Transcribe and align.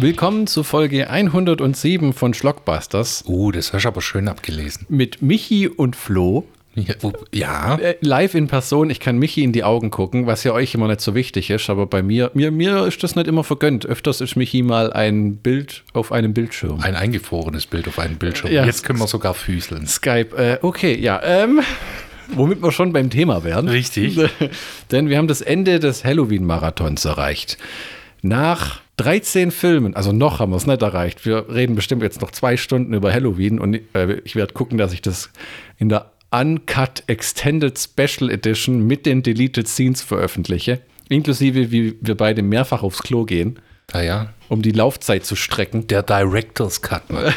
Willkommen 0.00 0.46
zu 0.46 0.62
Folge 0.62 1.10
107 1.10 2.12
von 2.12 2.32
Schlockbusters 2.32 3.24
Uh, 3.26 3.50
das 3.52 3.72
hast 3.72 3.82
du 3.84 3.88
aber 3.88 4.00
schön 4.00 4.28
abgelesen. 4.28 4.86
mit 4.88 5.20
Michi 5.20 5.68
und 5.68 5.96
Flo. 5.96 6.46
Ja, 6.74 6.94
wo- 7.00 7.12
ja. 7.34 7.74
Äh, 7.76 7.96
live 8.00 8.34
in 8.34 8.46
Person, 8.46 8.90
ich 8.90 9.00
kann 9.00 9.18
Michi 9.18 9.42
in 9.42 9.52
die 9.52 9.64
Augen 9.64 9.90
gucken, 9.90 10.26
was 10.26 10.44
ja 10.44 10.52
euch 10.52 10.72
immer 10.74 10.86
nicht 10.86 11.00
so 11.00 11.14
wichtig 11.14 11.50
ist, 11.50 11.68
aber 11.68 11.86
bei 11.86 12.02
mir, 12.02 12.30
mir, 12.34 12.50
mir 12.52 12.86
ist 12.86 13.02
das 13.02 13.16
nicht 13.16 13.26
immer 13.26 13.42
vergönnt. 13.44 13.84
Öfters 13.86 14.20
ist 14.20 14.36
Michi 14.36 14.62
mal 14.62 14.92
ein 14.92 15.36
Bild 15.36 15.82
auf 15.92 16.12
einem 16.12 16.32
Bildschirm. 16.32 16.80
ein 16.80 16.94
eingefrorenes 16.94 17.66
Bild 17.66 17.88
auf 17.88 17.98
einem 17.98 18.16
Bildschirm. 18.16 18.52
Ja. 18.52 18.64
Jetzt 18.64 18.84
können 18.84 19.00
wir 19.00 19.08
sogar 19.08 19.34
füßeln. 19.34 19.86
Skype, 19.88 20.36
äh, 20.36 20.58
okay, 20.62 20.96
ja, 20.98 21.20
ähm, 21.24 21.60
womit 22.28 22.62
wir 22.62 22.70
schon 22.72 22.92
beim 22.92 23.10
Thema 23.10 23.42
wären. 23.44 23.68
Richtig. 23.68 24.16
Denn 24.92 25.08
wir 25.08 25.18
haben 25.18 25.28
das 25.28 25.40
Ende 25.42 25.80
des 25.80 26.04
Halloween-Marathons 26.04 27.04
erreicht. 27.04 27.58
Nach 28.22 28.80
13 29.02 29.50
Filmen, 29.50 29.96
also 29.96 30.12
noch 30.12 30.40
haben 30.40 30.52
wir 30.52 30.56
es 30.56 30.66
nicht 30.66 30.82
erreicht. 30.82 31.24
Wir 31.24 31.48
reden 31.48 31.74
bestimmt 31.74 32.02
jetzt 32.02 32.20
noch 32.20 32.30
zwei 32.32 32.56
Stunden 32.58 32.92
über 32.92 33.12
Halloween 33.12 33.58
und 33.58 33.80
äh, 33.94 34.20
ich 34.24 34.36
werde 34.36 34.52
gucken, 34.52 34.76
dass 34.76 34.92
ich 34.92 35.00
das 35.00 35.30
in 35.78 35.88
der 35.88 36.12
Uncut 36.30 37.02
Extended 37.06 37.78
Special 37.78 38.30
Edition 38.30 38.86
mit 38.86 39.06
den 39.06 39.22
Deleted 39.22 39.66
Scenes 39.66 40.02
veröffentliche. 40.02 40.80
Inklusive, 41.08 41.72
wie 41.72 41.96
wir 42.00 42.14
beide 42.14 42.42
mehrfach 42.42 42.82
aufs 42.82 43.02
Klo 43.02 43.24
gehen, 43.24 43.58
Ah 43.92 44.02
ja. 44.02 44.34
um 44.48 44.60
die 44.62 44.70
Laufzeit 44.70 45.24
zu 45.24 45.34
strecken. 45.34 45.86
Der 45.86 46.02
Director's 46.02 46.82
Cut. 46.82 47.10
Ne? 47.10 47.32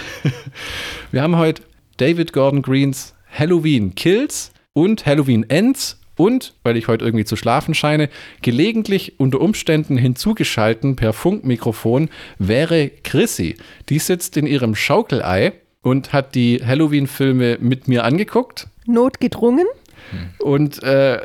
Wir 1.11 1.23
haben 1.23 1.37
heute 1.37 1.63
David 1.97 2.33
Gordon 2.33 2.61
Greens 2.61 3.15
Halloween 3.31 3.95
Kills 3.95 4.51
und 4.73 5.05
Halloween 5.05 5.49
Ends 5.49 5.99
und, 6.15 6.53
weil 6.63 6.77
ich 6.77 6.87
heute 6.87 7.05
irgendwie 7.05 7.25
zu 7.25 7.35
schlafen 7.35 7.73
scheine, 7.73 8.09
gelegentlich 8.41 9.19
unter 9.19 9.41
Umständen 9.41 9.97
hinzugeschalten 9.97 10.95
per 10.95 11.13
Funkmikrofon 11.13 12.09
wäre 12.37 12.91
Chrissy. 13.03 13.57
Die 13.89 13.99
sitzt 13.99 14.37
in 14.37 14.45
ihrem 14.45 14.75
Schaukelei 14.75 15.53
und 15.81 16.13
hat 16.13 16.35
die 16.35 16.61
Halloween-Filme 16.65 17.57
mit 17.59 17.87
mir 17.87 18.03
angeguckt 18.03 18.67
Notgedrungen. 18.85 19.65
und 20.39 20.83
äh, 20.83 21.19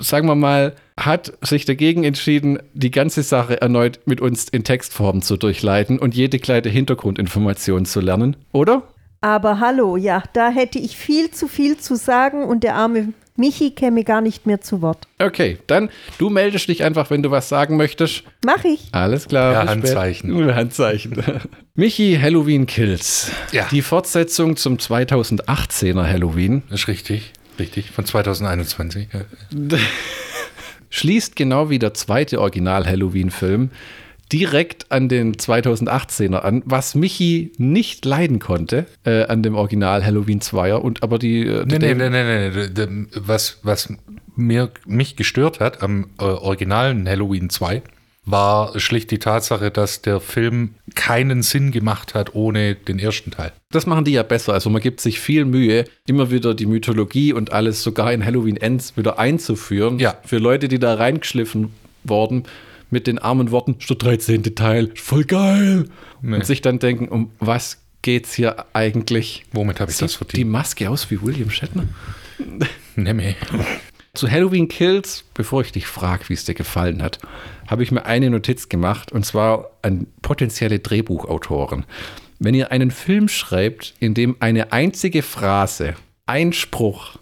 sagen 0.00 0.26
wir 0.26 0.34
mal, 0.34 0.74
hat 0.98 1.32
sich 1.40 1.64
dagegen 1.64 2.04
entschieden, 2.04 2.58
die 2.72 2.90
ganze 2.90 3.22
Sache 3.22 3.60
erneut 3.60 4.00
mit 4.04 4.20
uns 4.20 4.48
in 4.48 4.64
Textform 4.64 5.22
zu 5.22 5.36
durchleiten 5.36 5.98
und 5.98 6.14
jede 6.14 6.38
kleine 6.38 6.68
Hintergrundinformation 6.68 7.84
zu 7.84 8.00
lernen, 8.00 8.36
oder? 8.52 8.82
Aber 9.20 9.58
hallo, 9.58 9.96
ja, 9.96 10.22
da 10.34 10.50
hätte 10.50 10.78
ich 10.78 10.96
viel 10.96 11.30
zu 11.30 11.48
viel 11.48 11.78
zu 11.78 11.96
sagen 11.96 12.44
und 12.44 12.62
der 12.62 12.74
arme 12.74 13.14
Michi 13.36 13.72
käme 13.72 14.04
gar 14.04 14.20
nicht 14.20 14.46
mehr 14.46 14.60
zu 14.60 14.80
Wort. 14.80 15.08
Okay, 15.18 15.58
dann 15.66 15.90
du 16.18 16.30
meldest 16.30 16.68
dich 16.68 16.84
einfach, 16.84 17.10
wenn 17.10 17.22
du 17.22 17.32
was 17.32 17.48
sagen 17.48 17.76
möchtest. 17.76 18.22
Mach 18.44 18.64
ich. 18.64 18.88
Alles 18.92 19.26
klar. 19.26 19.56
Spät. 19.56 19.68
Handzeichen. 19.68 20.36
Per 20.36 20.54
Handzeichen. 20.54 21.22
Michi, 21.74 22.16
Halloween 22.20 22.66
Kills. 22.66 23.32
Ja. 23.50 23.66
Die 23.72 23.82
Fortsetzung 23.82 24.56
zum 24.56 24.76
2018er 24.76 26.06
Halloween 26.06 26.62
Das 26.70 26.80
ist 26.82 26.88
richtig. 26.88 27.32
Richtig. 27.58 27.90
Von 27.90 28.04
2021. 28.04 29.08
Ja. 29.12 29.78
schließt 30.94 31.34
genau 31.34 31.70
wie 31.70 31.80
der 31.80 31.92
zweite 31.92 32.40
Original-Halloween-Film 32.40 33.70
direkt 34.32 34.90
an 34.90 35.08
den 35.08 35.34
2018er 35.34 36.38
an, 36.38 36.62
was 36.64 36.94
Michi 36.94 37.52
nicht 37.58 38.04
leiden 38.04 38.38
konnte 38.38 38.86
äh, 39.04 39.24
an 39.24 39.42
dem 39.42 39.54
Original 39.54 40.04
Halloween 40.04 40.40
2er 40.40 40.76
und 40.76 41.02
aber 41.02 41.18
die 41.18 41.46
äh, 41.46 41.64
Nee, 41.66 41.78
nee, 41.78 41.94
nee, 41.94 42.10
nee, 42.10 42.50
nee. 42.50 42.86
nee. 42.86 43.06
Was, 43.14 43.58
was 43.62 43.92
mir, 44.36 44.70
mich 44.86 45.16
gestört 45.16 45.60
hat 45.60 45.82
am 45.82 46.06
äh, 46.18 46.24
originalen 46.24 47.08
Halloween 47.08 47.50
2, 47.50 47.82
war 48.26 48.78
schlicht 48.80 49.10
die 49.10 49.18
Tatsache, 49.18 49.70
dass 49.70 50.00
der 50.00 50.20
Film 50.20 50.74
keinen 50.94 51.42
Sinn 51.42 51.72
gemacht 51.72 52.14
hat 52.14 52.34
ohne 52.34 52.74
den 52.74 52.98
ersten 52.98 53.30
Teil. 53.30 53.52
Das 53.70 53.86
machen 53.86 54.04
die 54.04 54.12
ja 54.12 54.22
besser. 54.22 54.54
Also 54.54 54.70
man 54.70 54.80
gibt 54.80 55.00
sich 55.00 55.20
viel 55.20 55.44
Mühe, 55.44 55.84
immer 56.06 56.30
wieder 56.30 56.54
die 56.54 56.66
Mythologie 56.66 57.32
und 57.32 57.52
alles 57.52 57.82
sogar 57.82 58.12
in 58.12 58.24
Halloween 58.24 58.56
Ends 58.56 58.96
wieder 58.96 59.18
einzuführen. 59.18 59.98
Ja. 59.98 60.16
Für 60.24 60.38
Leute, 60.38 60.68
die 60.68 60.78
da 60.78 60.94
reingeschliffen 60.94 61.72
worden 62.04 62.44
mit 62.90 63.06
den 63.06 63.18
armen 63.18 63.50
Worten, 63.50 63.76
der 63.88 63.96
13. 63.96 64.54
Teil, 64.54 64.90
voll 64.94 65.24
geil. 65.24 65.88
Nee. 66.22 66.36
Und 66.36 66.46
sich 66.46 66.62
dann 66.62 66.78
denken, 66.78 67.08
um 67.08 67.30
was 67.38 67.78
geht's 68.02 68.34
hier 68.34 68.66
eigentlich? 68.72 69.44
Womit 69.52 69.80
habe 69.80 69.90
ich 69.90 69.98
das 69.98 70.12
Sieht 70.12 70.20
die 70.20 70.24
verdient? 70.26 70.50
Maske 70.50 70.90
aus 70.90 71.10
wie 71.10 71.20
William 71.20 71.50
Shatner? 71.50 71.84
Nemme. 72.96 73.34
Zu 74.14 74.30
Halloween 74.30 74.68
Kills, 74.68 75.24
bevor 75.34 75.62
ich 75.62 75.72
dich 75.72 75.88
frage, 75.88 76.28
wie 76.28 76.34
es 76.34 76.44
dir 76.44 76.54
gefallen 76.54 77.02
hat, 77.02 77.18
habe 77.66 77.82
ich 77.82 77.90
mir 77.90 78.06
eine 78.06 78.30
Notiz 78.30 78.68
gemacht 78.68 79.10
und 79.10 79.26
zwar 79.26 79.70
an 79.82 80.06
potenzielle 80.22 80.78
Drehbuchautoren. 80.78 81.84
Wenn 82.38 82.54
ihr 82.54 82.70
einen 82.70 82.92
Film 82.92 83.26
schreibt, 83.26 83.94
in 83.98 84.14
dem 84.14 84.36
eine 84.38 84.72
einzige 84.72 85.22
Phrase, 85.22 85.94
ein 86.26 86.52
Spruch, 86.52 87.18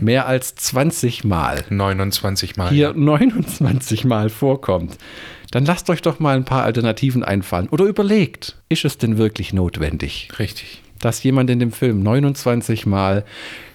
mehr 0.00 0.26
als 0.26 0.54
20 0.54 1.24
Mal 1.24 1.64
29 1.70 2.56
Mal. 2.56 2.70
hier 2.70 2.92
29 2.94 4.04
Mal 4.04 4.28
vorkommt, 4.28 4.98
dann 5.50 5.64
lasst 5.64 5.88
euch 5.90 6.02
doch 6.02 6.18
mal 6.20 6.36
ein 6.36 6.44
paar 6.44 6.64
Alternativen 6.64 7.22
einfallen 7.24 7.68
oder 7.68 7.84
überlegt, 7.86 8.56
ist 8.68 8.84
es 8.84 8.98
denn 8.98 9.18
wirklich 9.18 9.52
notwendig? 9.52 10.28
Richtig. 10.38 10.82
dass 11.00 11.22
jemand 11.24 11.50
in 11.50 11.58
dem 11.58 11.72
Film 11.72 12.02
29 12.02 12.86
Mal 12.86 13.24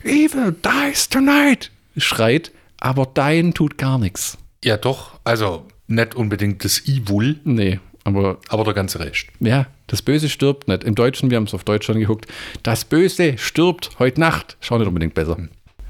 Evil 0.04 0.56
dies 0.64 1.10
tonight 1.10 1.72
schreit, 1.98 2.52
aber 2.80 3.08
dein 3.14 3.54
tut 3.54 3.78
gar 3.78 3.98
nichts. 3.98 4.38
Ja, 4.64 4.78
doch. 4.78 5.20
Also 5.24 5.66
nicht 5.88 6.16
unbedingt 6.16 6.64
das 6.64 6.86
Evil, 6.88 7.40
Nee, 7.44 7.80
aber 8.04 8.38
aber 8.50 8.64
der 8.64 8.74
ganze 8.74 9.00
Rest. 9.00 9.28
ja, 9.40 9.68
das 9.88 10.02
Böse 10.02 10.30
stirbt 10.30 10.68
nicht. 10.68 10.84
Im 10.84 10.96
Deutschen, 10.96 11.30
wir 11.30 11.38
haben 11.38 11.46
es 11.46 11.54
auf 11.54 11.64
Deutsch 11.64 11.86
schon 11.86 12.00
geguckt, 12.00 12.28
das 12.64 12.86
Böse 12.86 13.38
stirbt 13.38 13.92
heute 14.00 14.20
Nacht. 14.20 14.58
Schau 14.62 14.78
nicht 14.78 14.88
unbedingt 14.88 15.14
besser. 15.14 15.38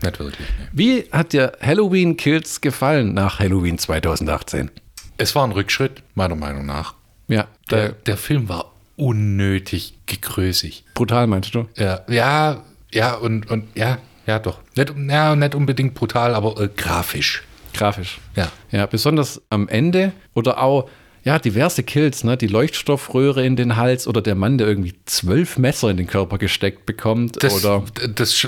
Nicht 0.03 0.19
wirklich. 0.19 0.47
Nee. 0.59 0.67
Wie 0.73 1.11
hat 1.11 1.33
dir 1.33 1.53
Halloween 1.61 2.17
Kills 2.17 2.61
gefallen 2.61 3.13
nach 3.13 3.39
Halloween 3.39 3.77
2018? 3.77 4.69
Es 5.17 5.33
war 5.35 5.43
ein 5.43 5.51
Rückschritt, 5.51 6.03
meiner 6.15 6.35
Meinung 6.35 6.65
nach. 6.65 6.93
Ja, 7.27 7.47
Der, 7.71 7.89
der 7.93 8.17
Film 8.17 8.47
war 8.47 8.73
unnötig 8.95 9.95
gegrößig. 10.05 10.83
brutal 10.93 11.27
meinst 11.27 11.53
du? 11.55 11.67
Ja, 11.77 12.01
ja, 12.07 12.63
ja 12.93 13.15
und, 13.15 13.49
und 13.49 13.65
ja, 13.75 13.97
ja 14.25 14.39
doch. 14.39 14.59
Nicht, 14.75 14.93
ja, 15.09 15.35
nicht 15.35 15.55
unbedingt 15.55 15.93
brutal, 15.93 16.35
aber 16.35 16.59
äh, 16.61 16.69
grafisch. 16.75 17.43
Grafisch. 17.73 18.19
Ja. 18.35 18.51
Ja, 18.71 18.85
besonders 18.85 19.41
am 19.49 19.67
Ende 19.67 20.13
oder 20.33 20.61
auch, 20.61 20.89
ja, 21.23 21.37
diverse 21.39 21.83
Kills, 21.83 22.23
ne? 22.23 22.37
Die 22.37 22.47
Leuchtstoffröhre 22.47 23.45
in 23.45 23.55
den 23.55 23.75
Hals 23.75 24.07
oder 24.07 24.21
der 24.21 24.35
Mann, 24.35 24.57
der 24.57 24.67
irgendwie 24.67 24.95
zwölf 25.05 25.57
Messer 25.57 25.89
in 25.89 25.97
den 25.97 26.07
Körper 26.07 26.37
gesteckt 26.37 26.85
bekommt. 26.85 27.43
Das, 27.43 27.53
oder 27.65 27.83
das, 28.15 28.47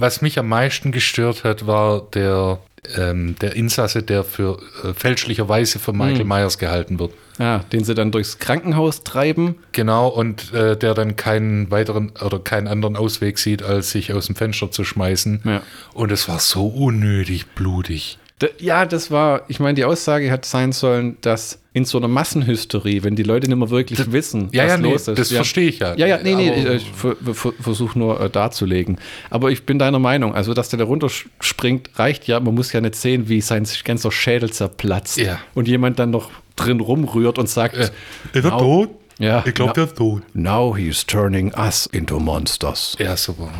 was 0.00 0.22
mich 0.22 0.38
am 0.38 0.48
meisten 0.48 0.92
gestört 0.92 1.44
hat, 1.44 1.66
war 1.66 2.02
der, 2.14 2.58
ähm, 2.96 3.36
der 3.40 3.56
Insasse, 3.56 4.02
der 4.02 4.24
für 4.24 4.58
äh, 4.84 4.94
fälschlicherweise 4.94 5.78
für 5.78 5.92
Michael 5.92 6.24
Myers 6.24 6.58
gehalten 6.58 6.98
wird. 6.98 7.12
ja, 7.38 7.60
den 7.72 7.84
sie 7.84 7.94
dann 7.94 8.10
durchs 8.10 8.38
Krankenhaus 8.38 9.04
treiben. 9.04 9.56
Genau, 9.72 10.08
und 10.08 10.52
äh, 10.52 10.76
der 10.76 10.94
dann 10.94 11.16
keinen 11.16 11.70
weiteren 11.70 12.12
oder 12.24 12.38
keinen 12.38 12.68
anderen 12.68 12.96
Ausweg 12.96 13.38
sieht, 13.38 13.62
als 13.62 13.90
sich 13.90 14.12
aus 14.12 14.26
dem 14.26 14.36
Fenster 14.36 14.70
zu 14.70 14.84
schmeißen. 14.84 15.42
Ja. 15.44 15.62
Und 15.94 16.12
es 16.12 16.28
war 16.28 16.38
so 16.40 16.66
unnötig 16.66 17.46
blutig. 17.48 18.18
Ja, 18.58 18.86
das 18.86 19.10
war, 19.10 19.42
ich 19.48 19.58
meine, 19.58 19.74
die 19.74 19.84
Aussage 19.84 20.30
hat 20.30 20.44
sein 20.44 20.70
sollen, 20.72 21.16
dass 21.22 21.58
in 21.72 21.84
so 21.84 21.98
einer 21.98 22.06
Massenhysterie, 22.08 23.02
wenn 23.02 23.16
die 23.16 23.22
Leute 23.24 23.48
nicht 23.48 23.56
mehr 23.58 23.70
wirklich 23.70 24.12
wissen, 24.12 24.48
Ja, 24.52 24.64
was 24.64 24.70
ja, 24.72 24.76
nee, 24.78 24.90
los 24.92 25.08
ist. 25.08 25.18
das 25.18 25.32
verstehe 25.32 25.68
ich 25.68 25.80
ja. 25.80 25.94
Ja, 25.96 26.06
ja, 26.06 26.18
nee, 26.22 26.34
nee, 26.36 26.50
Aber- 26.50 26.74
ich, 26.74 26.82
ich 26.86 26.92
ver- 26.92 27.52
versuche 27.60 27.98
nur 27.98 28.20
äh, 28.20 28.30
darzulegen. 28.30 28.98
Aber 29.30 29.50
ich 29.50 29.66
bin 29.66 29.78
deiner 29.80 29.98
Meinung, 29.98 30.34
also 30.34 30.54
dass 30.54 30.68
der 30.68 30.78
da 30.78 30.84
runterspringt, 30.84 31.90
reicht 31.96 32.26
ja. 32.28 32.38
Man 32.40 32.54
muss 32.54 32.72
ja 32.72 32.80
nicht 32.80 32.94
sehen, 32.94 33.28
wie 33.28 33.40
sein 33.40 33.66
ganzer 33.84 34.12
Schädel 34.12 34.50
zerplatzt 34.52 35.18
Ja. 35.18 35.38
und 35.54 35.66
jemand 35.68 35.98
dann 35.98 36.10
noch 36.10 36.30
drin 36.56 36.80
rumrührt 36.80 37.38
und 37.38 37.48
sagt, 37.48 37.76
Ist 37.76 37.92
er 38.32 38.42
tot? 38.42 38.90
Ja, 39.18 39.42
Ich 39.46 39.54
glaube, 39.54 39.72
der 39.72 39.84
ist 39.84 39.96
tot. 39.96 40.22
Now 40.34 40.76
he's 40.76 41.04
turning 41.04 41.52
us 41.56 41.86
into 41.86 42.20
monsters. 42.20 42.96
Ja, 43.00 43.16
super. 43.16 43.50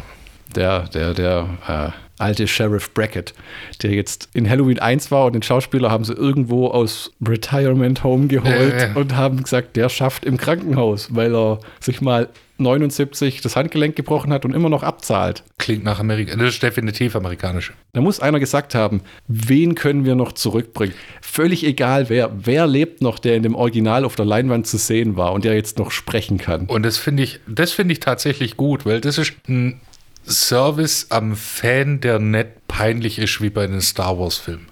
Der, 0.54 0.84
der, 0.88 1.14
der 1.14 1.48
äh, 1.66 1.90
alte 2.18 2.46
Sheriff 2.46 2.92
Brackett, 2.94 3.34
der 3.82 3.92
jetzt 3.92 4.28
in 4.34 4.48
Halloween 4.48 4.78
1 4.78 5.10
war 5.10 5.26
und 5.26 5.34
den 5.34 5.42
Schauspieler 5.42 5.90
haben 5.90 6.04
sie 6.04 6.14
irgendwo 6.14 6.68
aus 6.68 7.12
Retirement 7.26 8.04
Home 8.04 8.26
geholt 8.26 8.80
ja. 8.80 8.94
und 8.94 9.16
haben 9.16 9.42
gesagt, 9.42 9.76
der 9.76 9.88
schafft 9.88 10.24
im 10.24 10.36
Krankenhaus, 10.36 11.14
weil 11.14 11.34
er 11.34 11.60
sich 11.80 12.00
mal 12.00 12.28
79 12.58 13.40
das 13.40 13.56
Handgelenk 13.56 13.94
gebrochen 13.94 14.32
hat 14.32 14.44
und 14.44 14.52
immer 14.52 14.68
noch 14.68 14.82
abzahlt. 14.82 15.44
Klingt 15.58 15.84
nach 15.84 16.00
Amerika. 16.00 16.36
Das 16.36 16.54
ist 16.54 16.62
definitiv 16.62 17.14
amerikanisch. 17.14 17.72
Da 17.92 18.00
muss 18.00 18.20
einer 18.20 18.40
gesagt 18.40 18.74
haben, 18.74 19.02
wen 19.28 19.74
können 19.74 20.04
wir 20.04 20.16
noch 20.16 20.32
zurückbringen? 20.32 20.94
Völlig 21.22 21.64
egal 21.64 22.08
wer. 22.08 22.30
Wer 22.36 22.66
lebt 22.66 23.00
noch, 23.00 23.18
der 23.18 23.36
in 23.36 23.44
dem 23.44 23.54
Original 23.54 24.04
auf 24.04 24.16
der 24.16 24.24
Leinwand 24.24 24.66
zu 24.66 24.76
sehen 24.76 25.16
war 25.16 25.32
und 25.32 25.44
der 25.44 25.54
jetzt 25.54 25.78
noch 25.78 25.92
sprechen 25.92 26.38
kann? 26.38 26.66
Und 26.66 26.82
das 26.82 26.98
finde 26.98 27.22
ich, 27.22 27.40
das 27.46 27.72
finde 27.72 27.92
ich 27.92 28.00
tatsächlich 28.00 28.56
gut, 28.56 28.84
weil 28.84 29.00
das 29.00 29.18
ist 29.18 29.34
ein 29.48 29.80
Service 30.28 31.06
am 31.10 31.36
Fan, 31.36 32.00
der 32.00 32.18
nicht 32.18 32.68
peinlich 32.68 33.18
ist 33.18 33.40
wie 33.40 33.50
bei 33.50 33.66
den 33.66 33.80
Star 33.80 34.18
Wars 34.18 34.36
Filmen. 34.36 34.66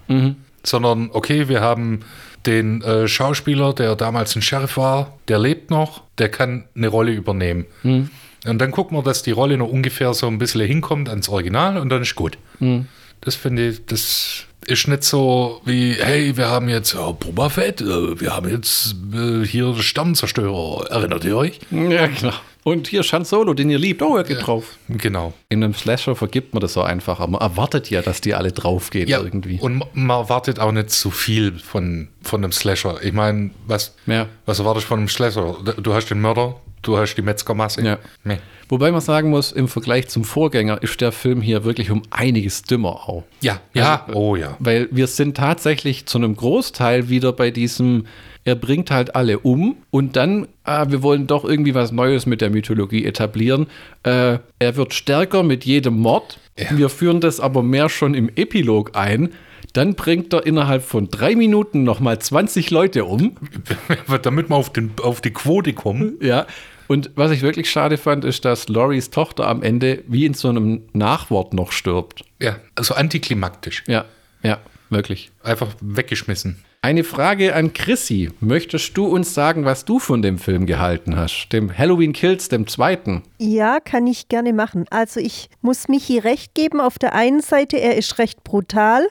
Sondern, 0.62 1.11
okay, 1.12 1.49
wir 1.49 1.61
haben 1.61 2.00
den 2.47 2.82
äh, 2.82 3.08
Schauspieler, 3.08 3.73
der 3.73 3.97
damals 3.97 4.37
ein 4.37 4.43
Sheriff 4.43 4.76
war, 4.76 5.19
der 5.29 5.38
lebt 5.38 5.70
noch, 5.70 6.03
der 6.19 6.29
kann 6.29 6.64
eine 6.76 6.88
Rolle 6.88 7.12
übernehmen. 7.12 7.67
Hm. 7.82 8.11
Und 8.47 8.58
dann 8.58 8.70
gucken 8.70 8.97
wir, 8.97 9.03
dass 9.03 9.23
die 9.23 9.32
Rolle 9.32 9.56
noch 9.56 9.69
ungefähr 9.69 10.14
so 10.14 10.29
ein 10.29 10.38
bisschen 10.38 10.61
hinkommt 10.61 11.08
ans 11.08 11.29
Original 11.29 11.79
und 11.79 11.88
dann 11.88 12.02
ist 12.02 12.14
gut. 12.14 12.38
Hm. 12.59 12.87
Das 13.20 13.35
finde 13.35 13.70
ich, 13.70 13.87
das 13.87 14.47
ist 14.67 14.88
nicht 14.88 15.05
so 15.05 15.61
wie, 15.64 15.94
hey, 15.94 16.37
wir 16.37 16.49
haben 16.49 16.69
jetzt 16.69 16.94
oh, 16.94 17.12
Boba 17.12 17.49
Fett, 17.49 17.81
äh, 17.81 18.20
wir 18.20 18.35
haben 18.35 18.49
jetzt 18.49 18.94
äh, 19.12 19.44
hier 19.44 19.75
Sternenzerstörer. 19.75 20.87
Erinnert 20.91 21.25
ihr 21.25 21.37
euch? 21.37 21.59
Ja, 21.70 22.06
genau. 22.06 22.35
Und 22.66 22.88
hier 22.88 23.04
Shan 23.04 23.24
Solo, 23.24 23.54
den 23.54 23.70
ihr 23.70 23.78
liebt. 23.78 24.02
Oh, 24.02 24.16
er 24.16 24.24
geht 24.24 24.44
drauf. 24.44 24.76
Genau. 24.88 25.32
In 25.48 25.62
einem 25.62 25.72
Slasher 25.72 26.16
vergibt 26.16 26.52
man 26.52 26.60
das 26.60 26.72
so 26.72 26.82
einfach, 26.82 27.20
aber 27.20 27.30
man 27.30 27.40
erwartet 27.40 27.90
ja, 27.90 28.02
dass 28.02 28.20
die 28.20 28.34
alle 28.34 28.50
draufgehen 28.50 29.08
Ja, 29.08 29.20
irgendwie. 29.22 29.60
und 29.60 29.84
man 29.94 30.10
erwartet 30.18 30.58
auch 30.58 30.72
nicht 30.72 30.90
zu 30.90 31.12
viel 31.12 31.60
von, 31.60 32.08
von 32.22 32.42
einem 32.42 32.50
Slasher. 32.50 32.96
Ich 33.04 33.12
meine, 33.12 33.50
was, 33.68 33.94
Ja. 34.06 34.26
was 34.46 34.58
erwartest 34.58 34.86
du 34.86 34.88
von 34.88 34.98
einem 34.98 35.08
Slasher? 35.08 35.58
Du 35.80 35.94
hast 35.94 36.08
den 36.08 36.20
Mörder, 36.20 36.56
du 36.82 36.98
hast 36.98 37.14
die 37.14 37.22
Metzgermasse. 37.22 37.82
Ja. 37.82 37.98
Nee. 38.24 38.38
Wobei 38.68 38.90
man 38.90 39.00
sagen 39.00 39.30
muss, 39.30 39.52
im 39.52 39.68
Vergleich 39.68 40.08
zum 40.08 40.24
Vorgänger 40.24 40.82
ist 40.82 41.00
der 41.00 41.12
Film 41.12 41.40
hier 41.42 41.62
wirklich 41.62 41.92
um 41.92 42.02
einiges 42.10 42.62
dümmer 42.62 43.08
auch. 43.08 43.22
Ja, 43.42 43.60
ja, 43.74 44.06
oh 44.12 44.34
ja. 44.34 44.56
Weil 44.58 44.88
wir 44.90 45.06
sind 45.06 45.36
tatsächlich 45.36 46.06
zu 46.06 46.18
einem 46.18 46.34
Großteil 46.34 47.08
wieder 47.08 47.32
bei 47.32 47.52
diesem, 47.52 48.06
er 48.46 48.54
bringt 48.54 48.93
halt 48.93 49.16
alle 49.16 49.40
um 49.40 49.76
und 49.90 50.14
dann, 50.14 50.46
ah, 50.62 50.87
wir 50.88 51.02
wollen 51.02 51.26
doch 51.26 51.44
irgendwie 51.44 51.75
was 51.75 51.90
Neues 51.90 52.26
mit 52.26 52.40
der 52.40 52.48
Mythologie 52.48 53.04
etablieren. 53.04 53.66
Äh, 54.04 54.38
er 54.60 54.76
wird 54.76 54.94
stärker 54.94 55.43
mit 55.43 55.64
jedem 55.64 55.98
Mord. 55.98 56.38
Ja. 56.56 56.78
Wir 56.78 56.88
führen 56.88 57.20
das 57.20 57.40
aber 57.40 57.64
mehr 57.64 57.88
schon 57.88 58.14
im 58.14 58.31
Epilog 58.37 58.96
ein. 58.96 59.32
Dann 59.72 59.96
bringt 59.96 60.32
er 60.32 60.46
innerhalb 60.46 60.84
von 60.84 61.08
drei 61.08 61.34
Minuten 61.34 61.82
nochmal 61.82 62.20
20 62.20 62.70
Leute 62.70 63.04
um. 63.04 63.37
Damit 64.22 64.49
wir 64.49 64.54
auf, 64.54 64.72
den, 64.72 64.92
auf 65.02 65.20
die 65.20 65.32
Quote 65.32 65.72
kommen. 65.72 66.16
Ja. 66.20 66.46
Und 66.87 67.10
was 67.16 67.32
ich 67.32 67.42
wirklich 67.42 67.69
schade 67.69 67.99
fand, 67.99 68.25
ist, 68.25 68.44
dass 68.44 68.69
Loris 68.69 69.10
Tochter 69.10 69.49
am 69.49 69.64
Ende 69.64 70.04
wie 70.06 70.25
in 70.25 70.34
so 70.34 70.49
einem 70.49 70.82
Nachwort 70.92 71.52
noch 71.52 71.72
stirbt. 71.72 72.22
Ja, 72.40 72.60
also 72.76 72.94
antiklimaktisch. 72.94 73.82
Ja, 73.88 74.04
ja, 74.44 74.60
wirklich. 74.88 75.32
Einfach 75.42 75.75
weggeschmissen. 75.81 76.62
Eine 76.87 77.03
Frage 77.03 77.56
an 77.56 77.73
Chrissy. 77.73 78.31
Möchtest 78.38 78.97
du 78.97 79.06
uns 79.06 79.35
sagen, 79.35 79.65
was 79.65 79.85
du 79.85 79.99
von 79.99 80.23
dem 80.23 80.38
Film 80.38 80.67
gehalten 80.67 81.17
hast? 81.17 81.49
Dem 81.49 81.77
Halloween 81.77 82.12
Kills, 82.12 82.49
dem 82.49 82.69
zweiten? 82.69 83.25
Ja, 83.38 83.81
kann 83.81 84.06
ich 84.06 84.29
gerne 84.29 84.53
machen. 84.53 84.85
Also 84.91 85.19
ich 85.19 85.50
muss 85.62 85.88
Michi 85.88 86.21
recht 86.21 86.55
geben. 86.55 86.81
Auf 86.81 87.00
der 87.00 87.12
einen 87.12 87.41
Seite, 87.41 87.81
er 87.81 87.97
ist 87.97 88.19
recht 88.21 88.44
brutal, 88.44 89.05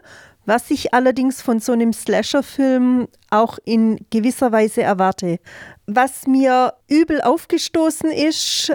was 0.45 0.71
ich 0.71 0.93
allerdings 0.93 1.41
von 1.41 1.59
so 1.59 1.73
einem 1.73 1.91
Slasher-Film 1.91 3.09
auch 3.29 3.57
in 3.65 3.99
gewisser 4.09 4.53
Weise 4.53 4.81
erwarte. 4.81 5.39
Was 5.85 6.27
mir 6.27 6.75
übel 6.87 7.19
aufgestoßen 7.19 8.09
ist, 8.09 8.71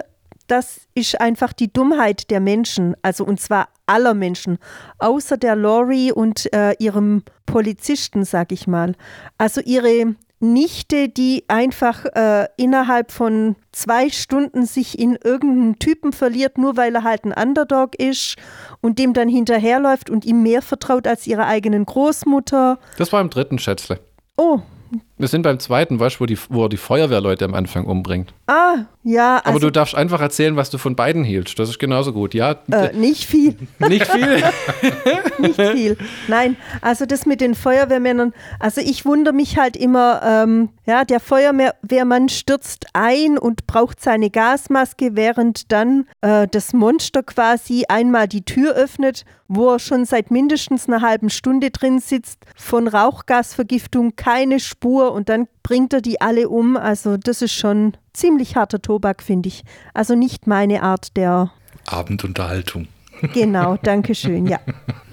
das 0.51 0.81
ist 0.93 1.19
einfach 1.21 1.53
die 1.53 1.71
Dummheit 1.71 2.29
der 2.29 2.41
Menschen, 2.41 2.95
also 3.01 3.23
und 3.23 3.39
zwar 3.39 3.69
aller 3.85 4.13
Menschen, 4.13 4.57
außer 4.99 5.37
der 5.37 5.55
Lori 5.55 6.11
und 6.11 6.51
äh, 6.53 6.73
ihrem 6.77 7.23
Polizisten, 7.45 8.25
sag 8.25 8.51
ich 8.51 8.67
mal. 8.67 8.95
Also 9.37 9.61
ihre 9.61 10.15
Nichte, 10.41 11.07
die 11.07 11.45
einfach 11.47 12.03
äh, 12.03 12.47
innerhalb 12.57 13.11
von 13.11 13.55
zwei 13.71 14.09
Stunden 14.09 14.65
sich 14.65 14.99
in 14.99 15.17
irgendeinen 15.23 15.79
Typen 15.79 16.11
verliert, 16.11 16.57
nur 16.57 16.75
weil 16.75 16.95
er 16.95 17.03
halt 17.03 17.23
ein 17.23 17.33
Underdog 17.33 17.95
ist 17.95 18.35
und 18.81 18.99
dem 18.99 19.13
dann 19.13 19.29
hinterherläuft 19.29 20.09
und 20.09 20.25
ihm 20.25 20.43
mehr 20.43 20.61
vertraut 20.61 21.07
als 21.07 21.27
ihrer 21.27 21.45
eigenen 21.45 21.85
Großmutter. 21.85 22.77
Das 22.97 23.13
war 23.13 23.21
im 23.21 23.29
dritten 23.29 23.59
Schätzle. 23.59 23.99
Oh, 24.35 24.59
Wir 25.21 25.27
sind 25.27 25.43
beim 25.43 25.59
zweiten, 25.59 25.99
weißt 25.99 26.15
du, 26.15 26.19
wo, 26.21 26.25
die, 26.25 26.37
wo 26.49 26.65
er 26.65 26.69
die 26.69 26.77
Feuerwehrleute 26.77 27.45
am 27.45 27.53
Anfang 27.53 27.85
umbringt. 27.85 28.33
ah, 28.47 28.85
ja, 29.03 29.37
Aber 29.37 29.47
also 29.47 29.59
du 29.59 29.71
darfst 29.71 29.95
einfach 29.95 30.21
erzählen, 30.21 30.55
was 30.55 30.69
du 30.69 30.77
von 30.77 30.95
beiden 30.95 31.23
hielst. 31.23 31.57
Das 31.57 31.69
ist 31.69 31.79
genauso 31.79 32.13
gut. 32.13 32.35
Ja, 32.35 32.57
äh, 32.71 32.95
nicht 32.95 33.25
viel. 33.25 33.55
nicht 33.79 34.05
viel. 34.05 34.43
nicht 35.39 35.59
viel. 35.59 35.97
Nein, 36.27 36.55
also 36.81 37.07
das 37.07 37.25
mit 37.25 37.41
den 37.41 37.55
Feuerwehrmännern, 37.55 38.33
also 38.59 38.79
ich 38.81 39.05
wundere 39.05 39.33
mich 39.33 39.57
halt 39.57 39.75
immer, 39.75 40.21
ähm, 40.23 40.69
ja, 40.85 41.03
der 41.03 41.19
Feuerwehrmann 41.19 42.29
stürzt 42.29 42.87
ein 42.93 43.39
und 43.39 43.65
braucht 43.65 44.01
seine 44.01 44.29
Gasmaske, 44.29 45.15
während 45.15 45.71
dann 45.71 46.07
äh, 46.21 46.47
das 46.47 46.73
Monster 46.73 47.23
quasi 47.23 47.85
einmal 47.87 48.27
die 48.27 48.45
Tür 48.45 48.73
öffnet, 48.73 49.25
wo 49.47 49.73
er 49.73 49.79
schon 49.79 50.05
seit 50.05 50.31
mindestens 50.31 50.87
einer 50.87 51.01
halben 51.01 51.29
Stunde 51.29 51.71
drin 51.71 51.99
sitzt, 51.99 52.45
von 52.55 52.87
Rauchgasvergiftung 52.87 54.15
keine 54.15 54.59
Spur 54.59 55.10
und 55.13 55.29
dann 55.29 55.47
bringt 55.63 55.93
er 55.93 56.01
die 56.01 56.21
alle 56.21 56.49
um. 56.49 56.77
Also 56.77 57.17
das 57.17 57.41
ist 57.41 57.53
schon 57.53 57.93
ziemlich 58.13 58.55
harter 58.55 58.81
Tobak, 58.81 59.23
finde 59.23 59.49
ich. 59.49 59.63
Also 59.93 60.15
nicht 60.15 60.47
meine 60.47 60.83
Art 60.83 61.15
der, 61.17 61.51
Abendunterhaltung. 61.85 62.87
genau, 63.33 63.77
danke 63.83 64.15
schön, 64.15 64.47
ja. 64.47 64.59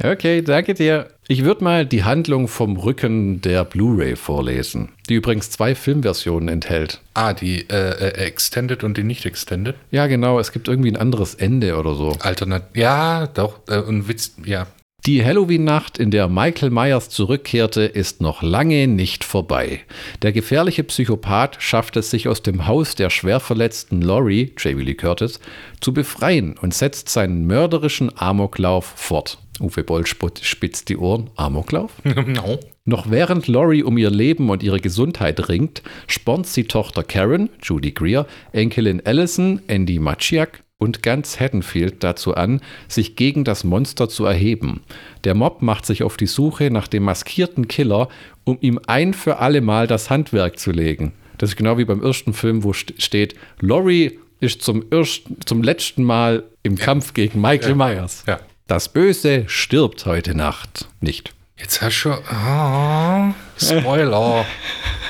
Okay, 0.02 0.40
danke 0.40 0.72
dir. 0.74 1.08
Ich 1.26 1.44
würde 1.44 1.62
mal 1.62 1.84
die 1.84 2.04
Handlung 2.04 2.48
vom 2.48 2.78
Rücken 2.78 3.42
der 3.42 3.64
Blu-ray 3.64 4.16
vorlesen, 4.16 4.88
die 5.10 5.14
übrigens 5.14 5.50
zwei 5.50 5.74
Filmversionen 5.74 6.48
enthält. 6.48 7.02
Ah, 7.12 7.34
die 7.34 7.68
äh, 7.68 7.90
äh, 7.90 8.26
Extended 8.26 8.82
und 8.82 8.96
die 8.96 9.04
nicht 9.04 9.26
Extended. 9.26 9.74
Ja, 9.90 10.06
genau, 10.06 10.38
es 10.40 10.52
gibt 10.52 10.68
irgendwie 10.68 10.90
ein 10.90 10.96
anderes 10.96 11.34
Ende 11.34 11.76
oder 11.76 11.94
so. 11.94 12.16
Alternat. 12.20 12.74
Ja, 12.74 13.26
doch. 13.26 13.60
Äh, 13.68 13.80
und 13.80 14.08
Witz, 14.08 14.36
ja. 14.46 14.66
Die 15.08 15.24
Halloween-Nacht, 15.24 15.96
in 15.96 16.10
der 16.10 16.28
Michael 16.28 16.68
Myers 16.68 17.08
zurückkehrte, 17.08 17.80
ist 17.80 18.20
noch 18.20 18.42
lange 18.42 18.86
nicht 18.86 19.24
vorbei. 19.24 19.80
Der 20.20 20.32
gefährliche 20.32 20.84
Psychopath 20.84 21.62
schafft 21.62 21.96
es 21.96 22.10
sich 22.10 22.28
aus 22.28 22.42
dem 22.42 22.66
Haus 22.66 22.94
der 22.94 23.08
schwer 23.08 23.40
verletzten 23.40 24.02
Laurie, 24.02 24.52
Jamie 24.58 24.82
Lee 24.82 24.92
Curtis, 24.92 25.40
zu 25.80 25.94
befreien 25.94 26.58
und 26.60 26.74
setzt 26.74 27.08
seinen 27.08 27.46
mörderischen 27.46 28.12
Amoklauf 28.18 28.84
fort. 28.84 29.38
Uwe 29.60 29.82
Boll 29.82 30.04
spitzt 30.04 30.90
die 30.90 30.98
Ohren. 30.98 31.30
Amoklauf? 31.36 31.92
no. 32.04 32.60
Noch 32.84 33.10
während 33.10 33.48
Laurie 33.48 33.84
um 33.84 33.96
ihr 33.96 34.10
Leben 34.10 34.50
und 34.50 34.62
ihre 34.62 34.78
Gesundheit 34.78 35.48
ringt, 35.48 35.82
spornt 36.06 36.48
sie 36.48 36.64
Tochter 36.64 37.02
Karen, 37.02 37.48
Judy 37.62 37.92
Greer, 37.92 38.26
Enkelin 38.52 39.00
Allison, 39.06 39.62
Andy 39.68 39.98
Maciak 39.98 40.64
und 40.78 41.02
ganz 41.02 41.40
Haddonfield 41.40 42.02
dazu 42.04 42.34
an, 42.34 42.60
sich 42.86 43.16
gegen 43.16 43.44
das 43.44 43.64
Monster 43.64 44.08
zu 44.08 44.24
erheben. 44.24 44.80
Der 45.24 45.34
Mob 45.34 45.60
macht 45.60 45.84
sich 45.84 46.04
auf 46.04 46.16
die 46.16 46.26
Suche 46.26 46.70
nach 46.70 46.88
dem 46.88 47.02
maskierten 47.02 47.68
Killer, 47.68 48.08
um 48.44 48.58
ihm 48.60 48.80
ein 48.86 49.12
für 49.12 49.38
alle 49.38 49.60
Mal 49.60 49.86
das 49.88 50.08
Handwerk 50.08 50.58
zu 50.58 50.70
legen. 50.70 51.12
Das 51.36 51.50
ist 51.50 51.56
genau 51.56 51.78
wie 51.78 51.84
beim 51.84 52.02
ersten 52.02 52.32
Film, 52.32 52.62
wo 52.64 52.72
st 52.72 52.94
steht, 52.98 53.34
Laurie 53.60 54.18
ist 54.40 54.62
zum, 54.62 54.84
ersten, 54.90 55.36
zum 55.44 55.62
letzten 55.62 56.04
Mal 56.04 56.44
im 56.62 56.76
Kampf 56.76 57.12
gegen 57.12 57.40
Michael 57.40 57.74
Myers. 57.74 58.22
Ja. 58.26 58.38
Das 58.68 58.88
Böse 58.88 59.44
stirbt 59.48 60.06
heute 60.06 60.36
Nacht 60.36 60.86
nicht. 61.00 61.34
Jetzt 61.56 61.82
hast 61.82 62.04
du. 62.04 62.10
Ah, 62.10 63.34
Spoiler. 63.56 64.44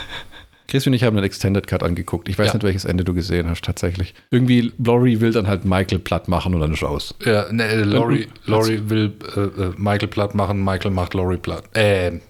Chris 0.69 0.87
und 0.87 0.93
ich 0.93 1.03
haben 1.03 1.17
einen 1.17 1.25
Extended 1.25 1.67
Cut 1.67 1.83
angeguckt. 1.83 2.29
Ich 2.29 2.39
weiß 2.39 2.49
Ja. 2.49 2.53
nicht, 2.55 2.63
welches 2.63 2.85
Ende 2.85 3.03
du 3.03 3.15
gesehen 3.15 3.49
hast, 3.49 3.65
tatsächlich. 3.65 4.15
Irgendwie, 4.31 4.73
Laurie 4.79 5.21
will 5.21 5.33
dann 5.33 5.47
halt 5.49 5.65
Michael 5.65 5.99
platt 5.99 6.29
machen 6.29 6.55
und 6.55 6.61
dann 6.61 6.73
ist 6.75 6.85
aus. 6.85 7.15
ja, 7.25 7.51
ne, 7.51 7.65
äh, 7.65 7.77
Laurie, 7.83 8.27
Und- 8.27 8.47
Laurie 8.47 8.81
will 8.85 9.13
äh, 9.37 9.41
äh, 9.41 9.73
Michael 9.77 10.09
platt 10.09 10.35
machen, 10.35 10.63
Michael 10.63 10.91
macht 10.93 11.15
Laurie 11.15 11.39
platt. 11.39 11.65
Äh, 11.77 12.21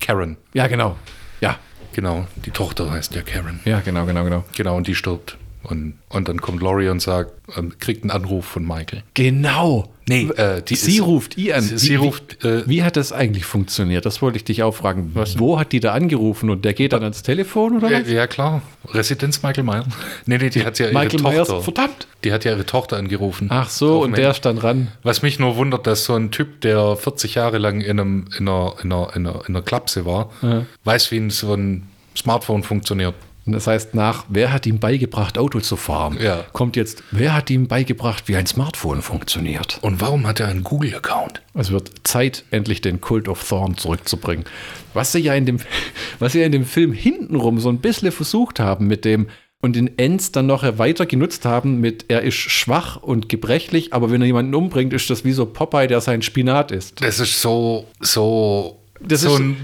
Karen. 0.00 0.36
Ja, 0.54 0.66
genau. 0.68 0.96
Ja, 1.40 1.58
Genau. 1.94 2.26
Die 2.44 2.50
Tochter 2.50 2.90
heißt 2.90 3.14
ja 3.14 3.22
Karen. 3.22 3.60
ja, 3.64 3.80
genau, 3.80 4.04
genau, 4.04 4.22
genau. 4.24 4.44
Genau, 4.54 4.76
und 4.76 4.86
die 4.86 4.94
stirbt. 4.94 5.38
Und, 5.62 5.94
und 6.10 6.28
dann 6.28 6.40
kommt 6.42 6.60
Laurie 6.62 6.88
und 6.90 7.00
sagt, 7.00 7.32
ähm, 7.56 7.72
kriegt 7.78 8.02
einen 8.04 8.10
Anruf 8.10 8.44
von 8.44 8.66
Michael. 8.66 9.02
Genau. 9.14 9.90
Nee, 10.08 10.28
äh, 10.36 10.62
die 10.62 10.76
sie 10.76 10.96
ist- 10.98 11.02
ruft 11.04 11.36
ihn 11.36 11.52
an. 11.52 11.62
Sie, 11.62 11.78
sie 11.78 11.90
wie, 11.90 11.94
ruft. 11.96 12.38
Wie, 12.42 12.48
Äh, 12.48 12.62
wie 12.66 12.82
hat 12.84 12.96
das 12.96 13.12
eigentlich 13.12 13.44
funktioniert? 13.44 14.06
Das 14.06 14.22
wollte 14.22 14.36
ich 14.36 14.44
dich 14.44 14.62
auch 14.62 14.72
fragen. 14.74 15.10
Wo 15.38 15.58
hat 15.58 15.72
die 15.72 15.80
da 15.80 15.92
angerufen 15.94 16.48
und 16.48 16.64
der 16.64 16.74
geht 16.74 16.92
dann 16.92 17.02
ans 17.02 17.22
Telefon 17.24 17.78
oder 17.78 17.90
ja, 17.90 18.00
was? 18.02 18.08
ja, 18.10 18.26
klar. 18.28 18.62
Residenz 18.92 19.42
Michael 19.42 19.64
Myers. 19.64 19.86
Nee, 20.26 20.38
nee, 20.38 20.48
die 20.50 20.64
hat 20.64 20.78
ja 20.78 20.86
ihre 20.90 20.94
Michael 20.98 21.22
Myers, 21.22 21.48
Tochter. 21.48 21.62
verdammt. 21.64 22.06
Die 22.22 22.32
hat 22.32 22.44
ja 22.44 22.52
ihre 22.52 22.64
Tochter 22.66 22.96
angerufen. 22.98 23.48
Ach 23.50 23.68
so, 23.68 24.00
und 24.02 24.12
dem 24.12 24.22
der 24.22 24.34
stand 24.34 24.62
ran. 24.62 24.88
Was 25.02 25.22
mich 25.22 25.38
nur 25.40 25.56
wundert, 25.56 25.86
dass 25.88 26.04
so 26.04 26.14
ein 26.14 26.30
Typ, 26.30 26.60
der 26.60 26.94
40 26.96 27.34
Jahre 27.34 27.58
lang 27.58 27.80
in, 27.80 27.98
einem, 27.98 28.26
in, 28.38 28.48
einer, 28.48 28.74
in, 28.84 28.92
einer, 28.92 29.08
in, 29.16 29.26
einer, 29.26 29.40
in 29.48 29.54
einer 29.56 29.62
Klapse 29.62 30.06
war, 30.06 30.30
weiß, 30.84 31.10
wie 31.10 31.28
so 31.30 31.52
ein 31.54 31.88
Smartphone 32.16 32.62
funktioniert. 32.62 33.14
Und 33.46 33.52
das 33.52 33.66
heißt 33.68 33.94
nach, 33.94 34.24
wer 34.28 34.52
hat 34.52 34.66
ihm 34.66 34.80
beigebracht, 34.80 35.38
Auto 35.38 35.60
zu 35.60 35.76
fahren? 35.76 36.18
Ja. 36.20 36.44
Kommt 36.52 36.74
jetzt, 36.74 37.02
wer 37.12 37.32
hat 37.34 37.48
ihm 37.48 37.68
beigebracht, 37.68 38.24
wie 38.26 38.34
ein 38.36 38.46
Smartphone 38.46 39.02
funktioniert? 39.02 39.78
Und 39.82 40.00
warum 40.00 40.26
hat 40.26 40.40
er 40.40 40.48
einen 40.48 40.64
Google-Account? 40.64 41.42
Es 41.54 41.70
wird 41.70 41.92
Zeit, 42.02 42.44
endlich 42.50 42.80
den 42.80 43.00
Cult 43.00 43.28
of 43.28 43.48
Thorn 43.48 43.76
zurückzubringen. 43.76 44.44
Was 44.94 45.12
sie 45.12 45.20
ja 45.20 45.34
in 45.34 45.46
dem, 45.46 45.58
was 46.18 46.32
sie 46.32 46.40
ja 46.40 46.46
in 46.46 46.52
dem 46.52 46.64
Film 46.64 46.92
hintenrum 46.92 47.60
so 47.60 47.68
ein 47.68 47.78
bisschen 47.78 48.10
versucht 48.10 48.58
haben 48.58 48.86
mit 48.88 49.04
dem 49.04 49.28
und 49.62 49.74
den 49.74 49.96
Ends 49.98 50.32
dann 50.32 50.46
noch 50.46 50.64
weiter 50.78 51.06
genutzt 51.06 51.44
haben 51.44 51.80
mit, 51.80 52.04
er 52.08 52.22
ist 52.22 52.34
schwach 52.34 52.96
und 53.02 53.28
gebrechlich, 53.28 53.92
aber 53.94 54.10
wenn 54.10 54.20
er 54.20 54.26
jemanden 54.26 54.54
umbringt, 54.54 54.92
ist 54.92 55.08
das 55.08 55.24
wie 55.24 55.32
so 55.32 55.46
Popeye, 55.46 55.86
der 55.86 56.00
sein 56.00 56.20
Spinat 56.22 56.70
ist. 56.72 57.00
Das 57.02 57.20
ist 57.20 57.40
so, 57.40 57.86
so 58.00 58.80
Das 59.00 59.22
so 59.22 59.30
ist- 59.34 59.40
ein 59.40 59.56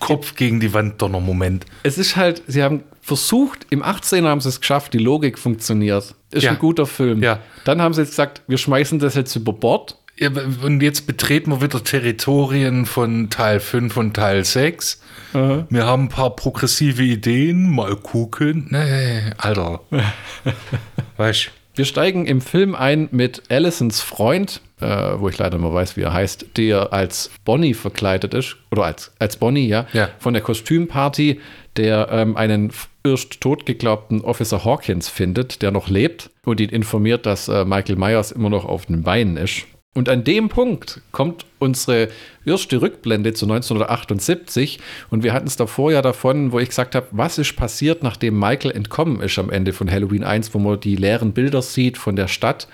Kopf 0.00 0.34
gegen 0.34 0.58
die 0.60 0.72
Wand 0.74 1.00
Donner-Moment. 1.00 1.64
Es 1.84 1.96
ist 1.96 2.16
halt, 2.16 2.42
sie 2.48 2.62
haben 2.62 2.82
versucht, 3.10 3.66
im 3.70 3.82
18er 3.82 4.28
haben 4.28 4.40
sie 4.40 4.48
es 4.50 4.60
geschafft, 4.60 4.92
die 4.92 4.98
Logik 4.98 5.36
funktioniert. 5.36 6.14
Ist 6.30 6.44
Ja. 6.44 6.52
ein 6.52 6.58
guter 6.60 6.86
Film. 6.86 7.22
Ja. 7.24 7.40
Dann 7.64 7.82
haben 7.82 7.92
sie 7.92 8.02
jetzt 8.02 8.10
gesagt, 8.10 8.42
wir 8.46 8.56
schmeißen 8.56 9.00
das 9.00 9.16
jetzt 9.16 9.34
über 9.34 9.52
Bord. 9.52 9.96
Ja, 10.16 10.30
und 10.62 10.80
jetzt 10.80 11.06
betreten 11.08 11.50
wir 11.50 11.60
wieder 11.60 11.82
Territorien 11.82 12.86
von 12.86 13.30
Teil 13.30 13.58
5 13.58 13.96
und 13.96 14.14
Teil 14.14 14.44
6. 14.44 15.00
Wir 15.32 15.86
haben 15.86 16.04
ein 16.04 16.08
paar 16.08 16.30
progressive 16.36 17.02
Ideen. 17.02 17.68
Mal 17.74 17.96
gucken. 17.96 18.68
Nee, 18.70 19.32
Alter. 19.38 19.80
weißt 21.16 21.46
du? 21.46 21.50
Wir 21.76 21.84
steigen 21.84 22.26
im 22.26 22.40
Film 22.40 22.74
ein 22.74 23.08
mit 23.12 23.44
Allisons 23.48 24.00
Freund, 24.02 24.60
äh, 24.80 24.86
wo 25.16 25.28
ich 25.28 25.38
leider 25.38 25.56
mal 25.56 25.72
weiß, 25.72 25.96
wie 25.96 26.02
er 26.02 26.12
heißt, 26.12 26.46
der 26.56 26.92
als 26.92 27.30
Bonnie 27.44 27.74
verkleidet 27.74 28.34
ist, 28.34 28.56
oder 28.72 28.84
als, 28.84 29.12
als 29.18 29.36
Bonnie, 29.36 29.66
ja, 29.68 29.86
Ja. 29.92 30.08
von 30.18 30.34
der 30.34 30.42
Kostümparty, 30.42 31.40
der 31.76 32.08
ähm, 32.10 32.36
einen 32.36 32.72
erst 33.04 33.40
tot 33.40 33.66
geglaubten 33.66 34.20
Officer 34.22 34.64
Hawkins 34.64 35.08
findet, 35.08 35.62
der 35.62 35.70
noch 35.70 35.88
lebt 35.88 36.30
und 36.44 36.60
ihn 36.60 36.70
informiert, 36.70 37.26
dass 37.26 37.48
äh, 37.48 37.64
Michael 37.64 37.96
Myers 37.96 38.32
immer 38.32 38.50
noch 38.50 38.64
auf 38.64 38.86
den 38.86 39.02
Beinen 39.02 39.36
ist. 39.36 39.66
Und 39.92 40.08
an 40.08 40.22
dem 40.22 40.48
Punkt 40.48 41.00
kommt 41.10 41.46
unsere 41.58 42.08
erste 42.44 42.80
Rückblende 42.80 43.32
zu 43.32 43.46
1978 43.46 44.78
und 45.10 45.24
wir 45.24 45.32
hatten 45.32 45.48
es 45.48 45.56
davor 45.56 45.90
ja 45.90 46.00
davon, 46.00 46.52
wo 46.52 46.60
ich 46.60 46.68
gesagt 46.68 46.94
habe, 46.94 47.08
was 47.10 47.38
ist 47.38 47.56
passiert, 47.56 48.04
nachdem 48.04 48.38
Michael 48.38 48.70
entkommen 48.70 49.20
ist 49.20 49.36
am 49.40 49.50
Ende 49.50 49.72
von 49.72 49.90
Halloween 49.90 50.22
1, 50.22 50.54
wo 50.54 50.60
man 50.60 50.78
die 50.78 50.94
leeren 50.94 51.32
Bilder 51.32 51.60
sieht 51.60 51.98
von 51.98 52.14
der 52.14 52.28
Stadt, 52.28 52.68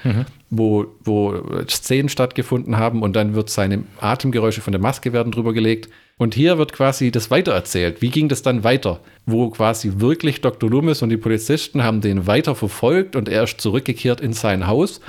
wo, 0.51 0.87
wo 1.05 1.43
Szenen 1.71 2.11
stattgefunden 2.11 2.77
haben 2.77 3.03
und 3.03 3.17
dann 3.17 3.35
wird 3.35 3.49
seine 3.49 3.85
Atemgeräusche 3.99 4.61
von 4.61 4.73
der 4.73 4.81
Maske 4.81 5.15
werden 5.15 5.33
drüber 5.33 5.55
gelegt. 5.55 5.89
Und 6.19 6.35
hier 6.35 6.57
wird 6.57 6.73
quasi 6.73 7.11
das 7.11 7.31
weitererzählt. 7.31 8.01
Wie 8.01 8.09
ging 8.09 8.29
das 8.29 8.41
dann 8.43 8.65
weiter? 8.65 9.01
Wo 9.27 9.51
quasi 9.51 9.95
wirklich 9.97 10.41
Dr. 10.41 10.71
Loomis 10.71 11.03
und 11.03 11.11
die 11.11 11.19
Polizisten 11.19 11.83
haben 11.83 12.01
den 12.01 12.27
weiter 12.27 12.55
verfolgt 12.55 13.17
und 13.17 13.29
er 13.29 13.43
ist 13.43 13.61
zurückgekehrt 13.61 14.23
in 14.23 14.33
sein 14.33 14.67
Haus. 14.67 15.01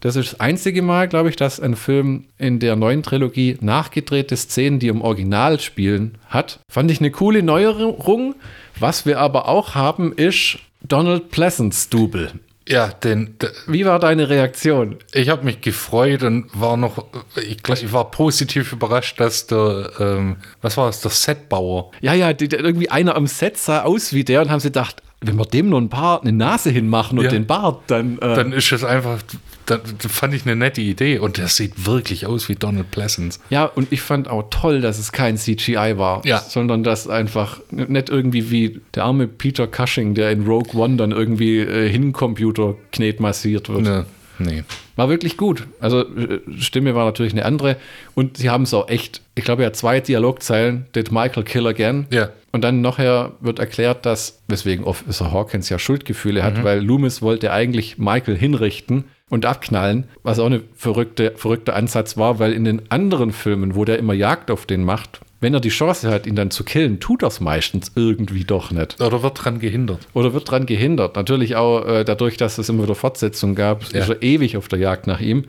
Das 0.00 0.16
ist 0.16 0.32
das 0.32 0.40
einzige 0.40 0.82
Mal, 0.82 1.08
glaube 1.08 1.28
ich, 1.28 1.36
dass 1.36 1.60
ein 1.60 1.76
Film 1.76 2.24
in 2.36 2.58
der 2.58 2.74
neuen 2.74 3.04
Trilogie 3.04 3.56
nachgedrehte 3.60 4.36
Szenen, 4.36 4.80
die 4.80 4.88
im 4.88 5.02
Original 5.02 5.60
spielen, 5.60 6.18
hat. 6.28 6.58
Fand 6.68 6.90
ich 6.90 6.98
eine 6.98 7.12
coole 7.12 7.42
Neuerung. 7.42 8.34
Was 8.78 9.06
wir 9.06 9.20
aber 9.20 9.48
auch 9.48 9.74
haben, 9.74 10.12
ist 10.12 10.58
Donald 10.82 11.30
Pleasants 11.30 11.88
Double. 11.88 12.32
Ja, 12.68 12.88
denn 12.88 13.36
Wie 13.68 13.84
war 13.86 13.98
deine 14.00 14.28
Reaktion? 14.28 14.96
ich 15.12 15.28
habe 15.28 15.44
mich 15.44 15.60
gefreut 15.60 16.22
und 16.24 16.48
war 16.52 16.76
noch, 16.76 17.04
ich, 17.36 17.62
glaub, 17.62 17.78
ich 17.80 17.92
war 17.92 18.10
positiv 18.10 18.72
überrascht, 18.72 19.20
dass 19.20 19.46
der, 19.46 19.90
ähm, 20.00 20.36
was 20.62 20.76
war 20.76 20.88
es, 20.88 21.00
der 21.00 21.12
Setbauer. 21.12 21.92
Ja, 22.00 22.12
ja, 22.12 22.32
die, 22.32 22.46
irgendwie 22.46 22.90
einer 22.90 23.14
am 23.14 23.26
Set 23.28 23.56
sah 23.56 23.82
aus 23.82 24.12
wie 24.12 24.24
der 24.24 24.42
und 24.42 24.50
haben 24.50 24.58
sie 24.60 24.68
gedacht, 24.68 25.00
wenn 25.20 25.36
wir 25.36 25.44
dem 25.46 25.68
nur 25.70 25.80
ein 25.80 25.88
paar 25.88 26.20
eine 26.22 26.32
Nase 26.32 26.70
hinmachen 26.70 27.18
und 27.18 27.24
Ja. 27.26 27.30
den 27.30 27.46
Bart, 27.46 27.82
dann. 27.86 28.18
Äh, 28.18 28.34
Dann 28.34 28.52
ist 28.52 28.70
es 28.72 28.82
einfach, 28.84 29.18
da, 29.66 29.76
da 29.78 30.08
fand 30.08 30.32
ich 30.34 30.46
eine 30.46 30.56
nette 30.56 30.80
Idee 30.80 31.18
und 31.18 31.36
der 31.38 31.48
sieht 31.48 31.86
wirklich 31.86 32.24
aus 32.26 32.48
wie 32.48 32.54
Donald 32.54 32.90
Pleasance. 32.90 33.40
ja, 33.50 33.64
und 33.64 33.92
ich 33.92 34.00
fand 34.00 34.28
auch 34.28 34.44
toll, 34.50 34.80
dass 34.80 34.98
es 34.98 35.12
kein 35.12 35.36
CGI 35.36 35.94
war, 35.98 36.24
Ja. 36.24 36.38
sondern 36.40 36.82
dass 36.84 37.08
einfach 37.08 37.60
nicht 37.70 38.08
irgendwie 38.08 38.50
wie 38.50 38.80
der 38.94 39.04
arme 39.04 39.26
Peter 39.28 39.66
Cushing, 39.66 40.14
der 40.14 40.30
in 40.30 40.46
Rogue 40.46 40.80
One 40.80 40.96
dann 40.96 41.10
irgendwie 41.12 41.58
äh, 41.58 41.88
Hincomputer 41.90 42.74
knetmassiert 42.92 43.68
wird. 43.68 43.82
Ne, 43.82 44.06
nee. 44.38 44.64
War 44.96 45.08
wirklich 45.10 45.36
gut. 45.36 45.66
Also 45.80 46.00
äh, 46.02 46.40
Stimme 46.58 46.94
war 46.94 47.04
natürlich 47.04 47.32
eine 47.32 47.44
andere 47.44 47.76
und 48.14 48.38
sie 48.38 48.48
haben 48.50 48.62
es 48.62 48.72
auch 48.72 48.88
echt, 48.88 49.20
ich 49.34 49.44
glaube 49.44 49.62
ja 49.62 49.72
zwei 49.72 50.00
Dialogzeilen, 50.00 50.86
did 50.94 51.12
Michael 51.12 51.42
kill 51.44 51.66
again? 51.66 52.06
Ja. 52.10 52.30
Und 52.52 52.62
dann 52.62 52.80
nachher 52.80 53.32
wird 53.40 53.58
erklärt, 53.58 54.06
dass, 54.06 54.40
weswegen 54.48 54.84
Officer 54.86 55.30
Hawkins 55.32 55.68
ja 55.68 55.78
Schuldgefühle 55.78 56.42
hat, 56.42 56.64
weil 56.64 56.80
Loomis 56.82 57.20
wollte 57.20 57.52
eigentlich 57.52 57.98
Michael 57.98 58.36
hinrichten 58.38 59.04
und 59.30 59.44
abknallen, 59.44 60.04
was 60.22 60.38
auch 60.38 60.46
eine 60.46 60.62
verrückte, 60.76 61.32
verrückter 61.36 61.74
Ansatz 61.74 62.16
war, 62.16 62.38
weil 62.38 62.52
in 62.52 62.64
den 62.64 62.82
anderen 62.90 63.32
Filmen, 63.32 63.74
wo 63.74 63.84
der 63.84 63.98
immer 63.98 64.14
Jagd 64.14 64.50
auf 64.50 64.66
den 64.66 64.84
macht, 64.84 65.20
wenn 65.40 65.52
er 65.52 65.60
die 65.60 65.68
Chance 65.68 66.10
hat, 66.10 66.26
ihn 66.26 66.36
dann 66.36 66.50
zu 66.50 66.64
killen, 66.64 67.00
tut 67.00 67.22
es 67.22 67.40
meistens 67.40 67.92
irgendwie 67.94 68.44
doch 68.44 68.70
nicht. 68.70 69.00
Oder 69.00 69.22
wird 69.22 69.44
dran 69.44 69.58
gehindert. 69.58 70.06
Oder 70.14 70.32
wird 70.32 70.50
dran 70.50 70.64
gehindert. 70.64 71.16
Natürlich 71.16 71.56
auch 71.56 71.84
äh, 71.86 72.04
dadurch, 72.04 72.36
dass 72.36 72.56
es 72.58 72.68
immer 72.68 72.84
wieder 72.84 72.94
Fortsetzungen 72.94 73.54
gab, 73.54 73.82
Ja. 73.92 74.00
ist 74.00 74.08
er 74.08 74.22
ewig 74.22 74.56
auf 74.56 74.68
der 74.68 74.78
Jagd 74.78 75.06
nach 75.06 75.20
ihm. 75.20 75.44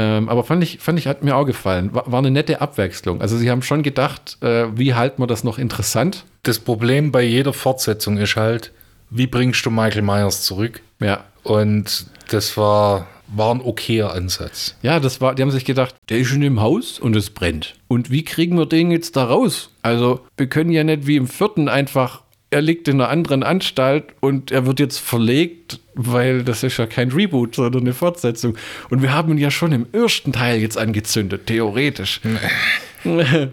Ähm, 0.00 0.28
aber 0.28 0.42
fand 0.44 0.62
ich, 0.62 0.78
fand 0.78 0.98
ich, 0.98 1.06
hat 1.06 1.22
mir 1.22 1.36
auch 1.36 1.44
gefallen. 1.44 1.92
War, 1.92 2.10
war 2.10 2.18
eine 2.20 2.30
nette 2.30 2.60
Abwechslung. 2.60 3.20
Also 3.20 3.36
sie 3.36 3.50
haben 3.50 3.62
schon 3.62 3.82
gedacht, 3.82 4.38
äh, 4.42 4.66
wie 4.76 4.94
halten 4.94 5.20
wir 5.22 5.26
das 5.26 5.44
noch 5.44 5.58
interessant? 5.58 6.24
Das 6.44 6.58
Problem 6.60 7.12
bei 7.12 7.22
jeder 7.22 7.52
Fortsetzung 7.52 8.16
ist 8.18 8.36
halt, 8.36 8.72
wie 9.10 9.26
bringst 9.26 9.64
du 9.66 9.70
Michael 9.70 10.02
Myers 10.02 10.42
zurück? 10.42 10.80
Ja. 11.00 11.24
Und 11.42 12.06
das 12.30 12.56
war, 12.56 13.06
war 13.28 13.54
ein 13.54 13.60
okayer 13.60 14.12
Ansatz. 14.12 14.74
Ja, 14.82 15.00
das 15.00 15.20
war, 15.20 15.34
die 15.34 15.42
haben 15.42 15.50
sich 15.50 15.64
gedacht, 15.64 15.94
der 16.08 16.18
ist 16.18 16.32
in 16.32 16.40
dem 16.40 16.60
Haus 16.60 16.98
und 16.98 17.14
es 17.14 17.30
brennt. 17.30 17.74
Und 17.86 18.10
wie 18.10 18.24
kriegen 18.24 18.56
wir 18.58 18.66
den 18.66 18.90
jetzt 18.90 19.16
da 19.16 19.24
raus? 19.24 19.70
Also, 19.82 20.20
wir 20.36 20.48
können 20.48 20.70
ja 20.70 20.84
nicht 20.84 21.06
wie 21.06 21.16
im 21.16 21.26
vierten 21.26 21.68
einfach, 21.68 22.22
er 22.50 22.62
liegt 22.62 22.88
in 22.88 23.00
einer 23.00 23.10
anderen 23.10 23.42
Anstalt 23.42 24.04
und 24.20 24.50
er 24.50 24.64
wird 24.66 24.80
jetzt 24.80 24.98
verlegt, 24.98 25.80
weil 25.94 26.42
das 26.44 26.62
ist 26.62 26.78
ja 26.78 26.86
kein 26.86 27.12
Reboot, 27.12 27.54
sondern 27.54 27.82
eine 27.82 27.92
Fortsetzung. 27.92 28.56
Und 28.88 29.02
wir 29.02 29.12
haben 29.12 29.32
ihn 29.32 29.38
ja 29.38 29.50
schon 29.50 29.72
im 29.72 29.86
ersten 29.92 30.32
Teil 30.32 30.60
jetzt 30.60 30.78
angezündet, 30.78 31.46
theoretisch. 31.46 32.20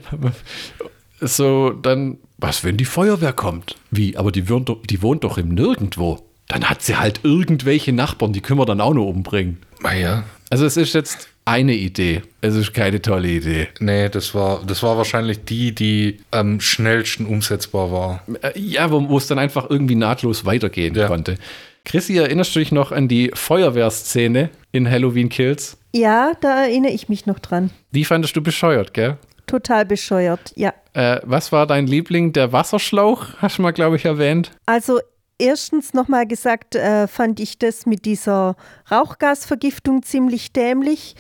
so, 1.20 1.72
dann, 1.72 2.18
was, 2.38 2.64
wenn 2.64 2.78
die 2.78 2.86
Feuerwehr 2.86 3.34
kommt? 3.34 3.76
Wie, 3.92 4.16
aber 4.16 4.32
die 4.32 4.48
wohnt 4.50 4.70
doch, 4.70 4.82
die 4.86 5.02
wohnt 5.02 5.24
doch 5.26 5.38
im 5.38 5.50
Nirgendwo. 5.50 6.25
Dann 6.48 6.70
hat 6.70 6.82
sie 6.82 6.96
halt 6.98 7.22
irgendwelche 7.24 7.92
Nachbarn, 7.94 8.34
die 8.34 8.42
können 8.42 8.60
wir 8.60 8.66
dann 8.66 8.82
auch 8.82 8.94
noch 8.94 9.06
umbringen. 9.08 9.58
Naja, 9.82 10.24
Also 10.50 10.66
es 10.66 10.78
ist 10.78 10.94
jetzt 10.94 11.30
eine 11.46 11.74
Idee. 11.74 12.22
Es 12.42 12.56
ist 12.56 12.74
keine 12.74 13.02
tolle 13.02 13.28
Idee. 13.30 13.68
nee, 13.80 14.10
das 14.10 14.34
war, 14.34 14.62
das 14.66 14.82
war 14.84 14.98
wahrscheinlich 14.98 15.44
die, 15.46 15.74
die 15.76 16.18
am 16.32 16.60
schnellsten 16.60 17.26
umsetzbar 17.26 17.92
war. 17.92 18.24
Äh, 18.42 18.58
Ja, 18.60 18.92
wo, 18.92 19.10
wo 19.10 19.18
es 19.18 19.28
dann 19.28 19.38
einfach 19.40 19.70
irgendwie 19.70 19.96
nahtlos 19.96 20.46
weitergehen 20.46 20.96
Ja. 20.96 21.08
konnte. 21.08 21.36
Chrissy, 21.84 22.18
erinnerst 22.18 22.56
du 22.56 22.60
dich 22.60 22.72
noch 22.72 22.92
an 22.92 23.08
die 23.08 23.30
Feuerwehrszene 23.36 24.50
in 24.72 24.90
Halloween 24.90 25.30
Kills? 25.30 25.78
Ja, 25.94 26.32
da 26.42 26.64
erinnere 26.66 26.92
ich 26.92 27.10
mich 27.10 27.26
noch 27.26 27.40
dran. 27.40 27.70
Die 27.92 28.06
fandest 28.06 28.36
du 28.36 28.42
bescheuert, 28.42 28.94
gell? 28.94 29.18
Total 29.48 29.86
bescheuert, 29.86 30.52
ja. 30.56 30.74
Äh, 30.94 31.20
was 31.24 31.52
war 31.52 31.68
dein 31.68 31.86
Liebling? 31.86 32.34
Der 32.34 32.52
Wasserschlauch, 32.52 33.28
hast 33.38 33.58
du 33.60 33.62
mal, 33.62 33.72
glaube 33.72 33.96
ich, 33.98 34.06
erwähnt. 34.06 34.52
Also 34.66 35.00
erstens 35.38 35.94
nochmal 35.94 36.26
gesagt, 36.28 36.76
äh, 36.76 37.08
fand 37.08 37.40
ich 37.40 37.58
das 37.58 37.86
mit 37.86 38.06
dieser 38.06 38.56
Rauchgasvergiftung 38.92 40.04
ziemlich 40.04 40.54
dämlich. 40.54 41.16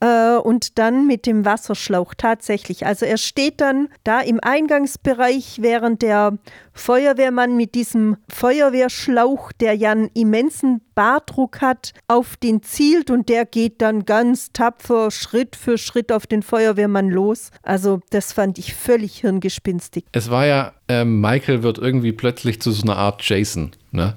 Äh, 0.00 0.36
und 0.36 0.78
dann 0.78 1.06
mit 1.06 1.26
dem 1.26 1.44
Wasserschlauch 1.44 2.14
tatsächlich. 2.14 2.86
Also 2.86 3.04
er 3.04 3.18
steht 3.18 3.60
dann 3.60 3.88
da 4.02 4.20
im 4.20 4.40
Eingangsbereich, 4.40 5.58
während 5.60 6.02
der 6.02 6.38
Feuerwehrmann 6.72 7.56
mit 7.56 7.74
diesem 7.74 8.16
Feuerwehrschlauch, 8.28 9.52
der 9.52 9.74
ja 9.74 9.92
einen 9.92 10.10
immensen 10.14 10.80
Bardruck 10.94 11.60
hat, 11.60 11.92
auf 12.08 12.36
den 12.36 12.62
zielt 12.62 13.10
und 13.10 13.28
der 13.28 13.44
geht 13.44 13.82
dann 13.82 14.06
ganz 14.06 14.52
tapfer 14.52 15.10
Schritt 15.10 15.56
für 15.56 15.76
Schritt 15.76 16.12
auf 16.12 16.26
den 16.26 16.42
Feuerwehrmann 16.42 17.10
los. 17.10 17.50
Also 17.62 18.00
das 18.10 18.32
fand 18.32 18.58
ich 18.58 18.74
völlig 18.74 19.18
hirngespinstig. 19.18 20.04
Es 20.12 20.30
war 20.30 20.46
ja, 20.46 20.72
ähm, 20.88 21.20
Michael 21.20 21.62
wird 21.62 21.78
irgendwie 21.78 22.12
plötzlich 22.12 22.60
zu 22.62 22.70
so 22.70 22.82
einer 22.82 22.96
Art 22.96 23.22
Jason, 23.28 23.72
ne? 23.90 24.16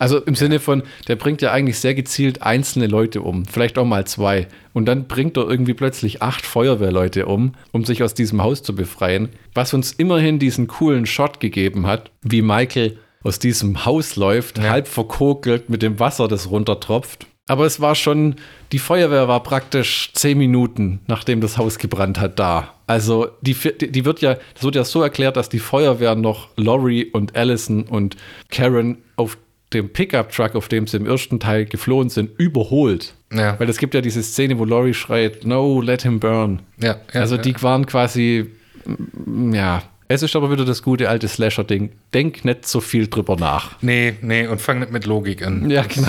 Also 0.00 0.18
im 0.18 0.34
Sinne 0.34 0.60
von, 0.60 0.82
der 1.08 1.16
bringt 1.16 1.42
ja 1.42 1.52
eigentlich 1.52 1.78
sehr 1.78 1.94
gezielt 1.94 2.42
einzelne 2.42 2.86
Leute 2.86 3.20
um, 3.20 3.44
vielleicht 3.44 3.76
auch 3.76 3.84
mal 3.84 4.06
zwei. 4.06 4.48
Und 4.72 4.86
dann 4.86 5.06
bringt 5.06 5.36
er 5.36 5.46
irgendwie 5.46 5.74
plötzlich 5.74 6.22
acht 6.22 6.46
Feuerwehrleute 6.46 7.26
um, 7.26 7.52
um 7.70 7.84
sich 7.84 8.02
aus 8.02 8.14
diesem 8.14 8.42
Haus 8.42 8.62
zu 8.62 8.74
befreien. 8.74 9.28
Was 9.52 9.74
uns 9.74 9.92
immerhin 9.92 10.38
diesen 10.38 10.68
coolen 10.68 11.04
Shot 11.04 11.38
gegeben 11.38 11.86
hat, 11.86 12.10
wie 12.22 12.40
Michael 12.40 12.96
aus 13.22 13.38
diesem 13.40 13.84
Haus 13.84 14.16
läuft, 14.16 14.58
halb 14.58 14.88
verkokelt 14.88 15.68
mit 15.68 15.82
dem 15.82 16.00
Wasser, 16.00 16.28
das 16.28 16.50
runtertropft. 16.50 17.26
Aber 17.46 17.66
es 17.66 17.78
war 17.80 17.94
schon, 17.94 18.36
die 18.72 18.78
Feuerwehr 18.78 19.28
war 19.28 19.42
praktisch 19.42 20.12
zehn 20.14 20.38
Minuten, 20.38 21.00
nachdem 21.08 21.42
das 21.42 21.58
Haus 21.58 21.76
gebrannt 21.76 22.18
hat, 22.18 22.38
da. 22.38 22.72
Also 22.86 23.28
die, 23.42 23.54
die 23.54 23.92
die 23.92 24.04
wird 24.06 24.22
ja, 24.22 24.38
das 24.54 24.62
wird 24.62 24.76
ja 24.76 24.84
so 24.84 25.02
erklärt, 25.02 25.36
dass 25.36 25.50
die 25.50 25.58
Feuerwehr 25.58 26.14
noch 26.14 26.48
Laurie 26.56 27.04
und 27.04 27.36
Allison 27.36 27.82
und 27.82 28.16
Karen 28.48 28.98
auf 29.16 29.36
dem 29.72 29.90
Pickup-Truck, 29.90 30.54
auf 30.54 30.68
dem 30.68 30.86
sie 30.86 30.96
im 30.96 31.06
ersten 31.06 31.38
Teil 31.40 31.64
geflohen 31.64 32.08
sind, 32.08 32.30
überholt. 32.38 33.14
Ja. 33.32 33.58
Weil 33.58 33.68
es 33.68 33.78
gibt 33.78 33.94
ja 33.94 34.00
diese 34.00 34.22
Szene, 34.22 34.58
wo 34.58 34.64
Laurie 34.64 34.94
schreit, 34.94 35.46
no, 35.46 35.80
let 35.80 36.02
him 36.02 36.18
burn. 36.18 36.60
Ja, 36.80 36.96
ja, 37.12 37.20
also 37.20 37.36
ja. 37.36 37.42
die 37.42 37.62
waren 37.62 37.86
quasi, 37.86 38.50
mm, 38.84 39.54
ja. 39.54 39.82
Es 40.08 40.24
ist 40.24 40.34
aber 40.34 40.50
wieder 40.50 40.64
das 40.64 40.82
gute 40.82 41.08
alte 41.08 41.28
Slasher-Ding. 41.28 41.92
Denk 42.12 42.44
nicht 42.44 42.66
so 42.66 42.80
viel 42.80 43.06
drüber 43.06 43.36
nach. 43.36 43.80
Nee, 43.80 44.14
nee, 44.22 44.48
und 44.48 44.60
fang 44.60 44.80
nicht 44.80 44.90
mit 44.90 45.06
Logik 45.06 45.46
an. 45.46 45.70
Ja, 45.70 45.82
genau. 45.82 46.08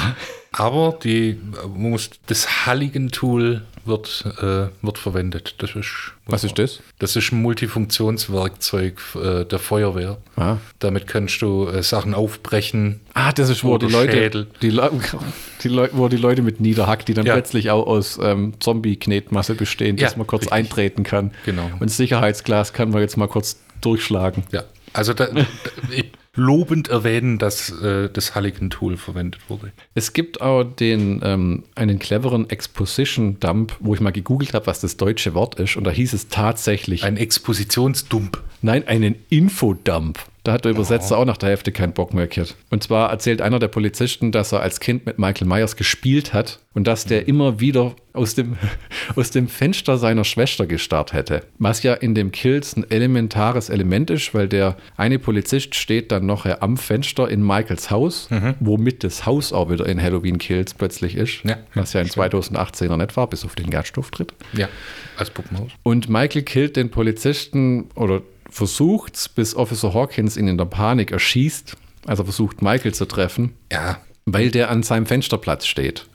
Aber 0.54 0.98
die 1.04 1.38
man 1.52 1.92
muss 1.92 2.10
das 2.26 2.66
Halligen-Tool 2.66 3.62
wird, 3.86 4.26
äh, 4.42 4.68
wird 4.82 4.98
verwendet. 4.98 5.56
Das 5.60 5.76
ist, 5.76 5.88
Was 6.26 6.44
ist 6.44 6.58
das? 6.60 6.80
Das 7.00 7.16
ist 7.16 7.32
ein 7.32 7.42
Multifunktionswerkzeug 7.42 9.00
äh, 9.16 9.46
der 9.46 9.60
Feuerwehr. 9.60 10.18
Ah. 10.36 10.58
Damit 10.80 11.08
kannst 11.08 11.42
du 11.42 11.68
äh, 11.68 11.84
Sachen 11.84 12.14
aufbrechen. 12.14 13.00
Ah, 13.14 13.32
das 13.32 13.50
ist, 13.50 13.64
wo 13.64 13.78
die 13.78 13.88
Leute, 13.88 14.12
Schädel. 14.14 14.48
die, 14.62 14.70
Le 14.70 14.92
die 15.64 15.70
wo 15.94 16.08
die 16.08 16.18
Leute 16.18 16.42
mit 16.42 16.60
niederhackt, 16.60 17.08
die 17.08 17.14
dann 17.14 17.26
Ja. 17.26 17.34
plötzlich 17.34 17.70
auch 17.72 17.88
aus 17.88 18.20
ähm, 18.22 18.54
Zombie-Knetmasse 18.60 19.56
bestehen, 19.56 19.98
dass 19.98 20.12
Ja, 20.14 20.18
man 20.18 20.28
kurz 20.28 20.44
richtig. 20.44 20.54
eintreten 20.54 21.04
kann. 21.04 21.32
Genau. 21.46 21.70
Und 21.80 21.90
Sicherheitsglas 21.90 22.74
kann 22.74 22.90
man 22.92 23.02
jetzt 23.02 23.18
mal 23.18 23.28
kurz 23.28 23.60
durchschlagen. 23.82 24.44
Ja, 24.52 24.64
also 24.94 25.14
da, 25.14 25.28
da, 25.28 25.42
ich 25.92 26.12
lobend 26.36 26.88
erwähnen, 26.88 27.38
dass 27.38 27.70
äh, 27.82 28.10
das 28.10 28.36
Halligen-Tool 28.36 28.98
verwendet 28.98 29.42
wurde. 29.50 29.72
Es 29.96 30.14
gibt 30.14 30.42
auch 30.42 30.64
den, 30.64 31.22
ähm, 31.24 31.64
einen 31.76 32.00
cleveren 32.00 32.50
Exposition-Dump, 32.50 33.76
wo 33.80 33.94
ich 33.94 34.00
mal 34.00 34.12
gegoogelt 34.12 34.54
habe, 34.54 34.68
was 34.68 34.80
das 34.82 34.98
deutsche 34.98 35.34
Wort 35.34 35.56
ist. 35.56 35.76
Und 35.76 35.84
da 35.84 35.92
hieß 35.92 36.14
es 36.14 36.30
tatsächlich, 36.30 37.04
Ein 37.04 37.18
Expositionsdump. 37.18 38.42
nein, 38.62 38.88
einen 38.88 39.16
Infodump. 39.30 40.20
Da 40.44 40.54
hat 40.54 40.66
der 40.66 40.72
Übersetzer 40.72 41.18
auch 41.18 41.26
nach 41.26 41.38
der 41.38 41.50
Hälfte 41.50 41.72
keinen 41.72 41.94
Bock 41.94 42.16
mehr 42.16 42.26
gehabt. 42.26 42.56
Und 42.72 42.82
zwar 42.82 43.12
erzählt 43.12 43.42
einer 43.42 43.60
der 43.60 43.68
Polizisten, 43.68 44.32
dass 44.32 44.52
er 44.52 44.62
als 44.62 44.80
Kind 44.80 45.06
mit 45.06 45.20
Michael 45.20 45.48
Myers 45.48 45.76
gespielt 45.76 46.34
hat 46.34 46.60
und 46.74 46.88
dass 46.88 47.06
der 47.06 47.28
immer 47.28 47.60
wieder 47.60 47.96
aus 48.14 48.34
dem, 48.34 48.58
aus 49.16 49.30
dem 49.30 49.48
Fenster 49.48 49.98
seiner 50.00 50.24
Schwester 50.24 50.66
gestarrt 50.66 51.14
hätte. 51.14 51.44
Was 51.60 51.84
ja 51.84 51.94
in 51.94 52.16
dem 52.16 52.32
Kills 52.32 52.76
ein 52.76 52.90
elementares 52.90 53.70
Element 53.70 54.10
ist, 54.10 54.34
weil 54.34 54.48
der 54.48 54.78
eine 54.98 55.20
Polizist 55.20 55.76
steht 55.76 56.12
dann 56.12 56.26
noch 56.26 56.46
am 56.46 56.78
Fenster 56.78 57.30
in 57.30 57.46
Michaels 57.46 57.92
Haus, 57.92 58.28
womit 58.60 59.04
das 59.04 59.28
Haus 59.28 59.54
auch 59.54 59.70
wieder 59.70 59.86
in 59.86 60.02
Halloween 60.02 60.40
Kills 60.40 60.74
plötzlich 60.74 61.16
ist. 61.16 61.44
Ja, 61.44 61.58
was 61.76 61.94
ja 61.94 62.02
in 62.02 62.08
2018er 62.08 62.98
nicht 62.98 63.16
war, 63.16 63.28
bis 63.28 63.46
auf 63.46 63.54
den 63.54 63.70
Gaststofftritt. 63.70 64.34
Ja, 64.54 64.70
als 65.18 65.30
Puppenhaus. 65.30 65.72
Und 65.84 66.10
Michael 66.10 66.42
killt 66.42 66.78
den 66.78 66.90
Polizisten 66.90 67.90
oder 67.96 68.22
versucht's, 68.52 69.28
bis 69.30 69.56
Officer 69.56 69.94
Hawkins 69.94 70.38
ihn 70.38 70.48
in 70.48 70.58
der 70.58 70.66
Panik 70.66 71.12
erschießt. 71.12 71.76
Also 72.06 72.24
versucht 72.24 72.62
Michael 72.62 72.94
zu 72.94 73.06
treffen, 73.06 73.54
Ja, 73.72 73.98
weil 74.26 74.52
der 74.52 74.70
an 74.70 74.84
seinem 74.84 75.06
Fensterplatz 75.06 75.66
steht. 75.66 76.08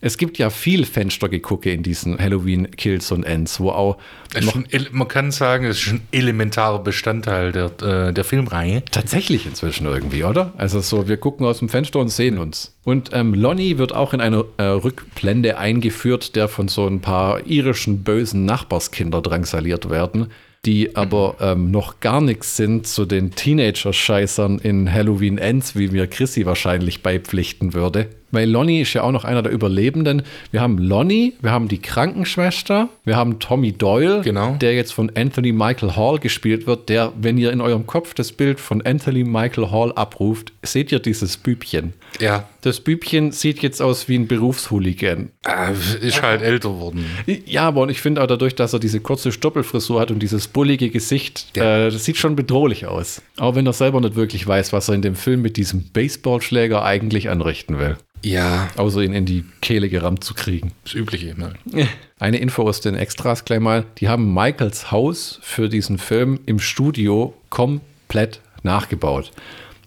Es 0.00 0.16
gibt 0.16 0.38
ja 0.38 0.48
viel 0.50 0.84
Fenstergegucke 0.84 1.72
in 1.72 1.82
diesen 1.82 2.18
Halloween 2.20 2.70
Kills 2.70 3.10
und 3.10 3.24
Ends, 3.24 3.58
wo 3.58 3.70
auch 3.70 3.98
es 4.32 4.46
ele- 4.70 4.88
man 4.92 5.08
kann 5.08 5.32
sagen, 5.32 5.64
es 5.64 5.78
ist 5.78 5.88
ein 5.92 6.00
elementarer 6.12 6.78
Bestandteil 6.84 7.50
der, 7.50 7.72
äh, 7.82 8.12
der 8.12 8.22
Filmreihe. 8.24 8.84
tatsächlich 8.92 9.44
inzwischen 9.46 9.86
irgendwie, 9.86 10.22
oder? 10.22 10.52
Also 10.56 10.80
so, 10.80 11.08
wir 11.08 11.16
gucken 11.16 11.44
aus 11.46 11.58
dem 11.58 11.68
Fenster 11.68 11.98
und 11.98 12.10
sehen 12.10 12.38
uns. 12.38 12.76
Und 12.84 13.10
ähm, 13.12 13.34
Lonnie 13.34 13.78
wird 13.78 13.92
auch 13.92 14.12
in 14.14 14.20
einer 14.20 14.44
äh, 14.58 14.62
Rückblende 14.64 15.58
eingeführt, 15.58 16.36
der 16.36 16.46
von 16.46 16.68
so 16.68 16.86
ein 16.86 17.00
paar 17.00 17.44
irischen 17.48 18.04
bösen 18.04 18.44
Nachbarskinder 18.44 19.20
drangsaliert 19.20 19.90
werden, 19.90 20.28
die 20.68 20.96
aber 20.96 21.36
ähm, 21.40 21.70
noch 21.70 22.00
gar 22.00 22.20
nichts 22.20 22.58
sind 22.58 22.86
zu 22.86 23.06
den 23.06 23.30
Teenager-Scheißern 23.30 24.58
in 24.58 24.92
Halloween 24.92 25.38
Ends, 25.38 25.76
wie 25.76 25.88
mir 25.88 26.06
Chrissy 26.06 26.44
wahrscheinlich 26.44 27.02
beipflichten 27.02 27.72
würde. 27.72 28.10
Weil 28.30 28.48
Lonnie 28.50 28.82
ist 28.82 28.92
ja 28.94 29.02
auch 29.02 29.12
noch 29.12 29.24
einer 29.24 29.42
der 29.42 29.52
Überlebenden. 29.52 30.22
Wir 30.50 30.60
haben 30.60 30.78
Lonnie, 30.78 31.34
wir 31.40 31.50
haben 31.50 31.68
die 31.68 31.78
Krankenschwester, 31.78 32.88
wir 33.04 33.16
haben 33.16 33.38
Tommy 33.38 33.72
Doyle, 33.72 34.20
Genau. 34.22 34.56
der 34.60 34.74
jetzt 34.74 34.92
von 34.92 35.10
Anthony 35.14 35.52
Michael 35.52 35.96
Hall 35.96 36.18
gespielt 36.18 36.66
wird, 36.66 36.88
der, 36.88 37.12
wenn 37.20 37.38
ihr 37.38 37.52
in 37.52 37.60
eurem 37.60 37.86
Kopf 37.86 38.12
das 38.14 38.32
Bild 38.32 38.60
von 38.60 38.82
Anthony 38.82 39.24
Michael 39.24 39.70
Hall 39.70 39.92
abruft, 39.92 40.52
seht 40.62 40.92
ihr 40.92 40.98
dieses 40.98 41.36
Bübchen. 41.36 41.92
Ja, 42.20 42.48
Das 42.62 42.80
Bübchen 42.80 43.30
sieht 43.32 43.60
jetzt 43.62 43.80
aus 43.80 44.08
wie 44.08 44.16
ein 44.18 44.26
Berufshooligan. 44.26 45.30
äh, 45.46 46.06
ist 46.06 46.22
halt 46.22 46.42
älter 46.42 46.78
worden. 46.78 47.04
Ja, 47.46 47.68
aber 47.68 47.82
und 47.82 47.88
ich 47.90 48.00
finde 48.00 48.22
auch 48.22 48.26
dadurch, 48.26 48.54
dass 48.54 48.72
er 48.72 48.78
diese 48.80 49.00
kurze 49.00 49.32
Stoppelfrisur 49.32 50.00
hat 50.00 50.10
und 50.10 50.18
dieses 50.20 50.48
bullige 50.48 50.90
Gesicht, 50.90 51.56
äh, 51.56 51.90
das 51.90 52.04
sieht 52.04 52.16
schon 52.16 52.36
bedrohlich 52.36 52.86
aus. 52.86 53.22
Auch 53.38 53.54
wenn 53.54 53.66
er 53.66 53.72
selber 53.72 54.00
nicht 54.00 54.16
wirklich 54.16 54.46
weiß, 54.46 54.72
was 54.72 54.88
er 54.88 54.94
in 54.96 55.02
dem 55.02 55.14
Film 55.14 55.40
mit 55.42 55.56
diesem 55.56 55.84
Baseballschläger 55.92 56.84
eigentlich 56.84 57.30
anrichten 57.30 57.78
will. 57.78 57.96
Ja, 58.22 58.68
Außer 58.76 59.02
ihn 59.02 59.12
in 59.12 59.24
die 59.24 59.44
Kehle 59.60 59.88
gerammt 59.88 60.24
zu 60.24 60.34
kriegen. 60.34 60.72
das 60.84 60.94
Übliche. 60.94 61.34
Ne? 61.38 61.54
Eine 62.18 62.38
Info 62.38 62.62
aus 62.62 62.80
den 62.80 62.94
Extras 62.94 63.44
gleich 63.44 63.60
mal. 63.60 63.84
Die 63.98 64.08
haben 64.08 64.32
Michaels 64.34 64.90
Haus 64.90 65.38
für 65.42 65.68
diesen 65.68 65.98
Film 65.98 66.40
im 66.46 66.58
Studio 66.58 67.34
komplett 67.50 68.40
nachgebaut. 68.62 69.30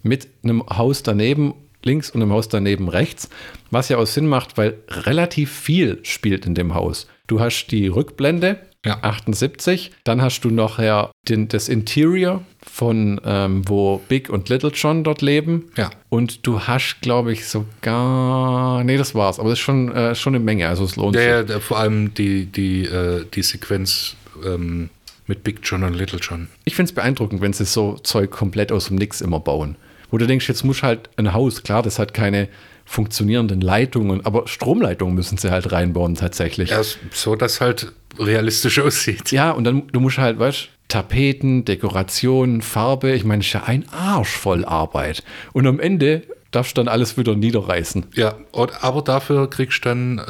Mit 0.04 0.28
einem 0.44 0.64
Haus 0.70 1.04
daneben 1.04 1.54
links 1.84 2.10
und 2.10 2.22
einem 2.22 2.32
Haus 2.32 2.48
daneben 2.48 2.88
rechts. 2.90 3.30
Was 3.70 3.90
ja 3.90 3.98
auch 3.98 4.06
Sinn 4.08 4.28
macht, 4.28 4.58
weil 4.58 4.76
relativ 4.90 5.52
viel 5.52 6.00
spielt 6.04 6.46
in 6.46 6.56
dem 6.56 6.74
Haus. 6.74 7.08
Du 7.28 7.40
hast 7.40 7.68
die 7.68 7.88
Rückblende, 7.88 8.60
Ja. 8.86 8.98
78. 9.04 9.92
Dann 10.04 10.22
hast 10.22 10.42
du 10.42 10.50
nachher 10.50 11.12
den, 11.30 11.48
das 11.48 11.70
Interior 11.70 12.42
von, 12.68 13.22
ähm, 13.26 13.62
wo 13.68 14.02
Big 14.08 14.30
und 14.30 14.50
Little 14.50 14.72
John 14.74 15.04
dort 15.04 15.22
leben. 15.22 15.72
Ja. 15.78 15.92
Und 16.10 16.48
du 16.48 16.62
hast, 16.62 17.02
glaube 17.02 17.32
ich, 17.32 17.46
sogar. 17.48 18.84
Nee, 18.84 18.98
das 18.98 19.14
war's. 19.14 19.40
Aber 19.40 19.50
das 19.50 19.60
ist 19.60 19.64
schon, 19.66 19.92
äh, 19.96 20.16
schon 20.16 20.36
eine 20.36 20.44
Menge. 20.44 20.68
Also 20.68 20.84
es 20.86 20.96
lohnt 20.96 21.16
Ja, 21.16 21.42
sich. 21.42 21.50
ja, 21.52 21.60
vor 21.60 21.78
allem 21.80 22.14
die, 22.14 22.46
die, 22.48 22.86
äh, 22.86 23.26
die 23.34 23.44
Sequenz 23.44 24.16
ähm, 24.46 24.90
mit 25.28 25.44
Big 25.44 25.60
John 25.64 25.84
und 25.84 25.94
Little 25.94 26.20
John. 26.20 26.48
Ich 26.66 26.76
finde 26.76 26.90
es 26.90 26.96
beeindruckend, 26.96 27.42
wenn 27.42 27.54
sie 27.54 27.66
so 27.66 27.98
Zeug 28.04 28.32
komplett 28.32 28.72
aus 28.72 28.88
dem 28.88 28.98
Nix 28.98 29.22
immer 29.22 29.40
bauen. 29.40 29.76
Wo 30.10 30.18
du 30.18 30.28
denkst, 30.28 30.48
jetzt 30.50 30.64
muss 30.66 30.84
halt 30.84 31.10
ein 31.18 31.34
Haus, 31.34 31.64
klar, 31.64 31.84
das 31.84 32.00
hat 32.00 32.14
keine 32.14 32.50
funktionierenden 32.86 33.62
Leitungen, 33.62 34.26
aber 34.26 34.48
Stromleitungen 34.48 35.16
müssen 35.16 35.38
sie 35.38 35.52
halt 35.52 35.72
reinbauen 35.72 36.16
tatsächlich. 36.16 36.72
Ja, 36.72 36.82
so 37.14 37.36
dass 37.36 37.62
halt 37.62 37.94
realistisch 38.22 38.80
aussieht. 38.80 39.32
Ja, 39.32 39.52
und 39.52 39.64
dann, 39.64 39.88
du 39.92 40.00
musst 40.00 40.18
halt, 40.18 40.40
weißt 40.40 40.70
Tapeten, 40.88 41.64
Dekorationen, 41.64 42.62
Farbe, 42.62 43.14
ich 43.14 43.24
meine, 43.24 43.42
ist 43.42 43.54
ja 43.54 43.64
ein 43.64 43.86
Arsch 43.92 44.30
voll 44.30 44.66
Arbeit. 44.66 45.24
Und 45.54 45.66
am 45.66 45.80
Ende 45.80 46.24
darfst 46.52 46.78
du 46.78 46.82
dann 46.82 46.90
alles 46.90 47.18
wieder 47.18 47.34
niederreißen. 47.34 48.08
Ja, 48.14 48.36
aber 48.52 49.02
dafür 49.02 49.50
kriegst 49.50 49.86
du 49.86 49.90
dann 49.90 50.18
äh, 50.20 50.22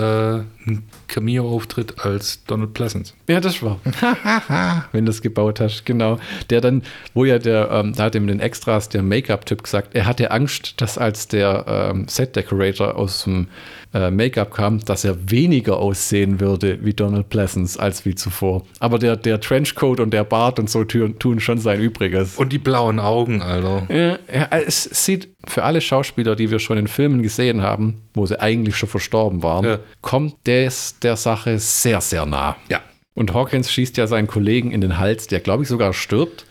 einen 0.68 0.84
Cameo-Auftritt 1.08 2.06
als 2.06 2.44
Donald 2.46 2.74
Pleasance. 2.74 3.14
Ja, 3.28 3.42
das 3.42 3.64
war. 3.64 3.80
Wenn 4.92 5.06
du 5.06 5.12
es 5.12 5.24
gebaut 5.24 5.60
hast, 5.60 5.86
genau. 5.86 6.20
Der 6.52 6.62
dann, 6.62 6.84
wo 7.16 7.26
ja 7.26 7.40
der, 7.40 7.72
ähm, 7.72 7.94
da 7.94 8.04
hat 8.04 8.16
ihm 8.16 8.28
den 8.28 8.40
Extras 8.40 8.88
der 8.88 9.02
Make-up-Typ 9.02 9.64
gesagt, 9.64 9.96
er 9.96 10.06
hatte 10.06 10.30
Angst, 10.30 10.80
dass 10.80 11.00
als 11.00 11.28
der 11.28 11.66
ähm, 11.68 12.08
Set-Decorator 12.08 12.96
aus 12.96 13.24
dem 13.24 13.48
äh, 13.94 14.10
Make-up 14.12 14.54
kam, 14.54 14.80
dass 14.86 15.04
er 15.04 15.30
weniger 15.32 15.78
aussehen 15.78 16.40
würde 16.40 16.80
wie 16.82 16.94
Donald 16.94 17.30
Pleasance 17.30 17.80
als 17.80 18.06
wie 18.06 18.16
zuvor. 18.16 18.64
Aber 18.80 19.00
der, 19.00 19.18
der 19.18 19.40
Trenchcoat 19.42 20.00
und 20.00 20.12
der 20.14 20.24
Bart 20.24 20.60
und 20.60 20.70
so 20.70 20.84
tun, 20.84 21.20
tun 21.20 21.40
schon 21.40 21.58
sein 21.58 21.82
Übriges. 21.82 22.38
Und 22.38 22.54
die 22.54 22.58
blauen 22.58 23.00
Augen, 23.00 23.42
Alter. 23.42 23.84
Ja, 23.90 24.18
ja, 24.34 24.48
es 24.66 24.84
sieht 24.84 25.30
für 25.46 25.64
alle 25.64 25.82
Schauspieler, 25.82 26.36
die 26.36 26.52
wir 26.52 26.60
schon 26.60 26.78
in 26.78 26.88
Filmen 26.88 27.22
gesehen 27.22 27.62
haben, 27.62 28.02
wo 28.14 28.26
sie 28.26 28.40
eigentlich 28.40 28.76
schon 28.78 28.90
verstorben 28.90 29.44
waren, 29.44 29.66
Ja. 29.66 29.80
kommt 30.02 30.36
das 30.46 30.98
der 31.00 31.16
Sache 31.18 31.60
sehr, 31.60 32.00
sehr 32.02 32.26
nah. 32.26 32.56
Ja. 32.70 32.80
Und 33.14 33.34
Hawkins 33.34 33.70
schießt 33.70 33.98
ja 33.98 34.08
seinen 34.08 34.28
Kollegen 34.28 34.72
in 34.72 34.80
den 34.80 34.98
Hals, 34.98 35.28
der, 35.28 35.42
glaube 35.42 35.64
ich, 35.64 35.70
sogar 35.70 35.94
stirbt. 35.94 36.46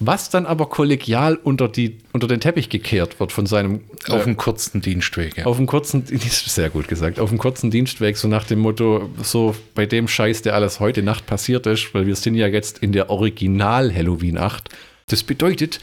Was 0.00 0.28
dann 0.28 0.44
aber 0.44 0.66
kollegial 0.66 1.36
unter, 1.36 1.68
die, 1.68 1.98
unter 2.12 2.26
den 2.26 2.40
Teppich 2.40 2.68
gekehrt 2.68 3.20
wird 3.20 3.32
von 3.32 3.46
seinem. 3.46 3.80
Auf 4.08 4.26
einem 4.26 4.36
kurzen 4.36 4.80
Dienstweg. 4.80 5.36
Ja. 5.36 5.46
auf 5.46 5.56
dem 5.56 5.66
kurzen, 5.66 6.04
sehr 6.08 6.70
gut 6.70 6.88
gesagt, 6.88 7.20
auf 7.20 7.30
dem 7.30 7.38
kurzen 7.38 7.70
Dienstweg, 7.70 8.16
so 8.16 8.28
nach 8.28 8.44
dem 8.44 8.58
Motto, 8.58 9.08
so 9.22 9.54
bei 9.74 9.86
dem 9.86 10.08
Scheiß, 10.08 10.42
der 10.42 10.54
alles 10.54 10.80
heute 10.80 11.02
Nacht 11.02 11.26
passiert 11.26 11.66
ist, 11.66 11.94
weil 11.94 12.06
wir 12.06 12.16
sind 12.16 12.34
ja 12.34 12.48
jetzt 12.48 12.78
in 12.78 12.92
der 12.92 13.08
Original 13.08 13.94
Halloween 13.94 14.36
8. 14.36 14.68
Das 15.06 15.22
bedeutet, 15.22 15.80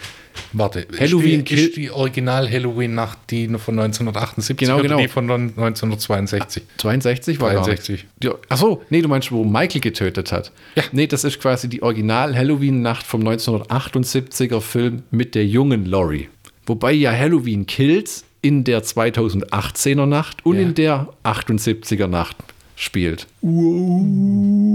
Warte, 0.53 0.85
Halloween 0.99 1.41
ist 1.41 1.49
die, 1.49 1.55
ist 1.55 1.75
die 1.77 1.91
Original-Halloween-Nacht 1.91 3.17
die 3.29 3.47
von 3.47 3.79
1978 3.79 4.57
Genau, 4.57 4.75
oder 4.79 4.83
genau. 4.83 4.97
die 5.01 5.07
von 5.07 5.29
1962? 5.29 6.63
62 6.77 7.39
war 7.39 7.53
gar 7.53 7.63
63. 7.63 7.89
nicht. 7.89 8.07
Die- 8.23 8.29
Ach 8.49 8.57
so, 8.57 8.81
nee, 8.89 9.01
du 9.01 9.07
meinst, 9.07 9.31
wo 9.31 9.43
Michael 9.43 9.81
getötet 9.81 10.31
hat. 10.31 10.51
Ja. 10.75 10.83
Nee, 10.91 11.07
das 11.07 11.23
ist 11.23 11.39
quasi 11.41 11.67
die 11.69 11.81
Original-Halloween-Nacht 11.81 13.05
vom 13.05 13.21
1978er 13.27 14.61
Film 14.61 15.03
mit 15.11 15.35
der 15.35 15.45
jungen 15.45 15.85
Laurie. 15.85 16.29
Wobei 16.65 16.91
ja 16.93 17.11
Halloween 17.11 17.65
Kills 17.65 18.23
in 18.41 18.63
der 18.63 18.83
2018er 18.83 20.05
Nacht 20.05 20.45
und 20.45 20.55
Ja. 20.55 20.61
in 20.61 20.73
der 20.75 21.07
78er 21.23 22.07
Nacht 22.07 22.35
spielt. 22.75 23.27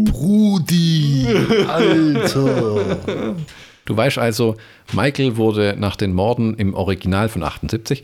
Brudi, 0.04 1.26
Alter. 1.68 2.96
Du 3.86 3.96
weißt 3.96 4.18
also, 4.18 4.56
Michael 4.92 5.36
wurde 5.36 5.74
nach 5.78 5.96
den 5.96 6.12
Morden 6.12 6.54
im 6.54 6.74
Original 6.74 7.28
von 7.28 7.42
78 7.42 8.02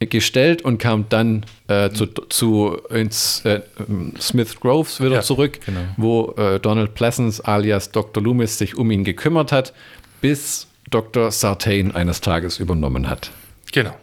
gestellt 0.00 0.62
und 0.62 0.78
kam 0.78 1.06
dann 1.08 1.46
äh, 1.68 1.90
zu, 1.90 2.06
zu 2.06 2.76
ins 2.90 3.44
äh, 3.44 3.60
Smith 4.20 4.60
Groves 4.60 5.00
wieder 5.00 5.16
Ja, 5.16 5.20
zurück, 5.22 5.60
genau. 5.64 5.80
wo 5.96 6.34
äh, 6.36 6.60
Donald 6.60 6.94
Pleasance 6.94 7.44
alias 7.46 7.90
Dr. 7.92 8.22
Loomis 8.22 8.58
sich 8.58 8.76
um 8.76 8.90
ihn 8.90 9.04
gekümmert 9.04 9.52
hat, 9.52 9.72
bis 10.20 10.66
Dr. 10.90 11.30
Sartain 11.30 11.94
eines 11.94 12.20
Tages 12.20 12.58
übernommen 12.58 13.08
hat. 13.08 13.30
Genau. 13.72 13.94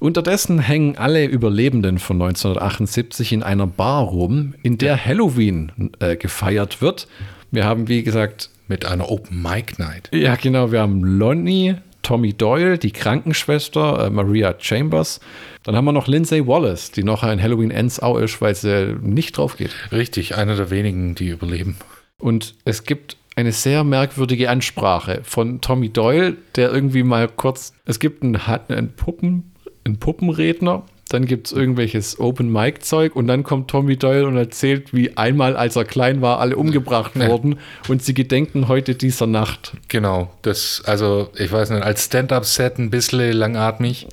Unterdessen 0.00 0.58
hängen 0.58 0.96
alle 0.96 1.24
Überlebenden 1.26 2.00
von 2.00 2.20
1978 2.20 3.32
in 3.32 3.44
einer 3.44 3.68
Bar 3.68 4.02
rum, 4.02 4.54
in 4.64 4.76
der 4.76 5.02
Halloween 5.02 5.92
äh, 6.00 6.16
gefeiert 6.16 6.82
wird. 6.82 7.06
Wir 7.52 7.64
haben, 7.64 7.86
wie 7.86 8.02
gesagt, 8.02 8.50
Mit 8.68 8.84
einer 8.84 9.10
Open 9.10 9.42
Mic 9.42 9.78
Night. 9.78 10.08
ja 10.12 10.36
genau, 10.36 10.72
wir 10.72 10.80
haben 10.80 11.02
Lonnie, 11.04 11.76
Tommy 12.02 12.32
Doyle, 12.32 12.78
die 12.78 12.90
Krankenschwester, 12.90 14.06
äh, 14.06 14.10
Maria 14.10 14.54
Chambers. 14.58 15.20
Dann 15.62 15.76
haben 15.76 15.84
wir 15.84 15.92
noch 15.92 16.08
Lindsay 16.08 16.46
Wallace, 16.46 16.90
die 16.90 17.04
noch 17.04 17.22
ein 17.22 17.40
Halloween 17.40 17.70
Ends 17.70 18.00
auch 18.00 18.18
ist, 18.18 18.40
weil 18.40 18.54
sie 18.54 18.96
nicht 19.00 19.36
drauf 19.38 19.56
geht. 19.56 19.70
Richtig, 19.92 20.36
einer 20.36 20.56
der 20.56 20.70
wenigen, 20.70 21.14
die 21.14 21.28
überleben. 21.28 21.76
Und 22.18 22.54
es 22.64 22.84
gibt 22.84 23.16
eine 23.36 23.52
sehr 23.52 23.84
merkwürdige 23.84 24.50
Ansprache 24.50 25.20
von 25.22 25.60
Tommy 25.60 25.88
Doyle, 25.88 26.36
der 26.56 26.70
irgendwie 26.72 27.02
mal 27.02 27.28
kurz, 27.28 27.72
es 27.86 27.98
gibt 27.98 28.22
einen, 28.22 28.36
einen, 28.36 28.92
Puppen, 28.94 29.52
einen 29.84 29.98
Puppenredner, 29.98 30.84
dann 31.12 31.26
gibt 31.26 31.48
es 31.48 31.52
irgendwelches 31.52 32.18
Open-Mic-Zeug 32.18 33.14
und 33.14 33.26
dann 33.26 33.42
kommt 33.42 33.70
Tommy 33.70 33.96
Doyle 33.96 34.26
und 34.26 34.36
erzählt, 34.36 34.94
wie 34.94 35.16
einmal, 35.16 35.56
als 35.56 35.76
er 35.76 35.84
klein 35.84 36.22
war, 36.22 36.40
alle 36.40 36.56
umgebracht 36.56 37.18
wurden 37.18 37.58
und 37.88 38.02
sie 38.02 38.14
gedenken 38.14 38.68
heute 38.68 38.94
dieser 38.94 39.26
Nacht. 39.26 39.72
Genau, 39.88 40.30
das, 40.42 40.82
also 40.86 41.30
ich 41.36 41.50
weiß 41.50 41.70
nicht, 41.70 41.82
als 41.82 42.06
Stand-Up-Set 42.06 42.78
ein 42.78 42.90
bisschen 42.90 43.32
langatmig. 43.32 44.06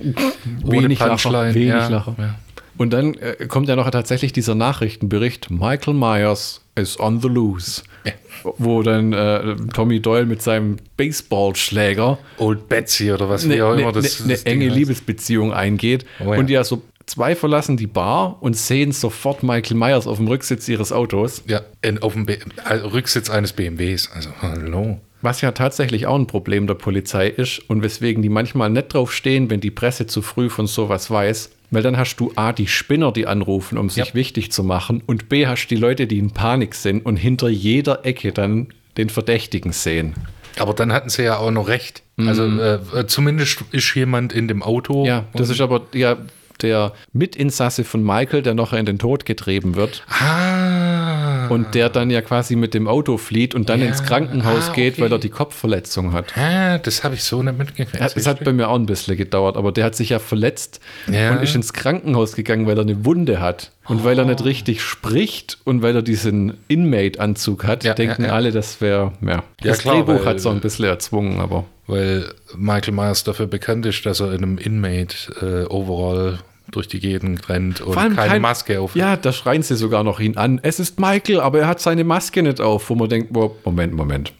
Wenig 0.64 0.98
Lacher, 0.98 1.54
wenig 1.54 1.68
ja. 1.68 1.88
Lacher. 1.88 2.14
Ja. 2.18 2.34
Und 2.76 2.94
dann 2.94 3.14
äh, 3.14 3.46
kommt 3.46 3.68
ja 3.68 3.76
noch 3.76 3.90
tatsächlich 3.90 4.32
dieser 4.32 4.54
Nachrichtenbericht, 4.54 5.50
Michael 5.50 5.94
Myers 5.94 6.62
is 6.76 6.98
on 6.98 7.20
the 7.20 7.28
loose. 7.28 7.82
Wo 8.58 8.82
dann 8.82 9.12
äh, 9.12 9.56
Tommy 9.74 10.00
Doyle 10.00 10.26
mit 10.26 10.40
seinem 10.40 10.76
Baseballschläger 10.96 12.18
Old 12.38 12.68
Betsy 12.68 13.12
oder 13.12 13.28
was, 13.28 13.46
wie 13.46 13.52
eine 13.52 13.66
auch 13.66 13.74
ne, 13.74 13.82
immer 13.82 13.92
das, 13.92 14.20
ne 14.20 14.32
das 14.32 14.44
Ding 14.44 14.54
enge 14.54 14.66
heißt. 14.66 14.76
Liebesbeziehung 14.76 15.52
eingeht. 15.52 16.06
Oh 16.20 16.32
ja. 16.32 16.38
Und 16.38 16.48
ja, 16.48 16.64
so 16.64 16.82
zwei 17.06 17.34
verlassen 17.34 17.76
die 17.76 17.86
Bar 17.86 18.38
und 18.40 18.56
sehen 18.56 18.92
sofort 18.92 19.42
Michael 19.42 19.76
Myers 19.76 20.06
auf 20.06 20.16
dem 20.16 20.28
Rücksitz 20.28 20.68
ihres 20.68 20.92
Autos. 20.92 21.42
Ja, 21.46 21.60
in, 21.82 21.98
auf 21.98 22.14
dem 22.14 22.26
B 22.26 22.38
also 22.64 22.88
Rücksitz 22.88 23.28
eines 23.28 23.52
BMWs. 23.52 24.10
Also, 24.12 24.30
hallo. 24.40 25.00
Was 25.22 25.40
ja 25.42 25.52
tatsächlich 25.52 26.06
auch 26.06 26.16
ein 26.18 26.26
Problem 26.26 26.66
der 26.66 26.74
Polizei 26.74 27.26
ist 27.28 27.58
und 27.68 27.82
weswegen 27.82 28.22
die 28.22 28.28
manchmal 28.30 28.70
nicht 28.70 28.94
drauf 28.94 29.12
stehen, 29.12 29.50
wenn 29.50 29.60
die 29.60 29.70
Presse 29.70 30.06
zu 30.06 30.22
früh 30.22 30.48
von 30.48 30.66
sowas 30.66 31.10
weiß. 31.10 31.50
Weil 31.72 31.82
dann 31.82 31.96
hast 31.96 32.16
du 32.16 32.32
A, 32.36 32.52
die 32.52 32.66
Spinner, 32.66 33.12
die 33.12 33.26
anrufen, 33.26 33.78
um 33.78 33.90
sich 33.90 34.08
Ja. 34.08 34.14
wichtig 34.14 34.50
zu 34.50 34.64
machen, 34.64 35.02
und 35.06 35.28
B, 35.28 35.46
hast 35.46 35.68
die 35.68 35.76
Leute, 35.76 36.06
die 36.06 36.18
in 36.18 36.30
Panik 36.32 36.74
sind 36.74 37.04
und 37.06 37.16
hinter 37.16 37.48
jeder 37.48 38.04
Ecke 38.04 38.32
dann 38.32 38.68
den 38.96 39.08
Verdächtigen 39.08 39.72
sehen. 39.72 40.14
Aber 40.58 40.74
dann 40.74 40.92
hatten 40.92 41.10
sie 41.10 41.22
ja 41.22 41.36
auch 41.36 41.52
noch 41.52 41.68
recht. 41.68 42.02
Also 42.18 42.44
äh, 42.44 43.06
zumindest 43.06 43.62
ist 43.70 43.94
jemand 43.94 44.32
in 44.32 44.48
dem 44.48 44.62
Auto. 44.64 45.02
Mhm. 45.02 45.06
Ja, 45.06 45.24
das 45.34 45.48
ist 45.48 45.60
aber 45.60 45.82
ja 45.94 46.16
der 46.60 46.92
Mitinsasse 47.12 47.84
von 47.84 48.02
Michael, 48.02 48.42
der 48.42 48.54
noch 48.54 48.72
in 48.72 48.84
den 48.84 48.98
Tod 48.98 49.24
getrieben 49.24 49.76
wird. 49.76 50.02
Ah. 50.08 51.29
Und 51.50 51.74
der 51.74 51.88
dann 51.88 52.10
ja 52.10 52.22
quasi 52.22 52.56
mit 52.56 52.72
dem 52.74 52.86
Auto 52.88 53.16
flieht 53.18 53.54
und 53.54 53.68
dann 53.68 53.80
Ja, 53.80 53.86
ins 53.86 54.02
Krankenhaus 54.04 54.70
ah, 54.70 54.72
geht, 54.72 54.94
okay. 54.94 55.02
weil 55.02 55.12
er 55.12 55.18
die 55.18 55.28
Kopfverletzung 55.28 56.12
hat. 56.12 56.36
ah, 56.38 56.78
das 56.78 57.02
habe 57.04 57.14
ich 57.16 57.24
so 57.24 57.42
nicht 57.42 57.58
mitgekriegt. 57.58 57.98
Ja, 58.00 58.06
Es 58.14 58.26
hat 58.26 58.44
bei 58.44 58.52
mir 58.52 58.68
auch 58.68 58.76
ein 58.76 58.86
bisschen 58.86 59.16
gedauert, 59.16 59.56
aber 59.56 59.72
der 59.72 59.84
hat 59.84 59.94
sich 59.96 60.10
ja 60.10 60.18
verletzt 60.18 60.80
Ja. 61.10 61.32
und 61.32 61.42
ist 61.42 61.54
ins 61.54 61.72
Krankenhaus 61.72 62.34
gegangen, 62.36 62.66
weil 62.66 62.76
er 62.78 62.82
eine 62.82 63.04
Wunde 63.04 63.40
hat. 63.40 63.72
Und 63.88 64.04
weil 64.04 64.18
er 64.18 64.24
Oh. 64.24 64.28
nicht 64.28 64.44
richtig 64.44 64.82
spricht 64.82 65.58
und 65.64 65.82
weil 65.82 65.96
er 65.96 66.02
diesen 66.02 66.54
Inmate-Anzug 66.68 67.64
hat, 67.64 67.82
Ja, 67.82 67.94
denken 67.94 68.26
alle, 68.26 68.52
das 68.52 68.80
wäre, 68.80 69.12
ja. 69.26 69.42
Das 69.62 69.78
klar, 69.78 69.96
Drehbuch 70.04 70.24
hat 70.24 70.40
so 70.40 70.50
ein 70.50 70.60
bisschen 70.60 70.84
erzwungen, 70.84 71.40
aber. 71.40 71.64
Weil 71.88 72.26
Michael 72.56 72.94
Myers 72.94 73.24
dafür 73.24 73.46
bekannt 73.48 73.84
ist, 73.86 74.06
dass 74.06 74.20
er 74.20 74.28
in 74.32 74.44
einem 74.44 74.58
Inmate-Overall 74.58 76.38
durch 76.72 76.88
die 76.88 77.00
Gegend 77.00 77.48
rennt 77.48 77.80
und 77.80 77.94
keine 77.94 78.14
kein- 78.14 78.42
Maske 78.42 78.80
auf. 78.80 78.94
Ja, 78.94 79.16
da 79.16 79.32
schreien 79.32 79.62
sie 79.62 79.76
sogar 79.76 80.04
noch 80.04 80.20
ihn 80.20 80.36
an. 80.36 80.60
Es 80.62 80.78
ist 80.80 81.00
Michael, 81.00 81.40
aber 81.40 81.60
er 81.60 81.66
hat 81.66 81.80
seine 81.80 82.04
Maske 82.04 82.42
nicht 82.42 82.60
auf, 82.60 82.90
wo 82.90 82.94
man 82.94 83.08
denkt, 83.08 83.32
boah, 83.32 83.50
Moment, 83.64 83.94
Moment. 83.94 84.32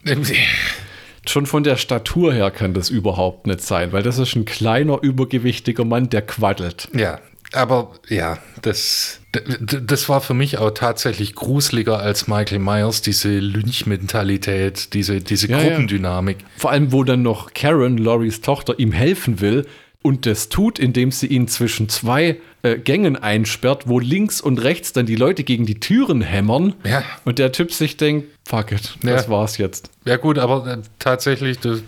Schon 1.27 1.45
von 1.45 1.63
der 1.63 1.75
Statur 1.77 2.33
her 2.33 2.49
kann 2.49 2.73
das 2.73 2.89
überhaupt 2.89 3.45
nicht 3.47 3.61
sein, 3.61 3.91
weil 3.91 4.01
das 4.01 4.17
ist 4.17 4.35
ein 4.35 4.45
kleiner, 4.45 4.97
übergewichtiger 5.01 5.85
Mann, 5.85 6.09
der 6.09 6.23
quaddelt. 6.23 6.87
Ja, 6.95 7.19
aber 7.53 7.91
ja, 8.09 8.39
das, 8.63 9.19
das 9.31 10.09
war 10.09 10.21
für 10.21 10.33
mich 10.33 10.57
auch 10.57 10.71
tatsächlich 10.71 11.35
gruseliger 11.35 11.99
als 11.99 12.27
Michael 12.27 12.57
Myers, 12.59 13.01
diese 13.03 13.37
Lynch-Mentalität, 13.39 14.93
diese, 14.93 15.19
diese 15.19 15.47
Ja, 15.47 15.59
ja. 15.59 15.67
Gruppendynamik. 15.69 16.37
Vor 16.57 16.71
allem, 16.71 16.91
wo 16.91 17.03
dann 17.03 17.21
noch 17.21 17.53
Karen, 17.53 17.97
Loris 17.97 18.41
Tochter, 18.41 18.79
ihm 18.79 18.91
helfen 18.91 19.41
will 19.41 19.67
und 20.03 20.25
das 20.25 20.49
tut, 20.49 20.79
indem 20.79 21.11
sie 21.11 21.27
ihn 21.27 21.47
zwischen 21.47 21.87
zwei 21.89 22.37
äh, 22.63 22.77
Gängen 22.77 23.15
einsperrt, 23.15 23.87
wo 23.87 23.99
links 23.99 24.41
und 24.41 24.57
rechts 24.63 24.93
dann 24.93 25.05
die 25.05 25.15
Leute 25.15 25.43
gegen 25.43 25.65
die 25.65 25.79
Türen 25.79 26.21
hämmern 26.21 26.73
Ja. 26.83 27.03
und 27.25 27.39
der 27.39 27.51
Typ 27.51 27.71
sich 27.71 27.97
denkt, 27.97 28.27
fuck 28.47 28.71
it, 28.71 28.97
das 29.03 29.25
Ja. 29.25 29.29
war's 29.29 29.57
jetzt. 29.57 29.89
Ja 30.05 30.17
gut, 30.17 30.37
aber 30.37 30.65
äh, 30.67 30.77
tatsächlich, 30.99 31.59
das, 31.59 31.83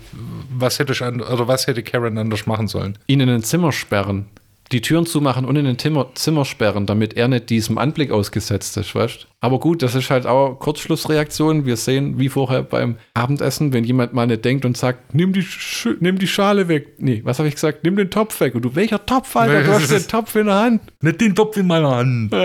was 0.50 0.78
hätte 0.78 0.92
ich 0.92 1.02
an, 1.02 1.20
oder 1.20 1.48
was 1.48 1.66
hätte 1.66 1.82
Karen 1.82 2.16
anders 2.18 2.46
machen 2.46 2.68
sollen? 2.68 2.98
Ihn 3.06 3.20
in 3.20 3.28
ein 3.28 3.42
Zimmer 3.42 3.72
sperren, 3.72 4.26
die 4.74 4.80
Türen 4.80 5.06
zumachen 5.06 5.44
und 5.44 5.54
in 5.54 5.66
ein 5.66 5.78
Zimmer, 5.78 6.08
Zimmer 6.14 6.44
sperren, 6.44 6.84
damit 6.84 7.14
er 7.14 7.28
nicht 7.28 7.48
diesem 7.48 7.78
Anblick 7.78 8.10
ausgesetzt 8.10 8.76
ist, 8.76 8.94
weißt 8.94 9.28
Aber 9.40 9.60
gut, 9.60 9.82
das 9.82 9.94
ist 9.94 10.10
halt 10.10 10.26
auch 10.26 10.58
Kurzschlussreaktion. 10.58 11.64
Wir 11.64 11.76
sehen, 11.76 12.18
wie 12.18 12.28
vorher 12.28 12.64
beim 12.64 12.96
Abendessen, 13.14 13.72
wenn 13.72 13.84
jemand 13.84 14.12
mal 14.12 14.26
nicht 14.26 14.44
denkt 14.44 14.64
und 14.64 14.76
sagt, 14.76 15.14
nimm 15.14 15.32
die, 15.32 15.42
Sch 15.42 15.88
nimm 16.00 16.18
die 16.18 16.26
Schale 16.26 16.66
weg. 16.66 16.94
Nee, 16.98 17.22
was 17.24 17.38
habe 17.38 17.48
ich 17.48 17.54
gesagt? 17.54 17.84
Nimm 17.84 17.94
den 17.94 18.10
Topf 18.10 18.40
weg. 18.40 18.56
Und 18.56 18.64
du, 18.64 18.74
welcher 18.74 19.06
Topf, 19.06 19.36
Alter? 19.36 19.62
Du 19.62 19.72
hast 19.72 19.90
den 19.92 20.08
Topf 20.08 20.34
in 20.34 20.46
der 20.46 20.56
Hand. 20.56 20.82
Nicht 21.00 21.20
den 21.20 21.34
Topf 21.34 21.56
in 21.56 21.68
meiner 21.68 21.96
Hand. 21.96 22.34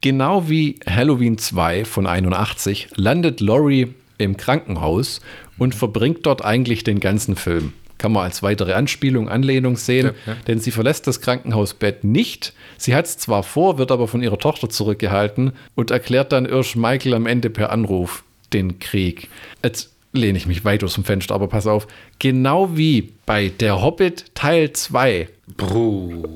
Genau 0.00 0.50
wie 0.50 0.78
Halloween 0.86 1.38
2 1.38 1.86
von 1.86 2.06
81 2.06 2.88
landet 2.94 3.40
Laurie 3.40 3.94
im 4.18 4.36
Krankenhaus 4.36 5.22
und 5.56 5.74
verbringt 5.74 6.26
dort 6.26 6.44
eigentlich 6.44 6.84
den 6.84 7.00
ganzen 7.00 7.36
Film. 7.36 7.72
Kann 8.04 8.12
man 8.12 8.24
als 8.24 8.42
weitere 8.42 8.74
Anspielung, 8.74 9.30
Anlehnung 9.30 9.78
sehen, 9.78 10.10
Ja, 10.26 10.32
ja. 10.34 10.38
denn 10.46 10.58
sie 10.58 10.72
verlässt 10.72 11.06
das 11.06 11.22
Krankenhausbett 11.22 12.04
nicht. 12.04 12.52
Sie 12.76 12.94
hat 12.94 13.06
es 13.06 13.16
zwar 13.16 13.42
vor, 13.42 13.78
wird 13.78 13.90
aber 13.90 14.08
von 14.08 14.22
ihrer 14.22 14.38
Tochter 14.38 14.68
zurückgehalten 14.68 15.52
und 15.74 15.90
erklärt 15.90 16.30
dann 16.30 16.44
Irsch 16.44 16.76
Michael 16.76 17.14
am 17.14 17.24
Ende 17.24 17.48
per 17.48 17.72
Anruf 17.72 18.22
den 18.52 18.78
Krieg. 18.78 19.30
Jetzt 19.62 19.90
lehne 20.12 20.36
ich 20.36 20.44
mich 20.46 20.66
weit 20.66 20.84
aus 20.84 20.92
dem 20.96 21.04
Fenster, 21.04 21.34
aber 21.34 21.48
pass 21.48 21.66
auf. 21.66 21.86
Genau 22.18 22.76
wie 22.76 23.14
bei 23.24 23.48
Der 23.48 23.80
Hobbit 23.80 24.34
Teil 24.34 24.74
2 24.74 25.26
Bruder. 25.56 26.28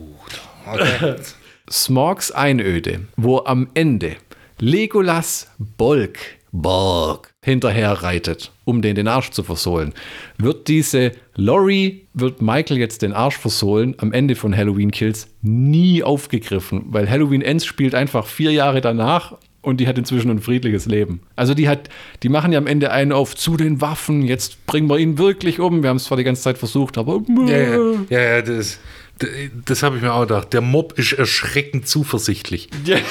Okay. 0.72 1.16
Smogs 1.70 2.30
Einöde, 2.30 3.00
wo 3.18 3.40
am 3.44 3.68
Ende 3.74 4.16
Legolas 4.58 5.50
Bolk, 5.58 6.18
Bolk 6.50 7.28
hinterher 7.48 7.92
reitet, 7.92 8.52
um 8.64 8.82
den 8.82 8.94
den 8.94 9.08
Arsch 9.08 9.30
zu 9.30 9.42
versohlen, 9.42 9.94
wird 10.36 10.68
diese 10.68 11.12
Lori, 11.34 12.06
wird 12.14 12.42
Michael 12.42 12.78
jetzt 12.78 13.02
den 13.02 13.12
Arsch 13.12 13.36
versohlen 13.36 13.94
am 13.98 14.12
Ende 14.12 14.34
von 14.36 14.56
Halloween 14.56 14.90
Kills 14.90 15.28
nie 15.42 16.02
aufgegriffen, 16.02 16.84
weil 16.88 17.08
Halloween 17.08 17.42
Ends 17.42 17.64
spielt 17.64 17.94
einfach 17.94 18.26
vier 18.26 18.52
Jahre 18.52 18.80
danach 18.80 19.36
und 19.62 19.78
die 19.78 19.88
hat 19.88 19.98
inzwischen 19.98 20.30
ein 20.30 20.40
friedliches 20.40 20.86
Leben. 20.86 21.20
Also 21.36 21.54
die 21.54 21.68
hat, 21.68 21.88
die 22.22 22.28
machen 22.28 22.52
ja 22.52 22.58
am 22.58 22.66
Ende 22.66 22.90
einen 22.90 23.12
auf 23.12 23.34
zu 23.34 23.56
den 23.56 23.80
Waffen, 23.80 24.22
jetzt 24.22 24.66
bringen 24.66 24.88
wir 24.88 24.98
ihn 24.98 25.18
wirklich 25.18 25.58
um. 25.60 25.82
Wir 25.82 25.90
haben 25.90 25.96
es 25.96 26.04
zwar 26.04 26.18
die 26.18 26.24
ganze 26.24 26.42
Zeit 26.42 26.58
versucht, 26.58 26.98
aber 26.98 27.22
Ja, 27.46 27.56
ja, 27.56 27.78
ja, 28.10 28.20
ja 28.20 28.42
das, 28.42 28.78
das, 29.18 29.28
das 29.64 29.82
habe 29.82 29.96
ich 29.96 30.02
mir 30.02 30.12
auch 30.12 30.22
gedacht. 30.22 30.52
Der 30.52 30.60
Mob 30.60 30.98
ist 30.98 31.12
erschreckend 31.12 31.88
zuversichtlich. 31.88 32.68
Ja. 32.84 32.98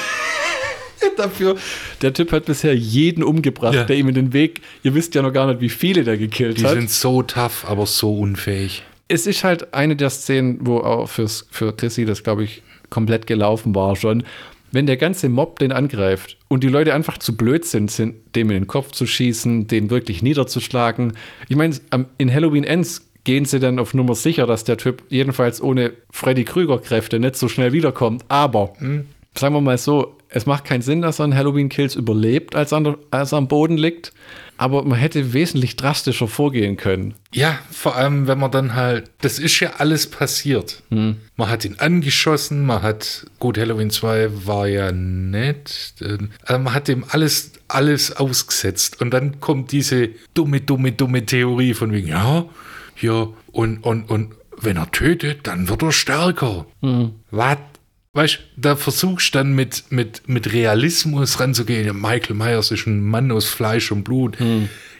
Dafür, 1.16 1.56
der 2.02 2.12
Typ 2.12 2.32
hat 2.32 2.44
bisher 2.46 2.74
jeden 2.76 3.22
umgebracht, 3.22 3.74
Ja. 3.74 3.84
der 3.84 3.96
ihm 3.96 4.08
in 4.08 4.14
den 4.14 4.32
Weg. 4.32 4.60
Ihr 4.82 4.94
wisst 4.94 5.14
ja 5.14 5.22
noch 5.22 5.32
gar 5.32 5.46
nicht, 5.46 5.60
wie 5.60 5.68
viele 5.68 6.04
der 6.04 6.16
gekillt 6.16 6.58
Die 6.58 6.64
hat. 6.64 6.72
sind 6.74 6.90
so 6.90 7.22
tough, 7.22 7.64
aber 7.66 7.86
so 7.86 8.14
unfähig. 8.18 8.82
es 9.08 9.26
ist 9.26 9.42
halt 9.44 9.72
eine 9.74 9.96
der 9.96 10.10
Szenen, 10.10 10.58
wo 10.62 10.78
auch 10.78 11.08
fürs, 11.08 11.46
für 11.50 11.74
Chrissy 11.74 12.04
das, 12.04 12.22
glaube 12.22 12.44
ich, 12.44 12.62
komplett 12.90 13.26
gelaufen 13.26 13.74
war 13.74 13.96
schon. 13.96 14.22
Wenn 14.70 14.86
der 14.86 14.98
ganze 14.98 15.30
Mob 15.30 15.58
den 15.60 15.72
angreift 15.72 16.36
und 16.48 16.62
die 16.62 16.68
Leute 16.68 16.92
einfach 16.92 17.16
zu 17.18 17.34
blöd 17.36 17.64
sind, 17.64 17.90
sind 17.90 18.16
dem 18.36 18.50
in 18.50 18.54
den 18.54 18.66
Kopf 18.66 18.92
zu 18.92 19.06
schießen, 19.06 19.66
den 19.66 19.88
wirklich 19.88 20.22
niederzuschlagen. 20.22 21.14
Ich 21.48 21.56
meine, 21.56 21.74
in 22.18 22.32
Halloween 22.32 22.64
Ends 22.64 23.08
gehen 23.24 23.46
sie 23.46 23.60
dann 23.60 23.78
auf 23.78 23.94
Nummer 23.94 24.14
sicher, 24.14 24.46
dass 24.46 24.64
der 24.64 24.76
Typ 24.76 25.02
jedenfalls 25.08 25.62
ohne 25.62 25.92
Freddy 26.10 26.44
Krüger-Kräfte 26.44 27.18
nicht 27.18 27.36
so 27.36 27.48
schnell 27.48 27.72
wiederkommt. 27.72 28.24
Aber 28.28 28.74
sagen 29.34 29.54
wir 29.54 29.60
mal 29.62 29.78
so, 29.78 30.17
es 30.30 30.46
macht 30.46 30.64
keinen 30.64 30.82
Sinn, 30.82 31.02
dass 31.02 31.18
er 31.18 31.26
in 31.26 31.34
Halloween 31.34 31.68
Kills 31.68 31.94
überlebt, 31.94 32.54
als, 32.54 32.72
an 32.72 32.96
als 33.10 33.32
er 33.32 33.38
am 33.38 33.48
Boden 33.48 33.76
liegt. 33.76 34.12
Aber 34.60 34.82
man 34.82 34.98
hätte 34.98 35.32
wesentlich 35.32 35.76
drastischer 35.76 36.26
vorgehen 36.26 36.76
können. 36.76 37.14
Ja, 37.32 37.60
vor 37.70 37.94
allem, 37.94 38.26
wenn 38.26 38.38
man 38.38 38.50
dann 38.50 38.74
halt, 38.74 39.08
das 39.20 39.38
ist 39.38 39.60
ja 39.60 39.74
alles 39.78 40.10
passiert. 40.10 40.82
Man 41.36 41.48
hat 41.48 41.64
ihn 41.64 41.76
angeschossen, 41.78 42.66
man 42.66 42.82
hat, 42.82 43.26
gut, 43.38 43.56
Halloween 43.56 43.90
2 43.90 44.46
war 44.46 44.66
ja 44.66 44.90
nett, 44.90 45.94
aber 46.44 46.58
man 46.58 46.74
hat 46.74 46.88
ihm 46.88 47.04
alles, 47.08 47.52
alles 47.68 48.16
ausgesetzt. 48.16 49.00
Und 49.00 49.12
dann 49.12 49.38
kommt 49.38 49.70
diese 49.70 50.08
dumme, 50.34 50.60
dumme, 50.60 50.90
dumme 50.90 51.24
Theorie 51.24 51.74
von 51.74 51.92
wegen, 51.92 52.08
ja, 52.08 52.46
ja, 53.00 53.28
und, 53.52 53.78
und, 53.84 54.10
und 54.10 54.34
wenn 54.60 54.76
er 54.76 54.90
tötet, 54.90 55.46
dann 55.46 55.68
wird 55.68 55.82
er 55.82 55.92
stärker. 55.92 56.66
Was? 57.30 57.58
Weißt 58.14 58.40
da 58.56 58.74
versuchst 58.74 59.34
du 59.34 59.38
dann 59.38 59.52
mit, 59.52 59.84
mit, 59.90 60.28
mit 60.28 60.52
Realismus 60.52 61.38
ranzugehen. 61.40 62.00
Michael 62.00 62.34
Myers 62.34 62.70
ist 62.70 62.86
ein 62.86 63.04
Mann 63.04 63.30
aus 63.30 63.46
Fleisch 63.46 63.92
und 63.92 64.04
Blut. 64.04 64.36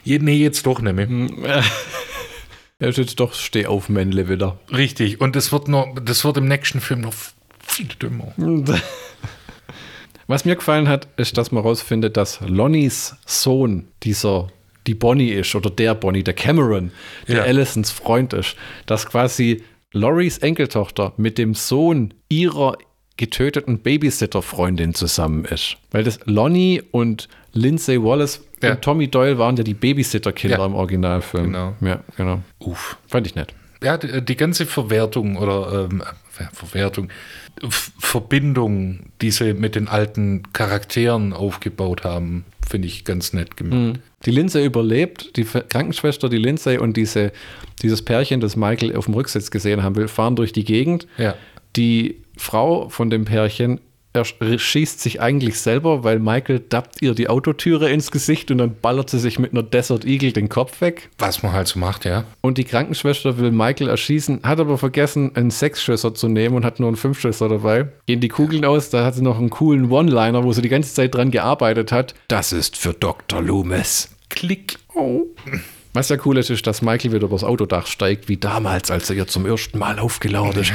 Je, 0.03 0.19
nee, 0.19 0.37
jetzt 0.37 0.65
doch 0.65 0.81
nicht 0.81 0.95
mehr. 0.95 1.63
Er 2.81 2.87
ist 2.87 2.97
jetzt 2.97 3.19
doch 3.19 3.33
Stehaufmännle 3.33 4.29
wieder. 4.29 4.57
Richtig. 4.71 5.19
Und 5.19 5.35
das 5.35 5.51
wird, 5.51 5.67
noch, 5.67 5.93
das 6.01 6.23
wird 6.23 6.37
im 6.37 6.47
nächsten 6.47 6.79
Film 6.79 7.01
noch 7.01 7.13
viel 7.59 7.87
dümmer. 8.01 8.33
Was 10.27 10.45
mir 10.45 10.55
gefallen 10.55 10.87
hat, 10.87 11.09
ist, 11.17 11.37
dass 11.37 11.51
man 11.51 11.63
rausfindet, 11.63 12.15
dass 12.15 12.39
Lonnys 12.39 13.17
Sohn 13.25 13.89
dieser 14.03 14.47
die 14.87 14.93
Bonnie 14.93 15.31
ist 15.31 15.53
oder 15.55 15.69
der 15.69 15.93
Bonnie, 15.93 16.23
der 16.23 16.33
Cameron, 16.33 16.91
der 17.27 17.37
Ja. 17.37 17.43
Allisons 17.43 17.91
Freund 17.91 18.31
ist, 18.31 18.55
dass 18.85 19.05
quasi 19.05 19.61
Loris 19.91 20.37
Enkeltochter 20.37 21.11
mit 21.17 21.37
dem 21.37 21.55
Sohn 21.55 22.13
ihrer 22.29 22.77
getöteten 23.19 23.79
Babysitter-Freundin 23.79 24.93
zusammen 24.95 25.45
ist. 25.45 25.77
Weil 25.91 26.03
das 26.03 26.19
Lonnie 26.25 26.81
und 26.91 27.27
Lindsay 27.53 28.01
Wallace 28.01 28.41
Ja. 28.63 28.71
und 28.71 28.81
Tommy 28.81 29.07
Doyle 29.09 29.37
waren 29.37 29.55
ja 29.57 29.63
die 29.63 29.73
Babysitter-Kinder 29.73 30.57
Ja. 30.59 30.65
im 30.65 30.73
Originalfilm. 30.73 31.45
Genau. 31.45 31.75
Ja, 31.81 31.99
genau. 32.17 32.41
Uff. 32.59 32.97
Fand 33.07 33.27
ich 33.27 33.35
nett. 33.35 33.53
Ja, 33.83 33.97
die, 33.97 34.21
die 34.23 34.35
ganze 34.35 34.65
Verwertung 34.65 35.37
oder 35.37 35.87
ähm, 35.91 36.01
äh, 36.01 36.43
Verwertung, 36.53 37.09
F 37.61 37.91
Verbindung, 37.99 38.99
die 39.21 39.31
sie 39.31 39.53
mit 39.53 39.75
den 39.75 39.87
alten 39.87 40.43
Charakteren 40.53 41.33
aufgebaut 41.33 42.03
haben, 42.03 42.45
finde 42.67 42.87
ich 42.87 43.03
ganz 43.05 43.33
nett 43.33 43.55
gemacht. 43.57 43.99
Die 44.25 44.31
Lindsay 44.31 44.65
überlebt, 44.65 45.35
die 45.37 45.43
Krankenschwester, 45.45 46.27
die 46.29 46.37
Lindsay 46.37 46.77
und 46.77 46.97
diese, 46.97 47.31
dieses 47.81 48.01
Pärchen, 48.03 48.41
das 48.41 48.55
Michael 48.55 48.95
auf 48.95 49.05
dem 49.05 49.13
Rücksitz 49.13 49.49
gesehen 49.51 49.81
haben 49.83 49.95
will, 49.95 50.07
fahren 50.09 50.35
durch 50.35 50.51
die 50.53 50.63
Gegend. 50.65 51.07
Ja. 51.17 51.35
Die 51.75 52.17
Frau 52.39 52.89
von 52.89 53.09
dem 53.09 53.25
Pärchen 53.25 53.79
er 54.11 54.25
schießt 54.25 54.99
sich 54.99 55.21
eigentlich 55.21 55.59
selber, 55.59 56.03
weil 56.03 56.17
Michael 56.17 56.59
dappt 56.59 57.01
ihr 57.01 57.13
die 57.13 57.29
Autotüre 57.29 57.91
ins 57.91 58.09
Gesicht 58.09 58.49
und 58.49 58.57
dann 58.57 58.75
ballert 58.81 59.09
sie 59.09 59.19
sich 59.19 59.37
mit 59.37 59.51
einer 59.51 59.61
Desert 59.61 60.03
Eagle 60.03 60.33
den 60.33 60.49
Kopf 60.49 60.81
weg. 60.81 61.09
Was 61.19 61.43
man 61.43 61.53
halt 61.53 61.67
so 61.67 61.77
macht, 61.77 62.05
ja. 62.05 62.23
Und 62.41 62.57
die 62.57 62.63
Krankenschwester 62.63 63.37
will 63.37 63.51
Michael 63.51 63.87
erschießen, 63.87 64.41
hat 64.43 64.59
aber 64.59 64.79
vergessen, 64.79 65.35
einen 65.35 65.51
Sechsschüsser 65.51 66.15
zu 66.15 66.27
nehmen 66.27 66.55
und 66.55 66.65
hat 66.65 66.79
nur 66.79 66.87
einen 66.87 66.97
Fünfschüsser 66.97 67.49
dabei. 67.49 67.89
Gehen 68.07 68.19
die 68.19 68.29
Kugeln 68.29 68.65
aus, 68.65 68.89
da 68.89 69.05
hat 69.05 69.13
sie 69.13 69.21
noch 69.21 69.37
einen 69.37 69.51
coolen 69.51 69.91
One-Liner, 69.91 70.43
wo 70.43 70.53
sie 70.53 70.63
die 70.63 70.69
ganze 70.69 70.93
Zeit 70.93 71.13
dran 71.13 71.29
gearbeitet 71.29 71.91
hat. 71.91 72.15
Das 72.29 72.51
ist 72.51 72.77
für 72.77 72.93
Dr. 72.93 73.41
Loomis. 73.41 74.09
Klick. 74.29 74.79
Oh. 74.95 75.27
Was 75.99 76.07
ja 76.07 76.15
cool 76.23 76.37
ist, 76.37 76.49
ist, 76.49 76.65
dass 76.65 76.81
Michael 76.81 77.11
wieder 77.11 77.25
übers 77.25 77.43
Autodach 77.43 77.85
steigt, 77.85 78.29
wie 78.29 78.37
damals, 78.37 78.89
als 78.89 79.09
er 79.09 79.17
ihr 79.17 79.27
zum 79.27 79.45
ersten 79.45 79.77
Mal 79.77 79.99
aufgelauert 79.99 80.55
ist. 80.55 80.71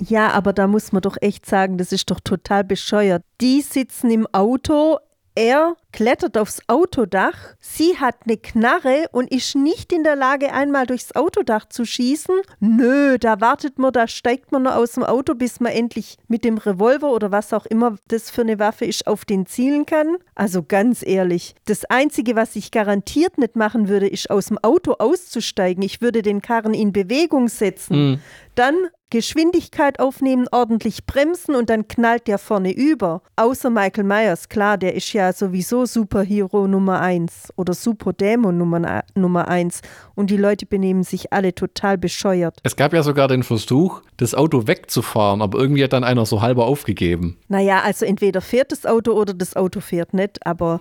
Ja, 0.00 0.32
aber 0.32 0.52
da 0.52 0.66
muss 0.66 0.92
man 0.92 1.00
doch 1.00 1.16
echt 1.22 1.46
sagen, 1.46 1.78
das 1.78 1.92
ist 1.92 2.10
doch 2.10 2.20
total 2.20 2.62
bescheuert. 2.62 3.22
Die 3.40 3.62
sitzen 3.62 4.10
im 4.10 4.26
Auto, 4.32 4.98
er 5.34 5.76
klettert 5.96 6.36
aufs 6.36 6.60
Autodach, 6.66 7.54
sie 7.58 7.96
hat 7.98 8.16
eine 8.26 8.36
Knarre 8.36 9.06
und 9.12 9.32
ist 9.32 9.56
nicht 9.56 9.94
in 9.94 10.04
der 10.04 10.14
Lage, 10.14 10.52
einmal 10.52 10.86
durchs 10.86 11.16
Autodach 11.16 11.70
zu 11.70 11.86
schießen. 11.86 12.34
Nö, 12.60 13.16
da 13.18 13.40
wartet 13.40 13.78
man, 13.78 13.94
da 13.94 14.06
steigt 14.06 14.52
man 14.52 14.64
nur 14.64 14.76
aus 14.76 14.92
dem 14.92 15.04
Auto, 15.04 15.34
bis 15.34 15.58
man 15.58 15.72
endlich 15.72 16.18
mit 16.28 16.44
dem 16.44 16.58
Revolver 16.58 17.10
oder 17.10 17.32
was 17.32 17.54
auch 17.54 17.64
immer 17.64 17.96
das 18.08 18.30
für 18.30 18.42
eine 18.42 18.58
Waffe 18.58 18.84
ist, 18.84 19.06
auf 19.06 19.24
den 19.24 19.46
zielen 19.46 19.86
kann. 19.86 20.18
Also 20.34 20.62
ganz 20.62 21.02
ehrlich, 21.02 21.54
das 21.64 21.86
Einzige, 21.86 22.36
was 22.36 22.56
ich 22.56 22.70
garantiert 22.70 23.38
nicht 23.38 23.56
machen 23.56 23.88
würde, 23.88 24.06
ist 24.06 24.28
aus 24.28 24.48
dem 24.48 24.58
Auto 24.58 24.92
auszusteigen. 24.98 25.82
Ich 25.82 26.02
würde 26.02 26.20
den 26.20 26.42
Karren 26.42 26.74
in 26.74 26.92
Bewegung 26.92 27.48
setzen. 27.48 28.20
Dann 28.54 28.74
Geschwindigkeit 29.10 30.00
aufnehmen, 30.00 30.48
ordentlich 30.50 31.06
bremsen 31.06 31.54
und 31.54 31.70
dann 31.70 31.86
knallt 31.86 32.26
der 32.26 32.38
vorne 32.38 32.72
über. 32.72 33.22
Außer 33.36 33.70
Michael 33.70 34.04
Myers, 34.04 34.48
klar, 34.48 34.78
der 34.78 34.94
ist 34.94 35.12
ja 35.12 35.32
sowieso 35.32 35.84
Superhero 35.86 36.68
Nummer 36.68 37.00
eins 37.00 37.52
oder 37.56 37.74
Superdämon 37.74 38.56
Nummer, 38.56 39.04
Nummer 39.14 39.48
eins 39.48 39.80
und 40.14 40.30
die 40.30 40.36
Leute 40.36 40.66
benehmen 40.66 41.02
sich 41.02 41.32
alle 41.32 41.54
total 41.54 41.98
bescheuert. 41.98 42.58
Es 42.62 42.76
gab 42.76 42.92
ja 42.92 43.02
sogar 43.02 43.28
den 43.28 43.42
Versuch, 43.42 44.02
das 44.16 44.34
Auto 44.34 44.66
wegzufahren, 44.66 45.42
aber 45.42 45.58
irgendwie 45.58 45.84
hat 45.84 45.92
dann 45.92 46.04
einer 46.04 46.26
so 46.26 46.42
halber 46.42 46.66
aufgegeben. 46.66 47.38
Naja, 47.48 47.82
also 47.84 48.04
entweder 48.04 48.40
fährt 48.40 48.72
das 48.72 48.86
Auto 48.86 49.12
oder 49.12 49.34
das 49.34 49.56
Auto 49.56 49.80
fährt 49.80 50.14
nicht, 50.14 50.44
aber 50.46 50.80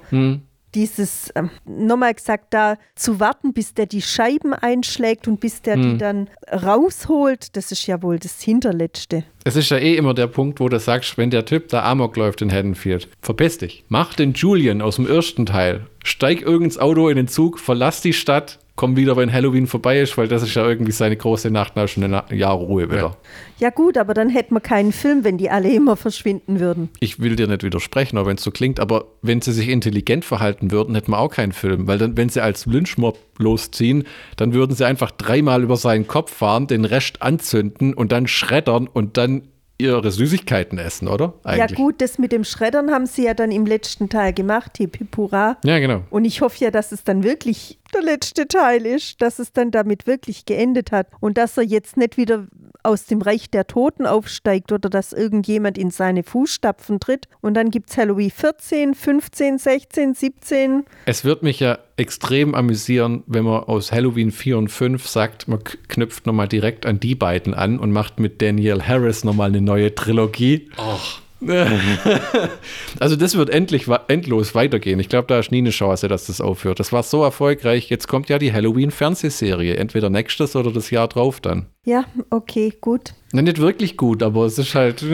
dieses, 0.76 1.32
ähm, 1.36 1.50
nochmal 1.66 2.14
gesagt, 2.14 2.54
da 2.54 2.76
zu 2.96 3.20
warten, 3.20 3.54
bis 3.54 3.74
der 3.74 3.86
die 3.86 4.02
Scheiben 4.02 4.54
einschlägt 4.54 5.28
und 5.28 5.40
bis 5.40 5.62
der 5.62 5.78
die 5.78 5.98
dann 5.98 6.30
rausholt, 6.52 7.56
das 7.56 7.72
ist 7.72 7.88
ja 7.88 8.02
wohl 8.02 8.20
das 8.20 8.42
Hinterletzte. 8.42 9.24
Es 9.46 9.56
ist 9.56 9.70
ja 9.70 9.78
eh 9.78 9.96
immer 9.96 10.14
der 10.14 10.28
Punkt, 10.28 10.60
wo 10.60 10.70
du 10.70 10.80
sagst, 10.80 11.18
wenn 11.18 11.30
der 11.30 11.46
Typ 11.46 11.70
da 11.70 11.84
Amok 11.84 12.18
läuft 12.18 12.42
in 12.42 12.52
Haddonfield, 12.52 13.08
verpiss 13.22 13.58
dich. 13.58 13.86
Mach 13.90 14.14
den 14.14 14.34
Julian 14.34 14.82
aus 14.82 14.98
dem 14.98 15.08
ersten 15.08 15.46
Teil. 15.46 15.88
Steig 16.04 16.42
irgend 16.42 16.66
ins 16.66 16.78
Auto 16.78 17.10
in 17.10 17.16
den 17.16 17.28
Zug, 17.28 17.60
verlass 17.60 18.02
die 18.02 18.14
Stadt, 18.14 18.60
komm 18.76 18.98
wieder, 18.98 19.16
wenn 19.16 19.32
Halloween 19.32 19.68
vorbei 19.68 20.00
ist, 20.00 20.18
weil 20.18 20.28
das 20.28 20.44
ist 20.44 20.56
ja 20.56 20.68
irgendwie 20.68 20.92
seine 20.92 21.16
große 21.16 21.50
Nacht 21.50 21.76
nach 21.76 21.88
schon 21.88 22.04
ein 22.04 22.38
Jahr 22.38 22.54
Ruhe 22.54 22.92
wieder. 22.92 23.16
Ja 23.58 23.70
gut, 23.70 23.98
aber 23.98 24.14
dann 24.14 24.30
hätten 24.30 24.54
wir 24.54 24.60
keinen 24.60 24.92
Film, 24.92 25.24
wenn 25.24 25.38
die 25.38 25.50
alle 25.50 25.74
immer 25.74 25.96
verschwinden 25.96 26.60
würden. 26.60 26.90
Ich 27.00 27.20
will 27.20 27.36
dir 27.36 27.48
nicht 27.48 27.64
widersprechen, 27.64 28.18
auch 28.18 28.26
wenn 28.26 28.36
es 28.36 28.44
so 28.44 28.52
klingt, 28.52 28.80
aber 28.80 29.06
wenn 29.22 29.42
sie 29.42 29.54
sich 29.54 29.70
intelligent 29.70 30.26
verhalten 30.26 30.72
würden, 30.72 30.94
hätten 30.96 31.12
wir 31.12 31.20
auch 31.20 31.32
keinen 31.32 31.54
Film. 31.54 31.88
Weil 31.88 31.98
dann, 31.98 32.18
wenn 32.18 32.30
sie 32.30 32.42
als 32.42 32.66
Lynchmob 32.66 33.18
losziehen, 33.38 34.04
dann 34.36 34.54
würden 34.54 34.76
sie 34.76 34.86
einfach 34.86 35.12
dreimal 35.12 35.64
über 35.64 35.78
seinen 35.78 36.08
Kopf 36.08 36.34
fahren, 36.34 36.68
den 36.68 36.84
Rest 36.84 37.22
anzünden 37.22 37.94
und 37.94 38.12
dann 38.12 38.28
schreddern 38.28 38.88
und 38.88 39.18
dann 39.18 39.44
ihre 39.78 40.10
Süßigkeiten 40.10 40.78
essen, 40.78 41.08
oder? 41.08 41.34
Ja 41.46 41.68
gut, 41.68 42.02
das 42.02 42.18
mit 42.18 42.32
dem 42.32 42.44
Schreddern 42.44 42.92
haben 42.92 43.06
sie 43.06 43.26
ja 43.26 43.34
dann 43.34 43.52
im 43.52 43.66
letzten 43.66 44.10
Teil 44.10 44.34
gemacht, 44.34 44.78
hip 44.78 44.98
hip 44.98 45.16
hurra. 45.18 45.58
Ja, 45.64 45.80
genau. 45.80 46.04
Und 46.10 46.26
ich 46.26 46.42
hoffe 46.42 46.64
ja, 46.64 46.72
dass 46.72 46.92
es 46.92 47.04
dann 47.04 47.24
wirklich 47.24 47.80
der 47.94 48.02
letzte 48.02 48.48
Teil 48.48 48.86
ist, 48.86 49.22
dass 49.22 49.40
es 49.40 49.52
dann 49.52 49.72
damit 49.72 50.08
wirklich 50.08 50.46
geendet 50.46 50.92
hat 50.92 51.08
und 51.20 51.38
dass 51.38 51.58
er 51.58 51.64
jetzt 51.64 51.98
nicht 51.98 52.18
wieder 52.18 52.48
aus 52.86 53.06
dem 53.06 53.22
Reich 53.22 53.50
der 53.50 53.68
Toten 53.68 54.06
aufsteigt 54.06 54.72
oder 54.72 54.90
dass 54.90 55.14
irgendjemand 55.14 55.78
in 55.78 55.92
seine 55.92 56.24
Fußstapfen 56.24 57.00
tritt. 57.00 57.28
Und 57.42 57.56
dann 57.56 57.72
gibt 57.72 57.90
es 57.90 57.98
Halloween 57.98 58.32
14, 58.32 58.96
15, 58.96 59.58
16, 59.58 60.14
17. 60.14 60.86
Es 61.06 61.26
wird 61.26 61.44
mich 61.44 61.60
ja 61.60 61.80
extrem 61.98 62.56
amüsieren, 62.56 63.24
wenn 63.28 63.46
man 63.46 63.64
aus 63.64 63.92
Halloween 63.92 64.32
4 64.32 64.58
und 64.58 64.70
5 64.70 65.08
sagt, 65.08 65.48
man 65.48 65.64
knüpft 65.64 66.26
nochmal 66.26 66.48
direkt 66.48 66.86
an 66.86 67.00
die 67.00 67.16
beiden 67.16 67.54
an 67.54 67.80
und 67.80 67.92
macht 67.92 68.20
mit 68.20 68.42
Danielle 68.42 68.86
Harris 68.86 69.24
nochmal 69.24 69.50
eine 69.50 69.62
neue 69.62 69.96
Trilogie. 69.96 70.70
Ach, 70.78 71.22
Also 73.00 73.16
das 73.16 73.36
wird 73.36 73.50
endlich 73.50 73.88
endlos 74.08 74.56
weitergehen. 74.56 75.00
Ich 75.00 75.10
glaube, 75.10 75.28
da 75.28 75.40
ist 75.40 75.52
nie 75.52 75.58
eine 75.60 75.70
Chance, 75.72 76.08
dass 76.08 76.28
das 76.28 76.40
aufhört. 76.42 76.80
Das 76.80 76.92
war 76.92 77.04
so 77.04 77.24
erfolgreich. 77.24 77.90
Jetzt 77.90 78.08
kommt 78.08 78.30
ja 78.30 78.40
die 78.40 78.54
Halloween-Fernsehserie. 78.54 79.76
Entweder 79.76 80.10
nächstes 80.10 80.56
oder 80.56 80.72
das 80.72 80.92
Jahr 80.92 81.08
drauf 81.08 81.42
dann. 81.42 81.66
Ja, 81.84 82.06
okay, 82.30 82.74
gut. 82.80 83.14
Na, 83.32 83.42
nicht 83.42 83.60
wirklich 83.60 83.98
gut, 83.98 84.24
aber 84.24 84.46
es 84.46 84.58
ist 84.58 84.74
halt, 84.76 85.06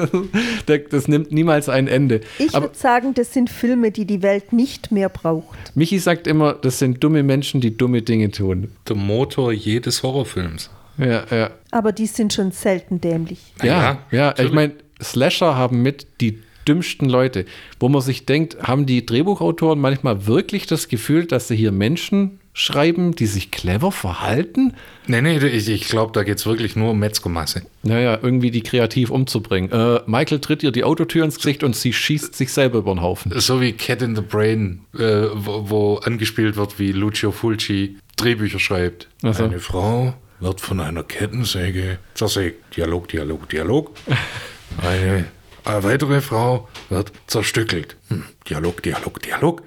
das 0.90 1.06
nimmt 1.06 1.32
niemals 1.32 1.68
ein 1.68 1.86
Ende. 1.86 2.22
Ich 2.38 2.54
würde 2.54 2.74
sagen, 2.74 3.14
das 3.14 3.32
sind 3.32 3.50
Filme, 3.50 3.90
die 3.92 4.06
die 4.06 4.22
Welt 4.22 4.52
nicht 4.52 4.90
mehr 4.90 5.08
braucht. 5.08 5.76
Michi 5.76 5.98
sagt 5.98 6.26
immer, 6.26 6.54
das 6.54 6.78
sind 6.78 7.04
dumme 7.04 7.22
Menschen, 7.22 7.60
die 7.60 7.76
dumme 7.76 8.02
Dinge 8.02 8.30
tun. 8.30 8.72
der 8.88 8.96
Motor 8.96 9.52
jedes 9.52 10.02
Horrorfilms. 10.02 10.70
Ja, 10.98 11.24
ja. 11.30 11.50
Aber 11.70 11.92
die 11.92 12.06
sind 12.06 12.32
schon 12.32 12.52
selten 12.52 13.00
dämlich. 13.00 13.40
Ja, 13.62 13.66
ja, 13.66 13.98
ja, 14.10 14.34
ich 14.38 14.52
meine, 14.52 14.74
Slasher 15.02 15.56
haben 15.56 15.82
mit 15.82 16.06
die 16.20 16.38
dümmsten 16.66 17.08
Leute, 17.08 17.44
wo 17.80 17.88
man 17.88 18.02
sich 18.02 18.26
denkt, 18.26 18.56
haben 18.62 18.86
die 18.86 19.04
Drehbuchautoren 19.04 19.80
manchmal 19.80 20.26
wirklich 20.26 20.66
das 20.66 20.88
Gefühl, 20.88 21.26
dass 21.26 21.48
sie 21.48 21.56
hier 21.56 21.72
Menschen 21.72 22.38
schreiben, 22.54 23.16
die 23.16 23.26
sich 23.26 23.50
clever 23.50 23.92
verhalten? 23.92 24.74
Nee, 25.06 25.22
nee, 25.22 25.38
ich, 25.38 25.68
ich 25.68 25.88
glaube, 25.88 26.12
da 26.12 26.22
geht 26.22 26.38
es 26.38 26.46
wirklich 26.46 26.76
nur 26.76 26.90
um 26.90 26.98
Metzgermasse. 26.98 27.62
Naja, 27.82 28.18
irgendwie 28.22 28.50
die 28.50 28.62
kreativ 28.62 29.10
umzubringen. 29.10 29.72
Äh, 29.72 30.00
Michael 30.06 30.40
tritt 30.40 30.62
ihr 30.62 30.70
die 30.70 30.84
Autotür 30.84 31.24
ins 31.24 31.36
Gesicht 31.36 31.64
und 31.64 31.74
sie 31.74 31.92
schießt 31.92 32.34
sich 32.34 32.52
selber 32.52 32.78
über 32.78 32.94
den 32.94 33.00
Haufen. 33.00 33.32
So 33.40 33.60
wie 33.60 33.72
Cat 33.72 34.02
in 34.02 34.14
the 34.14 34.22
Brain, 34.22 34.82
äh, 34.94 35.26
wo, 35.34 35.70
wo 35.70 35.96
angespielt 35.96 36.56
wird, 36.56 36.78
wie 36.78 36.92
Lucio 36.92 37.32
Fulci 37.32 37.96
Drehbücher 38.16 38.58
schreibt. 38.58 39.08
Ach 39.22 39.34
so. 39.34 39.44
Eine 39.44 39.58
Frau 39.58 40.14
wird 40.40 40.60
von 40.60 40.80
einer 40.80 41.04
Kettensäge 41.04 41.98
zersägt. 42.14 42.76
Dialog, 42.76 43.08
Dialog, 43.08 43.48
Dialog. 43.48 43.92
Eine, 44.80 45.26
eine 45.64 45.84
weitere 45.84 46.20
Frau 46.20 46.68
wird 46.88 47.12
zerstückelt. 47.26 47.96
Hm. 48.08 48.24
Dialog, 48.48 48.82
Dialog, 48.82 49.20
Dialog. 49.22 49.62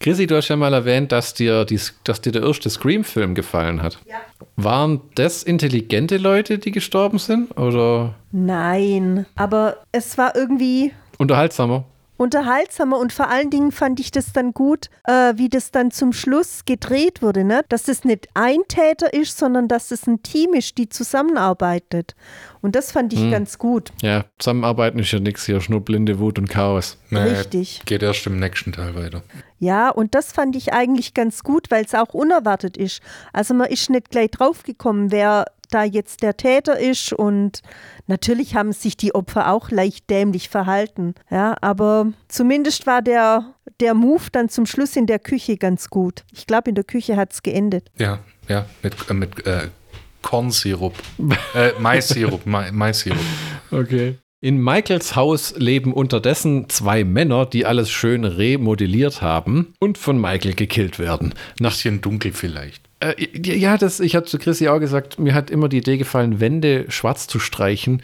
Chrissy, 0.00 0.26
du 0.26 0.36
hast 0.36 0.48
ja 0.48 0.56
mal 0.56 0.74
erwähnt, 0.74 1.12
dass 1.12 1.34
dir, 1.34 1.64
die, 1.64 1.80
dass 2.04 2.20
dir 2.20 2.32
der 2.32 2.42
erste 2.42 2.68
Scream-Film 2.68 3.34
gefallen 3.34 3.82
hat. 3.82 3.98
Ja. 4.06 4.16
Waren 4.56 5.00
das 5.14 5.42
intelligente 5.42 6.16
Leute, 6.18 6.58
die 6.58 6.72
gestorben 6.72 7.18
sind? 7.18 7.56
Oder 7.56 8.14
Nein, 8.32 9.26
aber 9.36 9.78
es 9.92 10.18
war 10.18 10.36
irgendwie 10.36 10.92
unterhaltsamer? 11.18 11.84
Unterhaltsamer 12.16 12.98
und 12.98 13.12
vor 13.12 13.28
allen 13.28 13.50
Dingen 13.50 13.72
fand 13.72 13.98
ich 14.00 14.10
das 14.10 14.32
dann 14.32 14.52
gut, 14.52 14.88
äh, 15.04 15.34
wie 15.36 15.48
das 15.48 15.70
dann 15.70 15.90
zum 15.90 16.12
Schluss 16.12 16.64
gedreht 16.64 17.22
wurde, 17.22 17.44
ne? 17.44 17.62
dass 17.68 17.84
das 17.84 18.04
nicht 18.04 18.28
ein 18.34 18.58
Täter 18.68 19.12
ist, 19.12 19.38
sondern 19.38 19.68
dass 19.68 19.90
es 19.90 20.06
ein 20.06 20.22
Team 20.22 20.54
ist, 20.54 20.78
die 20.78 20.88
zusammenarbeitet. 20.88 22.14
Und 22.62 22.76
das 22.76 22.92
fand 22.92 23.12
ich 23.12 23.30
ganz 23.30 23.58
gut. 23.58 23.92
Ja, 24.00 24.24
zusammenarbeiten 24.38 24.98
ist 24.98 25.12
ja 25.12 25.20
nichts 25.20 25.44
hier, 25.44 25.60
nur 25.68 25.82
blinde 25.82 26.18
Wut 26.18 26.38
und 26.38 26.48
Chaos. 26.48 26.96
Naja, 27.10 27.38
Richtig. 27.38 27.82
Geht 27.84 28.02
erst 28.02 28.26
im 28.26 28.38
nächsten 28.38 28.72
Teil 28.72 28.94
weiter. 28.94 29.22
Ja, 29.58 29.90
und 29.90 30.14
das 30.14 30.32
fand 30.32 30.56
ich 30.56 30.72
eigentlich 30.72 31.12
ganz 31.12 31.42
gut, 31.42 31.70
weil 31.70 31.84
es 31.84 31.94
auch 31.94 32.14
unerwartet 32.14 32.76
ist. 32.76 33.02
Also 33.32 33.52
man 33.52 33.68
ist 33.68 33.90
nicht 33.90 34.10
gleich 34.10 34.30
draufgekommen, 34.30 35.10
wer 35.10 35.44
da 35.70 35.84
jetzt 35.84 36.22
der 36.22 36.36
Täter 36.36 36.78
ist 36.78 37.12
und 37.12 37.60
natürlich 38.06 38.54
haben 38.54 38.72
sich 38.72 38.96
die 38.96 39.14
Opfer 39.14 39.50
auch 39.50 39.70
leicht 39.70 40.10
dämlich 40.10 40.48
verhalten. 40.48 41.14
Ja, 41.30 41.56
aber 41.60 42.12
zumindest 42.28 42.86
war 42.86 43.02
der, 43.02 43.54
der 43.80 43.94
Move 43.94 44.24
dann 44.32 44.48
zum 44.48 44.66
Schluss 44.66 44.96
in 44.96 45.06
der 45.06 45.18
Küche 45.18 45.56
ganz 45.56 45.88
gut. 45.90 46.24
Ich 46.32 46.46
glaube, 46.46 46.70
in 46.70 46.74
der 46.74 46.84
Küche 46.84 47.16
hat 47.16 47.32
es 47.32 47.42
geendet. 47.42 47.90
Ja, 47.98 48.20
ja, 48.48 48.66
mit, 48.82 48.94
äh, 49.08 49.14
mit 49.14 49.46
äh, 49.46 49.68
Kornsirup. 50.22 50.94
äh, 51.54 51.72
Maissirup, 51.78 52.46
Ma 52.46 52.70
Maissirup. 52.72 53.18
Okay. 53.70 54.18
In 54.40 54.62
Michaels 54.62 55.16
Haus 55.16 55.54
leben 55.56 55.94
unterdessen 55.94 56.68
zwei 56.68 57.02
Männer, 57.02 57.46
die 57.46 57.64
alles 57.64 57.90
schön 57.90 58.24
remodelliert 58.26 59.22
haben 59.22 59.72
und 59.80 59.96
von 59.96 60.20
Michael 60.20 60.52
gekillt 60.54 60.98
werden. 60.98 61.32
Nach 61.60 61.70
Bisschen 61.70 62.02
dunkel 62.02 62.32
vielleicht. 62.34 62.83
Äh, 63.00 63.14
ja, 63.42 63.76
das, 63.76 64.00
ich 64.00 64.16
habe 64.16 64.26
zu 64.26 64.38
Chrissy 64.38 64.68
auch 64.68 64.78
gesagt, 64.80 65.18
mir 65.18 65.34
hat 65.34 65.50
immer 65.50 65.68
die 65.68 65.78
Idee 65.78 65.96
gefallen, 65.96 66.40
Wände 66.40 66.86
schwarz 66.88 67.26
zu 67.26 67.38
streichen 67.38 68.02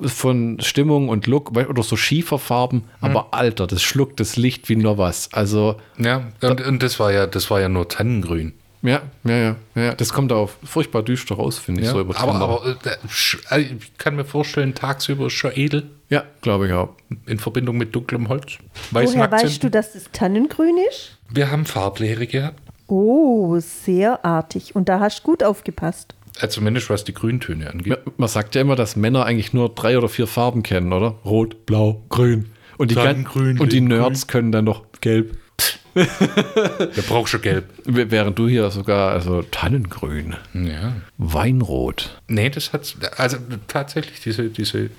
von 0.00 0.58
Stimmung 0.60 1.08
und 1.08 1.26
Look 1.26 1.56
oder 1.56 1.82
so 1.82 1.96
Schieferfarben, 1.96 2.84
aber 3.00 3.34
Alter, 3.34 3.66
das 3.66 3.82
schluckt 3.82 4.20
das 4.20 4.36
Licht 4.36 4.68
wie 4.68 4.76
nur 4.76 4.98
was. 4.98 5.32
Also, 5.32 5.76
Ja, 5.98 6.28
und, 6.40 6.60
und 6.60 6.82
das 6.82 7.00
war 7.00 7.12
ja, 7.12 7.26
das 7.26 7.50
war 7.50 7.60
ja 7.60 7.68
nur 7.68 7.88
Tannengrün. 7.88 8.52
ja, 8.82 9.02
ja, 9.24 9.36
ja, 9.36 9.56
ja, 9.74 9.94
das 9.94 10.12
kommt 10.12 10.32
auch 10.32 10.50
furchtbar 10.62 11.02
düster 11.02 11.34
raus, 11.34 11.58
finde 11.58 11.80
ich, 11.80 11.88
Ja, 11.88 11.92
so 11.94 12.00
über 12.00 12.16
aber, 12.16 12.34
aber 12.34 12.76
äh, 12.84 13.56
äh, 13.56 13.60
ich 13.60 13.98
kann 13.98 14.14
mir 14.14 14.24
vorstellen, 14.24 14.74
tagsüber 14.74 15.26
ist 15.26 15.32
schon 15.32 15.50
edel 15.54 15.90
Ja, 16.08 16.22
glaube 16.42 16.68
ich 16.68 16.72
auch. 16.72 16.90
in 17.26 17.38
Verbindung 17.40 17.76
mit 17.76 17.92
dunklem 17.94 18.28
Holz. 18.28 18.58
Woher 18.92 19.30
weißt 19.30 19.64
du, 19.64 19.68
dass 19.70 19.96
es 19.96 20.10
Tannengrün 20.12 20.76
ist? 20.90 21.18
Wir 21.28 21.50
haben 21.50 21.64
Farblehre 21.66 22.26
gehabt. 22.28 22.60
Oh, 22.92 23.58
sehr 23.58 24.22
artig. 24.22 24.76
Und 24.76 24.90
da 24.90 25.00
hast 25.00 25.20
du 25.20 25.22
gut 25.24 25.42
aufgepasst. 25.42 26.14
Äh, 26.40 26.48
zumindest 26.48 26.90
was 26.90 27.04
die 27.04 27.14
Grüntöne 27.14 27.70
angeht. 27.70 27.86
Ja, 27.86 27.96
Man 28.18 28.28
sagt 28.28 28.54
ja 28.54 28.60
immer, 28.60 28.76
dass 28.76 28.96
Männer 28.96 29.24
eigentlich 29.24 29.54
nur 29.54 29.70
drei 29.70 29.96
oder 29.96 30.10
vier 30.10 30.26
Farben 30.26 30.62
kennen, 30.62 30.92
oder? 30.92 31.14
Rot, 31.24 31.64
blau, 31.64 32.02
grün. 32.10 32.50
Und 32.76 32.90
die, 32.90 32.94
gan- 32.94 33.06
Sonnengrün, 33.24 33.58
und 33.60 33.72
die. 33.72 33.80
Nerds 33.80 34.26
können 34.26 34.52
dann 34.52 34.66
noch 34.66 34.84
gelb. 35.00 35.38
Der 35.94 37.02
braucht 37.08 37.28
schon 37.30 37.40
gelb. 37.42 37.64
Während 37.84 38.38
du 38.38 38.48
hier 38.48 38.70
sogar, 38.70 39.12
also 39.12 39.42
Tannengrün, 39.42 40.34
Ja. 40.54 40.92
Weinrot. 41.18 42.18
Nee, 42.28 42.50
das 42.50 42.72
hat 42.74 42.94
also 43.16 43.36
tatsächlich 43.68 44.20
diese, 44.20 44.48
diese 44.48 44.90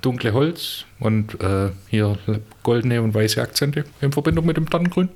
dunkle 0.00 0.32
Holz 0.32 0.84
und 1.00 1.40
äh, 1.40 1.70
hier 1.88 2.18
goldene 2.62 3.02
und 3.02 3.14
weiße 3.14 3.40
Akzente 3.40 3.84
in 4.00 4.12
Verbindung 4.12 4.46
mit 4.46 4.56
dem 4.56 4.68
Tannengrün. 4.68 5.08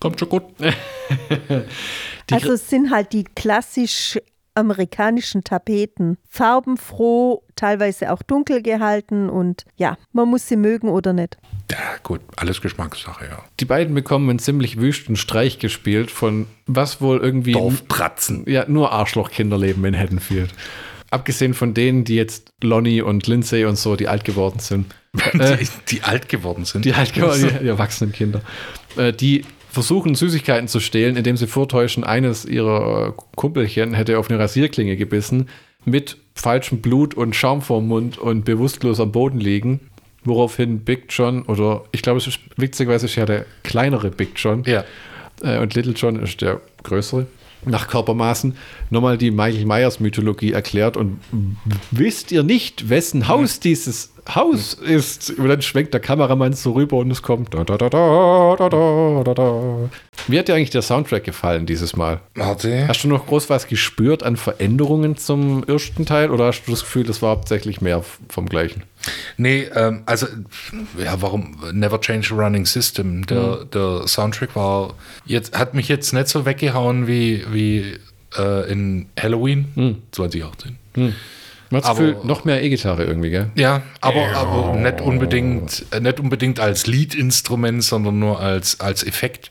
Kommt 0.00 0.20
schon 0.20 0.28
gut. 0.28 0.44
also 2.30 2.52
es 2.52 2.68
sind 2.68 2.90
halt 2.90 3.12
die 3.12 3.24
klassisch 3.24 4.18
amerikanischen 4.56 5.44
Tapeten. 5.44 6.18
Farbenfroh, 6.28 7.42
teilweise 7.54 8.12
auch 8.12 8.22
dunkel 8.22 8.62
gehalten 8.62 9.28
und 9.28 9.64
ja, 9.76 9.96
man 10.12 10.28
muss 10.28 10.48
sie 10.48 10.56
mögen 10.56 10.88
oder 10.88 11.12
nicht. 11.12 11.36
Ja, 11.70 11.78
gut, 12.02 12.20
alles 12.36 12.60
Geschmackssache, 12.60 13.26
ja. 13.26 13.44
Die 13.60 13.64
beiden 13.64 13.94
bekommen 13.94 14.30
einen 14.30 14.38
ziemlich 14.38 14.80
wüsten 14.80 15.16
Streich 15.16 15.58
gespielt 15.58 16.10
von 16.10 16.46
was 16.66 17.00
wohl 17.00 17.18
irgendwie. 17.18 17.52
Dorfpratzen. 17.52 18.44
Ja, 18.48 18.64
nur 18.68 18.92
Arschlochkinder 18.92 19.58
leben 19.58 19.84
in 19.84 19.96
Haddonfield. 19.96 20.52
Abgesehen 21.10 21.54
von 21.54 21.72
denen, 21.72 22.04
die 22.04 22.16
jetzt 22.16 22.50
Lonnie 22.62 23.00
und 23.00 23.26
Lindsay 23.26 23.64
und 23.64 23.76
so, 23.76 23.94
die 23.94 24.08
alt 24.08 24.24
geworden 24.24 24.58
sind. 24.58 24.94
Die, 25.32 25.68
die 25.88 26.02
alt 26.02 26.28
geworden 26.28 26.66
sind. 26.66 26.84
Die 26.84 26.92
alt 26.92 27.14
geworden, 27.14 27.40
die, 27.40 27.60
die 27.60 27.68
erwachsenen 27.68 28.12
Kinder. 28.12 28.42
Äh, 28.98 29.14
die 29.14 29.46
versuchen, 29.76 30.14
Süßigkeiten 30.14 30.68
zu 30.68 30.80
stehlen, 30.80 31.16
indem 31.16 31.36
sie 31.36 31.46
vortäuschen, 31.46 32.02
eines 32.02 32.46
ihrer 32.46 33.12
Kumpelchen 33.36 33.92
hätte 33.92 34.18
auf 34.18 34.30
eine 34.30 34.38
Rasierklinge 34.38 34.96
gebissen, 34.96 35.50
mit 35.84 36.16
falschem 36.34 36.80
Blut 36.80 37.12
und 37.12 37.36
Schaum 37.36 37.60
vorm 37.60 37.86
Mund 37.86 38.16
und 38.16 38.46
bewusstlos 38.46 39.00
am 39.00 39.12
Boden 39.12 39.38
liegen. 39.38 39.80
Woraufhin 40.24 40.80
Big 40.80 41.08
John, 41.10 41.42
oder 41.42 41.84
ich 41.92 42.00
glaube, 42.00 42.16
es 42.18 42.26
ist 42.26 42.38
witzigerweise 42.56 43.04
ist 43.04 43.16
ja 43.16 43.26
der 43.26 43.44
kleinere 43.64 44.10
Big 44.10 44.30
John, 44.36 44.64
Ja. 44.64 44.82
äh, 45.42 45.58
und 45.58 45.74
Little 45.74 45.92
John 45.92 46.16
ist 46.22 46.40
der 46.40 46.62
größere, 46.82 47.26
nach 47.66 47.86
Körpermaßen, 47.86 48.56
nochmal 48.88 49.18
die 49.18 49.30
Michael 49.30 49.66
Myers 49.66 50.00
Mythologie 50.00 50.52
erklärt. 50.52 50.96
Und 50.96 51.20
wisst 51.90 52.32
ihr 52.32 52.42
nicht, 52.44 52.88
wessen 52.88 53.28
Haus 53.28 53.60
dieses 53.60 54.14
Haus 54.34 54.74
ist? 54.74 55.30
Und 55.30 55.48
dann 55.48 55.62
schwenkt 55.62 55.94
der 55.94 56.00
Kameramann 56.00 56.52
so 56.52 56.72
rüber 56.72 56.96
und 56.96 57.10
es 57.10 57.22
kommt. 57.22 57.54
Da, 57.54 57.64
da, 57.64 57.76
da, 57.76 57.88
da, 57.88 58.56
da, 58.58 59.22
da, 59.24 59.34
da. 59.34 59.90
Wie 60.28 60.38
hat 60.38 60.48
dir 60.48 60.54
eigentlich 60.54 60.70
der 60.70 60.82
Soundtrack 60.82 61.24
gefallen 61.24 61.66
dieses 61.66 61.96
Mal? 61.96 62.20
Warte. 62.34 62.88
Hast 62.88 63.04
du 63.04 63.08
noch 63.08 63.26
groß 63.26 63.48
was 63.50 63.66
gespürt 63.68 64.22
an 64.22 64.36
Veränderungen 64.36 65.16
zum 65.16 65.64
ersten 65.64 66.06
Teil 66.06 66.30
oder 66.30 66.46
hast 66.46 66.64
du 66.64 66.72
das 66.72 66.80
Gefühl, 66.80 67.04
das 67.04 67.22
war 67.22 67.30
hauptsächlich 67.30 67.80
mehr 67.80 68.02
vom 68.28 68.46
Gleichen? 68.48 68.82
Nee, 69.36 69.68
ähm, 69.74 70.02
also, 70.06 70.26
ja, 70.98 71.20
warum 71.22 71.56
Never 71.72 72.00
Change 72.00 72.34
a 72.34 72.36
Running 72.36 72.66
System? 72.66 73.24
Der, 73.26 73.64
der 73.66 74.08
Soundtrack 74.08 74.56
war, 74.56 74.94
jetzt, 75.24 75.56
hat 75.56 75.74
mich 75.74 75.88
jetzt 75.88 76.12
nicht 76.12 76.28
so 76.28 76.44
weggehauen 76.44 77.06
wie, 77.06 77.44
wie 77.52 77.98
äh, 78.36 78.70
in 78.70 79.06
Halloween 79.18 80.02
2018. 80.12 80.76
Man 81.70 81.82
hat 81.82 81.84
das 81.84 81.90
Aber- 81.98 82.06
Gefühl, 82.12 82.26
noch 82.26 82.44
mehr 82.44 82.62
E-Gitarre 82.62 83.04
irgendwie, 83.04 83.30
gell? 83.30 83.50
Ja, 83.56 83.82
aber, 84.00 84.28
aber 84.34 84.76
nicht, 84.76 85.00
unbedingt, 85.00 85.84
äh, 85.90 86.00
nicht 86.00 86.20
unbedingt 86.20 86.60
als 86.60 86.86
Lead-Instrument, 86.86 87.82
sondern 87.82 88.18
nur 88.18 88.40
als, 88.40 88.80
als 88.80 89.04
Effekt. 89.06 89.50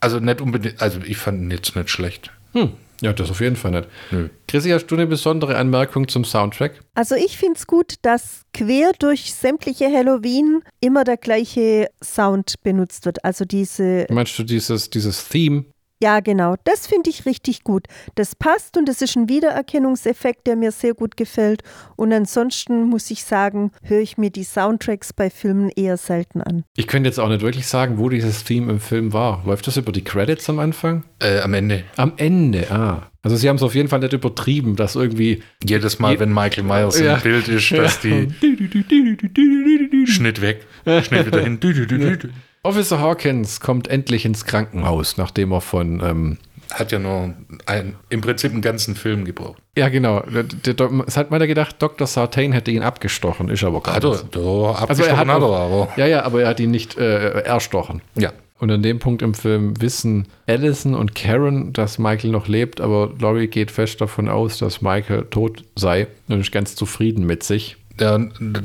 Also 0.00 0.20
nicht 0.20 0.40
unbedingt, 0.40 0.80
also 0.80 1.00
ich 1.04 1.16
fand 1.16 1.40
ihn 1.42 1.50
jetzt 1.50 1.74
nicht 1.74 1.90
schlecht. 1.90 2.30
Hm. 2.52 2.72
Ja, 3.00 3.12
das 3.12 3.30
auf 3.30 3.40
jeden 3.40 3.54
Fall 3.56 3.70
nicht. 3.70 3.88
Nö. 4.10 4.28
Chrissy, 4.48 4.70
hast 4.70 4.86
du 4.86 4.96
eine 4.96 5.06
besondere 5.06 5.56
Anmerkung 5.56 6.08
zum 6.08 6.24
Soundtrack? 6.24 6.80
Also 6.94 7.14
ich 7.14 7.36
finde 7.38 7.54
es 7.56 7.66
gut, 7.68 7.94
dass 8.02 8.42
quer 8.52 8.90
durch 8.98 9.32
sämtliche 9.34 9.86
Halloween 9.86 10.62
immer 10.80 11.04
der 11.04 11.16
gleiche 11.16 11.88
Sound 12.02 12.54
benutzt 12.64 13.06
wird. 13.06 13.24
Also 13.24 13.44
diese, 13.44 14.06
Meinst 14.10 14.36
du 14.38 14.42
dieses, 14.42 14.90
dieses 14.90 15.28
Theme? 15.28 15.64
Ja 16.00 16.20
genau, 16.20 16.54
das 16.64 16.86
finde 16.86 17.10
ich 17.10 17.26
richtig 17.26 17.64
gut. 17.64 17.86
Das 18.14 18.34
passt 18.34 18.76
und 18.76 18.88
das 18.88 19.02
ist 19.02 19.16
ein 19.16 19.28
Wiedererkennungseffekt, 19.28 20.46
der 20.46 20.56
mir 20.56 20.72
sehr 20.72 20.94
gut 20.94 21.16
gefällt. 21.16 21.62
Und 21.96 22.12
ansonsten 22.12 22.84
muss 22.84 23.10
ich 23.10 23.24
sagen, 23.24 23.72
höre 23.82 24.00
ich 24.00 24.18
mir 24.18 24.30
die 24.30 24.44
Soundtracks 24.44 25.12
bei 25.12 25.30
Filmen 25.30 25.70
eher 25.70 25.96
selten 25.96 26.40
an. 26.40 26.64
Ich 26.76 26.86
könnte 26.86 27.08
jetzt 27.08 27.18
auch 27.18 27.28
nicht 27.28 27.42
wirklich 27.42 27.66
sagen, 27.66 27.98
wo 27.98 28.08
dieses 28.08 28.44
Theme 28.44 28.70
im 28.72 28.80
Film 28.80 29.12
war. 29.12 29.42
Läuft 29.46 29.66
das 29.66 29.76
über 29.76 29.92
die 29.92 30.04
Credits 30.04 30.48
am 30.48 30.58
Anfang? 30.58 31.04
Äh, 31.20 31.40
am 31.40 31.54
Ende, 31.54 31.84
Am 31.96 32.12
Ende, 32.16 32.70
ah. 32.70 33.10
Also 33.22 33.36
sie 33.36 33.48
haben 33.48 33.56
es 33.56 33.62
auf 33.62 33.74
jeden 33.74 33.88
Fall 33.88 33.98
nicht 33.98 34.12
übertrieben, 34.12 34.76
dass 34.76 34.94
irgendwie 34.94 35.42
jedes 35.62 35.98
Mal, 35.98 36.12
Je- 36.12 36.20
wenn 36.20 36.32
Michael 36.32 36.62
Myers 36.64 36.98
Ja. 37.00 37.16
im 37.16 37.22
Bild 37.22 37.48
ist, 37.48 37.70
dass 37.72 38.00
die 38.00 38.28
Schnitt 40.06 40.40
weg, 40.40 40.66
Schnitt 41.02 41.26
wieder 41.26 41.40
hin. 41.42 41.58
Officer 42.68 43.00
Hawkins 43.00 43.60
kommt 43.60 43.88
endlich 43.88 44.26
ins 44.26 44.44
Krankenhaus, 44.44 45.16
nachdem 45.16 45.52
er 45.52 45.62
von 45.62 46.02
ähm, 46.04 46.38
Hat 46.70 46.92
ja 46.92 46.98
nur 46.98 47.32
ein, 47.64 47.94
im 48.10 48.20
Prinzip 48.20 48.52
einen 48.52 48.60
ganzen 48.60 48.94
Film 48.94 49.24
gebraucht. 49.24 49.62
ja 49.76 49.88
genau, 49.88 50.20
der, 50.20 50.42
der, 50.42 50.74
der, 50.74 50.90
es 51.06 51.16
hat 51.16 51.30
mal 51.30 51.38
gedacht, 51.46 51.76
Dr. 51.78 52.06
Sartain 52.06 52.52
hätte 52.52 52.70
ihn 52.70 52.82
abgestochen, 52.82 53.48
ist 53.48 53.64
aber 53.64 53.80
gar 53.80 53.94
nicht. 53.94 54.04
da 54.36 54.72
Also 54.86 55.02
er 55.02 55.16
hat 55.16 55.26
hat 55.28 55.40
er, 55.40 55.42
aber 55.42 55.88
ja, 55.96 56.06
ja, 56.06 56.24
aber 56.24 56.42
er 56.42 56.48
hat 56.48 56.60
ihn 56.60 56.70
nicht 56.70 56.98
äh, 56.98 57.40
erstochen. 57.40 58.02
ja. 58.16 58.32
Und 58.60 58.72
an 58.72 58.82
dem 58.82 58.98
Punkt 58.98 59.22
im 59.22 59.34
Film 59.34 59.80
wissen 59.80 60.26
Allison 60.48 60.96
und 60.96 61.14
Karen, 61.14 61.72
dass 61.72 62.00
Michael 62.00 62.32
noch 62.32 62.48
lebt, 62.48 62.80
aber 62.80 63.12
Laurie 63.20 63.46
geht 63.46 63.70
fest 63.70 64.00
davon 64.00 64.28
aus, 64.28 64.58
dass 64.58 64.82
Michael 64.82 65.26
tot 65.30 65.62
sei 65.76 66.08
und 66.26 66.40
ist 66.40 66.50
ganz 66.50 66.74
zufrieden 66.74 67.24
mit 67.24 67.44
sich. 67.44 67.76
Ja, 68.00 68.18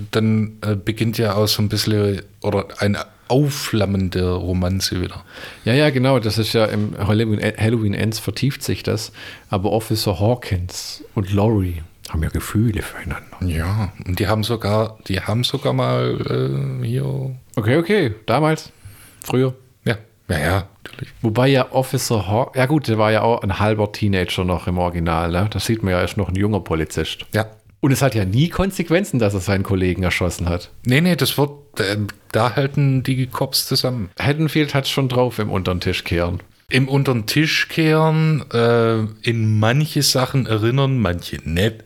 dann 0.10 0.58
äh, 0.62 0.76
beginnt 0.76 1.20
ja 1.20 1.36
auch 1.36 1.47
so 1.47 1.62
ein 1.62 1.70
bisschen 1.70 2.24
oder 2.41 2.66
eine 2.80 3.06
aufflammende 3.28 4.34
Romanze 4.34 5.02
wieder. 5.02 5.24
Ja, 5.66 5.74
ja, 5.74 5.90
genau, 5.90 6.20
das 6.20 6.38
ist 6.38 6.54
ja 6.54 6.66
im 6.66 6.96
Halloween, 6.98 7.42
Halloween 7.58 7.94
Ends 7.94 8.20
vertieft 8.20 8.64
sich 8.64 8.84
das, 8.84 9.12
aber 9.50 9.72
Officer 9.72 10.20
Hawkins 10.20 11.04
und 11.16 11.32
Laurie 11.34 11.82
haben 12.10 12.22
ja 12.24 12.30
Gefühle 12.30 12.82
füreinander. 12.82 13.38
Ja, 13.42 13.92
und 14.06 14.20
die 14.20 14.28
haben 14.28 14.44
sogar, 14.44 14.98
die 15.08 15.20
haben 15.20 15.44
sogar 15.44 15.74
mal 15.74 16.82
äh, 16.82 16.86
hier. 16.86 17.36
Okay, 17.56 17.78
okay, 17.78 18.16
damals, 18.26 18.72
früher. 19.24 19.56
Ja, 19.86 19.98
ja, 20.30 20.38
ja, 20.38 20.68
natürlich. 20.84 21.14
Wobei 21.22 21.48
ja 21.48 21.72
Officer 21.72 22.28
Hawkins, 22.28 22.58
ja 22.58 22.66
gut, 22.66 22.88
der 22.88 22.98
war 22.98 23.12
ja 23.12 23.22
auch 23.22 23.42
ein 23.42 23.60
halber 23.60 23.92
Teenager 23.92 24.44
noch 24.44 24.68
im 24.68 24.78
Original, 24.78 25.32
ne? 25.32 25.48
Das 25.52 25.66
sieht 25.66 25.82
man 25.82 25.92
ja, 25.94 26.00
er 26.00 26.06
ist 26.06 26.18
noch 26.18 26.30
ein 26.30 26.36
junger 26.36 26.60
Polizist. 26.60 27.26
Ja. 27.34 27.48
Und 27.84 27.92
es 27.92 28.02
hat 28.02 28.16
ja 28.16 28.24
nie 28.24 28.48
Konsequenzen, 28.48 29.20
dass 29.20 29.34
er 29.34 29.42
seinen 29.42 29.64
Kollegen 29.64 30.04
erschossen 30.04 30.48
hat. 30.48 30.70
Nee, 30.86 31.02
nee, 31.02 31.18
das 31.18 31.38
wird, 31.38 31.52
äh, 31.82 31.98
da 32.32 32.56
halten 32.56 33.04
die 33.04 33.28
Cops 33.28 33.68
zusammen. 33.68 34.10
Haddonfield 34.18 34.74
hat 34.74 34.88
schon 34.88 35.10
drauf 35.10 35.38
im 35.38 35.52
unteren 35.52 35.82
Tisch 35.82 36.06
kehren. 36.06 36.40
Im 36.70 36.88
unteren 36.88 37.26
Tisch 37.26 37.68
kehren, 37.68 38.46
äh, 38.54 39.00
in 39.30 39.60
manche 39.60 40.02
Sachen 40.02 40.46
erinnern, 40.46 40.98
manche 40.98 41.42
nicht. 41.44 41.84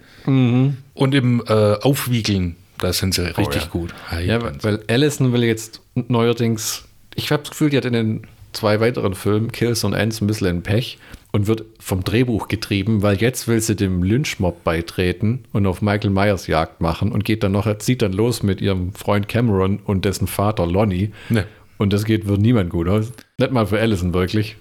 Und 0.93 1.15
im 1.15 1.43
äh, 1.47 1.73
Aufwiegeln, 1.81 2.57
da 2.77 2.93
sind 2.93 3.15
sie 3.15 3.35
richtig 3.35 3.63
ja. 3.63 3.67
gut. 3.67 3.95
Ja, 4.23 4.39
weil, 4.43 4.53
weil 4.61 4.83
Allison 4.87 5.33
will 5.33 5.43
jetzt 5.45 5.81
neuerdings, 5.95 6.83
ich 7.15 7.31
habe 7.31 7.41
das 7.41 7.49
Gefühl, 7.49 7.71
die 7.71 7.77
hat 7.77 7.85
in 7.85 7.93
den 7.93 8.27
zwei 8.53 8.79
weiteren 8.79 9.15
Filmen, 9.15 9.51
Kills 9.51 9.83
und 9.83 9.93
Ends, 9.93 10.21
ein 10.21 10.27
bisschen 10.27 10.47
in 10.47 10.61
Pech 10.61 10.99
und 11.37 11.45
wird 11.45 11.65
vom 11.79 12.03
Drehbuch 12.03 12.47
getrieben, 12.47 13.03
weil 13.03 13.17
jetzt 13.17 13.47
will 13.47 13.61
sie 13.61 13.75
dem 13.75 14.01
Lynchmob 14.01 14.63
beitreten 14.63 15.43
und 15.53 15.67
auf 15.67 15.83
Michael 15.83 16.09
Myers 16.09 16.47
Jagd 16.47 16.81
machen 16.81 17.11
und 17.11 17.25
geht 17.25 17.43
dann 17.43 17.51
noch, 17.51 17.77
zieht 17.77 18.01
dann 18.01 18.11
los 18.11 18.41
mit 18.41 18.59
ihrem 18.59 18.91
Freund 18.93 19.27
Cameron 19.27 19.77
und 19.85 20.03
dessen 20.03 20.25
Vater 20.25 20.65
Lonnie. 20.65 21.11
Ne. 21.29 21.45
Und 21.77 21.93
das 21.93 22.05
geht 22.05 22.25
für 22.25 22.39
niemand 22.39 22.71
gut 22.71 22.87
aus. 22.87 23.11
Nicht 23.37 23.51
mal 23.51 23.67
für 23.67 23.79
Allison 23.79 24.15
wirklich. 24.15 24.55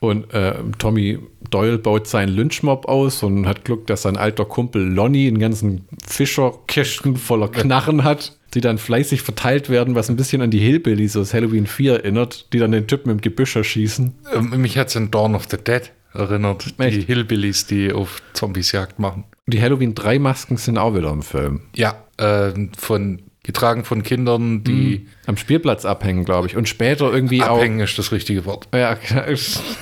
Und 0.00 0.34
äh, 0.34 0.54
Tommy 0.78 1.20
Doyle 1.50 1.78
baut 1.78 2.08
seinen 2.08 2.34
Lynchmob 2.34 2.86
aus 2.86 3.22
und 3.22 3.46
hat 3.46 3.64
Glück, 3.64 3.86
dass 3.86 4.02
sein 4.02 4.16
alter 4.16 4.46
Kumpel 4.46 4.82
Lonnie 4.82 5.28
einen 5.28 5.38
ganzen 5.38 5.86
Fischerkästen 6.04 7.16
voller 7.16 7.48
Knarren 7.48 8.02
hat, 8.02 8.39
die 8.54 8.60
dann 8.60 8.78
fleißig 8.78 9.22
verteilt 9.22 9.68
werden, 9.70 9.94
was 9.94 10.08
ein 10.10 10.16
bisschen 10.16 10.42
an 10.42 10.50
die 10.50 10.58
Hillbillies 10.58 11.16
aus 11.16 11.34
Halloween 11.34 11.66
4 11.66 11.94
erinnert, 11.94 12.52
die 12.52 12.58
dann 12.58 12.72
den 12.72 12.86
Typen 12.86 13.10
im 13.10 13.20
Gebüsch 13.20 13.56
erschießen. 13.56 14.14
Ähm, 14.34 14.60
Mich 14.60 14.76
hat 14.76 14.88
es 14.88 14.96
an 14.96 15.10
Dawn 15.10 15.34
of 15.34 15.46
the 15.50 15.56
Dead 15.56 15.90
erinnert. 16.12 16.74
Die 16.78 16.82
Echt? 16.82 17.06
Hillbillies, 17.06 17.66
die 17.66 17.92
auf 17.92 18.20
Zombies 18.32 18.72
Jagd 18.72 18.98
machen. 18.98 19.24
Und 19.46 19.54
die 19.54 19.62
Halloween 19.62 19.94
3 19.94 20.18
Masken 20.18 20.56
sind 20.56 20.78
auch 20.78 20.94
wieder 20.94 21.10
im 21.10 21.22
Film. 21.22 21.62
Ja, 21.76 22.04
äh, 22.16 22.52
von, 22.76 23.22
getragen 23.44 23.84
von 23.84 24.02
Kindern, 24.02 24.64
die 24.64 25.06
Am 25.26 25.36
Spielplatz 25.36 25.84
abhängen, 25.84 26.24
glaube 26.24 26.48
ich. 26.48 26.56
Und 26.56 26.68
später 26.68 27.12
irgendwie 27.12 27.42
abhängen 27.42 27.80
ist 27.80 27.98
das 27.98 28.10
richtige 28.12 28.44
Wort. 28.44 28.68
auch. 28.72 28.76
Ja, 28.76 28.96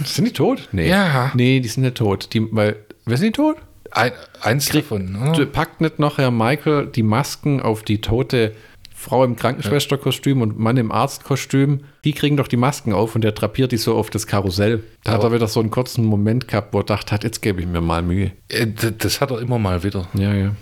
sind 0.04 0.26
die 0.26 0.32
tot? 0.32 0.68
Nee. 0.72 0.88
Ja. 0.88 1.32
Nee, 1.34 1.60
die 1.60 1.68
sind 1.68 1.84
nicht 1.84 1.96
tot. 1.96 2.28
Die, 2.34 2.46
weil, 2.52 2.76
wer 3.06 3.16
sind 3.16 3.28
die 3.28 3.32
tot? 3.32 3.56
Ein, 3.90 4.12
eins 4.40 4.68
davon. 4.68 5.12
Du 5.34 5.40
Ne? 5.40 5.46
Packt 5.46 5.80
nicht 5.80 5.98
noch 5.98 6.18
Herr 6.18 6.30
Michael 6.30 6.86
die 6.86 7.02
Masken 7.02 7.60
auf 7.60 7.82
die 7.82 8.00
tote 8.00 8.52
Frau 8.94 9.24
im 9.24 9.36
Krankenschwesterkostüm 9.36 10.42
und 10.42 10.58
Mann 10.58 10.76
im 10.76 10.90
Arztkostüm? 10.92 11.80
Die 12.04 12.12
kriegen 12.12 12.36
doch 12.36 12.48
die 12.48 12.56
Masken 12.56 12.92
auf 12.92 13.14
und 13.14 13.22
der 13.22 13.32
drapiert 13.32 13.72
die 13.72 13.76
so 13.76 13.96
auf 13.96 14.10
das 14.10 14.26
Karussell. 14.26 14.82
Da 15.04 15.12
hat 15.12 15.20
Aber- 15.20 15.28
er 15.30 15.34
wieder 15.36 15.48
so 15.48 15.60
einen 15.60 15.70
kurzen 15.70 16.04
Moment 16.04 16.48
gehabt, 16.48 16.74
wo 16.74 16.80
er 16.80 16.84
dachte 16.84 17.12
hat, 17.14 17.24
jetzt 17.24 17.40
gebe 17.42 17.60
ich 17.60 17.66
mir 17.66 17.80
mal 17.80 18.02
Mühe. 18.02 18.32
Äh, 18.48 18.66
Das 18.66 19.20
hat 19.20 19.30
er 19.30 19.40
immer 19.40 19.58
mal 19.58 19.82
wieder. 19.84 20.08
Ja, 20.14 20.34
ja. 20.34 20.54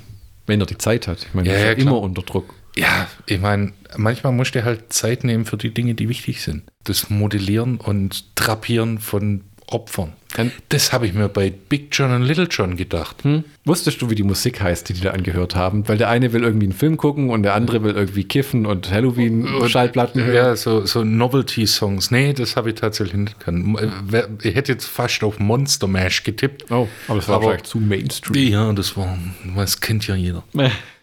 Wenn 0.47 0.61
er 0.61 0.67
die 0.67 0.79
Zeit 0.79 1.09
hat. 1.09 1.19
Ich 1.27 1.35
meine, 1.35 1.49
Ja, 1.49 1.55
er 1.55 1.73
ist 1.73 1.79
ja, 1.79 1.85
immer 1.91 2.01
unter 2.01 2.23
Druck. 2.23 2.55
Ja, 2.77 3.09
ich 3.25 3.41
meine, 3.41 3.73
manchmal 3.97 4.33
musst 4.33 4.55
du 4.55 4.65
halt 4.65 4.93
Zeit 4.93 5.25
nehmen 5.25 5.45
für 5.47 5.57
die 5.57 5.73
Dinge, 5.73 5.95
die 5.95 6.09
wichtig 6.09 6.43
sind. 6.43 6.63
Das 6.85 7.09
Modellieren 7.11 7.79
und 7.79 8.27
Drapieren 8.37 8.99
von 8.99 9.45
Opfern. 9.67 10.13
Dann- 10.37 10.53
Das 10.69 10.93
habe 10.93 11.07
ich 11.07 11.15
mir 11.15 11.29
bei 11.29 11.51
Big 11.51 11.89
John 11.93 12.13
und 12.13 12.23
Little 12.23 12.47
John 12.51 12.77
gedacht. 12.77 13.25
Hm? 13.25 13.45
Wusstest 13.65 14.01
du, 14.01 14.11
wie 14.11 14.15
die 14.15 14.23
Musik 14.23 14.61
heißt, 14.61 14.89
die 14.89 14.93
die 14.93 15.01
da 15.01 15.11
angehört 15.11 15.57
haben? 15.57 15.89
Weil 15.89 15.99
der 15.99 16.09
eine 16.09 16.33
will 16.33 16.43
irgendwie 16.45 16.67
einen 16.67 16.73
Film 16.75 16.97
gucken 16.97 17.31
und 17.31 17.43
der 17.43 17.55
andere 17.55 17.83
will 17.83 17.95
irgendwie 17.95 18.25
kiffen 18.25 18.65
und 18.67 18.91
Halloween-Schallplatten 18.91 20.23
hören. 20.23 20.35
Ja, 20.35 20.57
so, 20.57 20.85
so 20.87 21.05
Novelty-Songs. 21.05 22.11
Nee, 22.11 22.33
das 22.33 22.57
habe 22.57 22.71
ich 22.71 22.77
tatsächlich 22.77 23.17
nicht 23.17 23.41
können. 23.41 23.77
Äh, 24.13 24.23
Ich 24.43 24.55
hätte 24.55 24.73
jetzt 24.73 24.87
fast 24.87 25.23
auf 25.25 25.39
Monster 25.39 25.87
Mash 25.87 26.23
getippt. 26.23 26.71
Oh, 26.71 26.89
aber 27.09 27.19
es 27.19 27.29
war 27.29 27.37
Aber- 27.37 27.45
wahrscheinlich 27.47 27.69
zu 27.69 27.79
Mainstream. 27.79 28.53
Ja, 28.53 28.73
das 28.73 28.97
war, 28.97 29.19
das 29.57 29.81
kennt 29.81 30.07
ja 30.07 30.15
jeder. 30.15 30.45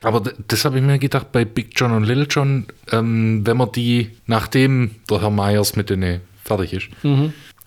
Aber 0.01 0.21
das 0.47 0.65
habe 0.65 0.77
ich 0.77 0.83
mir 0.83 0.99
gedacht 0.99 1.31
bei 1.31 1.45
Big 1.45 1.69
John 1.75 1.91
und 1.91 2.03
Little 2.03 2.27
John, 2.29 2.65
ähm, 2.91 3.41
wenn 3.45 3.57
man 3.57 3.71
die, 3.71 4.11
nachdem 4.27 4.91
der 5.09 5.21
Herr 5.21 5.31
Myers 5.31 5.75
mit 5.75 5.89
denen 5.89 6.21
fertig 6.43 6.73
ist, 6.73 6.87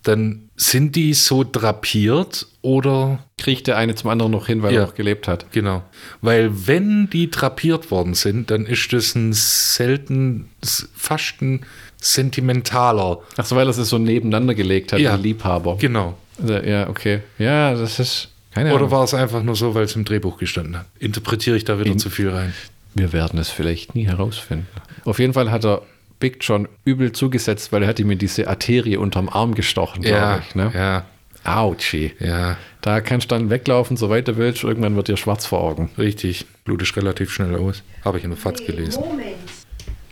dann 0.03 0.46
sind 0.57 0.97
die 0.97 1.13
so 1.15 1.45
drapiert 1.45 2.47
oder 2.63 3.19
Kriegt 3.39 3.67
der 3.67 3.77
eine 3.77 3.95
zum 3.95 4.09
anderen 4.11 4.33
noch 4.33 4.47
hin, 4.47 4.63
weil 4.63 4.73
Ja. 4.75 4.81
er 4.81 4.87
noch 4.87 4.95
gelebt 4.95 5.29
hat. 5.29 5.47
genau. 5.53 5.83
Weil 6.23 6.51
wenn 6.67 7.11
die 7.11 7.31
drapiert 7.31 7.91
worden 7.91 8.15
sind, 8.15 8.51
dann 8.51 8.65
ist 8.67 8.93
das 8.93 9.15
ein 9.15 9.33
selten, 9.35 10.49
fast 10.95 11.43
ein 11.43 11.65
sentimentaler. 12.01 13.19
Ach 13.37 13.45
so, 13.45 13.57
weil 13.57 13.67
er 13.67 13.71
es 13.71 13.89
so 13.89 13.99
nebeneinander 13.99 14.55
gelegt 14.55 14.93
hat, 14.93 15.01
Ja. 15.01 15.19
wie 15.19 15.23
Liebhaber. 15.23 15.77
Genau. 15.79 16.17
Also, 16.41 16.55
ja, 16.55 16.89
okay. 16.89 17.21
Ja, 17.39 17.75
das 17.75 17.99
ist 17.99 18.29
keine 18.53 18.71
Oder 18.71 18.79
Ahnung. 18.79 18.91
war 18.91 19.05
es 19.05 19.15
einfach 19.15 19.43
nur 19.43 19.57
so, 19.57 19.75
weil 19.75 19.85
es 19.85 19.95
im 19.97 20.05
Drehbuch 20.05 20.39
gestanden 20.39 20.79
hat? 20.79 20.87
Interpretiere 20.99 21.57
ich 21.57 21.65
da 21.65 21.79
wieder 21.79 21.91
In- 21.93 21.99
zu 21.99 22.11
viel 22.11 22.31
rein? 22.31 22.53
Wir 22.95 23.13
werden 23.13 23.39
es 23.39 23.51
vielleicht 23.51 23.95
nie 23.95 24.07
herausfinden. 24.07 24.67
Auf 25.05 25.19
jeden 25.19 25.35
Fall 25.35 25.51
hat 25.51 25.65
er 25.67 25.83
Big 26.19 26.39
John 26.41 26.69
übel 26.85 27.13
zugesetzt, 27.13 27.73
weil 27.73 27.83
er 27.83 27.89
hat 27.89 27.99
ihm 27.99 28.11
in 28.11 28.19
diese 28.19 28.49
Arterie 28.49 28.97
unterm 28.97 29.29
Arm 29.29 29.55
gestochen, 29.55 30.03
glaube 30.03 30.43
ich. 30.47 30.55
Ne? 30.55 30.73
ja, 30.75 31.05
Autschi. 31.45 32.13
ja. 32.19 32.57
Da 32.81 33.01
kannst 33.01 33.31
du 33.31 33.35
dann 33.35 33.51
weglaufen, 33.51 33.97
so 33.97 34.11
weit 34.11 34.29
du 34.29 34.37
willst. 34.37 34.63
Irgendwann 34.65 34.97
wird 34.97 35.09
dir 35.09 35.17
schwarz 35.17 35.47
vor 35.47 35.61
Augen. 35.61 35.91
Richtig, 35.99 36.47
Blut 36.65 36.83
ist 36.83 36.97
relativ 36.97 37.33
schnell 37.33 37.57
aus. 37.57 37.83
Habe 38.05 38.19
ich 38.19 38.25
in 38.25 38.31
der 38.31 38.39
FAZ 38.39 38.65
gelesen. 38.65 39.03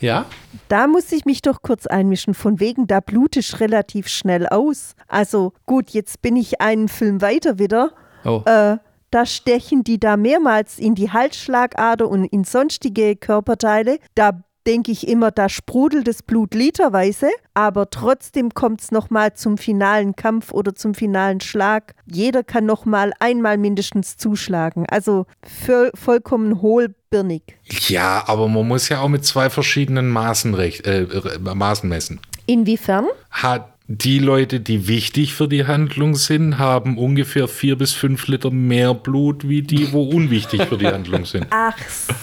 Ja? 0.01 0.27
Da 0.69 0.87
muss 0.87 1.11
ich 1.13 1.25
mich 1.25 1.41
doch 1.41 1.63
kurz 1.63 1.87
einmischen, 1.87 2.35
von 2.35 2.61
wegen, 2.61 2.87
da 2.87 3.01
blute 3.01 3.41
ich 3.41 3.61
relativ 3.61 4.09
schnell 4.09 4.47
aus. 4.47 4.95
Also 5.09 5.53
gut, 5.67 5.91
jetzt 5.91 6.21
bin 6.21 6.37
ich 6.37 6.61
einen 6.61 6.89
Film 6.89 7.23
weiter 7.23 7.59
wieder. 7.59 7.93
Oh. 8.25 8.43
Äh, 8.45 8.79
da 9.11 9.27
stechen 9.27 9.85
die 9.85 10.01
da 10.01 10.17
mehrmals 10.17 10.79
in 10.79 10.95
die 10.97 11.11
Halsschlagader 11.13 12.09
und 12.09 12.25
in 12.25 12.43
sonstige 12.43 13.15
Körperteile. 13.15 13.99
Da 14.17 14.43
denke 14.67 14.93
ich 14.93 15.09
immer, 15.09 15.31
da 15.31 15.49
sprudelt 15.49 16.09
das 16.09 16.23
Blut 16.23 16.55
literweise, 16.55 17.29
aber 17.55 17.91
trotzdem 17.91 18.55
kommt 18.55 18.81
es 18.81 18.91
nochmal 18.91 19.35
zum 19.35 19.59
finalen 19.59 20.17
Kampf 20.17 20.53
oder 20.53 20.75
zum 20.75 20.95
finalen 20.95 21.41
Schlag. 21.41 21.95
Jeder 22.07 22.43
kann 22.43 22.67
nochmal 22.67 23.13
einmal 23.21 23.59
mindestens 23.59 24.17
zuschlagen. 24.17 24.87
Also 24.89 25.27
voll, 25.65 25.91
vollkommen 25.95 26.63
hohlbirnig. 26.63 27.43
Ja, 27.89 28.25
aber 28.27 28.49
man 28.49 28.67
muss 28.67 28.89
ja 28.89 29.01
auch 29.01 29.09
mit 29.09 29.25
zwei 29.25 29.51
verschiedenen 29.51 30.09
Maßen, 30.09 30.55
recht, 30.55 30.87
äh, 30.87 31.07
Maßen 31.39 31.89
messen. 31.89 32.21
Inwiefern? 32.47 33.07
Hat 33.31 33.74
die 33.87 34.19
Leute, 34.19 34.61
die 34.61 34.89
wichtig 34.89 35.35
für 35.35 35.47
die 35.47 35.67
Handlung 35.67 36.15
sind, 36.15 36.59
haben 36.59 36.97
ungefähr 36.97 37.49
vier 37.49 37.77
bis 37.77 37.93
fünf 37.93 38.27
Liter 38.29 38.51
mehr 38.51 38.95
Blut 38.95 39.47
wie 39.47 39.61
die, 39.61 39.93
wo 39.93 40.05
unwichtig 40.05 40.63
für 40.63 40.79
die 40.79 40.87
Handlung 40.87 41.27
sind. 41.27 41.47
Ach 41.51 41.77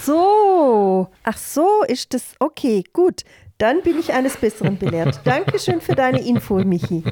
so. 0.04 1.08
Ach 1.24 1.38
so, 1.38 1.68
ist 1.88 2.16
das. 2.16 2.24
Okay, 2.40 2.84
gut. 2.94 3.22
Dann 3.60 3.84
bin 3.84 4.00
ich 4.00 4.12
eines 4.12 4.38
Besseren 4.38 4.80
belehrt. 4.80 5.22
Dankeschön 5.24 5.82
für 5.82 5.94
deine 5.94 6.26
Info, 6.26 6.56
Michi. 6.64 7.04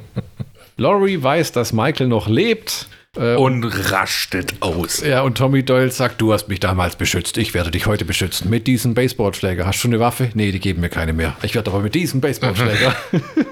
Laurie 0.78 1.22
weiß, 1.22 1.52
dass 1.52 1.72
Michael 1.72 2.08
noch 2.08 2.28
lebt. 2.28 2.88
Äh, 3.18 3.36
Und 3.36 3.64
rastet 3.92 4.62
aus. 4.62 5.02
ja, 5.02 5.22
und 5.24 5.38
Tommy 5.38 5.64
Doyle 5.64 5.90
sagt, 5.92 6.22
du 6.22 6.32
hast 6.32 6.48
mich 6.48 6.60
damals 6.60 6.96
beschützt, 6.96 7.38
ich 7.38 7.54
werde 7.56 7.72
dich 7.72 7.88
heute 7.88 8.06
beschützen. 8.06 8.50
Mit 8.52 8.68
diesem 8.68 8.94
Baseballschläger. 8.94 9.66
Hast 9.66 9.84
du 9.84 9.88
eine 9.88 10.00
Waffe? 10.00 10.30
Nee, 10.36 10.52
die 10.52 10.60
geben 10.60 10.82
mir 10.82 10.90
keine 10.90 11.14
mehr. 11.14 11.36
Ich 11.42 11.56
werde 11.56 11.72
aber 11.72 11.80
mit 11.82 11.96
diesem 11.96 12.22
Baseballschläger. 12.22 12.96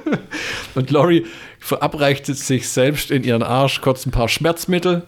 und 0.76 0.92
Laurie 0.92 1.26
verabreicht 1.60 2.28
sich 2.28 2.70
selbst 2.70 3.10
in 3.10 3.24
ihren 3.24 3.42
Arsch 3.42 3.82
kurz 3.82 4.06
ein 4.06 4.12
paar 4.12 4.30
Schmerzmittel 4.30 5.04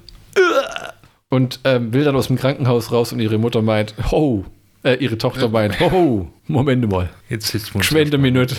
und 1.29 1.59
ähm, 1.63 1.93
will 1.93 2.03
dann 2.03 2.15
aus 2.15 2.27
dem 2.27 2.37
Krankenhaus 2.37 2.91
raus 2.91 3.13
und 3.13 3.19
ihre 3.19 3.37
Mutter 3.37 3.61
meint, 3.61 3.93
ho, 4.09 4.45
äh, 4.83 4.95
ihre 4.95 5.19
Tochter 5.19 5.49
meint, 5.49 5.79
ho, 5.79 6.27
Moment 6.47 6.89
mal, 6.89 7.09
Jetzt 7.29 7.47
sitzt 7.49 7.75
man 7.75 7.83
Schwendeminute. 7.83 8.55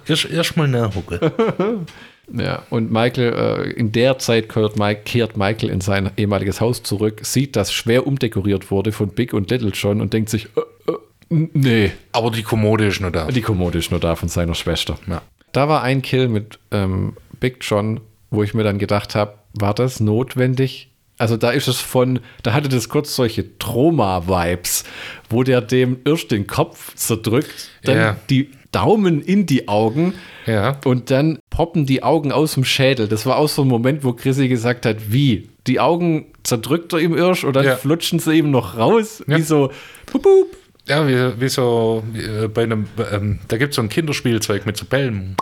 erst, 0.06 0.26
erst 0.30 0.56
mal 0.56 0.68
nachgucken. 0.68 1.18
Ja, 2.32 2.62
und 2.70 2.90
Michael, 2.90 3.32
äh, 3.34 3.70
in 3.72 3.92
der 3.92 4.18
Zeit 4.18 4.48
kehrt, 4.48 4.78
Mike, 4.78 5.02
kehrt 5.04 5.36
Michael 5.36 5.68
in 5.70 5.80
sein 5.80 6.10
ehemaliges 6.16 6.60
Haus 6.60 6.82
zurück, 6.82 7.20
sieht, 7.22 7.54
dass 7.56 7.72
schwer 7.72 8.06
umdekoriert 8.06 8.70
wurde 8.70 8.92
von 8.92 9.10
Big 9.10 9.34
und 9.34 9.50
Little 9.50 9.70
John 9.70 10.00
und 10.00 10.12
denkt 10.14 10.30
sich, 10.30 10.46
äh, 10.56 10.90
äh, 10.90 11.48
nee, 11.52 11.92
Aber 12.12 12.30
die 12.30 12.42
Kommode 12.42 12.86
ist 12.86 13.00
noch 13.00 13.10
da. 13.12 13.26
die 13.26 13.42
Kommode 13.42 13.78
ist 13.78 13.90
nur 13.90 14.00
da 14.00 14.16
von 14.16 14.28
seiner 14.28 14.54
Schwester. 14.54 14.98
Ja. 15.06 15.22
Da 15.52 15.68
war 15.68 15.82
ein 15.82 16.02
Kill 16.02 16.28
mit 16.28 16.58
ähm, 16.70 17.14
Big 17.40 17.58
John, 17.60 18.00
wo 18.30 18.42
ich 18.42 18.54
mir 18.54 18.64
dann 18.64 18.78
gedacht 18.78 19.14
habe, 19.14 19.34
war 19.52 19.74
das 19.74 20.00
notwendig? 20.00 20.90
Also 21.18 21.36
da 21.36 21.50
ist 21.50 21.68
es 21.68 21.78
von, 21.78 22.18
da 22.42 22.54
hatte 22.54 22.68
das 22.68 22.88
kurz 22.88 23.14
solche 23.14 23.56
Trauma-Vibes, 23.58 24.84
wo 25.30 25.42
der 25.44 25.60
dem 25.60 25.98
erst 26.04 26.30
den 26.32 26.46
Kopf 26.46 26.94
zerdrückt, 26.96 27.70
dann 27.84 27.96
Ja. 27.96 28.16
die 28.30 28.50
Daumen 28.74 29.20
in 29.22 29.46
die 29.46 29.68
Augen 29.68 30.14
Ja. 30.46 30.78
und 30.84 31.10
dann 31.10 31.38
poppen 31.50 31.86
die 31.86 32.02
Augen 32.02 32.32
aus 32.32 32.54
dem 32.54 32.64
Schädel. 32.64 33.08
Das 33.08 33.24
war 33.26 33.36
auch 33.36 33.48
so 33.48 33.62
ein 33.62 33.68
Moment, 33.68 34.04
wo 34.04 34.12
Chrissy 34.12 34.48
gesagt 34.48 34.84
hat, 34.86 35.12
wie? 35.12 35.48
Die 35.66 35.80
Augen 35.80 36.26
zerdrückt 36.42 36.92
er 36.92 36.98
ihm 37.00 37.14
Irsch 37.16 37.44
und 37.44 37.54
dann 37.56 37.64
Ja. 37.64 37.76
flutschen 37.76 38.18
sie 38.18 38.34
ihm 38.38 38.50
noch 38.50 38.76
raus, 38.76 39.22
Ja. 39.26 39.36
wie 39.38 39.42
so, 39.42 39.70
bup, 40.12 40.22
bup. 40.22 40.46
Ja, 40.86 41.06
wie, 41.08 41.40
wie 41.40 41.48
so 41.48 42.02
wie, 42.12 42.20
äh, 42.20 42.48
bei 42.48 42.64
einem, 42.64 42.86
ähm, 43.10 43.38
da 43.48 43.56
gibt 43.56 43.70
es 43.70 43.76
so 43.76 43.82
ein 43.82 43.88
Kinderspielzeug 43.88 44.66
mit 44.66 44.76
so 44.76 44.84
Bällen. 44.84 45.36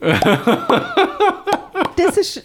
Das 1.96 2.16
ist, 2.16 2.42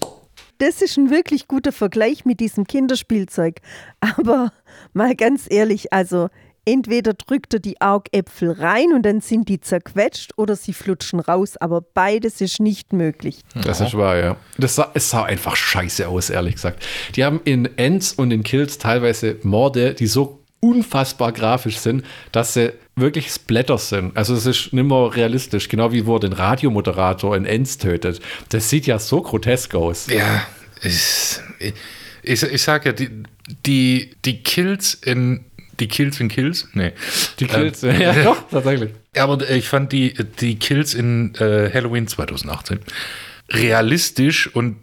das 0.60 0.82
ist 0.82 0.98
ein 0.98 1.10
wirklich 1.10 1.48
guter 1.48 1.72
Vergleich 1.72 2.26
mit 2.26 2.40
diesem 2.40 2.66
Kinderspielzeug. 2.66 3.58
Aber 4.00 4.52
mal 4.94 5.16
ganz 5.16 5.46
ehrlich, 5.50 5.92
also 5.94 6.30
entweder 6.66 7.14
drückt 7.14 7.54
er 7.54 7.60
die 7.60 7.80
Augäpfel 7.82 8.52
rein 8.52 8.94
und 8.94 9.04
dann 9.04 9.22
sind 9.22 9.50
die 9.50 9.60
zerquetscht 9.60 10.34
oder 10.38 10.56
sie 10.56 10.74
flutschen 10.74 11.20
raus, 11.20 11.58
aber 11.58 11.82
beides 11.82 12.42
ist 12.42 12.60
nicht 12.60 12.94
möglich. 12.94 13.42
Das 13.64 13.82
ist 13.82 13.96
wahr, 13.96 14.18
ja. 14.18 14.38
Das 14.58 14.76
sah, 14.76 14.92
es 14.94 15.10
sah 15.10 15.24
einfach 15.24 15.56
scheiße 15.56 16.08
aus, 16.08 16.30
ehrlich 16.30 16.56
gesagt. 16.56 16.86
Die 17.16 17.24
haben 17.24 17.42
in 17.46 17.78
Ends 17.78 18.14
und 18.14 18.32
in 18.32 18.44
Kills 18.44 18.78
teilweise 18.78 19.38
Morde, 19.44 19.94
die 19.94 20.08
so 20.08 20.42
unfassbar 20.62 21.32
grafisch 21.32 21.80
sind, 21.80 22.06
dass 22.32 22.54
sie 22.54 22.74
wirklich 22.96 23.32
Splatter 23.32 23.78
sind. 23.78 24.16
Also 24.16 24.36
es 24.36 24.46
ist 24.46 24.74
nicht 24.74 24.86
mehr 24.86 25.16
realistisch, 25.16 25.68
genau 25.68 25.92
wie 25.92 26.06
wo 26.06 26.16
er 26.16 26.20
den 26.20 26.34
Radiomoderator 26.34 27.36
in 27.36 27.46
Ends 27.46 27.78
tötet. 27.78 28.22
Das 28.50 28.70
sieht 28.70 28.86
ja 28.86 29.00
so 29.00 29.22
grotesk 29.22 29.74
aus. 29.76 30.08
Ja, 30.08 30.44
ich, 30.84 31.40
ich, 32.22 32.44
ich 32.44 32.62
sag 32.62 32.86
ja, 32.86 32.92
die, 32.92 33.24
die, 33.66 34.12
die 34.24 34.44
Kills 34.44 34.94
in 34.94 35.46
die 35.82 35.88
Kills 35.88 36.20
in 36.20 36.30
Kills? 36.30 36.68
Nee. 36.74 36.94
Die 37.40 37.48
Kills, 37.48 37.82
ja 37.82 38.14
doch, 38.24 38.50
tatsächlich. 38.50 38.92
Ja, 39.16 39.26
aber 39.26 39.50
ich 39.50 39.68
fand 39.68 39.92
die, 39.92 40.14
die 40.40 40.56
Kills 40.56 40.94
in 40.94 41.36
äh, 41.36 41.70
Halloween 41.74 42.08
2018 42.08 42.80
realistisch 43.50 44.48
und 44.56 44.78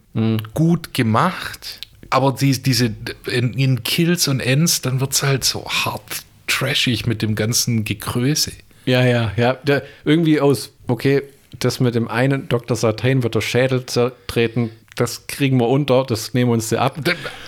gut 0.52 0.92
gemacht. 0.92 1.80
Aber 2.10 2.32
die, 2.32 2.60
diese 2.60 2.94
in, 3.26 3.54
in 3.54 3.82
Kills 3.82 4.28
und 4.28 4.40
Ends, 4.40 4.82
dann 4.82 5.00
wird 5.00 5.12
es 5.12 5.22
halt 5.22 5.44
so 5.44 5.64
hart 5.66 6.22
trashig 6.46 7.06
mit 7.06 7.22
dem 7.22 7.34
ganzen 7.34 7.84
Gekröse. 7.84 8.52
Ja, 8.84 9.04
ja, 9.04 9.32
ja. 9.36 9.54
Der, 9.54 9.82
irgendwie 10.04 10.40
aus, 10.40 10.72
okay, 10.86 11.22
das 11.58 11.80
mit 11.80 11.94
dem 11.94 12.08
einen 12.08 12.48
Dr. 12.48 12.76
Sartain 12.76 13.22
wird 13.22 13.34
der 13.34 13.40
Schädel 13.40 13.86
zertreten, 13.86 14.70
das 15.00 15.26
kriegen 15.26 15.58
wir 15.58 15.68
unter, 15.68 16.04
das 16.04 16.34
nehmen 16.34 16.50
wir 16.50 16.54
uns 16.54 16.72
ab. 16.72 16.98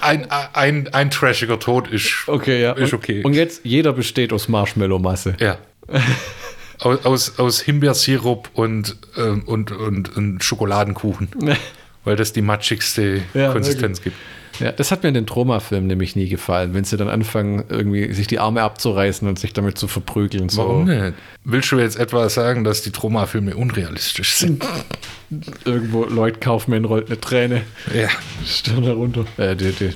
Ein, 0.01 0.31
ein, 0.31 0.89
ein 0.89 1.11
trashiger 1.11 1.59
Tod 1.59 1.89
ist 1.89 2.25
Okay, 2.27 2.63
ja. 2.63 2.73
Ist 2.73 2.93
und, 2.93 2.99
okay. 2.99 3.23
Und 3.23 3.35
jetzt, 3.35 3.61
jeder 3.65 3.93
besteht 3.93 4.33
aus 4.33 4.49
Marshmallow-Masse. 4.49 5.37
Ja. 5.41 5.59
aus, 6.81 7.05
aus, 7.05 7.39
aus 7.39 7.61
Himbeersirup 7.61 8.51
und, 8.55 8.97
ähm, 9.17 9.43
und, 9.47 9.73
und, 9.73 10.17
und 10.17 10.43
Schokoladenkuchen. 10.45 11.29
weil 12.05 12.17
das 12.17 12.33
die 12.33 12.43
matschigste 12.43 13.23
Ja, 13.35 13.53
Konsistenz 13.53 14.03
gibt. 14.03 14.17
Ja, 14.61 14.73
das 14.73 14.91
hat 14.93 15.03
mir 15.03 15.09
in 15.09 15.15
den 15.15 15.27
Troma-Filmen 15.27 15.87
nämlich 15.87 16.17
nie 16.17 16.29
gefallen, 16.29 16.75
wenn 16.75 16.85
sie 16.85 16.97
dann 16.97 17.09
anfangen, 17.09 17.65
irgendwie 17.69 18.13
sich 18.13 18.27
die 18.27 18.39
Arme 18.39 18.63
abzureißen 18.63 19.27
und 19.27 19.39
sich 19.39 19.53
damit 19.53 19.79
zu 19.79 19.89
verprügeln. 19.89 20.49
So. 20.49 20.63
Warum 20.63 20.85
nicht? 20.85 21.15
Willst 21.45 21.73
du 21.73 21.79
jetzt 21.79 21.99
etwa 21.99 22.29
sagen, 22.29 22.65
dass 22.65 22.83
die 22.83 22.91
Troma-Filme 22.91 23.57
unrealistisch 23.57 24.35
sind? 24.35 24.65
Irgendwo 25.65 26.05
Lloyd 26.05 26.41
Kaufmann 26.41 26.85
rollt 26.85 27.07
eine 27.07 27.21
Träne. 27.21 27.63
ja. 27.95 28.09
Stirn 28.45 28.85
herunter. 28.85 29.25
Äh, 29.37 29.57
die, 29.57 29.73
die, 29.73 29.91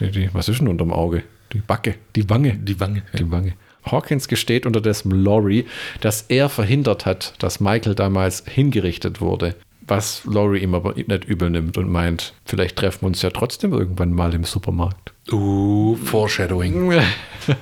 die, 0.00 0.10
die, 0.10 0.30
was 0.32 0.48
ist 0.48 0.60
denn 0.60 0.68
unterm 0.68 0.92
Auge? 0.92 1.22
Die 1.52 1.58
Backe, 1.60 1.94
die 2.16 2.28
Wange. 2.28 2.54
Die 2.54 2.78
Wange. 2.80 3.02
Die 3.18 3.30
Wange. 3.30 3.54
Hawkins 3.84 4.28
gesteht 4.28 4.66
unterdessen 4.66 5.10
Laurie, 5.10 5.66
dass 6.00 6.22
er 6.28 6.48
verhindert 6.48 7.06
hat, 7.06 7.34
dass 7.38 7.60
Michael 7.60 7.94
damals 7.94 8.44
hingerichtet 8.46 9.20
wurde. 9.20 9.54
Was 9.88 10.22
Laurie 10.26 10.58
ihm 10.58 10.74
aber 10.74 10.94
nicht 10.94 11.24
übel 11.24 11.50
nimmt 11.50 11.78
und 11.78 11.90
meint, 11.90 12.34
vielleicht 12.44 12.76
treffen 12.76 13.02
wir 13.02 13.06
uns 13.08 13.22
ja 13.22 13.30
trotzdem 13.30 13.72
irgendwann 13.72 14.12
mal 14.12 14.34
im 14.34 14.44
Supermarkt. 14.44 15.14
Uh, 15.32 15.96
Foreshadowing. 15.96 16.92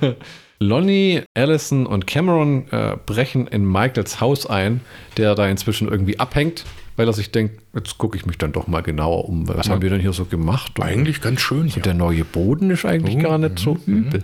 Lonnie, 0.59 1.23
Allison 1.35 1.85
und 1.85 2.07
Cameron 2.07 2.67
äh, 2.71 2.97
brechen 3.05 3.47
in 3.47 3.65
Michaels 3.65 4.19
Haus 4.19 4.45
ein, 4.45 4.81
der 5.15 5.35
da 5.35 5.47
inzwischen 5.47 5.87
irgendwie 5.87 6.19
abhängt, 6.19 6.65
weil 6.97 7.07
er 7.07 7.13
sich 7.13 7.31
denkt, 7.31 7.61
jetzt 7.73 7.97
gucke 7.97 8.17
ich 8.17 8.25
mich 8.25 8.37
dann 8.37 8.51
doch 8.51 8.67
mal 8.67 8.81
genauer 8.81 9.29
um. 9.29 9.47
Was 9.47 9.69
haben 9.69 9.81
wir 9.81 9.89
denn 9.89 10.01
hier 10.01 10.11
so 10.13 10.25
gemacht? 10.25 10.77
Und 10.79 10.85
Eigentlich 10.85 11.21
ganz 11.21 11.39
schön. 11.39 11.71
der 11.85 11.93
neue 11.93 12.25
Boden 12.25 12.69
ist 12.71 12.83
eigentlich 12.85 13.17
gar 13.19 13.37
nicht 13.37 13.57
so 13.59 13.77
übel. 13.85 14.21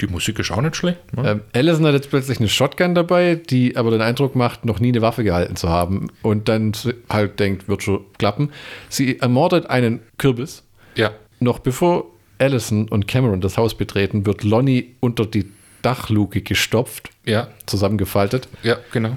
Die 0.00 0.06
Musik 0.06 0.38
ist 0.38 0.50
auch 0.50 0.62
nicht 0.62 0.76
schlecht. 0.76 0.98
Ne? 1.14 1.28
Ähm, 1.30 1.40
Allison 1.52 1.84
hat 1.86 1.92
jetzt 1.94 2.08
plötzlich 2.10 2.38
eine 2.40 2.48
Shotgun 2.48 2.94
dabei, 2.94 3.34
die 3.34 3.76
aber 3.76 3.90
den 3.90 4.00
Eindruck 4.00 4.34
macht, 4.34 4.64
noch 4.64 4.80
nie 4.80 4.88
eine 4.88 5.02
Waffe 5.02 5.22
gehalten 5.24 5.56
zu 5.56 5.68
haben 5.68 6.08
und 6.22 6.48
dann 6.48 6.72
halt 7.10 7.38
denkt, 7.38 7.68
wird 7.68 7.82
schon 7.82 8.00
klappen. 8.18 8.50
Sie 8.88 9.18
ermordet 9.20 9.66
einen 9.68 10.00
Kürbis. 10.18 10.62
Ja. 10.96 11.10
Noch 11.38 11.58
bevor 11.58 12.06
Allison 12.38 12.88
und 12.88 13.06
Cameron 13.06 13.40
das 13.40 13.56
Haus 13.58 13.76
betreten, 13.76 14.26
wird 14.26 14.42
Lonnie 14.42 14.94
unter 15.00 15.26
die 15.26 15.50
Dachluke 15.82 16.40
gestopft, 16.40 17.10
Ja. 17.26 17.48
zusammengefaltet. 17.66 18.48
Ja, 18.62 18.78
genau. 18.92 19.16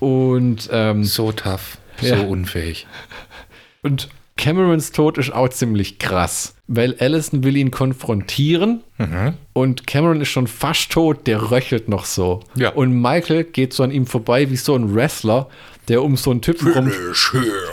Und, 0.00 0.68
ähm, 0.72 1.04
So 1.04 1.32
tough. 1.32 1.78
Ja. 2.00 2.16
So 2.18 2.24
unfähig. 2.24 2.86
und 3.82 4.08
Camerons 4.36 4.92
Tod 4.92 5.18
ist 5.18 5.32
auch 5.32 5.48
ziemlich 5.48 5.98
krass, 5.98 6.54
weil 6.68 6.94
Allison 7.00 7.42
will 7.42 7.56
ihn 7.56 7.72
konfrontieren 7.72 8.82
und 9.52 9.86
Cameron 9.88 10.20
ist 10.20 10.28
schon 10.28 10.46
fast 10.46 10.92
tot, 10.92 11.26
der 11.26 11.50
röchelt 11.50 11.88
noch 11.88 12.04
so. 12.04 12.40
Ja. 12.54 12.70
Und 12.70 12.92
Michael 13.02 13.42
geht 13.44 13.72
so 13.72 13.82
an 13.82 13.90
ihm 13.90 14.06
vorbei 14.06 14.48
wie 14.50 14.56
so 14.56 14.76
ein 14.76 14.94
Wrestler, 14.94 15.48
der 15.88 16.04
um 16.04 16.16
so 16.16 16.30
einen 16.30 16.40
Typen 16.40 16.72
rum, 16.72 16.92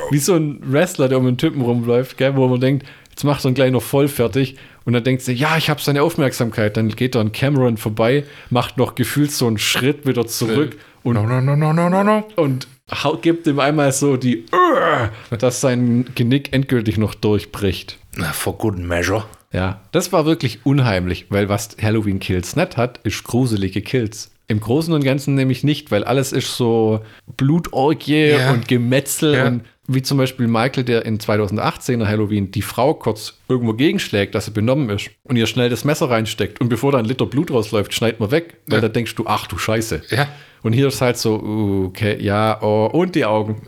wie 0.10 0.18
so 0.18 0.34
ein 0.36 0.60
Wrestler, 0.64 1.08
der 1.08 1.20
um 1.20 1.28
einen 1.28 1.38
Typen 1.38 1.62
rumläuft, 1.62 2.18
gell, 2.18 2.36
wo 2.36 2.48
man 2.48 2.60
denkt, 2.60 2.88
jetzt 3.12 3.24
macht 3.24 3.46
er 3.46 3.50
ihn 3.52 3.54
gleich 3.54 3.72
noch 3.72 3.84
voll 3.84 4.08
fertig. 4.08 4.56
Und 4.86 4.94
dann 4.94 5.04
denkt 5.04 5.22
sie, 5.24 5.34
ja, 5.34 5.58
ich 5.58 5.70
habe 5.70 5.82
seine 5.82 6.02
Aufmerksamkeit. 6.04 6.78
Dann 6.78 6.90
geht 6.90 7.16
er 7.16 7.22
an 7.22 7.32
Cameron 7.32 7.78
vorbei, 7.78 8.24
macht 8.50 8.78
noch 8.78 8.96
gefühlt 8.96 9.32
so 9.32 9.46
einen 9.48 9.58
Schritt 9.58 10.08
wieder 10.08 10.26
zurück 10.28 10.78
und 11.04 11.14
No, 11.16 11.24
no, 11.28 11.42
no, 11.42 11.56
no, 11.56 11.74
no, 11.74 11.90
no, 11.90 12.04
no. 12.04 12.24
und 12.36 12.68
hau- 12.92 13.18
gibt 13.18 13.48
ihm 13.48 13.60
einmal 13.60 13.92
so 13.92 14.18
die, 14.18 14.46
"Urgh", 14.52 15.10
dass 15.40 15.62
sein 15.62 16.06
Genick 16.16 16.54
endgültig 16.54 16.98
noch 16.98 17.16
durchbricht. 17.16 17.98
Na, 18.18 18.32
For 18.32 18.58
good 18.58 18.78
measure. 18.78 19.26
Ja, 19.52 19.82
das 19.92 20.12
war 20.12 20.26
wirklich 20.26 20.60
unheimlich, 20.66 21.28
weil 21.30 21.48
was 21.50 21.78
Halloween 21.82 22.20
Kills 22.20 22.56
nicht 22.56 22.78
hat, 22.78 23.00
ist 23.04 23.24
gruselige 23.24 23.82
Kills. 23.82 24.32
Im 24.48 24.60
Großen 24.60 24.94
und 24.94 25.04
Ganzen 25.04 25.34
nämlich 25.36 25.64
nicht, 25.64 25.90
weil 25.92 26.04
alles 26.04 26.32
ist 26.32 26.56
so 26.56 27.00
Blutorgie 27.38 28.30
Ja. 28.32 28.52
und 28.52 28.68
Gemetzel 28.68 29.34
Ja. 29.34 29.48
und 29.48 29.62
wie 29.88 30.02
zum 30.02 30.18
Beispiel 30.18 30.48
Michael, 30.48 30.84
der 30.84 31.06
in 31.06 31.20
2018er 31.20 32.08
Halloween 32.08 32.52
die 32.52 32.62
Frau 32.64 32.94
kurz 32.96 33.36
irgendwo 33.48 33.74
gegenschlägt, 33.74 34.34
dass 34.36 34.46
sie 34.46 34.52
benommen 34.52 34.90
ist 34.90 35.10
und 35.24 35.36
ihr 35.36 35.46
schnell 35.48 35.70
das 35.70 35.84
Messer 35.86 36.10
reinsteckt 36.10 36.60
und 36.60 36.70
bevor 36.70 36.92
da 36.92 36.98
ein 36.98 37.06
Liter 37.06 37.26
Blut 37.28 37.52
rausläuft, 37.52 37.94
schneidet 37.94 38.20
man 38.20 38.32
weg, 38.32 38.58
weil 38.68 38.78
Ja. 38.78 38.82
da 38.82 38.90
denkst 38.90 39.16
du, 39.16 39.26
ach 39.28 39.46
du 39.48 39.58
Scheiße. 39.58 40.02
Ja. 40.10 40.28
Und 40.66 40.74
hier 40.74 40.88
ist 40.88 41.00
halt 41.00 41.16
so, 41.16 41.40
uh, 41.40 41.86
okay, 41.86 42.18
ja, 42.20 42.60
oh, 42.60 42.88
und 42.88 43.14
die 43.14 43.24
Augen. 43.24 43.62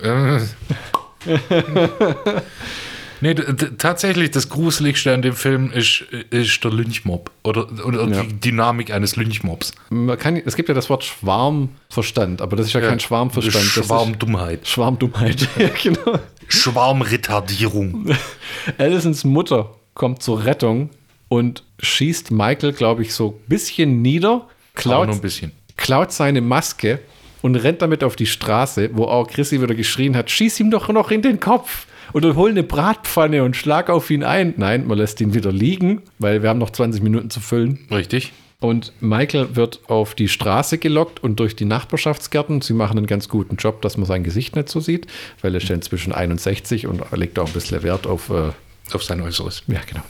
Nee, 3.20 3.34
tatsächlich, 3.34 4.30
das 4.30 4.48
Gruseligste 4.48 5.12
an 5.12 5.22
dem 5.22 5.34
Film 5.34 5.72
ist, 5.72 6.02
ist 6.30 6.62
der 6.62 6.70
Lynchmob. 6.70 7.32
Oder, 7.42 7.66
oder 7.84 8.06
Ja. 8.08 8.22
die 8.22 8.38
Dynamik 8.38 8.92
eines 8.92 9.16
Lynchmobs. 9.16 9.72
Man 9.90 10.16
kann, 10.16 10.36
es 10.36 10.54
gibt 10.54 10.68
ja 10.68 10.74
das 10.76 10.88
Wort 10.88 11.02
Schwarmverstand, 11.02 12.40
aber 12.40 12.54
das 12.54 12.66
ist 12.68 12.74
ja, 12.74 12.80
kein 12.80 13.00
Schwarmverstand. 13.00 13.64
Schwarmdummheit. 13.64 14.68
Schwarmdummheit. 14.68 15.48
ja, 15.58 15.68
genau. 15.82 16.20
Schwarmretardierung. 16.46 18.06
Allisons 18.78 19.24
Mutter 19.24 19.74
kommt 19.94 20.22
zur 20.22 20.44
Rettung 20.44 20.90
und 21.28 21.64
schießt 21.80 22.30
Michael, 22.30 22.72
glaube 22.72 23.02
ich, 23.02 23.14
so 23.14 23.30
ein 23.30 23.48
bisschen 23.48 24.00
nieder, 24.00 24.46
klaut, 24.74 25.08
nur 25.08 25.16
ein 25.16 25.20
bisschen. 25.20 25.50
Klaut 25.78 26.12
seine 26.12 26.42
Maske 26.42 26.98
und 27.40 27.56
rennt 27.56 27.80
damit 27.80 28.04
auf 28.04 28.16
die 28.16 28.26
Straße, 28.26 28.90
wo 28.92 29.04
auch 29.04 29.26
Chrissy 29.28 29.62
wieder 29.62 29.74
geschrien 29.74 30.14
hat, 30.16 30.30
schieß 30.30 30.60
ihm 30.60 30.70
doch 30.70 30.88
noch 30.88 31.10
in 31.10 31.22
den 31.22 31.40
Kopf 31.40 31.86
oder 32.12 32.36
hol 32.36 32.50
eine 32.50 32.62
Bratpfanne 32.62 33.42
und 33.44 33.56
schlag 33.56 33.88
auf 33.88 34.10
ihn 34.10 34.24
ein. 34.24 34.54
Nein, 34.56 34.86
man 34.86 34.98
lässt 34.98 35.20
ihn 35.20 35.32
wieder 35.34 35.52
liegen, 35.52 36.02
weil 36.18 36.42
wir 36.42 36.50
haben 36.50 36.58
noch 36.58 36.70
20 36.70 37.02
Minuten 37.02 37.30
zu 37.30 37.40
füllen. 37.40 37.86
Richtig. 37.90 38.32
Und 38.60 38.92
Michael 39.00 39.54
wird 39.54 39.80
auf 39.86 40.16
die 40.16 40.26
Straße 40.28 40.78
gelockt 40.78 41.22
und 41.22 41.38
durch 41.38 41.54
die 41.54 41.64
Nachbarschaftsgärten. 41.64 42.60
Sie 42.60 42.72
machen 42.72 42.98
einen 42.98 43.06
ganz 43.06 43.28
guten 43.28 43.54
Job, 43.54 43.82
dass 43.82 43.96
man 43.96 44.06
sein 44.06 44.24
Gesicht 44.24 44.56
nicht 44.56 44.68
so 44.68 44.80
sieht, 44.80 45.06
weil 45.42 45.54
er 45.54 45.60
ist 45.60 45.68
ja 45.68 45.76
inzwischen 45.76 46.12
61 46.12 46.88
und 46.88 47.02
legt 47.12 47.38
auch 47.38 47.46
ein 47.46 47.52
bisschen 47.52 47.84
Wert 47.84 48.08
auf 48.08 48.30
äh, 48.30 48.50
Auf 48.92 49.04
sein 49.04 49.20
Äußeres. 49.20 49.62
ja, 49.68 49.80
genau. 49.86 50.02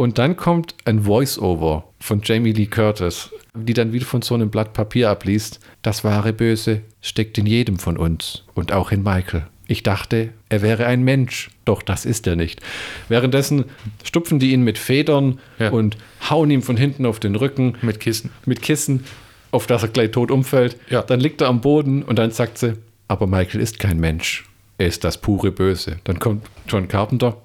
Und 0.00 0.16
dann 0.16 0.34
kommt 0.38 0.74
ein 0.86 1.02
Voice-Over 1.02 1.84
von 1.98 2.22
Jamie 2.24 2.52
Lee 2.52 2.64
Curtis, 2.64 3.28
die 3.52 3.74
dann 3.74 3.92
wieder 3.92 4.06
von 4.06 4.22
so 4.22 4.34
einem 4.34 4.48
Blatt 4.48 4.72
Papier 4.72 5.10
abliest. 5.10 5.60
Das 5.82 6.04
wahre 6.04 6.32
Böse 6.32 6.80
steckt 7.02 7.36
in 7.36 7.44
jedem 7.44 7.78
von 7.78 7.98
uns 7.98 8.44
und 8.54 8.72
auch 8.72 8.92
in 8.92 9.02
Michael. 9.02 9.42
Ich 9.66 9.82
dachte, 9.82 10.30
er 10.48 10.62
wäre 10.62 10.86
ein 10.86 11.02
Mensch, 11.02 11.50
doch 11.66 11.82
das 11.82 12.06
ist 12.06 12.26
er 12.26 12.34
nicht. 12.34 12.62
Währenddessen 13.10 13.66
stupfen 14.02 14.38
die 14.38 14.52
ihn 14.52 14.62
mit 14.64 14.78
Federn 14.78 15.38
Ja. 15.58 15.68
und 15.68 15.98
hauen 16.30 16.50
ihm 16.50 16.62
von 16.62 16.78
hinten 16.78 17.04
auf 17.04 17.20
den 17.20 17.36
Rücken 17.36 17.74
Mit 17.82 18.00
Kissen. 18.00 18.30
mit 18.46 18.62
Kissen, 18.62 19.04
auf 19.50 19.66
das 19.66 19.82
er 19.82 19.90
gleich 19.90 20.12
tot 20.12 20.30
umfällt. 20.30 20.78
Ja. 20.88 21.02
Dann 21.02 21.20
liegt 21.20 21.42
er 21.42 21.48
am 21.48 21.60
Boden 21.60 22.04
und 22.04 22.18
dann 22.18 22.30
sagt 22.30 22.56
sie, 22.56 22.72
aber 23.06 23.26
Michael 23.26 23.60
ist 23.60 23.78
kein 23.78 24.00
Mensch. 24.00 24.46
Er 24.78 24.86
ist 24.86 25.04
das 25.04 25.18
pure 25.18 25.52
Böse. 25.52 25.98
Dann 26.04 26.18
kommt 26.18 26.46
John 26.66 26.88
Carpenter. 26.88 27.36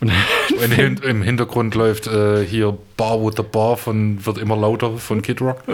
Und 0.00 0.12
Im, 0.62 0.70
Hin 0.72 1.00
Im 1.02 1.22
Hintergrund 1.22 1.74
läuft 1.74 2.06
äh, 2.06 2.44
hier 2.44 2.76
Bar 2.96 3.24
with 3.24 3.34
the 3.36 3.42
Bar 3.42 3.76
von, 3.76 4.24
wird 4.24 4.38
immer 4.38 4.56
lauter 4.56 4.98
von 4.98 5.22
Kid 5.22 5.40
Rock. 5.40 5.62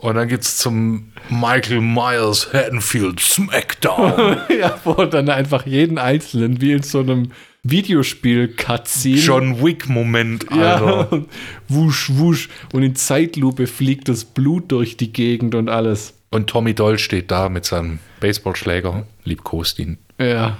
Und 0.00 0.14
dann 0.14 0.28
geht's 0.28 0.56
zum 0.56 1.12
Michael 1.28 1.80
Myers 1.80 2.52
Haddonfield 2.52 3.20
Smackdown. 3.20 4.38
ja, 4.60 4.78
wo 4.84 4.94
dann 5.04 5.28
einfach 5.28 5.66
jeden 5.66 5.98
Einzelnen 5.98 6.60
wie 6.60 6.72
in 6.72 6.82
so 6.82 7.00
einem 7.00 7.32
Videospiel-Cutscene. 7.64 9.20
John 9.20 9.62
Wick-Moment, 9.62 10.50
Alter. 10.50 11.08
Ja, 11.10 11.22
wusch, 11.68 12.10
wusch. 12.14 12.48
Und 12.72 12.82
in 12.82 12.94
Zeitlupe 12.94 13.66
fliegt 13.66 14.08
das 14.08 14.24
Blut 14.24 14.72
durch 14.72 14.96
die 14.96 15.12
Gegend 15.12 15.54
und 15.54 15.68
alles. 15.68 16.14
Und 16.30 16.48
Tommy 16.48 16.74
Doll 16.74 16.98
steht 16.98 17.30
da 17.30 17.48
mit 17.48 17.66
seinem 17.66 17.98
Baseballschläger, 18.20 19.06
liebkost 19.24 19.78
ihn. 19.78 19.98
Ja, 20.18 20.56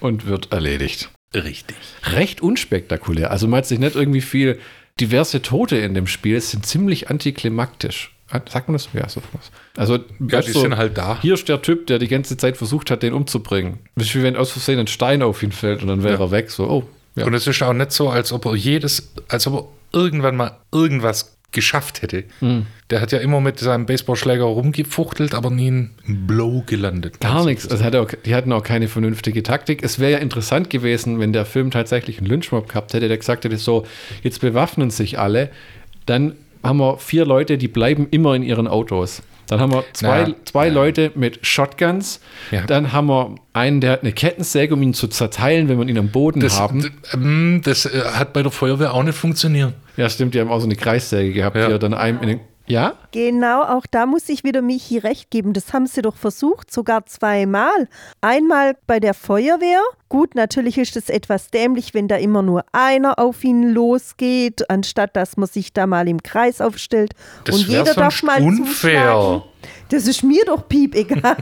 und 0.00 0.26
wird 0.26 0.52
erledigt. 0.52 1.10
Richtig. 1.34 1.76
Recht 2.04 2.40
unspektakulär. 2.40 3.30
Also 3.30 3.48
man 3.48 3.58
hat 3.58 3.66
sich 3.66 3.78
nicht 3.78 3.96
irgendwie 3.96 4.20
viel. 4.20 4.58
Diverse 5.00 5.42
Tote 5.42 5.76
in 5.76 5.94
dem 5.94 6.08
Spiel 6.08 6.34
Es 6.36 6.50
sind 6.50 6.66
ziemlich 6.66 7.08
antiklimaktisch. 7.08 8.12
Sagt 8.50 8.68
man 8.68 8.74
das? 8.74 8.88
Ja, 8.92 9.08
so 9.08 9.22
was. 9.32 9.50
Also, 9.76 9.98
Ja, 10.28 10.42
die 10.42 10.52
du, 10.52 10.60
sind 10.60 10.76
halt 10.76 10.98
da. 10.98 11.18
Hier 11.22 11.34
ist 11.34 11.48
der 11.48 11.62
Typ, 11.62 11.86
der 11.86 11.98
die 11.98 12.08
ganze 12.08 12.36
Zeit 12.36 12.56
versucht 12.58 12.90
hat, 12.90 13.02
den 13.02 13.14
umzubringen. 13.14 13.78
Das 13.96 14.06
ist 14.08 14.14
wie 14.16 14.22
wenn 14.22 14.36
aus 14.36 14.50
Versehen 14.50 14.78
ein 14.78 14.86
Stein 14.86 15.22
auf 15.22 15.42
ihn 15.42 15.52
fällt 15.52 15.80
und 15.82 15.88
dann 15.88 16.02
wäre 16.02 16.14
Ja. 16.14 16.20
er 16.26 16.30
weg. 16.30 16.50
So, 16.50 16.68
oh, 16.68 16.88
ja. 17.14 17.24
Und 17.26 17.32
es 17.34 17.46
ist 17.46 17.62
auch 17.62 17.72
nicht 17.72 17.92
so, 17.92 18.10
als 18.10 18.32
ob 18.32 18.44
er 18.44 18.54
jedes, 18.54 19.12
als 19.28 19.46
ob 19.46 19.54
er 19.92 19.98
irgendwann 19.98 20.36
mal 20.36 20.58
irgendwas 20.72 21.37
geschafft 21.52 22.02
hätte. 22.02 22.24
Hm. 22.40 22.66
Der 22.90 23.00
hat 23.00 23.12
ja 23.12 23.18
immer 23.18 23.40
mit 23.40 23.58
seinem 23.58 23.86
Baseballschläger 23.86 24.44
rumgefuchtelt, 24.44 25.34
aber 25.34 25.50
nie 25.50 25.68
einen 25.68 26.26
Blow 26.26 26.62
gelandet. 26.66 27.20
Gar 27.20 27.44
nichts. 27.46 27.66
Also 27.68 27.84
hat 27.84 27.96
auch, 27.96 28.10
die 28.24 28.34
hatten 28.34 28.52
auch 28.52 28.62
keine 28.62 28.88
vernünftige 28.88 29.42
Taktik. 29.42 29.82
Es 29.82 29.98
wäre 29.98 30.12
ja 30.12 30.18
interessant 30.18 30.68
gewesen, 30.68 31.20
wenn 31.20 31.32
der 31.32 31.46
Film 31.46 31.70
tatsächlich 31.70 32.18
einen 32.18 32.26
Lynchmob 32.26 32.68
gehabt 32.68 32.92
hätte, 32.92 33.08
der 33.08 33.16
gesagt 33.16 33.44
hätte, 33.44 33.56
so, 33.56 33.86
jetzt 34.22 34.40
bewaffnen 34.40 34.90
sich 34.90 35.18
alle. 35.18 35.50
Dann 36.04 36.34
haben 36.62 36.78
wir 36.78 36.98
vier 36.98 37.24
Leute, 37.24 37.56
die 37.56 37.68
bleiben 37.68 38.08
immer 38.10 38.34
in 38.34 38.42
ihren 38.42 38.68
Autos. 38.68 39.22
Dann 39.48 39.60
haben 39.60 39.72
wir 39.72 39.84
zwei, 39.94 40.24
Na, 40.28 40.34
zwei 40.44 40.66
ja. 40.68 40.72
Leute 40.72 41.10
mit 41.14 41.44
Shotguns. 41.46 42.20
Ja. 42.50 42.62
Dann 42.66 42.92
haben 42.92 43.06
wir 43.08 43.34
einen, 43.54 43.80
der 43.80 43.92
hat 43.92 44.02
eine 44.02 44.12
Kettensäge, 44.12 44.74
um 44.74 44.82
ihn 44.82 44.94
zu 44.94 45.08
zerteilen, 45.08 45.68
wenn 45.68 45.78
wir 45.78 45.86
ihn 45.88 45.98
am 45.98 46.08
Boden 46.10 46.40
Das, 46.40 46.60
haben. 46.60 46.90
ähm, 47.14 47.60
das 47.64 47.86
äh, 47.86 48.02
hat 48.12 48.32
bei 48.32 48.42
der 48.42 48.52
Feuerwehr 48.52 48.94
auch 48.94 49.02
nicht 49.02 49.16
funktioniert. 49.18 49.72
ja, 49.96 50.08
stimmt, 50.08 50.34
die 50.34 50.40
haben 50.40 50.50
auch 50.50 50.60
so 50.60 50.66
eine 50.66 50.76
Kreissäge 50.76 51.32
gehabt, 51.32 51.56
Ja. 51.56 51.66
die 51.66 51.72
er 51.72 51.78
dann 51.78 51.94
einem 51.94 52.20
in 52.22 52.28
den. 52.28 52.40
Ja? 52.68 52.94
Genau, 53.12 53.62
auch 53.62 53.86
da 53.90 54.06
muss 54.06 54.28
ich 54.28 54.44
wieder 54.44 54.62
Michi 54.62 54.98
recht 54.98 55.30
geben. 55.30 55.52
Das 55.52 55.72
haben 55.72 55.86
sie 55.86 56.02
doch 56.02 56.16
versucht, 56.16 56.70
sogar 56.70 57.06
zweimal. 57.06 57.88
Einmal 58.20 58.76
bei 58.86 59.00
der 59.00 59.14
Feuerwehr. 59.14 59.80
Gut, 60.08 60.34
natürlich 60.34 60.78
ist 60.78 60.96
es 60.96 61.08
etwas 61.08 61.50
dämlich, 61.50 61.94
wenn 61.94 62.08
da 62.08 62.16
immer 62.16 62.42
nur 62.42 62.64
einer 62.72 63.18
auf 63.18 63.42
ihn 63.44 63.70
losgeht, 63.70 64.70
anstatt 64.70 65.16
dass 65.16 65.36
man 65.36 65.48
sich 65.48 65.72
da 65.72 65.86
mal 65.86 66.08
im 66.08 66.22
Kreis 66.22 66.60
aufstellt. 66.60 67.12
Das 67.44 67.56
und 67.56 67.68
jeder 67.68 67.94
darf 67.94 68.22
mal 68.22 68.42
unfair. 68.42 68.64
zuschlagen. 68.66 69.42
Das 69.88 70.06
ist 70.06 70.22
mir 70.22 70.44
doch 70.44 70.68
piep 70.68 70.94
egal. 70.94 71.36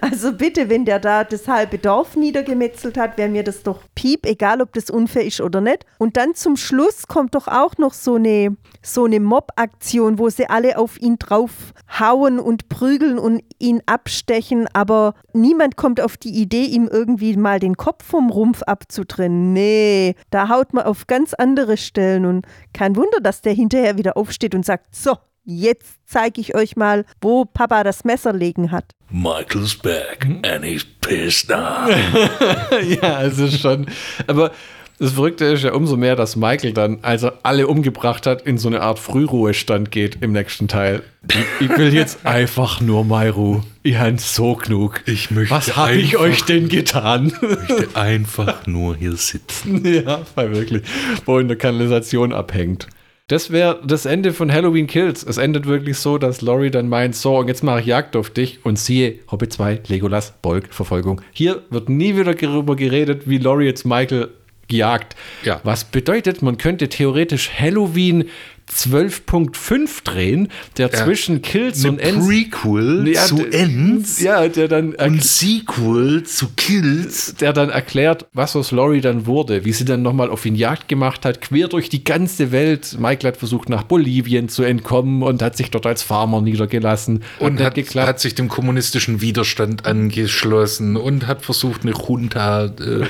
Also 0.00 0.32
bitte, 0.32 0.68
wenn 0.68 0.84
der 0.84 0.98
da 0.98 1.24
das 1.24 1.48
halbe 1.48 1.78
Dorf 1.78 2.16
niedergemetzelt 2.16 2.96
hat, 2.96 3.18
wäre 3.18 3.28
mir 3.28 3.44
das 3.44 3.62
doch 3.62 3.80
piep 3.94 4.26
egal, 4.26 4.62
ob 4.62 4.72
das 4.72 4.90
unfair 4.90 5.24
ist 5.24 5.40
oder 5.40 5.60
nicht. 5.60 5.84
Und 5.98 6.16
dann 6.16 6.34
zum 6.34 6.56
Schluss 6.56 7.06
kommt 7.06 7.34
doch 7.34 7.48
auch 7.48 7.76
noch 7.78 7.92
so 7.92 8.14
eine, 8.14 8.56
so 8.82 9.04
eine 9.04 9.20
Mob-Aktion, 9.20 10.18
wo 10.18 10.28
sie 10.28 10.48
alle 10.48 10.78
auf 10.78 11.00
ihn 11.00 11.18
drauf 11.18 11.50
hauen 11.98 12.38
und 12.38 12.68
prügeln 12.68 13.18
und 13.18 13.42
ihn 13.58 13.82
abstechen, 13.86 14.68
aber 14.72 15.14
niemand 15.32 15.76
kommt 15.76 16.00
auf 16.00 16.16
die 16.16 16.30
Idee, 16.30 16.64
ihm 16.64 16.88
irgendwie 16.90 17.36
mal 17.36 17.58
den 17.58 17.76
Kopf 17.76 18.04
vom 18.04 18.30
Rumpf 18.30 18.62
abzutrennen. 18.62 19.52
Nee, 19.52 20.14
da 20.30 20.48
haut 20.48 20.72
man 20.72 20.84
auf 20.84 21.06
ganz 21.06 21.34
andere 21.34 21.76
Stellen 21.76 22.26
und 22.26 22.46
kein 22.72 22.96
Wunder, 22.96 23.20
dass 23.20 23.42
der 23.42 23.52
hinterher 23.52 23.96
wieder 23.98 24.16
aufsteht 24.16 24.54
und 24.54 24.64
sagt, 24.64 24.94
so, 24.94 25.16
jetzt 25.46 26.00
zeige 26.04 26.40
ich 26.40 26.54
euch 26.54 26.76
mal, 26.76 27.06
wo 27.20 27.44
Papa 27.44 27.84
das 27.84 28.04
Messer 28.04 28.32
legen 28.32 28.70
hat. 28.70 28.92
Michael's 29.08 29.76
back 29.76 30.26
and 30.42 30.64
he's 30.64 30.84
pissed 30.84 31.48
now. 31.48 31.88
ja, 33.00 33.22
es 33.22 33.38
ist 33.38 33.60
schon. 33.60 33.86
Aber 34.26 34.50
das 34.98 35.12
Verrückte 35.12 35.44
ist 35.44 35.62
ja 35.62 35.74
umso 35.74 35.96
mehr, 35.96 36.16
dass 36.16 36.36
Michael 36.36 36.72
dann, 36.72 36.98
als 37.02 37.22
er 37.22 37.38
alle 37.42 37.68
umgebracht 37.68 38.26
hat, 38.26 38.42
in 38.42 38.56
so 38.56 38.68
eine 38.68 38.80
Art 38.80 38.98
Frühruhestand 38.98 39.90
geht 39.90 40.22
im 40.22 40.32
nächsten 40.32 40.68
Teil. 40.68 41.02
Ich, 41.28 41.68
ich 41.68 41.78
will 41.78 41.92
jetzt 41.92 42.20
einfach 42.24 42.80
nur 42.80 43.04
meine 43.04 43.30
Ruhe. 43.30 43.62
Ich 43.82 43.96
habe 43.98 44.18
so 44.18 44.54
genug. 44.54 45.02
Ich 45.06 45.30
möchte 45.30 45.54
Was 45.54 45.76
habe 45.76 45.96
ich 45.96 46.16
euch 46.16 46.44
denn 46.44 46.68
getan? 46.68 47.32
möchte 47.40 47.88
einfach 47.94 48.66
nur 48.66 48.96
hier 48.96 49.16
sitzen. 49.16 49.84
ja, 50.06 50.22
weil 50.34 50.52
wirklich, 50.52 50.82
wo 51.26 51.38
in 51.38 51.48
der 51.48 51.58
Kanalisation 51.58 52.32
abhängt. 52.32 52.88
Das 53.28 53.50
wäre 53.50 53.80
das 53.84 54.06
Ende 54.06 54.32
von 54.32 54.52
Halloween 54.52 54.86
Kills. 54.86 55.24
Es 55.24 55.36
endet 55.36 55.66
wirklich 55.66 55.98
so, 55.98 56.16
dass 56.16 56.42
Laurie 56.42 56.70
dann 56.70 56.88
meint, 56.88 57.16
so, 57.16 57.38
und 57.38 57.48
jetzt 57.48 57.64
mache 57.64 57.80
ich 57.80 57.86
Jagd 57.86 58.14
auf 58.14 58.30
dich 58.30 58.64
und 58.64 58.78
siehe, 58.78 59.18
Hobbit 59.28 59.52
2, 59.52 59.80
Legolas, 59.88 60.34
Bolg, 60.42 60.72
Verfolgung. 60.72 61.20
Hier 61.32 61.62
wird 61.70 61.88
nie 61.88 62.16
wieder 62.16 62.34
darüber 62.34 62.76
geredet, 62.76 63.22
wie 63.28 63.38
Laurie 63.38 63.64
jetzt 63.64 63.84
Michael 63.84 64.28
jagt. 64.70 65.16
Ja. 65.42 65.60
Was 65.64 65.82
bedeutet, 65.82 66.40
man 66.40 66.56
könnte 66.56 66.88
theoretisch 66.88 67.50
Halloween 67.58 68.28
12.5 68.70 70.02
drehen, 70.04 70.48
der 70.76 70.90
Ja. 70.90 71.04
zwischen 71.04 71.42
Kills 71.42 71.84
Eine 71.84 71.92
und 71.92 71.98
Ends... 72.00 72.26
Prequel 72.26 73.08
Ja, 73.08 73.24
zu 73.24 73.44
Ends 73.46 74.20
Ja, 74.20 74.48
der 74.48 74.68
dann 74.68 74.94
und 74.94 75.22
Sequel 75.22 76.24
zu 76.24 76.48
Kills. 76.56 77.34
der 77.36 77.52
dann 77.52 77.70
erklärt, 77.70 78.26
was 78.32 78.56
aus 78.56 78.72
Laurie 78.72 79.00
dann 79.00 79.26
wurde, 79.26 79.64
wie 79.64 79.72
sie 79.72 79.84
dann 79.84 80.02
nochmal 80.02 80.30
auf 80.30 80.44
ihn 80.46 80.54
Jagd 80.56 80.88
gemacht 80.88 81.24
hat, 81.24 81.40
quer 81.40 81.68
durch 81.68 81.88
die 81.88 82.04
ganze 82.04 82.52
Welt. 82.52 82.96
Michael 82.98 83.28
hat 83.32 83.36
versucht, 83.36 83.68
nach 83.68 83.84
Bolivien 83.84 84.48
zu 84.48 84.62
entkommen 84.62 85.22
und 85.22 85.42
hat 85.42 85.56
sich 85.56 85.70
dort 85.70 85.86
als 85.86 86.02
Farmer 86.02 86.40
niedergelassen. 86.40 87.22
Und 87.38 87.60
hat, 87.60 87.74
geklappt. 87.74 88.08
hat 88.08 88.20
sich 88.20 88.34
dem 88.34 88.48
kommunistischen 88.48 89.20
Widerstand 89.20 89.86
angeschlossen 89.86 90.96
und 90.96 91.26
hat 91.26 91.42
versucht, 91.44 91.82
eine 91.82 91.92
Junta 91.92 92.66
äh, 92.66 93.04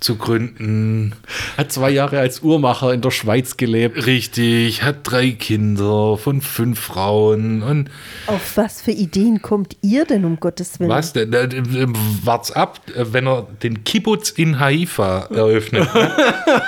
zu 0.00 0.16
gründen. 0.16 1.12
hat 1.56 1.72
zwei 1.72 1.90
Jahre 1.90 2.18
als 2.20 2.42
Uhrmacher 2.42 2.92
in 2.94 3.00
der 3.00 3.10
Schweiz 3.10 3.56
gelebt. 3.56 4.06
Richtig, 4.06 4.82
hat 4.88 4.98
drei 5.04 5.30
Kinder 5.30 6.16
von 6.18 6.40
fünf 6.40 6.78
Frauen 6.80 7.62
und 7.62 7.90
Auf 8.26 8.56
was 8.56 8.82
für 8.82 8.90
Ideen 8.90 9.40
kommt 9.42 9.76
ihr 9.82 10.04
denn, 10.04 10.24
um 10.24 10.40
Gottes 10.40 10.80
Willen? 10.80 10.90
was 10.90 11.12
denn? 11.12 11.32
Äh, 11.32 11.44
äh, 11.44 11.86
Wart's 12.24 12.50
ab, 12.50 12.80
äh, 12.94 13.04
wenn 13.12 13.26
er 13.26 13.46
den 13.62 13.84
Kibbutz 13.84 14.30
in 14.30 14.58
Haifa 14.58 15.28
eröffnet. 15.30 15.92
ne? 15.94 16.10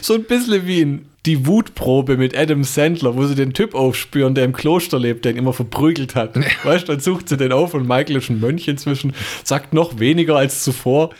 So 0.00 0.14
ein 0.14 0.24
bisschen 0.24 0.66
wie 0.66 0.80
in 0.80 1.06
die 1.26 1.46
Wutprobe 1.46 2.16
mit 2.16 2.36
Adam 2.36 2.64
Sandler, 2.64 3.14
wo 3.14 3.24
sie 3.26 3.36
den 3.36 3.52
Typ 3.52 3.74
aufspüren, 3.76 4.34
der 4.34 4.44
im 4.44 4.52
Kloster 4.52 4.98
lebt, 4.98 5.24
der 5.24 5.32
ihn 5.32 5.38
immer 5.38 5.52
verprügelt 5.52 6.16
hat. 6.16 6.34
Weißt 6.64 6.88
du, 6.88 6.92
dann 6.92 7.00
sucht 7.00 7.28
sie 7.28 7.36
den 7.36 7.52
auf 7.52 7.74
und 7.74 7.86
Michael 7.86 8.16
ist 8.16 8.28
ein 8.28 8.40
Mönch 8.40 8.66
inzwischen, 8.66 9.12
sagt 9.44 9.72
noch 9.72 10.00
weniger 10.00 10.36
als 10.36 10.64
zuvor. 10.64 11.10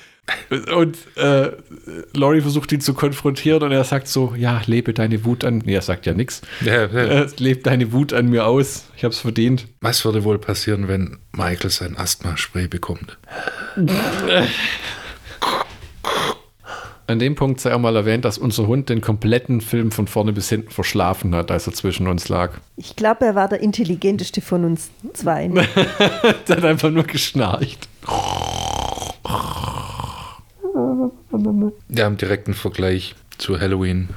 Und 0.73 0.99
äh, 1.16 1.51
Laurie 2.14 2.43
versucht 2.43 2.70
ihn 2.73 2.81
zu 2.81 2.95
konfrontieren 2.95 3.62
und 3.62 3.73
er 3.73 3.83
sagt 3.85 4.07
so, 4.07 4.35
ja, 4.37 4.62
lebe 4.66 4.95
deine 4.95 5.25
Wut 5.25 5.45
an. 5.45 5.62
Nee, 5.64 5.75
er 5.75 5.83
sagt 5.83 6.07
ja 6.07 6.14
nichts. 6.14 6.43
Ja, 6.61 6.87
ja. 6.87 7.23
Äh, 7.23 7.27
lebe 7.39 7.62
deine 7.62 7.93
Wut 7.93 8.12
an 8.12 8.29
mir 8.29 8.47
aus. 8.47 8.85
Ich 8.97 9.05
hab's 9.05 9.18
verdient. 9.18 9.66
Was 9.81 10.05
würde 10.05 10.23
wohl 10.23 10.39
passieren, 10.39 10.87
wenn 10.87 11.18
Michael 11.33 11.70
sein 11.70 11.97
Asthma-Spray 11.97 12.68
bekommt? 12.68 13.18
An 17.09 17.18
dem 17.18 17.35
Punkt 17.35 17.61
sei 17.61 17.75
auch 17.75 17.81
mal 17.81 17.97
erwähnt, 17.97 18.25
dass 18.25 18.39
unser 18.39 18.68
Hund 18.68 18.89
den 18.89 19.01
kompletten 19.01 19.61
Film 19.61 19.91
von 19.91 20.07
vorne 20.07 20.33
bis 20.33 20.49
hinten 20.49 20.70
verschlafen 20.70 21.35
hat, 21.35 21.51
als 21.51 21.66
er 21.66 21.73
zwischen 21.73 22.07
uns 22.07 22.29
lag. 22.29 22.53
Ich 22.77 22.95
glaube, 22.95 23.25
er 23.27 23.35
war 23.35 23.49
der 23.49 23.61
intelligenteste 23.61 24.41
von 24.41 24.64
uns 24.64 24.91
zwei. 25.14 25.49
Der 26.49 26.57
hat 26.57 26.64
einfach 26.64 26.91
nur 26.91 27.05
geschnarcht. 27.05 27.89
Wir 30.75 32.05
haben 32.05 32.16
direkten 32.16 32.55
Vergleich 32.55 33.14
zu 33.39 33.61
Halloween 33.61 34.09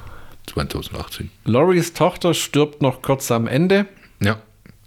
2018. 0.46 1.30
Loris 1.44 1.92
Tochter 1.92 2.34
stirbt 2.34 2.82
noch 2.82 3.02
kurz 3.02 3.30
am 3.30 3.46
Ende. 3.46 3.86
Ja, 4.20 4.38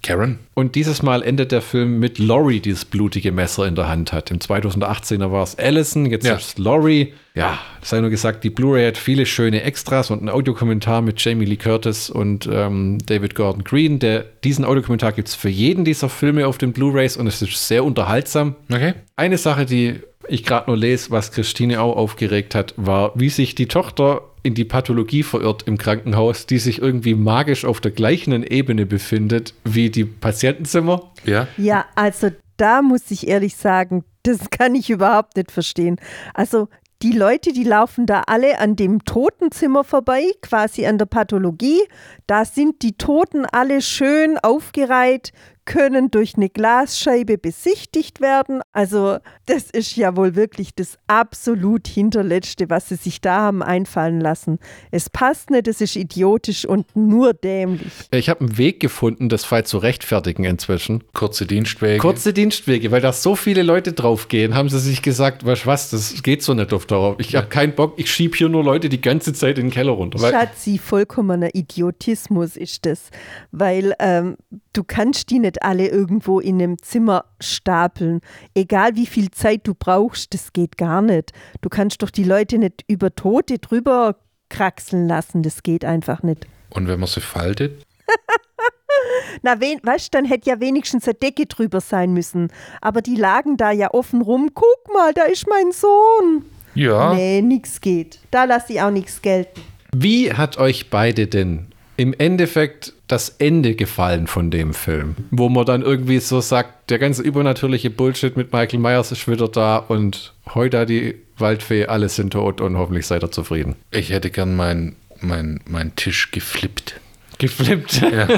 Karen. 0.02 0.38
Und 0.54 0.74
dieses 0.74 1.02
Mal 1.02 1.22
endet 1.22 1.52
der 1.52 1.60
Film 1.60 1.98
mit 1.98 2.18
Laurie, 2.18 2.60
die 2.60 2.70
das 2.70 2.84
blutige 2.86 3.32
Messer 3.32 3.66
in 3.66 3.74
der 3.74 3.88
Hand 3.88 4.12
hat. 4.12 4.30
Im 4.30 4.38
2018er 4.38 5.30
war 5.30 5.42
es 5.42 5.58
Allison, 5.58 6.06
jetzt 6.06 6.26
Ja. 6.26 6.34
ist 6.36 6.48
es 6.48 6.58
Laurie. 6.58 7.12
Ja, 7.34 7.58
sei 7.82 8.00
nur 8.00 8.10
gesagt, 8.10 8.42
die 8.42 8.50
Blu-ray 8.50 8.86
hat 8.86 8.96
viele 8.98 9.24
schöne 9.26 9.62
Extras 9.62 10.10
und 10.10 10.18
einen 10.20 10.30
Audiokommentar 10.30 11.02
mit 11.02 11.22
Jamie 11.22 11.44
Lee 11.44 11.56
Curtis 11.56 12.10
und 12.10 12.48
ähm, 12.50 12.98
David 13.06 13.34
Gordon 13.34 13.62
Green. 13.62 13.98
Der, 13.98 14.24
diesen 14.42 14.64
Audiokommentar 14.64 15.12
gibt 15.12 15.28
es 15.28 15.34
für 15.34 15.50
jeden 15.50 15.84
dieser 15.84 16.08
Filme 16.08 16.46
auf 16.46 16.58
den 16.58 16.72
Blu-rays 16.72 17.16
und 17.16 17.26
es 17.26 17.40
ist 17.42 17.68
sehr 17.68 17.84
unterhaltsam. 17.84 18.56
Okay. 18.72 18.94
Eine 19.16 19.38
Sache, 19.38 19.66
die 19.66 20.00
ich 20.28 20.44
gerade 20.44 20.70
nur 20.70 20.76
lese, 20.76 21.10
was 21.10 21.32
Christine 21.32 21.80
auch 21.80 21.96
aufgeregt 21.96 22.54
hat, 22.54 22.74
war, 22.76 23.12
wie 23.14 23.28
sich 23.28 23.54
die 23.54 23.66
Tochter 23.66 24.22
in 24.42 24.54
die 24.54 24.64
Pathologie 24.64 25.22
verirrt 25.22 25.64
im 25.66 25.76
Krankenhaus, 25.78 26.46
die 26.46 26.58
sich 26.58 26.80
irgendwie 26.80 27.14
magisch 27.14 27.64
auf 27.64 27.80
der 27.80 27.90
gleichen 27.90 28.42
Ebene 28.42 28.86
befindet 28.86 29.54
wie 29.64 29.90
die 29.90 30.04
Patientenzimmer. 30.04 31.10
Ja. 31.24 31.46
Ja, 31.56 31.84
also 31.94 32.30
da 32.56 32.82
muss 32.82 33.10
ich 33.10 33.28
ehrlich 33.28 33.56
sagen, 33.56 34.04
das 34.22 34.38
kann 34.50 34.74
ich 34.74 34.90
überhaupt 34.90 35.36
nicht 35.36 35.50
verstehen. 35.50 35.96
Also 36.34 36.68
die 37.02 37.12
Leute, 37.12 37.54
die 37.54 37.64
laufen 37.64 38.04
da 38.04 38.24
alle 38.26 38.58
an 38.58 38.76
dem 38.76 39.06
Totenzimmer 39.06 39.84
vorbei, 39.84 40.22
quasi 40.42 40.84
an 40.84 40.98
der 40.98 41.06
Pathologie. 41.06 41.80
Da 42.26 42.44
sind 42.44 42.82
die 42.82 42.98
Toten 42.98 43.46
alle 43.46 43.80
schön 43.80 44.36
aufgereiht, 44.36 45.32
können 45.70 46.10
durch 46.10 46.34
eine 46.36 46.48
Glasscheibe 46.48 47.38
besichtigt 47.38 48.20
werden. 48.20 48.60
Also 48.72 49.18
das 49.46 49.70
ist 49.70 49.94
ja 49.94 50.16
wohl 50.16 50.34
wirklich 50.34 50.74
das 50.74 50.98
absolut 51.06 51.86
Hinterletzte, 51.86 52.68
was 52.68 52.88
sie 52.88 52.96
sich 52.96 53.20
da 53.20 53.42
haben 53.42 53.62
einfallen 53.62 54.20
lassen. 54.20 54.58
Es 54.90 55.08
passt 55.08 55.48
nicht, 55.50 55.68
es 55.68 55.80
ist 55.80 55.94
idiotisch 55.94 56.64
und 56.64 56.96
nur 56.96 57.34
dämlich. 57.34 57.92
Ich 58.10 58.28
habe 58.28 58.40
einen 58.40 58.58
Weg 58.58 58.80
gefunden, 58.80 59.28
das 59.28 59.44
Fall 59.44 59.64
zu 59.64 59.78
rechtfertigen 59.78 60.42
inzwischen. 60.42 61.04
Kurze 61.12 61.46
Dienstwege. 61.46 61.98
Kurze 61.98 62.32
Dienstwege, 62.32 62.90
weil 62.90 63.00
da 63.00 63.12
so 63.12 63.36
viele 63.36 63.62
Leute 63.62 63.92
draufgehen, 63.92 64.56
haben 64.56 64.68
sie 64.68 64.80
sich 64.80 65.02
gesagt, 65.02 65.46
weißt 65.46 65.66
was, 65.66 65.90
das 65.90 66.20
geht 66.24 66.42
so 66.42 66.52
nicht 66.52 66.72
auf 66.72 66.86
Dauer. 66.86 67.14
Ich 67.20 67.36
habe 67.36 67.46
keinen 67.46 67.76
Bock, 67.76 67.94
ich 67.96 68.10
schieb 68.10 68.34
hier 68.34 68.48
nur 68.48 68.64
Leute 68.64 68.88
die 68.88 69.00
ganze 69.00 69.34
Zeit 69.34 69.56
in 69.56 69.66
den 69.66 69.70
Keller 69.70 69.92
runter. 69.92 70.18
Schatzi, 70.18 70.78
vollkommener 70.78 71.54
Idiotismus 71.54 72.56
ist 72.56 72.86
das, 72.86 73.10
weil 73.52 73.94
ähm, 74.00 74.36
du 74.72 74.82
kannst 74.82 75.30
die 75.30 75.38
nicht 75.38 75.59
alle 75.62 75.88
irgendwo 75.88 76.40
in 76.40 76.60
einem 76.60 76.80
Zimmer 76.82 77.24
stapeln. 77.40 78.20
Egal 78.54 78.96
wie 78.96 79.06
viel 79.06 79.30
Zeit 79.30 79.66
du 79.66 79.74
brauchst, 79.74 80.34
das 80.34 80.52
geht 80.52 80.76
gar 80.76 81.02
nicht. 81.02 81.32
Du 81.60 81.68
kannst 81.68 82.02
doch 82.02 82.10
die 82.10 82.24
Leute 82.24 82.58
nicht 82.58 82.84
über 82.88 83.14
Tote 83.14 83.58
drüber 83.58 84.16
kraxeln 84.48 85.06
lassen, 85.08 85.42
das 85.42 85.62
geht 85.62 85.84
einfach 85.84 86.22
nicht. 86.22 86.46
Und 86.70 86.88
wenn 86.88 87.00
man 87.00 87.08
sie 87.08 87.20
faltet? 87.20 87.84
Na, 89.42 89.60
wen, 89.60 89.78
weißt 89.82 90.12
dann 90.14 90.24
hätte 90.24 90.50
ja 90.50 90.60
wenigstens 90.60 91.06
eine 91.06 91.14
Decke 91.14 91.46
drüber 91.46 91.80
sein 91.80 92.12
müssen. 92.12 92.48
Aber 92.80 93.02
die 93.02 93.16
lagen 93.16 93.56
da 93.56 93.70
ja 93.70 93.92
offen 93.92 94.20
rum. 94.22 94.50
Guck 94.54 94.92
mal, 94.92 95.12
da 95.14 95.22
ist 95.24 95.46
mein 95.48 95.72
Sohn. 95.72 96.44
Ja. 96.74 97.14
Nee, 97.14 97.40
nix 97.42 97.80
geht. 97.80 98.18
Da 98.30 98.44
lasse 98.44 98.72
ich 98.72 98.82
auch 98.82 98.90
nichts 98.90 99.22
gelten. 99.22 99.60
wie 99.94 100.32
hat 100.32 100.58
euch 100.58 100.90
beide 100.90 101.26
denn 101.26 101.66
im 101.96 102.14
Endeffekt 102.14 102.94
das 103.10 103.30
Ende 103.38 103.74
gefallen 103.74 104.26
von 104.26 104.50
dem 104.50 104.74
Film? 104.74 105.16
Wo 105.30 105.48
man 105.48 105.66
dann 105.66 105.82
irgendwie 105.82 106.18
so 106.18 106.40
sagt, 106.40 106.90
der 106.90 106.98
ganze 106.98 107.22
übernatürliche 107.22 107.90
Bullshit 107.90 108.36
mit 108.36 108.52
Michael 108.52 108.80
Myers 108.80 109.12
ist 109.12 109.28
wieder 109.28 109.48
da 109.48 109.76
und 109.76 110.34
heute 110.54 110.86
die 110.86 111.16
Waldfee, 111.36 111.86
alle 111.86 112.08
sind 112.08 112.32
tot 112.32 112.60
und 112.60 112.76
hoffentlich 112.76 113.06
seid 113.06 113.24
ihr 113.24 113.30
zufrieden. 113.30 113.76
Ich 113.90 114.10
hätte 114.10 114.30
gern 114.30 114.56
meinen 114.56 114.96
mein, 115.22 115.60
mein 115.66 115.94
Tisch 115.96 116.30
geflippt. 116.30 117.00
Geflippt. 117.38 118.02
Ja. 118.02 118.28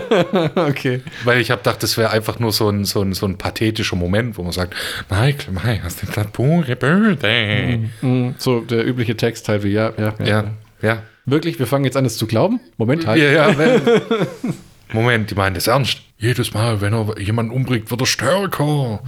okay. 0.69 1.01
Weil 1.25 1.41
ich 1.41 1.51
habe 1.51 1.61
gedacht, 1.61 1.83
das 1.83 1.97
wäre 1.97 2.11
einfach 2.11 2.39
nur 2.39 2.53
so 2.53 2.69
ein, 2.69 2.85
so, 2.85 3.03
ein, 3.03 3.15
so 3.15 3.27
ein 3.27 3.37
pathetischer 3.37 3.97
Moment, 3.97 4.39
wo 4.39 4.43
man 4.43 4.53
sagt, 4.53 4.75
Michael 5.11 5.55
Myers, 5.55 5.97
das 5.97 6.27
pure 6.29 6.77
Böse. 6.77 7.81
Mhm, 8.01 8.35
So 8.39 8.61
der 8.61 8.87
übliche 8.87 9.17
Text 9.17 9.49
halt 9.49 9.65
wie, 9.65 9.73
ja, 9.73 9.93
ja, 9.99 10.15
ja. 10.21 10.27
Ja, 10.27 10.45
ja. 10.83 11.03
Wirklich, 11.25 11.59
wir 11.59 11.67
fangen 11.67 11.85
jetzt 11.85 11.97
an, 11.97 12.05
es 12.05 12.17
zu 12.17 12.27
glauben? 12.27 12.61
Moment, 12.77 13.07
halt. 13.07 13.21
Ja, 13.21 13.31
ja, 13.31 13.55
Moment, 14.93 15.31
die 15.31 15.35
meinen 15.35 15.55
das 15.55 15.69
ernst. 15.69 16.03
Jedes 16.19 16.53
Mal, 16.53 16.81
wenn 16.81 16.93
er 16.93 17.19
jemanden 17.19 17.53
umbringt, 17.53 17.91
wird 17.91 18.01
er 18.01 18.07
stärker. 18.07 19.03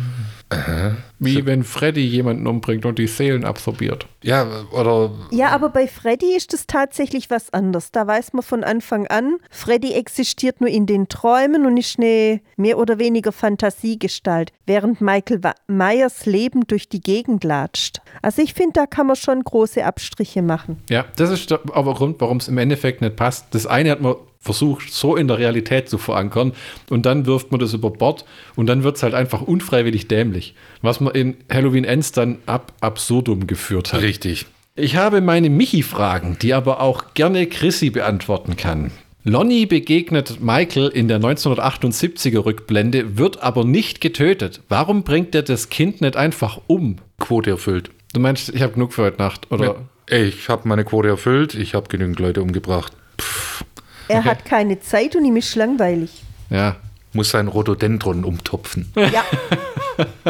Wie 1.19 1.47
wenn 1.47 1.65
Freddy 1.65 2.03
jemanden 2.05 2.47
umbringt 2.47 2.85
und 2.85 2.99
die 2.99 3.07
Seelen 3.07 3.45
absorbiert. 3.45 4.07
Ja, 4.23 4.47
oder 4.73 5.11
Ja, 5.31 5.49
aber 5.51 5.69
bei 5.71 5.87
Freddy 5.87 6.35
ist 6.37 6.53
es 6.55 6.67
tatsächlich 6.67 7.31
was 7.31 7.53
anderes. 7.53 7.91
Da 7.93 8.07
weiß 8.07 8.33
man 8.33 8.43
von 8.43 8.65
Anfang 8.65 9.07
an, 9.07 9.37
Freddy 9.51 9.93
existiert 9.95 10.61
nur 10.61 10.71
in 10.71 10.87
den 10.87 11.09
Träumen 11.09 11.67
und 11.67 11.77
ist 11.77 11.99
eine 11.99 12.41
mehr 12.57 12.79
oder 12.79 12.99
weniger 12.99 13.33
Fantasiegestalt, 13.33 14.53
während 14.67 15.01
Michael 15.01 15.43
Wa- 15.43 15.55
Myers 15.67 16.27
Leben 16.27 16.67
durch 16.67 16.89
die 16.89 17.01
Gegend 17.01 17.45
latscht. 17.45 18.01
Also 18.23 18.43
ich 18.43 18.55
finde, 18.55 18.73
da 18.75 18.87
kann 18.87 19.07
man 19.07 19.17
schon 19.17 19.43
große 19.43 19.85
Abstriche 19.85 20.43
machen. 20.43 20.83
Ja, 20.91 21.05
das 21.17 21.31
ist 21.31 21.51
der 21.51 21.61
aber 21.73 21.95
Grund, 21.95 22.21
warum 22.21 22.39
es 22.39 22.49
im 22.49 22.59
Endeffekt 22.59 23.01
nicht 23.01 23.17
passt. 23.17 23.47
Das 23.53 23.67
eine 23.67 23.91
hat 23.91 24.01
man 24.01 24.15
versucht, 24.45 24.93
so 24.93 25.17
in 25.17 25.27
der 25.27 25.39
Realität 25.39 25.89
zu 25.89 25.99
verankern 25.99 26.53
und 26.91 27.07
dann 27.07 27.27
wirft 27.27 27.51
man 27.51 27.61
das 27.61 27.73
über 27.73 27.91
Bord 27.91 28.25
und 28.55 28.67
dann 28.67 28.85
wird 28.85 28.97
es 28.97 29.03
halt 29.03 29.15
einfach 29.15 29.41
unfreiwillig 29.41 30.07
dämlich, 30.07 30.55
was 30.83 31.01
man 31.01 31.15
in 31.15 31.37
Halloween 31.51 31.85
Ends 31.85 32.13
dann 32.13 32.39
ab 32.47 32.73
absurdum 32.81 33.47
geführt 33.47 33.93
hat. 33.93 34.03
richtig. 34.03 34.47
Ich 34.77 34.97
habe 34.97 35.21
meine 35.21 35.51
Michi-Fragen, 35.51 36.37
die 36.43 36.53
aber 36.53 36.81
auch 36.81 37.15
gerne 37.15 37.47
Chrissy 37.47 37.91
beantworten 37.91 38.57
kann. 38.57 38.91
Lonnie 39.23 39.67
begegnet 39.67 40.41
Michael 40.41 40.89
in 40.89 41.07
der 41.07 41.21
1978er 41.21 42.45
Rückblende, 42.45 43.17
wird 43.17 43.41
aber 43.41 43.65
nicht 43.65 44.01
getötet. 44.01 44.61
Warum 44.69 45.05
bringt 45.05 45.35
er 45.35 45.43
das 45.43 45.71
Kind 45.71 46.01
nicht 46.01 46.17
einfach 46.17 46.61
um? 46.67 46.97
Quote 47.21 47.51
erfüllt. 47.51 47.91
Du 48.13 48.21
meinst, 48.21 48.49
ich 48.49 48.63
habe 48.63 48.75
genug 48.75 48.93
für 48.93 49.03
heute 49.05 49.19
Nacht, 49.19 49.51
oder? 49.51 49.77
Ich 50.11 50.49
habe 50.49 50.69
meine 50.69 50.85
Quote 50.85 51.09
erfüllt, 51.09 51.55
ich 51.55 51.75
habe 51.75 51.89
genügend 51.89 52.19
Leute 52.19 52.43
umgebracht. 52.43 52.93
Er 54.09 54.25
hat 54.25 54.45
keine 54.45 54.81
Zeit 54.81 55.17
und 55.17 55.25
ihm 55.25 55.37
ist 55.37 55.55
langweilig. 55.55 56.23
Ja. 56.51 56.77
Muss 57.13 57.31
sein 57.31 57.49
Rhododendron 57.49 58.25
umtopfen. 58.25 58.93
Ja, 58.97 59.25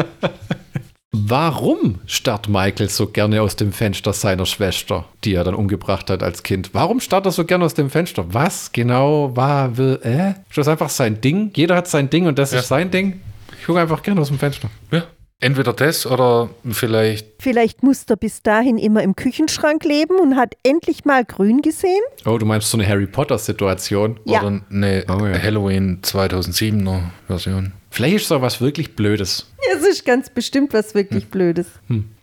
Warum 1.17 1.99
starrt 2.07 2.49
Michael 2.49 2.89
so 2.89 3.07
gerne 3.07 3.41
aus 3.41 3.55
dem 3.55 3.71
Fenster 3.71 4.11
seiner 4.11 4.45
Schwester, 4.45 5.05
die 5.23 5.33
er 5.33 5.45
dann 5.45 5.55
umgebracht 5.55 6.09
hat 6.09 6.21
als 6.21 6.43
Kind? 6.43 6.71
Warum 6.73 6.99
starrt 6.99 7.25
er 7.25 7.31
so 7.31 7.45
gerne 7.45 7.63
aus 7.65 7.73
dem 7.73 7.89
Fenster? 7.89 8.25
Was 8.33 8.71
genau 8.73 9.35
war, 9.35 9.77
will, 9.77 9.99
äh? 10.03 10.31
Ist 10.49 10.57
das 10.57 10.67
einfach 10.67 10.89
sein 10.89 11.21
Ding? 11.21 11.51
Jeder 11.55 11.77
hat 11.77 11.87
sein 11.87 12.09
Ding 12.09 12.27
und 12.27 12.37
das 12.37 12.51
Ja. 12.51 12.59
ist 12.59 12.67
sein 12.67 12.91
Ding? 12.91 13.21
Ich 13.59 13.65
gucke 13.65 13.79
einfach 13.79 14.03
gerne 14.03 14.19
aus 14.21 14.27
dem 14.27 14.37
Fenster. 14.37 14.69
Ja. 14.91 15.03
Entweder 15.41 15.73
das 15.73 16.05
oder 16.07 16.49
vielleicht, 16.71 17.41
vielleicht 17.41 17.83
muss 17.83 18.05
er 18.07 18.15
bis 18.15 18.41
dahin 18.41 18.77
immer 18.77 19.03
im 19.03 19.15
Küchenschrank 19.15 19.83
leben 19.83 20.17
und 20.17 20.37
hat 20.37 20.55
endlich 20.63 21.03
mal 21.03 21.25
grün 21.25 21.61
gesehen. 21.61 22.01
Oh, 22.25 22.37
du 22.37 22.45
meinst 22.45 22.69
so 22.71 22.77
eine 22.77 22.87
Harry 22.87 23.05
Potter-Situation? 23.05 24.19
Ja. 24.23 24.41
oder 24.41 24.61
eine 24.71 25.03
Oh 25.09 25.25
ja. 25.25 25.37
Halloween 25.37 25.99
2007er 26.01 27.01
Version. 27.27 27.73
Vielleicht 27.91 28.15
ist 28.15 28.27
so 28.29 28.41
was 28.41 28.61
wirklich 28.61 28.95
Blödes. 28.95 29.51
Es 29.75 29.85
ist 29.85 30.05
ganz 30.05 30.29
bestimmt 30.29 30.73
was 30.73 30.95
wirklich 30.95 31.27
Blödes. 31.27 31.67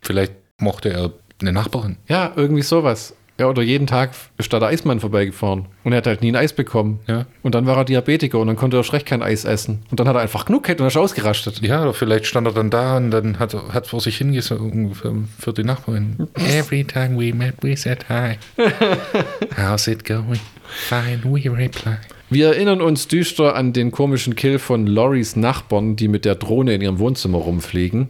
Vielleicht 0.00 0.32
mochte 0.58 0.90
er 0.90 1.12
eine 1.40 1.52
Nachbarin. 1.52 1.96
Ja, 2.08 2.32
irgendwie 2.34 2.62
sowas. 2.62 3.14
Ja, 3.38 3.48
oder 3.48 3.62
jeden 3.62 3.86
Tag 3.86 4.10
ist 4.38 4.52
da 4.52 4.60
der 4.60 4.68
Eismann 4.68 5.00
vorbeigefahren 5.00 5.66
und 5.84 5.92
er 5.92 5.98
hat 5.98 6.06
halt 6.06 6.20
nie 6.20 6.30
ein 6.30 6.36
Eis 6.36 6.52
bekommen. 6.52 7.00
Ja. 7.06 7.26
Und 7.42 7.54
dann 7.54 7.66
war 7.66 7.76
er 7.76 7.84
Diabetiker 7.84 8.38
und 8.38 8.46
dann 8.46 8.56
konnte 8.56 8.76
er 8.76 8.84
schlecht 8.84 9.06
kein 9.06 9.22
Eis 9.22 9.44
essen. 9.44 9.82
Und 9.90 9.98
dann 9.98 10.06
hat 10.06 10.16
er 10.16 10.20
einfach 10.20 10.44
genug 10.44 10.64
gehabt 10.64 10.80
und 10.80 10.86
ist 10.86 10.96
ausgerastet. 10.96 11.60
Ja, 11.62 11.82
oder 11.82 11.94
vielleicht 11.94 12.26
stand 12.26 12.46
er 12.46 12.52
dann 12.52 12.70
da 12.70 12.98
und 12.98 13.10
dann 13.10 13.38
hat 13.38 13.54
er 13.54 13.72
hat 13.72 13.86
vor 13.86 14.00
sich 14.00 14.18
hingesungen 14.18 14.94
für, 14.94 15.14
für 15.38 15.52
die 15.52 15.64
Nachbarin. 15.64 16.28
Every 16.34 16.84
time 16.84 17.18
we 17.18 17.34
met, 17.34 17.54
we 17.62 17.76
said 17.76 18.04
hi. 18.08 18.36
How's 19.56 19.86
it 19.86 20.04
going? 20.04 20.40
Fine, 20.88 21.22
we 21.24 21.50
reply. 21.50 21.96
Wir 22.30 22.48
erinnern 22.48 22.80
uns 22.80 23.08
düster 23.08 23.56
an 23.56 23.74
den 23.74 23.90
komischen 23.90 24.36
Kill 24.36 24.58
von 24.58 24.86
Loris 24.86 25.36
Nachbarn, 25.36 25.96
die 25.96 26.08
mit 26.08 26.24
der 26.24 26.34
Drohne 26.34 26.74
in 26.74 26.80
ihrem 26.80 26.98
Wohnzimmer 26.98 27.38
rumfliegen. 27.38 28.08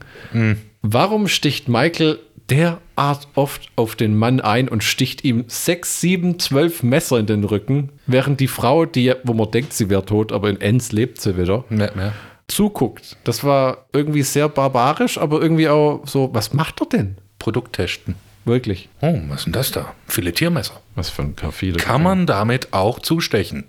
Warum 0.82 1.26
sticht 1.26 1.68
Michael 1.68 2.18
derart 2.50 3.28
oft 3.34 3.68
auf 3.76 3.94
den 3.96 4.16
Mann 4.16 4.40
ein 4.40 4.68
und 4.68 4.84
sticht 4.84 5.24
ihm 5.24 5.44
sechs, 5.48 6.00
sieben, 6.00 6.38
zwölf 6.38 6.82
Messer 6.82 7.18
in 7.18 7.26
den 7.26 7.44
Rücken, 7.44 7.90
während 8.06 8.40
die 8.40 8.48
Frau, 8.48 8.84
die, 8.84 9.14
wo 9.24 9.32
man 9.34 9.50
denkt, 9.50 9.72
sie 9.72 9.88
wäre 9.90 10.04
tot, 10.04 10.32
aber 10.32 10.50
in 10.50 10.60
Enns 10.60 10.92
lebt 10.92 11.20
sie 11.20 11.36
wieder, 11.38 11.64
Mehr, 11.68 11.92
mehr. 11.94 12.12
zuguckt? 12.48 13.16
Das 13.24 13.44
war 13.44 13.86
irgendwie 13.92 14.22
sehr 14.22 14.48
barbarisch, 14.48 15.18
aber 15.18 15.40
irgendwie 15.40 15.68
auch 15.68 16.02
so, 16.06 16.30
was 16.32 16.52
macht 16.52 16.80
er 16.80 16.86
denn? 16.86 17.16
Produkt 17.38 17.74
testen. 17.74 18.14
Wirklich. 18.44 18.88
Oh, 19.00 19.18
was 19.28 19.40
ist 19.40 19.44
denn 19.46 19.52
das 19.52 19.70
da? 19.70 19.94
Filetiermesser. 20.08 20.80
Was 20.96 21.08
für 21.10 21.22
ein 21.22 21.34
perfide. 21.34 21.78
Kann 21.78 22.02
man 22.02 22.26
damit 22.26 22.72
auch 22.72 22.98
zustechen? 22.98 23.64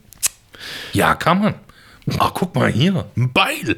Ja, 0.93 1.13
kann 1.15 1.39
man. 1.41 1.53
Ach, 2.19 2.31
guck 2.33 2.55
mal 2.55 2.71
hier, 2.71 3.05
ein 3.15 3.31
Beil. 3.31 3.77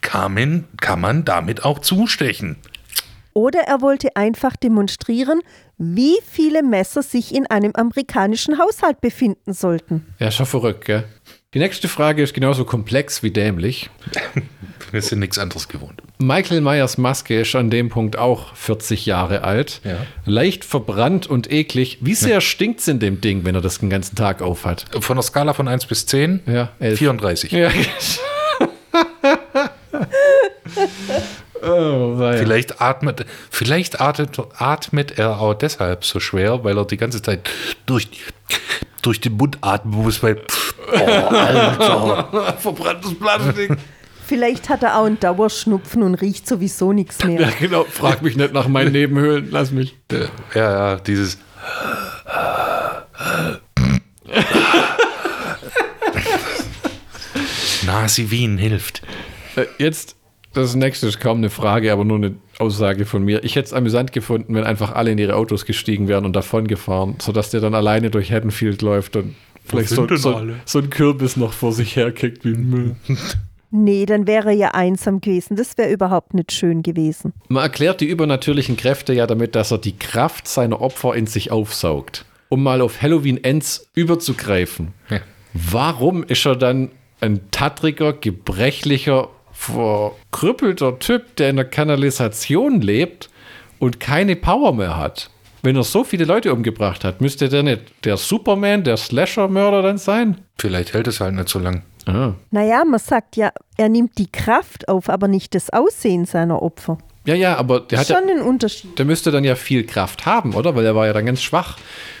Kann 0.00 0.34
man, 0.34 0.64
kann 0.80 1.00
man 1.00 1.24
damit 1.24 1.64
auch 1.64 1.78
zustechen? 1.78 2.56
Oder 3.34 3.60
er 3.60 3.80
wollte 3.80 4.16
einfach 4.16 4.56
demonstrieren, 4.56 5.40
wie 5.78 6.16
viele 6.26 6.62
Messer 6.62 7.02
sich 7.02 7.34
in 7.34 7.46
einem 7.46 7.72
amerikanischen 7.74 8.58
Haushalt 8.58 9.00
befinden 9.00 9.52
sollten. 9.52 10.06
Ja, 10.18 10.30
schon 10.30 10.46
verrückt, 10.46 10.84
gell? 10.84 11.04
Die 11.54 11.58
nächste 11.58 11.88
Frage 11.88 12.22
ist 12.22 12.32
genauso 12.32 12.64
komplex 12.64 13.22
wie 13.22 13.30
dämlich. 13.30 13.90
Wir 14.90 15.02
sind 15.02 15.18
nichts 15.18 15.38
anderes 15.38 15.68
gewohnt. 15.68 16.02
Michael 16.18 16.60
Myers 16.60 16.98
Maske 16.98 17.40
ist 17.40 17.54
an 17.54 17.68
dem 17.68 17.88
Punkt 17.88 18.16
auch 18.16 18.54
40 18.54 19.06
Jahre 19.06 19.42
alt. 19.42 19.80
Ja. 19.84 19.96
Leicht 20.24 20.64
verbrannt 20.64 21.26
und 21.26 21.50
eklig. 21.50 21.98
Wie 22.00 22.14
sehr 22.14 22.40
stinkt's 22.40 22.88
in 22.88 23.00
dem 23.00 23.20
Ding, 23.20 23.44
wenn 23.44 23.54
er 23.54 23.60
das 23.60 23.78
den 23.78 23.90
ganzen 23.90 24.16
Tag 24.16 24.40
aufhat? 24.40 24.86
Von 25.00 25.16
der 25.16 25.22
Skala 25.22 25.52
von 25.52 25.68
1 25.68 25.86
bis 25.86 26.06
10? 26.06 26.40
Ja, 26.46 26.70
elf. 26.78 26.98
34. 26.98 27.52
Ja. 27.52 27.70
oh. 31.62 32.16
Vielleicht 32.36 32.80
atmet, 32.80 33.24
vielleicht 33.50 34.00
atmet, 34.00 34.38
atmet 34.58 35.18
er 35.18 35.40
auch 35.40 35.54
deshalb 35.54 36.04
so 36.04 36.20
schwer, 36.20 36.64
weil 36.64 36.76
er 36.76 36.84
die 36.84 36.96
ganze 36.96 37.22
Zeit 37.22 37.48
durch, 37.86 38.08
durch 39.02 39.20
den 39.20 39.36
Mund 39.36 39.58
atmen 39.60 39.94
muss, 40.02 40.22
weil. 40.22 40.42
Oh, 40.92 40.96
Alter. 40.98 42.54
Verbranntes 42.58 43.14
Plastik. 43.18 43.76
Vielleicht 44.26 44.68
hat 44.68 44.82
er 44.82 44.98
auch 44.98 45.04
einen 45.04 45.20
Dauerschnupfen 45.20 46.02
und 46.02 46.14
riecht 46.14 46.48
sowieso 46.48 46.92
nichts 46.92 47.22
mehr. 47.24 47.40
Ja, 47.40 47.50
genau. 47.58 47.84
Frag 47.84 48.22
mich 48.22 48.36
nicht 48.36 48.52
nach 48.52 48.68
meinen 48.68 48.92
Nebenhöhlen. 48.92 49.48
Lass 49.50 49.72
mich. 49.72 49.96
Äh, 50.10 50.26
Ja, 50.54 50.92
ja, 50.94 50.96
dieses. 50.96 51.38
Nasi 57.84 58.30
Wien 58.30 58.58
hilft. 58.58 59.02
Äh, 59.56 59.66
Jetzt, 59.78 60.16
das 60.52 60.74
nächste 60.74 61.06
ist 61.06 61.20
kaum 61.20 61.38
eine 61.38 61.50
Frage, 61.50 61.92
aber 61.92 62.04
nur 62.04 62.18
eine 62.18 62.34
Aussage 62.58 63.06
von 63.06 63.24
mir. 63.24 63.42
Ich 63.44 63.56
hätte 63.56 63.66
es 63.66 63.72
amüsant 63.72 64.12
gefunden, 64.12 64.54
wenn 64.54 64.64
einfach 64.64 64.92
alle 64.92 65.10
in 65.10 65.18
ihre 65.18 65.36
Autos 65.36 65.64
gestiegen 65.64 66.08
wären 66.08 66.24
und 66.24 66.34
davon 66.34 66.66
gefahren, 66.66 67.16
sodass 67.20 67.50
der 67.50 67.60
dann 67.60 67.74
alleine 67.74 68.10
durch 68.10 68.30
Haddonfield 68.30 68.82
läuft 68.82 69.16
und 69.16 69.34
vielleicht 69.64 69.88
so, 69.88 70.06
so, 70.16 70.40
so 70.64 70.78
ein 70.78 70.90
Kürbis 70.90 71.36
noch 71.36 71.52
vor 71.52 71.72
sich 71.72 71.96
herkickt 71.96 72.44
wie 72.44 72.52
ein 72.54 72.68
Müll. 72.68 72.96
Nee, 73.74 74.04
dann 74.04 74.26
wäre 74.26 74.50
er 74.50 74.54
ja 74.54 74.68
einsam 74.72 75.22
gewesen. 75.22 75.56
Das 75.56 75.78
wäre 75.78 75.90
überhaupt 75.90 76.34
nicht 76.34 76.52
schön 76.52 76.82
gewesen. 76.82 77.32
Man 77.48 77.62
erklärt 77.62 78.02
die 78.02 78.06
übernatürlichen 78.06 78.76
Kräfte 78.76 79.14
ja 79.14 79.26
damit, 79.26 79.54
dass 79.54 79.70
er 79.70 79.78
die 79.78 79.96
Kraft 79.96 80.46
seiner 80.46 80.82
Opfer 80.82 81.14
in 81.14 81.26
sich 81.26 81.50
aufsaugt. 81.50 82.26
Um 82.50 82.62
mal 82.62 82.82
auf 82.82 83.00
Halloween 83.00 83.42
Ends 83.42 83.88
überzugreifen. 83.94 84.88
Ja. 85.08 85.20
Warum 85.54 86.22
ist 86.22 86.44
er 86.44 86.56
dann 86.56 86.90
ein 87.22 87.50
tattriger, 87.50 88.12
gebrechlicher, 88.12 89.30
verkrüppelter 89.62 90.98
Typ, 90.98 91.36
der 91.36 91.50
in 91.50 91.56
der 91.56 91.64
Kanalisation 91.64 92.80
lebt 92.80 93.30
und 93.78 94.00
keine 94.00 94.36
Power 94.36 94.72
mehr 94.74 94.96
hat? 94.96 95.30
Wenn 95.62 95.76
er 95.76 95.84
so 95.84 96.02
viele 96.02 96.24
Leute 96.24 96.52
umgebracht 96.52 97.04
hat, 97.04 97.20
müsste 97.20 97.48
der 97.48 97.62
nicht 97.62 97.82
der 98.04 98.16
Superman, 98.16 98.82
der 98.82 98.96
Slasher-Mörder 98.96 99.82
dann 99.82 99.98
sein? 99.98 100.40
Vielleicht 100.58 100.92
hält 100.92 101.06
es 101.06 101.20
halt 101.20 101.34
nicht 101.34 101.48
so 101.48 101.60
lang. 101.60 101.82
Ah. 102.06 102.32
Naja, 102.50 102.84
man 102.84 102.98
sagt 102.98 103.36
ja, 103.36 103.52
er 103.76 103.88
nimmt 103.88 104.18
die 104.18 104.30
Kraft 104.30 104.88
auf, 104.88 105.08
aber 105.08 105.28
nicht 105.28 105.54
das 105.54 105.70
Aussehen 105.70 106.24
seiner 106.24 106.60
Opfer. 106.60 106.98
Ja, 107.24 107.34
ja, 107.34 107.56
aber 107.56 107.80
der 107.80 108.00
hat 108.00 108.08
ja, 108.08 108.18
Schon 108.18 108.28
ein 108.28 108.42
Unterschied. 108.42 108.98
Der 108.98 109.04
müsste 109.04 109.30
dann 109.30 109.44
ja 109.44 109.54
viel 109.54 109.84
Kraft 109.86 110.26
haben, 110.26 110.54
oder? 110.54 110.74
Weil 110.74 110.84
er 110.84 110.94
war 110.94 111.06
ja 111.06 111.12
dann 111.12 111.26
ganz 111.26 111.40
schwach. 111.42 111.78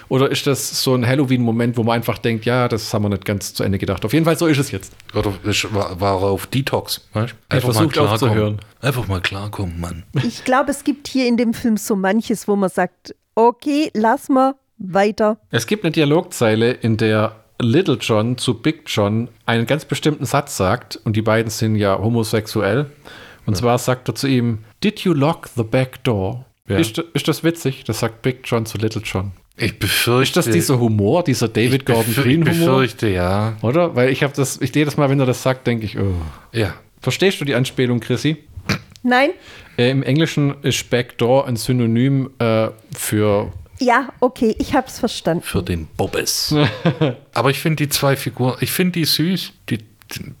Oder 0.08 0.30
ist 0.30 0.46
das 0.46 0.82
so 0.82 0.94
ein 0.94 1.06
Halloween-Moment, 1.06 1.76
wo 1.76 1.82
man 1.82 1.96
einfach 1.96 2.18
denkt, 2.18 2.44
ja, 2.44 2.68
das 2.68 2.92
haben 2.92 3.02
wir 3.02 3.08
nicht 3.08 3.24
ganz 3.24 3.54
zu 3.54 3.64
Ende 3.64 3.78
gedacht. 3.78 4.04
Auf 4.04 4.12
jeden 4.12 4.24
Fall, 4.24 4.36
so 4.36 4.46
ist 4.46 4.58
es 4.58 4.70
jetzt. 4.70 4.92
Oder 5.14 5.32
es 5.44 5.72
war, 5.72 6.00
war 6.00 6.22
auf 6.22 6.46
Detox. 6.46 7.08
Weißt? 7.14 7.34
Er 7.48 7.60
versucht 7.60 7.94
klarkommen. 7.94 8.12
aufzuhören. 8.12 8.60
Einfach 8.80 9.08
mal 9.08 9.20
klarkommen, 9.20 9.80
Mann. 9.80 10.04
Ich 10.22 10.44
glaube, 10.44 10.70
es 10.70 10.84
gibt 10.84 11.08
hier 11.08 11.26
in 11.26 11.36
dem 11.36 11.54
Film 11.54 11.76
so 11.78 11.96
manches, 11.96 12.46
wo 12.46 12.56
man 12.56 12.68
sagt, 12.68 13.14
okay, 13.34 13.90
lass 13.94 14.28
mal 14.28 14.54
weiter. 14.78 15.38
Es 15.50 15.66
gibt 15.66 15.84
eine 15.84 15.92
Dialogzeile, 15.92 16.72
in 16.72 16.96
der 16.96 17.36
Little 17.58 17.96
John 18.00 18.36
zu 18.36 18.54
Big 18.54 18.82
John 18.86 19.28
einen 19.46 19.66
ganz 19.66 19.84
bestimmten 19.84 20.26
Satz 20.26 20.56
sagt, 20.56 21.00
und 21.04 21.16
die 21.16 21.22
beiden 21.22 21.50
sind 21.50 21.76
ja 21.76 21.98
homosexuell. 21.98 22.90
Und 23.46 23.56
zwar 23.56 23.78
sagt 23.78 24.08
er 24.08 24.14
zu 24.14 24.26
ihm, 24.26 24.58
Did 24.82 25.00
you 25.00 25.12
lock 25.12 25.48
the 25.56 25.62
back 25.62 26.02
door? 26.04 26.46
Ja. 26.68 26.78
Ist, 26.78 26.98
ist 26.98 27.26
das 27.28 27.42
witzig? 27.42 27.84
Das 27.84 28.00
sagt 28.00 28.22
Big 28.22 28.40
John 28.44 28.66
zu 28.66 28.78
Little 28.78 29.02
John. 29.04 29.32
Ich 29.56 29.78
befürchte. 29.78 30.22
Ist 30.40 30.46
das 30.46 30.52
dieser 30.54 30.78
Humor, 30.78 31.24
dieser 31.24 31.48
David 31.48 31.82
ich 31.82 31.84
Gordon 31.84 32.14
Green 32.14 32.42
Ich 32.46 32.58
Humor? 32.60 32.76
befürchte, 32.80 33.08
ja. 33.08 33.56
Oder? 33.62 33.94
Weil 33.94 34.10
ich 34.10 34.22
habe 34.22 34.32
das, 34.34 34.60
ich 34.60 34.74
jedes 34.74 34.96
Mal, 34.96 35.10
wenn 35.10 35.20
er 35.20 35.26
das 35.26 35.42
sagt, 35.42 35.66
denke 35.66 35.84
ich, 35.84 35.98
oh. 35.98 36.14
Ja. 36.52 36.74
Verstehst 37.00 37.40
du 37.40 37.44
die 37.44 37.54
Anspielung, 37.54 38.00
Chrissy? 38.00 38.36
Nein? 39.02 39.30
Äh, 39.76 39.90
Im 39.90 40.02
Englischen 40.04 40.54
ist 40.62 40.88
Backdoor 40.88 41.46
ein 41.48 41.56
Synonym 41.56 42.30
äh, 42.38 42.68
für. 42.96 43.52
Ja, 43.80 44.08
okay, 44.20 44.54
ich 44.58 44.74
hab's 44.74 45.00
verstanden. 45.00 45.42
Für 45.42 45.62
den 45.62 45.86
Bobbes. 45.96 46.54
Aber 47.34 47.50
ich 47.50 47.58
finde 47.58 47.84
die 47.84 47.88
zwei 47.88 48.14
Figuren, 48.16 48.56
ich 48.60 48.70
finde 48.70 48.92
die 48.92 49.04
süß, 49.04 49.52
die 49.68 49.78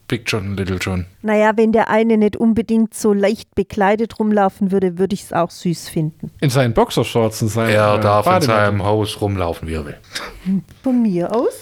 Big 0.08 0.24
John 0.26 0.48
und 0.48 0.56
Little 0.56 0.78
John. 0.80 1.06
Naja, 1.22 1.52
wenn 1.56 1.72
der 1.72 1.88
eine 1.90 2.16
nicht 2.16 2.36
unbedingt 2.36 2.94
so 2.94 3.12
leicht 3.12 3.54
bekleidet 3.54 4.18
rumlaufen 4.18 4.72
würde, 4.72 4.98
würde 4.98 5.14
ich 5.14 5.22
es 5.22 5.32
auch 5.32 5.50
süß 5.50 5.88
finden. 5.88 6.30
In 6.40 6.50
seinen 6.50 6.74
Boxershorts 6.74 7.42
und 7.42 7.48
seinen. 7.48 7.70
Er 7.70 7.96
äh, 7.96 8.00
darf 8.00 8.26
in 8.26 8.42
seinem 8.42 8.84
Haus 8.84 9.20
rumlaufen, 9.20 9.68
wie 9.68 9.74
er 9.74 9.86
will. 9.86 9.96
Von 10.82 11.02
mir 11.02 11.34
aus? 11.34 11.52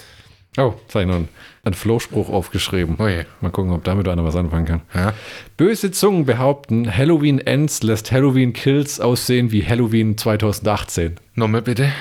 Oh, 0.57 0.75
jetzt 0.83 0.95
habe 0.95 1.03
ich 1.03 1.09
noch 1.09 1.17
einen, 1.17 1.29
einen 1.63 1.75
Flohspruch 1.75 2.29
aufgeschrieben. 2.29 2.97
Oh 2.99 3.07
je. 3.07 3.25
Mal 3.41 3.51
gucken, 3.51 3.73
ob 3.73 3.85
damit 3.85 4.09
einer 4.09 4.25
was 4.25 4.35
anfangen 4.35 4.67
kann. 4.67 4.81
Ja. 4.95 5.13
Böse 5.57 5.93
Zungen 5.93 6.27
behaupten, 6.27 6.95
Halloween 6.95 7.39
Ends 7.39 7.83
lässt 7.83 8.11
Halloween 8.11 8.53
Kills 8.53 9.01
aussehen 9.01 9.53
wie 9.53 9.65
Halloween 9.65 10.19
2018. 10.19 11.17
Nochmal 11.35 11.63
bitte. 11.63 11.93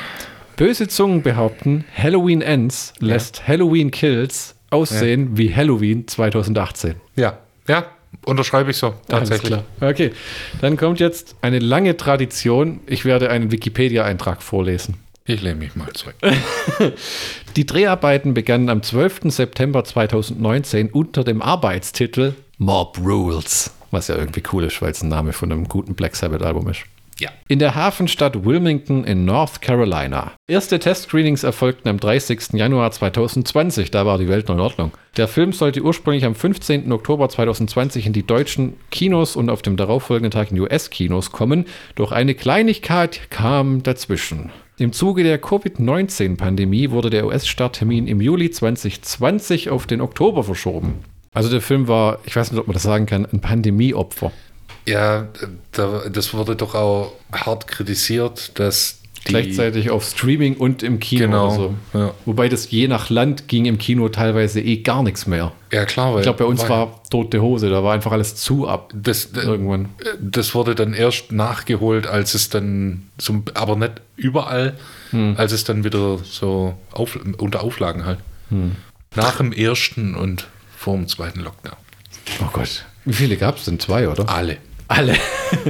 Böse 0.57 0.88
Zungen 0.88 1.22
behaupten, 1.22 1.86
Halloween 1.95 2.41
Ends 2.41 2.93
lässt 2.99 3.47
Halloween 3.47 3.91
Kills 3.91 4.55
aussehen 4.70 5.38
wie 5.38 5.53
Halloween 5.53 6.07
2018. 6.07 6.95
Ja. 7.15 7.38
Ja, 7.67 7.86
unterschreibe 8.26 8.72
ich 8.72 8.78
so. 8.78 8.93
Tatsächlich. 9.07 9.53
Alles 9.53 9.65
klar. 9.80 9.89
Okay, 9.89 10.11
dann 10.61 10.78
kommt 10.78 10.99
jetzt 10.99 11.36
eine 11.41 11.59
lange 11.59 11.97
Tradition. 11.97 12.80
Ich 12.88 13.05
werde 13.05 13.30
einen 13.30 13.51
Wikipedia-Eintrag 13.51 14.41
vorlesen. 14.41 14.95
Ich 15.26 15.43
lehne 15.43 15.57
mich 15.57 15.76
mal 15.76 15.93
zurück. 15.93 16.15
Die 17.55 17.65
Dreharbeiten 17.65 18.34
begannen 18.34 18.70
am 18.70 18.82
12. 18.82 19.22
September 19.26 19.84
2019 19.84 20.89
unter 20.89 21.24
dem 21.24 21.43
Arbeitstitel 21.43 22.34
Mob 22.57 22.97
Rules, 22.97 23.72
was 23.91 24.07
ja 24.07 24.15
irgendwie 24.15 24.41
cool 24.51 24.63
ist, 24.63 24.82
weil 24.82 24.91
es 24.91 25.03
ein 25.03 25.09
Name 25.09 25.32
von 25.32 25.51
einem 25.51 25.67
guten 25.67 25.93
Black 25.93 26.15
Sabbath-Album 26.15 26.70
ist. 26.70 26.82
Ja. 27.20 27.30
In 27.47 27.59
der 27.59 27.76
Hafenstadt 27.76 28.45
Wilmington 28.45 29.03
in 29.03 29.26
North 29.26 29.61
Carolina. 29.61 30.32
Erste 30.47 30.80
Testscreenings 30.80 31.43
erfolgten 31.43 31.89
am 31.89 31.99
30. 31.99 32.53
Januar 32.53 32.91
2020, 32.91 33.91
da 33.91 34.05
war 34.05 34.17
die 34.17 34.28
Welt 34.28 34.47
noch 34.47 34.55
in 34.55 34.61
Ordnung. 34.61 34.91
Der 35.17 35.28
Film 35.28 35.51
sollte 35.51 35.82
ursprünglich 35.82 36.26
am 36.26 36.36
15. 36.36 36.91
Oktober 36.91 37.28
2020 37.28 38.05
in 38.05 38.13
die 38.13 38.26
deutschen 38.26 38.76
Kinos 38.89 39.36
und 39.36 39.49
auf 39.49 39.61
dem 39.61 39.76
darauffolgenden 39.76 40.32
Tag 40.32 40.51
in 40.51 40.59
US-Kinos 40.59 41.32
kommen, 41.32 41.65
doch 41.95 42.11
eine 42.11 42.36
Kleinigkeit 42.36 43.30
kam 43.30 43.84
dazwischen. 43.84 44.51
Im 44.78 44.93
Zuge 44.93 45.24
der 45.24 45.39
Covid-19-Pandemie 45.39 46.91
wurde 46.91 47.09
der 47.09 47.26
US-Starttermin 47.26 48.07
im 48.07 48.22
Juli 48.22 48.49
2020 48.49 49.70
auf 49.70 49.88
den 49.88 49.99
Oktober 49.99 50.45
verschoben. 50.45 50.99
Also 51.34 51.49
der 51.49 51.61
Film 51.61 51.88
war, 51.88 52.20
ich 52.24 52.36
weiß 52.36 52.51
nicht, 52.51 52.59
ob 52.61 52.67
man 52.67 52.74
das 52.74 52.84
sagen 52.84 53.05
kann, 53.05 53.26
ein 53.26 53.41
Pandemieopfer. 53.41 54.32
Ja, 54.90 55.28
da, 55.72 56.04
das 56.12 56.34
wurde 56.34 56.56
doch 56.56 56.76
auch 56.76 57.14
hart 57.32 57.68
kritisiert, 57.68 58.58
dass 58.60 59.00
die. 59.28 59.32
Gleichzeitig 59.32 59.90
auf 59.90 60.06
Streaming 60.06 60.56
und 60.56 60.82
im 60.82 61.00
Kino. 61.00 61.26
Genau, 61.26 61.50
so. 61.50 61.74
ja. 61.94 62.14
Wobei 62.26 62.48
das 62.50 62.72
je 62.72 62.88
nach 62.88 63.10
Land 63.10 63.48
ging 63.50 63.66
im 63.66 63.78
Kino 63.78 64.08
teilweise 64.10 64.62
eh 64.62 64.78
gar 64.78 65.04
nichts 65.04 65.28
mehr. 65.28 65.52
Ja, 65.72 65.86
klar, 65.86 66.14
weil. 66.14 66.20
Ich 66.22 66.24
glaube, 66.24 66.40
bei 66.40 66.46
uns 66.46 66.68
war 66.70 67.04
tote 67.10 67.42
Hose, 67.42 67.70
da 67.70 67.84
war 67.84 67.94
einfach 67.94 68.14
alles 68.14 68.36
zu 68.36 68.68
ab. 68.68 68.92
Das, 68.96 69.32
das, 69.32 69.44
Irgendwann. 69.44 69.90
das 70.22 70.56
wurde 70.56 70.74
dann 70.74 70.94
erst 70.94 71.32
nachgeholt, 71.34 72.08
als 72.08 72.34
es 72.34 72.50
dann, 72.50 73.10
so, 73.18 73.44
aber 73.54 73.76
nicht 73.76 73.94
überall, 74.16 74.78
Hm. 75.12 75.36
als 75.38 75.52
es 75.52 75.64
dann 75.66 75.84
wieder 75.84 76.20
so 76.24 76.76
auf, 76.92 77.20
unter 77.38 77.62
Auflagen 77.64 78.06
halt. 78.06 78.20
Hm. 78.50 78.76
Nach 79.16 79.38
dem 79.38 79.52
ersten 79.52 80.16
und 80.16 80.48
vor 80.78 80.96
dem 80.96 81.08
zweiten 81.08 81.42
Lockdown. 81.42 81.76
Oh 82.42 82.50
Gott. 82.54 82.86
Wie 83.06 83.14
viele 83.14 83.36
gab 83.38 83.58
es 83.58 83.66
denn? 83.66 83.80
Zwei, 83.80 84.08
oder? 84.08 84.30
Alle. 84.30 84.58
Alle. 84.90 85.16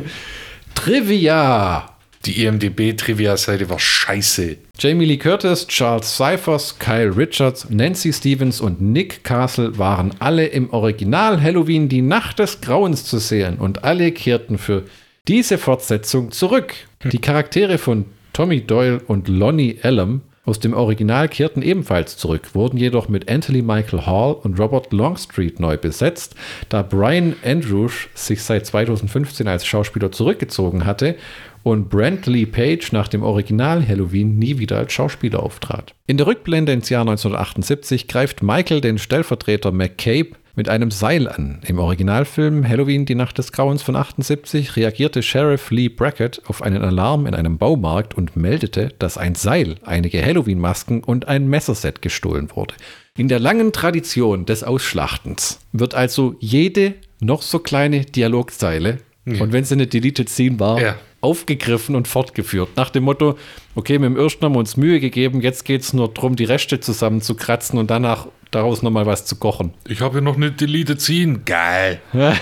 Trivia. 0.76 1.96
Die 2.26 2.42
E 2.44 2.48
IMDB-Trivia-Seite 2.48 3.70
war 3.70 3.80
scheiße. 3.80 4.58
Jamie 4.78 5.06
Lee 5.06 5.18
Curtis, 5.18 5.68
Charles 5.68 6.18
Cyphers, 6.18 6.78
Kyle 6.80 7.16
Richards, 7.16 7.70
Nancy 7.70 8.12
Stevens 8.12 8.60
und 8.60 8.82
Nick 8.82 9.24
Castle 9.24 9.78
waren 9.78 10.14
alle 10.20 10.48
im 10.48 10.70
Original 10.72 11.42
Halloween 11.42 11.88
die 11.88 12.02
Nacht 12.02 12.40
des 12.40 12.60
Grauens 12.60 13.06
zu 13.06 13.20
sehen 13.20 13.58
und 13.58 13.84
alle 13.84 14.12
kehrten 14.12 14.58
für 14.58 14.84
diese 15.28 15.58
Fortsetzung 15.58 16.32
zurück. 16.32 16.74
Die 17.04 17.20
Charaktere 17.20 17.78
von 17.78 18.06
Tommy 18.34 18.62
Doyle 18.62 19.02
und 19.06 19.28
Lonnie 19.28 19.78
Elam 19.82 20.22
aus 20.50 20.60
dem 20.60 20.74
Original 20.74 21.30
kehrten 21.30 21.62
ebenfalls 21.62 22.18
zurück, 22.18 22.56
wurden 22.56 22.78
jedoch 22.78 23.08
mit 23.08 23.30
Anthony 23.30 23.62
Michael 23.62 24.08
Hall 24.08 24.34
und 24.34 24.60
Robert 24.60 24.92
Longstreet 24.92 25.60
neu 25.60 25.78
besetzt, 25.78 26.36
da 26.70 26.82
Brian 26.82 27.36
Andrews 27.46 28.08
sich 28.16 28.42
seit 28.42 28.66
2015 28.66 29.48
als 29.48 29.66
Schauspieler 29.66 30.12
zurückgezogen 30.12 30.86
hatte 30.86 31.16
und 31.62 31.90
Brent 31.90 32.26
Lee 32.26 32.48
Page 32.48 32.92
nach 32.94 33.08
dem 33.08 33.22
Original 33.22 33.88
Halloween 33.88 34.40
nie 34.40 34.58
wieder 34.58 34.78
als 34.78 34.92
Schauspieler 34.92 35.44
auftrat. 35.44 35.94
In 36.08 36.18
der 36.18 36.26
Rückblende 36.26 36.72
ins 36.72 36.90
Jahr 36.90 37.02
1978 37.02 38.08
greift 38.08 38.42
Michael 38.42 38.82
den 38.82 38.98
Stellvertreter 38.98 39.72
McCabe 39.72 40.32
mit 40.56 40.70
einem 40.70 40.92
Seil 40.92 41.28
an. 41.28 41.62
Im 41.66 41.80
Originalfilm 41.80 42.68
Halloween 42.68 43.06
die 43.06 43.16
Nacht 43.16 43.38
des 43.38 43.52
Grauens 43.52 43.82
von 43.82 43.96
78 43.96 44.76
reagierte 44.76 45.24
Sheriff 45.24 45.72
Lee 45.72 45.90
Brackett 45.90 46.42
auf 46.48 46.62
einen 46.62 46.82
Alarm 46.82 47.26
in 47.26 47.36
einem 47.36 47.58
Baumarkt 47.58 48.16
und 48.16 48.36
meldete, 48.36 48.90
dass 49.00 49.18
ein 49.18 49.36
Seil, 49.36 49.76
einige 49.84 50.24
Halloween-Masken 50.26 51.04
und 51.04 51.28
ein 51.28 51.48
Messerset 51.48 52.02
gestohlen 52.02 52.50
wurde. 52.56 52.76
In 53.18 53.28
der 53.28 53.40
langen 53.40 53.72
Tradition 53.74 54.46
des 54.46 54.64
Ausschlachtens 54.64 55.60
wird 55.72 55.94
also 55.96 56.36
jede 56.40 56.94
noch 57.22 57.42
so 57.42 57.60
kleine 57.60 58.02
Dialogzeile, 58.06 59.00
und 59.26 59.52
wenn 59.52 59.64
sie 59.64 59.76
eine 59.76 59.86
Deleted 59.86 60.28
Scene 60.30 60.60
war, 60.60 60.82
Ja. 60.82 60.96
Aufgegriffen 61.22 61.96
und 61.96 62.08
fortgeführt. 62.08 62.70
Nach 62.76 62.90
dem 62.90 63.04
Motto, 63.04 63.38
okay, 63.76 64.00
mit 64.00 64.10
dem 64.10 64.18
ersten 64.18 64.46
haben 64.46 64.54
wir 64.54 64.60
uns 64.60 64.78
Mühe 64.78 65.00
gegeben, 65.00 65.42
jetzt 65.42 65.66
geht 65.66 65.82
es 65.82 65.94
nur 65.94 66.08
darum, 66.10 66.36
die 66.36 66.46
Reste 66.46 66.80
zusammenzukratzen 66.80 67.78
und 67.80 67.90
danach 67.90 68.28
daraus 68.52 68.82
nochmal 68.82 69.06
was 69.06 69.26
zu 69.26 69.36
kochen. 69.36 69.74
Ich 69.88 70.02
habe 70.02 70.14
hier 70.14 70.22
noch 70.22 70.36
eine 70.36 70.52
Deleted 70.52 71.02
Scene. 71.02 71.40
Geil. 71.40 72.02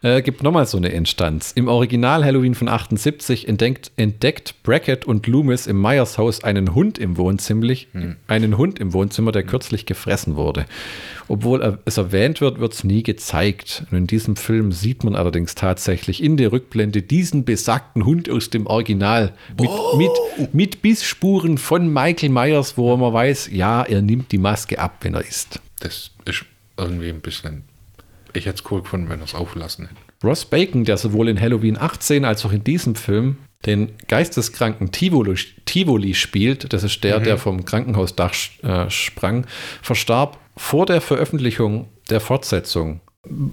Äh, 0.00 0.22
gibt 0.22 0.44
nochmal 0.44 0.64
so 0.66 0.76
eine 0.76 0.90
Instanz. 0.90 1.50
Im 1.52 1.66
Original 1.66 2.24
Halloween 2.24 2.54
von 2.54 2.68
78 2.68 3.48
entdeckt, 3.48 3.90
entdeckt 3.96 4.54
Brackett 4.62 5.04
und 5.06 5.26
Loomis 5.26 5.66
im 5.66 5.80
Myers 5.80 6.18
Haus 6.18 6.44
einen 6.44 6.74
Hund 6.74 6.98
im 6.98 7.16
Wohnzimmer, 7.16 7.74
einen 8.28 8.56
Hund 8.56 8.78
im 8.78 8.92
Wohnzimmer, 8.92 9.32
der 9.32 9.42
kürzlich 9.42 9.86
gefressen 9.86 10.36
wurde. 10.36 10.66
Obwohl 11.26 11.78
es 11.84 11.96
erwähnt 11.96 12.40
wird, 12.40 12.60
wird 12.60 12.74
es 12.74 12.84
nie 12.84 13.02
gezeigt. 13.02 13.84
Und 13.90 13.98
in 13.98 14.06
diesem 14.06 14.36
Film 14.36 14.70
sieht 14.70 15.02
man 15.02 15.16
allerdings 15.16 15.56
tatsächlich 15.56 16.22
in 16.22 16.36
der 16.36 16.52
Rückblende 16.52 17.02
diesen 17.02 17.44
besagten 17.44 18.04
Hund 18.04 18.30
aus 18.30 18.50
dem 18.50 18.66
Original 18.66 19.34
mit, 19.58 19.70
mit, 19.96 20.54
mit 20.54 20.82
Bissspuren 20.82 21.58
von 21.58 21.92
Michael 21.92 22.30
Myers, 22.30 22.78
wo 22.78 22.96
man 22.96 23.12
weiß, 23.12 23.50
ja, 23.52 23.82
er 23.82 24.00
nimmt 24.00 24.30
die 24.30 24.38
Maske 24.38 24.78
ab, 24.78 24.98
wenn 25.00 25.14
er 25.14 25.26
isst. 25.26 25.60
Das 25.80 26.12
ist 26.24 26.44
irgendwie 26.76 27.08
ein 27.08 27.20
bisschen. 27.20 27.64
Ich 28.32 28.46
hätte 28.46 28.62
es 28.62 28.70
cool 28.70 28.82
gefunden, 28.82 29.08
wenn 29.08 29.20
er 29.20 29.24
es 29.24 29.34
aufgelassen 29.34 29.88
hätte. 29.88 30.00
Ross 30.24 30.44
Bacon, 30.44 30.84
der 30.84 30.96
sowohl 30.96 31.28
in 31.28 31.40
Halloween 31.40 31.76
18 31.78 32.24
als 32.24 32.44
auch 32.44 32.52
in 32.52 32.64
diesem 32.64 32.94
Film 32.94 33.36
den 33.66 33.92
geisteskranken 34.06 34.92
Tivoli, 34.92 35.34
Tivoli 35.64 36.14
spielt, 36.14 36.72
das 36.72 36.84
ist 36.84 37.02
der, 37.02 37.18
der 37.20 37.38
vom 37.38 37.64
Krankenhausdach 37.64 38.34
äh, 38.62 38.88
sprang, 38.88 39.46
verstarb 39.82 40.38
vor 40.56 40.86
der 40.86 41.00
Veröffentlichung 41.00 41.88
der 42.10 42.20
Fortsetzung. 42.20 43.00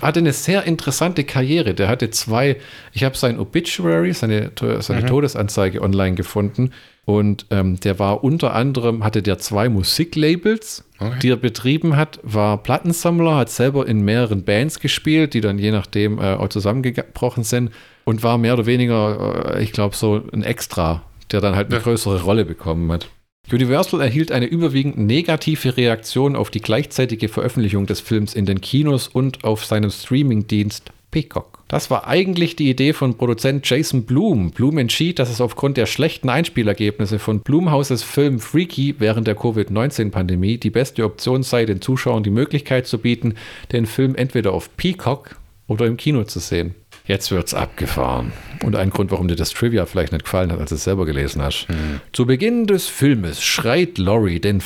Hatte 0.02 0.20
eine 0.20 0.32
sehr 0.32 0.64
interessante 0.64 1.24
Karriere. 1.24 1.74
Der 1.74 1.88
hatte 1.88 2.10
zwei, 2.12 2.58
ich 2.94 3.04
habe 3.04 3.18
sein 3.18 3.40
Obituary, 3.40 4.14
seine, 4.14 4.52
seine 4.80 5.06
Todesanzeige 5.06 5.82
online 5.82 6.16
gefunden. 6.16 6.72
Und 7.06 7.46
ähm, 7.52 7.80
der 7.80 8.00
war 8.00 8.24
unter 8.24 8.56
anderem, 8.56 9.04
hatte 9.04 9.22
der 9.22 9.38
zwei 9.38 9.70
Musiklabels, 9.70 10.84
Okay. 10.98 11.20
die 11.22 11.30
er 11.30 11.36
betrieben 11.36 11.98
hat, 11.98 12.20
war 12.24 12.58
Plattensammler, 12.64 13.36
hat 13.36 13.50
selber 13.50 13.86
in 13.86 14.02
mehreren 14.06 14.44
Bands 14.44 14.80
gespielt, 14.80 15.34
die 15.34 15.42
dann 15.42 15.60
je 15.60 15.72
nachdem 15.72 16.20
äh, 16.20 16.34
auch 16.36 16.48
zusammengebrochen 16.48 17.44
sind 17.44 17.72
und 18.06 18.24
war 18.24 18.38
mehr 18.38 18.54
oder 18.54 18.66
weniger, 18.66 19.56
äh, 19.58 19.64
ich 19.64 19.74
glaube, 19.74 19.94
so 19.96 20.22
ein 20.34 20.42
Extra, 20.42 21.04
der 21.32 21.42
dann 21.42 21.56
halt 21.56 21.68
eine 21.68 21.76
Ja. 21.78 21.82
größere 21.84 22.24
Rolle 22.24 22.46
bekommen 22.46 22.90
hat. 22.92 23.10
Universal 23.52 24.02
erhielt 24.02 24.32
eine 24.32 24.46
überwiegend 24.46 24.98
negative 24.98 25.76
Reaktion 25.78 26.36
auf 26.36 26.50
die 26.50 26.62
gleichzeitige 26.62 27.28
Veröffentlichung 27.28 27.86
des 27.86 28.00
Films 28.00 28.34
in 28.34 28.46
den 28.46 28.62
Kinos 28.62 29.08
und 29.10 29.44
auf 29.44 29.66
seinem 29.66 29.92
Streamingdienst 29.92 30.92
Peacock. 31.12 31.55
Das 31.68 31.90
war 31.90 32.08
eigentlich 32.08 32.56
die 32.56 32.70
Idee 32.70 32.94
von 32.94 33.18
Produzent 33.18 33.68
Jason 33.68 34.04
Blum. 34.04 34.52
Blum 34.52 34.78
entschied, 34.78 35.18
dass 35.18 35.32
es 35.32 35.42
aufgrund 35.42 35.78
der 35.78 35.88
schlechten 35.88 36.30
Einspielergebnisse 36.30 37.18
von 37.18 37.40
Blumhauses 37.40 38.04
Film 38.04 38.40
Freaky 38.40 38.96
während 39.00 39.26
der 39.26 39.36
Covid-19-Pandemie 39.36 40.58
die 40.60 40.70
beste 40.70 41.04
Option 41.04 41.42
sei, 41.42 41.66
den 41.66 41.82
Zuschauern 41.82 42.22
die 42.22 42.30
Möglichkeit 42.30 42.86
zu 42.86 43.00
bieten, 43.00 43.34
den 43.72 43.88
Film 43.88 44.16
entweder 44.16 44.54
auf 44.54 44.78
Peacock 44.78 45.38
oder 45.68 45.88
im 45.88 45.98
Kino 45.98 46.24
zu 46.24 46.40
sehen. 46.40 46.76
Jetzt 47.08 47.32
wird's 47.32 47.56
abgefahren. 47.56 48.32
Und 48.64 48.76
ein 48.76 48.92
Grund, 48.92 49.12
warum 49.12 49.28
dir 49.28 49.36
das 49.36 49.52
Trivia 49.52 49.86
vielleicht 49.88 50.12
nicht 50.12 50.26
gefallen 50.26 50.52
hat, 50.52 50.60
als 50.60 50.70
du 50.70 50.76
es 50.76 50.84
selber 50.84 51.06
gelesen 51.06 51.42
hast. 51.42 51.68
Zu 52.14 52.26
Beginn 52.26 52.68
des 52.68 52.88
Filmes 52.88 53.42
schreit 53.42 53.98
Laurie 53.98 54.40
den 54.40 54.62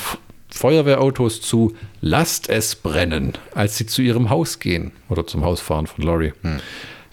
Feuerwehrautos 0.50 1.40
zu, 1.40 1.74
lasst 2.00 2.48
es 2.48 2.74
brennen, 2.76 3.32
als 3.54 3.76
sie 3.78 3.86
zu 3.86 4.02
ihrem 4.02 4.30
Haus 4.30 4.58
gehen 4.58 4.92
oder 5.08 5.26
zum 5.26 5.44
Haus 5.44 5.60
fahren 5.60 5.86
von 5.86 6.04
Laurie. 6.04 6.32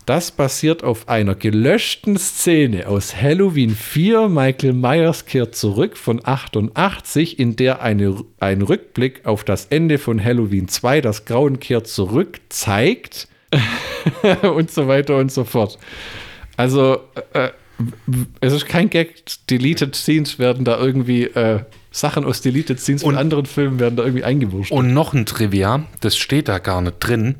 Das 0.05 0.31
basiert 0.31 0.83
auf 0.85 1.09
einer 1.09 1.35
gelöschten 1.35 2.17
Szene 2.17 2.87
aus 2.87 3.15
Halloween 3.21 3.71
4. 3.75 4.29
Michael 4.29 4.71
Myers 4.73 5.25
kehrt 5.25 5.53
zurück 5.55 5.97
von 5.97 6.21
88, 6.23 7.37
in 7.39 7.57
der 7.57 7.81
eine, 7.81 8.23
ein 8.39 8.61
Rückblick 8.61 9.25
auf 9.25 9.43
das 9.43 9.65
Ende 9.65 9.97
von 9.97 10.23
Halloween 10.23 10.69
2, 10.69 11.01
das 11.01 11.25
Grauen 11.25 11.59
kehrt 11.59 11.87
zurück, 11.87 12.39
zeigt 12.47 13.27
und 14.43 14.71
so 14.71 14.87
weiter 14.87 15.17
und 15.17 15.31
so 15.31 15.43
fort. 15.43 15.77
Also, 16.55 16.99
äh, 17.33 17.49
w- 17.77 18.25
es 18.39 18.53
ist 18.53 18.65
kein 18.65 18.89
Gag. 18.89 19.15
Deleted 19.49 19.95
Scenes 19.95 20.39
werden 20.39 20.63
da 20.65 20.79
irgendwie, 20.79 21.23
äh, 21.25 21.59
Sachen 21.97 22.25
aus 22.25 22.41
Deleted 22.41 22.79
Scenes 22.79 23.01
von 23.01 23.13
Und- 23.15 23.19
anderen 23.19 23.45
Filmen 23.45 23.79
werden 23.79 23.95
da 23.95 24.03
irgendwie 24.03 24.23
eingewurscht. 24.23 24.71
Und 24.71 24.93
noch 24.93 25.13
ein 25.13 25.25
Trivia, 25.25 25.83
das 26.01 26.15
steht 26.17 26.47
da 26.47 26.59
gar 26.59 26.81
nicht 26.81 26.99
drin. 26.99 27.35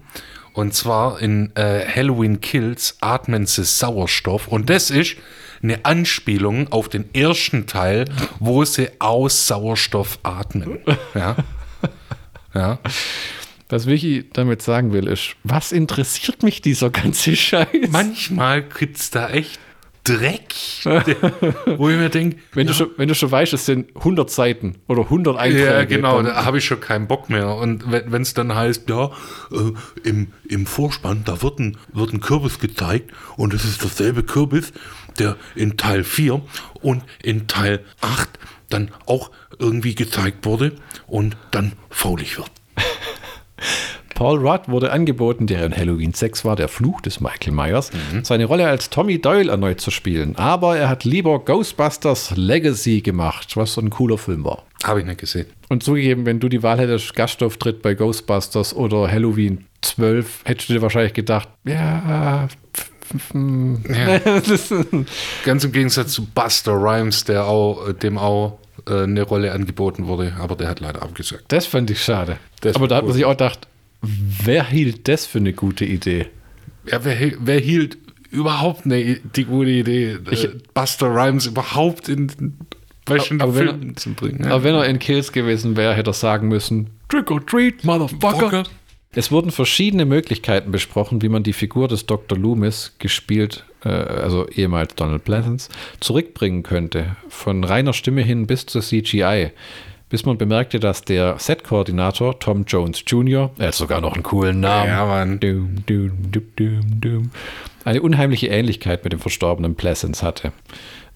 Und 0.54 0.74
zwar 0.74 1.22
in 1.22 1.56
äh, 1.56 1.86
Halloween 1.86 2.42
Kills 2.42 2.98
atmen 3.00 3.46
sie 3.46 3.64
Sauerstoff. 3.64 4.48
Und 4.48 4.72
das 4.72 4.90
ist 4.90 5.16
eine 5.62 5.86
Anspielung 5.86 6.72
auf 6.72 6.90
den 6.90 7.14
ersten 7.14 7.68
Teil, 7.68 8.06
wo 8.40 8.66
sie 8.66 8.90
aus 9.00 9.46
Sauerstoff 9.48 10.18
atmen. 10.24 10.80
Ja. 11.14 11.36
Ja. 12.56 12.80
Was 13.70 13.86
Vicky 13.86 14.28
damit 14.34 14.62
sagen 14.64 14.94
will, 14.94 15.08
ist, 15.08 15.36
was 15.44 15.72
interessiert 15.72 16.42
mich 16.42 16.62
dieser 16.62 16.90
ganze 16.90 17.36
Scheiß? 17.36 17.68
Manchmal 17.92 18.64
gibt's 18.64 19.12
da 19.12 19.30
echt 19.30 19.60
Dreck, 20.08 20.54
wo 21.78 21.90
ich 21.90 21.98
mir 21.98 22.10
denke, 22.10 22.38
wenn, 22.54 22.68
du 22.68 22.74
schon, 22.74 22.92
wenn 22.96 23.10
du 23.10 23.16
schon 23.16 23.30
weißt, 23.30 23.52
es 23.54 23.66
sind 23.66 23.96
100 23.96 24.30
Seiten 24.30 24.76
oder 24.88 25.02
100 25.02 25.38
Einträge. 25.38 25.66
Ja, 25.66 25.84
genau, 25.84 26.22
da 26.22 26.46
habe 26.46 26.60
ich 26.60 26.66
schon 26.66 26.80
keinen 26.80 27.08
Bock 27.08 27.30
mehr. 27.30 27.56
Und 27.56 27.92
wenn 27.92 28.22
es 28.22 28.34
dann 28.34 28.56
heißt, 28.56 28.90
ja, 28.90 29.12
äh, 29.52 30.08
im, 30.08 30.32
im 30.48 30.66
Vorspann, 30.66 31.24
da 31.26 31.42
wird 31.42 31.60
ein, 31.60 31.78
wird 31.92 32.14
ein 32.14 32.22
Kürbis 32.22 32.60
gezeigt 32.60 33.12
und 33.36 33.54
es 33.54 33.66
ist 33.66 33.84
dasselbe 33.84 34.24
Kürbis, 34.24 34.72
der 35.20 35.36
in 35.56 35.76
Teil 35.76 36.04
4 36.04 36.42
und 36.82 37.04
in 37.22 37.48
Teil 37.48 37.84
8 38.02 38.30
dann 38.70 38.92
auch 39.06 39.32
irgendwie 39.60 39.96
gezeigt 39.96 40.46
wurde 40.46 40.74
und 41.06 41.36
dann 41.52 41.74
faulig 41.90 42.38
wird. 42.38 42.52
Paul 44.18 44.40
Rudd 44.40 44.62
wurde 44.68 44.92
angeboten, 44.92 45.46
der 45.46 45.64
in 45.64 45.78
Halloween 45.78 46.12
6 46.12 46.44
war, 46.44 46.56
der 46.56 46.70
Fluch 46.70 47.02
des 47.02 47.22
Michael 47.22 47.54
Myers, 47.54 47.92
seine 48.24 48.46
Rolle 48.46 48.68
als 48.68 48.90
Tommy 48.90 49.22
Doyle 49.22 49.52
erneut 49.52 49.80
zu 49.80 49.92
spielen. 49.92 50.36
Aber 50.38 50.76
er 50.76 50.90
hat 50.90 51.04
lieber 51.04 51.38
Ghostbusters 51.38 52.34
Legacy 52.36 53.02
gemacht, 53.02 53.56
was 53.56 53.74
so 53.74 53.82
ein 53.82 53.92
cooler 53.92 54.18
Film 54.18 54.44
war. 54.44 54.64
Habe 54.84 55.02
ich 55.02 55.06
nicht 55.06 55.20
gesehen. 55.20 55.46
Und 55.70 55.84
zugegeben, 55.84 56.26
wenn 56.26 56.40
du 56.40 56.50
die 56.50 56.64
Wahl 56.64 56.80
hättest, 56.80 57.14
Gastauftritt 57.14 57.84
bei 57.84 57.94
Ghostbusters 57.94 58.76
oder 58.76 59.08
Halloween 59.08 59.66
12, 59.84 60.46
hättest 60.46 60.70
du 60.70 60.74
dir 60.74 60.82
wahrscheinlich 60.82 61.14
gedacht, 61.14 61.50
ja. 61.64 61.78
Ja. 61.78 62.48
Ganz 65.46 65.64
im 65.64 65.72
Gegensatz 65.72 66.14
zu 66.14 66.26
Buster 66.26 66.74
Rhymes, 66.74 67.24
der 67.24 67.46
auch, 67.46 67.94
dem 67.94 68.18
auch 68.18 68.58
äh, 68.88 69.04
eine 69.04 69.22
Rolle 69.22 69.52
angeboten 69.52 70.08
wurde, 70.08 70.34
aber 70.40 70.56
der 70.56 70.70
hat 70.70 70.80
leider 70.80 71.04
abgesagt. 71.04 71.44
das 71.50 71.68
fand 71.68 71.92
ich 71.92 72.04
schade. 72.04 72.38
Das 72.62 72.76
Aber 72.76 72.88
da 72.88 72.96
hat 72.96 73.06
man 73.06 73.14
sich 73.14 73.24
auch 73.24 73.32
gedacht, 73.32 73.68
wer 74.02 74.66
hielt 74.66 75.08
das 75.08 75.26
für 75.26 75.40
eine 75.40 75.54
gute 75.54 75.86
Idee? 75.86 76.28
Ja, 76.90 77.04
wer, 77.04 77.18
wer 77.40 77.60
hielt 77.60 77.98
überhaupt 78.32 78.86
ne, 78.86 79.20
die 79.36 79.46
gute 79.46 79.70
Idee, 79.72 80.18
Ich- 80.32 80.46
äh, 80.46 80.52
Buster 80.74 81.08
Rhymes 81.14 81.46
überhaupt 81.46 82.10
in 82.10 82.32
welchen 83.06 83.40
wenn 83.40 83.48
er- 83.48 83.54
Filmen 83.54 83.98
zu 83.98 84.14
bringen? 84.14 84.46
Aber 84.46 84.64
wenn 84.64 84.76
er 84.76 84.86
in 84.86 85.00
Kills 85.00 85.32
gewesen 85.32 85.76
wäre, 85.78 85.94
hätte 85.96 86.10
er 86.12 86.14
sagen 86.14 86.48
müssen, 86.48 86.90
Trick 87.10 87.32
or 87.32 87.46
treat, 87.46 87.84
Motherfucker. 87.84 88.64
Es 89.14 89.32
wurden 89.32 89.50
verschiedene 89.52 90.06
Möglichkeiten 90.06 90.72
besprochen, 90.72 91.22
wie 91.22 91.30
man 91.30 91.42
die 91.42 91.54
Figur 91.54 91.88
des 91.88 92.06
Dr. 92.06 92.38
Loomis, 92.38 92.94
gespielt, 93.00 93.66
äh, 93.84 93.90
also 93.90 94.48
ehemals 94.50 94.94
Donald 94.96 95.24
Pleasance, 95.24 95.70
zurückbringen 96.02 96.62
könnte. 96.62 97.16
Von 97.30 97.64
reiner 97.64 97.94
Stimme 97.94 98.22
hin 98.22 98.46
bis 98.46 98.66
zur 98.68 98.82
CGI. 98.82 99.52
Bis 100.10 100.26
man 100.26 100.38
bemerkte, 100.38 100.80
dass 100.80 101.02
der 101.02 101.38
Set-Koordinator 101.38 102.40
Tom 102.40 102.64
Jones 102.66 103.04
Jr., 103.06 103.52
er 103.58 103.68
hat 103.68 103.74
sogar 103.74 104.00
noch 104.00 104.14
einen 104.14 104.24
coolen 104.24 104.62
Namen, 104.62 104.88
Ja, 104.88 105.06
Mann. 105.06 105.40
Dum, 105.40 105.84
dum, 105.86 106.32
dum, 106.56 107.32
eine 107.84 108.02
unheimliche 108.02 108.48
Ähnlichkeit 108.48 109.04
mit 109.04 109.12
dem 109.12 109.20
verstorbenen 109.20 109.76
Pleasance 109.76 110.26
hatte. 110.26 110.54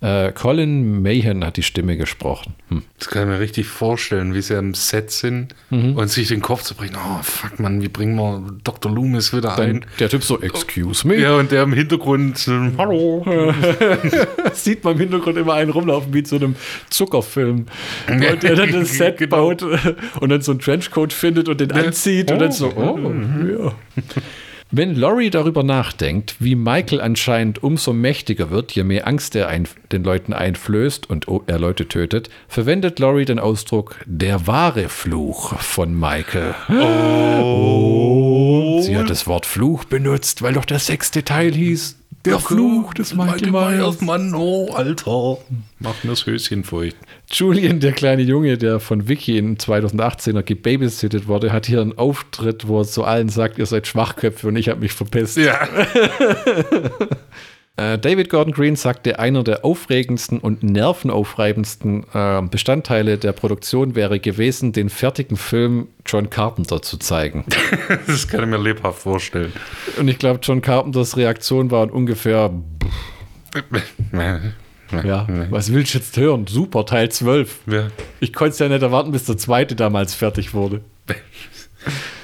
Äh, 0.02 0.32
Colin 0.32 1.04
Mahan 1.04 1.46
hat 1.46 1.58
die 1.58 1.64
Stimme 1.64 1.96
gesprochen. 1.96 2.56
Hm. 2.70 2.82
Das 2.98 3.08
kann 3.10 3.22
ich 3.24 3.28
mir 3.30 3.40
richtig 3.40 3.68
vorstellen, 3.68 4.34
wie 4.34 4.42
sie 4.42 4.56
am 4.58 4.74
Set 4.74 5.12
sind 5.12 5.54
Mhm. 5.70 5.96
und 5.96 6.10
sich 6.10 6.28
den 6.30 6.42
Kopf 6.42 6.64
zu 6.64 6.74
bringen, 6.74 6.96
oh 6.98 7.22
fuck 7.22 7.60
man, 7.60 7.82
wie 7.84 7.88
bringen 7.88 8.16
wir 8.16 8.42
Dr. 8.64 8.92
Loomis 8.92 9.32
wieder 9.32 9.54
Dann 9.56 9.70
ein? 9.70 9.86
der 10.00 10.10
Typ 10.10 10.24
so, 10.24 10.42
excuse 10.42 11.08
me. 11.08 11.18
Ja, 11.18 11.36
und 11.36 11.52
der 11.52 11.62
im 11.64 11.74
Hintergrund, 11.74 12.50
hallo. 12.80 13.24
sieht 14.54 14.84
man 14.84 14.94
im 14.94 15.00
Hintergrund 15.02 15.38
immer 15.38 15.54
einen 15.54 15.70
rumlaufen 15.70 16.12
wie 16.14 16.26
so 16.26 16.36
einem 16.38 16.56
Zuckerfilm. 16.90 17.68
Und 18.10 18.22
der 18.22 18.56
dann 18.56 18.72
das 18.72 18.94
Set 18.98 19.18
Genau. 19.18 19.36
baut 19.50 19.62
und 20.20 20.30
dann 20.30 20.42
so 20.42 20.52
einen 20.52 20.62
Trenchcoat 20.62 21.14
findet 21.14 21.48
und 21.48 21.62
den 21.62 21.72
anzieht 21.72 22.32
und 22.32 22.40
dann 22.40 22.52
so, 22.52 22.70
oh, 22.76 22.98
ja. 23.48 23.72
Wenn 24.74 24.96
Laurie 24.96 25.30
darüber 25.30 25.64
nachdenkt, 25.64 26.36
wie 26.40 26.56
Michael 26.56 27.02
anscheinend 27.02 27.62
umso 27.62 27.92
mächtiger 27.92 28.52
wird, 28.52 28.72
je 28.72 28.86
mehr 28.86 29.06
Angst 29.06 29.36
er 29.36 29.52
den 29.92 30.04
Leuten 30.06 30.32
einflößt 30.32 31.10
und 31.10 31.28
o- 31.28 31.44
er 31.46 31.60
Leute 31.60 31.90
tötet, 31.90 32.30
verwendet 32.48 32.98
Laurie 33.00 33.26
den 33.26 33.38
Ausdruck 33.38 33.98
der 34.06 34.48
wahre 34.48 34.88
Fluch 34.88 35.58
von 35.60 35.94
Michael. 36.00 36.56
Oh. 36.70 38.80
Sie 38.82 38.96
hat 38.96 39.10
das 39.10 39.28
Wort 39.28 39.46
Fluch 39.46 39.84
benutzt, 39.84 40.42
weil 40.42 40.54
doch 40.54 40.64
der 40.66 40.80
sechste 40.80 41.26
Teil 41.26 41.52
hieß 41.54 41.98
Der 42.26 42.40
Fluch 42.40 42.94
des 42.94 43.16
Michael 43.16 43.52
Myers. 43.52 44.02
Mann, 44.02 44.36
oh, 44.36 44.72
Alter. 44.74 45.40
Macht 45.80 46.04
mir 46.04 46.12
das 46.12 46.26
Höschen 46.26 46.64
feucht. 46.64 46.96
Julian, 47.32 47.80
der 47.80 47.94
kleine 47.94 48.22
Junge, 48.22 48.60
der 48.60 48.80
von 48.80 49.08
Vicky 49.08 49.38
in 49.38 49.58
2018er 49.58 50.44
gebabysittet 50.44 51.28
wurde, 51.28 51.52
hat 51.52 51.66
hier 51.66 51.82
einen 51.82 51.98
Auftritt, 51.98 52.68
wo 52.68 52.82
er 52.82 52.86
zu 52.86 53.04
allen 53.04 53.30
sagt, 53.30 53.58
ihr 53.58 53.66
seid 53.66 53.88
Schwachköpfe 53.88 54.48
und 54.50 54.56
ich 54.56 54.70
habe 54.70 54.82
mich 54.82 54.94
verpisst. 54.94 55.38
Ja. 55.38 55.68
Äh, 57.78 57.98
David 57.98 58.30
Gordon 58.30 58.54
Green 58.54 58.76
sagte, 58.76 59.20
einer 59.20 59.44
der 59.44 59.64
aufregendsten 59.64 60.40
und 60.40 60.62
nervenaufreibendsten 60.62 62.06
äh, 62.14 62.42
Bestandteile 62.50 63.18
der 63.18 63.32
Produktion 63.32 63.96
wäre 63.96 64.20
gewesen, 64.20 64.74
den 64.74 64.90
fertigen 64.90 65.38
Film 65.38 65.88
John 66.06 66.30
Carpenter 66.30 66.82
zu 66.82 66.98
zeigen. 66.98 67.46
Das 68.08 68.28
kann 68.28 68.42
ich 68.42 68.50
mir 68.50 68.58
lebhaft 68.58 69.00
vorstellen. 69.00 69.54
Und 69.98 70.08
ich 70.08 70.18
glaube, 70.18 70.40
John 70.42 70.62
Carpenters 70.62 71.18
Reaktion 71.18 71.72
war 71.72 71.92
ungefähr, 71.92 72.52
ja, 75.04 75.28
was 75.50 75.72
willst 75.72 75.94
du 75.94 75.98
jetzt 75.98 76.18
hören? 76.18 76.48
Super, 76.48 76.86
Teil 76.86 77.10
12. 77.10 77.60
Ja. 77.68 77.88
Ich 78.20 78.34
konnte 78.34 78.54
es 78.54 78.60
ja 78.60 78.68
nicht 78.70 78.82
erwarten, 78.82 79.12
bis 79.12 79.26
der 79.26 79.38
zweite 79.38 79.76
damals 79.76 80.14
fertig 80.14 80.54
wurde. 80.54 80.82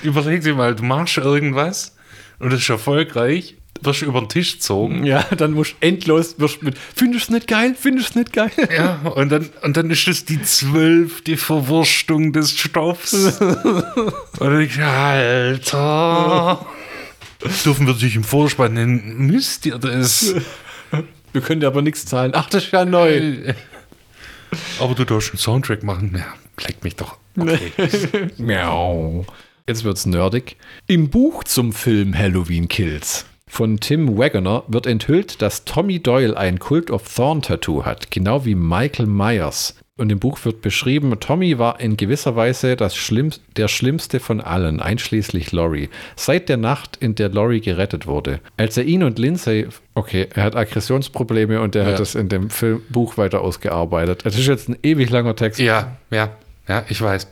Überleg 0.04 0.42
dir 0.42 0.56
mal, 0.56 0.76
du 0.76 0.84
machst 0.84 1.18
irgendwas 1.18 1.96
und 2.40 2.54
es 2.54 2.62
ist 2.62 2.70
erfolgreich, 2.70 3.56
wirst 3.82 4.02
über 4.02 4.20
den 4.20 4.30
Tisch 4.30 4.54
gezogen. 4.54 5.04
Ja, 5.06 5.24
dann 5.36 5.54
musst 5.54 5.74
du 5.74 5.88
endlos, 5.88 6.40
wirst 6.40 6.64
mit, 6.64 6.78
findest 6.78 7.30
du 7.30 7.34
nicht 7.34 7.48
geil? 7.48 7.76
Findest 7.80 8.16
du 8.16 8.20
nicht 8.20 8.34
geil? 8.34 8.52
Ja, 8.76 8.96
und 9.16 9.30
dann, 9.30 9.50
und 9.64 9.78
dann 9.78 9.90
ist 9.90 10.08
das 10.08 10.26
die 10.26 10.42
zwölfte 10.42 11.38
Verwurstung 11.38 12.34
des 12.34 12.58
Stoffs. 12.58 13.14
und 13.40 13.58
dann 14.40 14.58
denk 14.58 14.72
ich, 14.72 14.82
Alter. 14.82 16.66
Dürfen 17.66 17.86
wir 17.86 17.94
sich 17.94 18.16
im 18.16 18.24
Vorspann 18.24 18.74
nennen? 18.74 19.28
Müsst 19.28 19.66
ihr 19.66 19.78
das? 19.78 20.34
Wir 21.32 21.42
können 21.42 21.62
dir 21.62 21.68
aber 21.68 21.84
nichts 21.84 22.06
zahlen. 22.06 22.32
Ach, 22.34 22.50
das 22.50 22.66
ist 22.66 22.72
ja 22.72 22.84
neu. 22.84 23.54
Aber 24.80 24.96
du 24.96 25.06
darfst 25.06 25.32
einen 25.32 25.40
Soundtrack 25.40 25.84
machen. 25.84 26.16
Ja, 26.18 26.34
leck 26.66 26.84
mich 26.84 26.96
doch. 26.96 27.18
Okay. 27.38 27.72
Miau. 28.38 29.26
Jetzt 29.68 29.84
wird's 29.84 30.06
nerdig. 30.06 30.56
Im 30.88 31.10
Buch 31.10 31.44
zum 31.44 31.74
Film 31.74 32.18
Halloween 32.18 32.68
Kills 32.68 33.26
von 33.48 33.80
Tim 33.80 34.18
Wagoner 34.18 34.64
wird 34.68 34.86
enthüllt, 34.88 35.42
dass 35.42 35.66
Tommy 35.66 36.00
Doyle 36.02 36.36
ein 36.38 36.60
Cult 36.60 36.92
of 36.92 37.04
Thorn 37.14 37.42
Tattoo 37.42 37.86
hat, 37.86 38.12
genau 38.12 38.46
wie 38.46 38.56
Michael 38.56 39.08
Myers. 39.08 39.76
Und 40.00 40.12
im 40.12 40.20
Buch 40.20 40.38
wird 40.46 40.62
beschrieben, 40.62 41.12
Tommy 41.20 41.58
war 41.58 41.80
in 41.80 41.98
gewisser 41.98 42.36
Weise 42.36 42.76
das 42.76 42.96
Schlimm 42.96 43.32
der 43.56 43.68
schlimmste 43.68 44.20
von 44.20 44.42
allen, 44.42 44.80
einschließlich 44.80 45.52
Laurie, 45.52 45.90
seit 46.16 46.50
der 46.50 46.58
Nacht, 46.58 46.98
in 47.00 47.16
der 47.16 47.30
Laurie 47.30 47.62
gerettet 47.62 48.06
wurde. 48.06 48.40
Als 48.58 48.78
er 48.78 48.84
ihn 48.84 49.02
und 49.02 49.18
Lindsay, 49.18 49.66
okay, 49.96 50.28
er 50.36 50.44
hat 50.44 50.56
Aggressionsprobleme 50.56 51.60
und 51.62 51.76
er 51.76 51.86
Ja. 51.86 51.92
hat 51.94 52.00
das 52.00 52.14
in 52.14 52.30
dem 52.30 52.52
Film, 52.52 52.84
Buch 52.90 53.18
weiter 53.18 53.42
ausgearbeitet. 53.42 54.22
Das 54.24 54.38
ist 54.38 54.46
jetzt 54.46 54.70
ein 54.70 54.78
ewig 54.84 55.10
langer 55.10 55.36
Text. 55.36 55.60
Ja, 55.60 55.98
ja, 56.12 56.30
ja, 56.68 56.86
ich 56.90 57.02
weiß. 57.02 57.30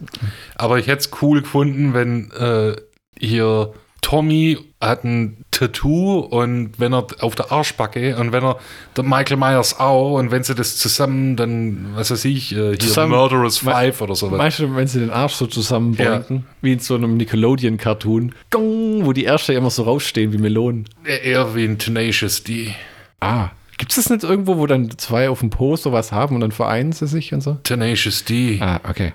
Aber 0.56 0.80
ich 0.80 0.88
hätte 0.88 1.02
es 1.02 1.12
cool 1.22 1.42
gefunden, 1.44 1.94
wenn 1.94 2.32
äh, 2.32 2.76
hier 3.20 3.74
Tommy 4.06 4.60
hat 4.80 5.04
ein 5.04 5.38
Tattoo 5.50 6.20
und 6.20 6.74
wenn 6.78 6.94
er 6.94 7.08
auf 7.22 7.34
der 7.34 7.52
Arschbacke 7.52 8.16
und 8.18 8.32
wenn 8.32 8.44
er 8.44 8.60
der 8.96 9.04
Michael 9.04 9.38
Myers 9.38 9.80
auch 9.80 10.20
und 10.20 10.30
wenn 10.30 10.44
sie 10.44 10.54
das 10.54 10.78
zusammen 10.78 11.36
dann, 11.36 11.88
was 11.96 12.12
weiß 12.12 12.24
ich, 12.26 12.52
äh, 12.52 12.70
hier 12.70 12.80
Zusammen- 12.80 13.14
Murderous 13.14 13.58
Five 13.58 14.00
oder 14.02 14.14
sowas. 14.14 14.38
Weißt 14.38 14.60
du, 14.60 14.76
wenn 14.76 14.86
sie 14.86 15.00
den 15.00 15.10
Arsch 15.10 15.34
so 15.34 15.48
zusammenbeugen, 15.48 16.46
wie 16.62 16.74
in 16.74 16.80
so 16.80 16.94
einem 16.94 17.18
Nickelodeon-Cartoon, 17.18 18.36
wo 18.54 19.12
die 19.12 19.24
Ärsche 19.26 19.54
immer 19.54 19.72
so 19.72 19.82
rausstehen 19.82 20.32
wie 20.34 20.38
Melonen. 20.38 20.88
Eher 21.04 21.56
wie 21.56 21.66
ein 21.66 21.80
Tenacious 21.80 22.44
D. 22.44 22.76
Ah. 23.22 23.50
Gibt 23.80 23.90
es 23.92 23.96
das 23.96 24.12
nicht 24.12 24.24
irgendwo, 24.24 24.58
wo 24.58 24.68
dann 24.68 24.96
zwei 25.00 25.30
auf 25.32 25.40
dem 25.40 25.50
Po 25.50 25.76
sowas 25.78 26.12
haben 26.12 26.36
und 26.36 26.42
dann 26.42 26.52
vereinen 26.52 26.92
sie 26.92 27.08
sich 27.08 27.34
und 27.34 27.42
so? 27.42 27.58
Tenacious 27.64 28.24
D. 28.24 28.60
Ah, 28.62 28.80
okay. 28.88 29.14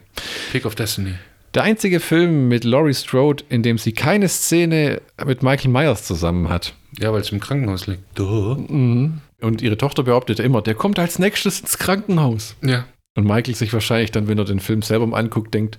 Pick 0.50 0.66
of 0.66 0.74
Destiny. 0.74 1.14
Der 1.54 1.64
einzige 1.64 1.98
Film 2.00 2.48
mit 2.48 2.64
Laurie 2.64 2.94
Strode, 2.94 3.42
in 3.48 3.62
dem 3.62 3.76
sie 3.76 3.92
keine 3.92 4.28
Szene 4.28 5.00
mit 5.26 5.42
Michael 5.42 5.70
Myers 5.70 6.04
zusammen 6.04 6.48
hat. 6.48 6.74
Ja, 6.98 7.12
weil 7.12 7.20
es 7.22 7.30
im 7.32 7.40
Krankenhaus 7.40 7.86
liegt. 7.86 8.02
Duh. 8.16 8.52
Und 9.40 9.62
ihre 9.62 9.76
Tochter 9.78 10.02
behauptet 10.04 10.38
immer, 10.38 10.62
der 10.62 10.74
kommt 10.74 10.98
als 10.98 11.18
nächstes 11.18 11.60
ins 11.60 11.78
Krankenhaus. 11.78 12.54
Ja. 12.62 12.84
Und 13.16 13.24
Michael 13.26 13.54
sich 13.56 13.72
wahrscheinlich 13.72 14.12
dann, 14.12 14.28
wenn 14.28 14.38
er 14.38 14.44
den 14.44 14.60
Film 14.60 14.82
selber 14.82 15.06
mal 15.08 15.18
anguckt, 15.18 15.52
denkt, 15.52 15.78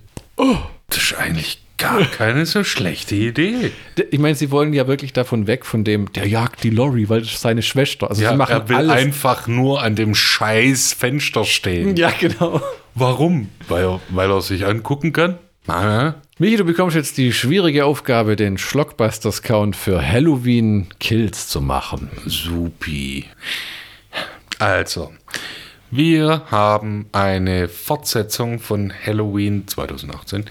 Das 0.88 0.98
ist 0.98 1.14
eigentlich 1.14 1.62
gar 1.78 2.00
keine 2.18 2.44
so 2.44 2.64
schlechte 2.64 3.14
Idee. 3.14 3.70
Ich 4.10 4.18
meine, 4.18 4.34
sie 4.34 4.50
wollen 4.50 4.74
ja 4.74 4.86
wirklich 4.86 5.14
davon 5.14 5.46
weg, 5.46 5.64
von 5.64 5.84
dem, 5.84 6.12
der 6.12 6.28
jagt 6.28 6.62
die 6.64 6.70
Lori, 6.70 7.08
weil 7.08 7.20
das 7.20 7.30
ist 7.32 7.40
seine 7.40 7.62
Schwester. 7.62 8.10
Also 8.10 8.22
Ja, 8.22 8.32
sie 8.32 8.36
machen 8.36 8.52
er 8.52 8.68
will 8.68 8.76
alles. 8.76 8.92
einfach 8.92 9.46
nur 9.46 9.82
an 9.82 9.96
dem 9.96 10.14
scheiß 10.14 10.92
Fenster 10.92 11.44
stehen. 11.44 11.96
ja, 11.96 12.12
genau. 12.20 12.60
Warum? 12.94 13.48
Weil 13.68 13.84
er, 13.84 14.00
weil 14.10 14.30
er 14.30 14.42
sich 14.42 14.66
angucken 14.66 15.12
kann? 15.14 15.38
Ah, 15.68 16.14
Michi, 16.38 16.56
du 16.56 16.64
bekommst 16.64 16.96
jetzt 16.96 17.18
die 17.18 17.32
schwierige 17.32 17.84
Aufgabe, 17.84 18.34
den 18.34 18.58
Schlockbusters-Count 18.58 19.76
für 19.76 20.04
Halloween 20.04 20.88
Kills 20.98 21.46
zu 21.46 21.60
machen. 21.60 22.10
supi. 22.26 23.26
Also, 24.58 25.12
wir 25.90 26.42
haben 26.50 27.06
eine 27.12 27.68
Fortsetzung 27.68 28.58
von 28.58 28.92
Halloween 29.06 29.68
2018, 29.68 30.46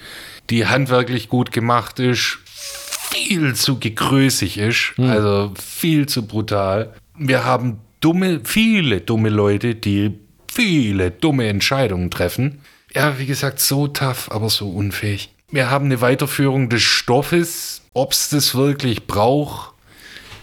die 0.48 0.66
handwerklich 0.66 1.28
gut 1.28 1.52
gemacht 1.52 1.98
ist, 1.98 2.38
viel 2.46 3.54
zu 3.54 3.78
gegrößig 3.78 4.56
ist, 4.56 4.94
also 4.98 5.52
viel 5.60 6.06
zu 6.06 6.26
brutal. 6.26 6.94
Wir 7.18 7.44
haben 7.44 7.80
dumme, 8.00 8.40
viele 8.44 9.02
dumme 9.02 9.28
Leute, 9.28 9.74
die 9.74 10.18
viele 10.50 11.10
dumme 11.10 11.48
Entscheidungen 11.48 12.10
treffen. 12.10 12.60
Ja, 12.94 13.18
wie 13.18 13.26
gesagt, 13.26 13.60
so 13.60 13.88
tough, 13.88 14.30
aber 14.30 14.50
so 14.50 14.68
unfähig. 14.70 15.34
Wir 15.50 15.70
haben 15.70 15.86
eine 15.86 16.00
Weiterführung 16.00 16.68
des 16.68 16.82
Stoffes, 16.82 17.82
ob 17.92 18.12
es 18.12 18.30
das 18.30 18.54
wirklich 18.54 19.06
braucht. 19.06 19.72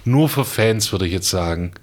Nur 0.06 0.30
für 0.30 0.46
Fans, 0.46 0.92
würde 0.92 1.06
ich 1.06 1.14
jetzt 1.14 1.30
sagen. 1.30 1.74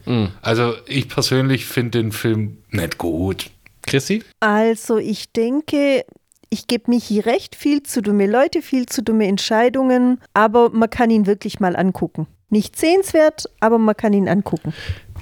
Also, 0.43 0.75
ich 0.87 1.09
persönlich 1.09 1.67
finde 1.67 2.03
den 2.03 2.13
Film 2.13 2.59
nicht 2.71 2.99
gut. 2.99 3.51
Chrissy? 3.83 4.25
Also 4.41 4.99
ich 4.99 5.33
denke, 5.33 6.05
ich 6.51 6.67
gebe 6.67 6.91
Michi 6.91 7.21
recht, 7.21 7.55
viel 7.55 7.83
zu 7.83 8.03
dumme 8.03 8.27
Leute, 8.27 8.63
viel 8.63 8.87
zu 8.87 9.03
dumme 9.03 9.27
Entscheidungen, 9.27 10.21
aber 10.35 10.71
man 10.71 10.91
kann 10.91 11.11
ihn 11.11 11.27
wirklich 11.27 11.61
mal 11.61 11.77
angucken. 11.77 12.27
Nicht 12.49 12.77
sehenswert, 12.77 13.45
aber 13.61 13.79
man 13.79 13.97
kann 13.97 14.13
ihn 14.13 14.29
angucken. 14.29 14.73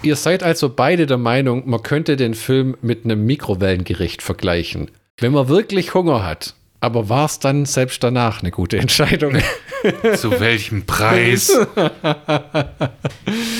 Ihr 0.02 0.16
seid 0.16 0.42
also 0.42 0.68
beide 0.68 1.06
der 1.06 1.18
Meinung, 1.18 1.68
man 1.68 1.82
könnte 1.82 2.16
den 2.16 2.34
Film 2.34 2.76
mit 2.82 3.04
einem 3.04 3.24
Mikrowellengericht 3.24 4.22
vergleichen. 4.22 4.90
Wenn 5.18 5.32
man 5.32 5.48
wirklich 5.48 5.94
Hunger 5.94 6.24
hat. 6.24 6.54
Aber 6.80 7.08
war 7.08 7.24
es 7.24 7.38
dann 7.38 7.64
selbst 7.64 8.02
danach 8.04 8.42
eine 8.42 8.50
gute 8.50 8.78
Entscheidung? 8.78 9.36
Zu 10.16 10.38
welchem 10.40 10.84
Preis? 10.86 11.50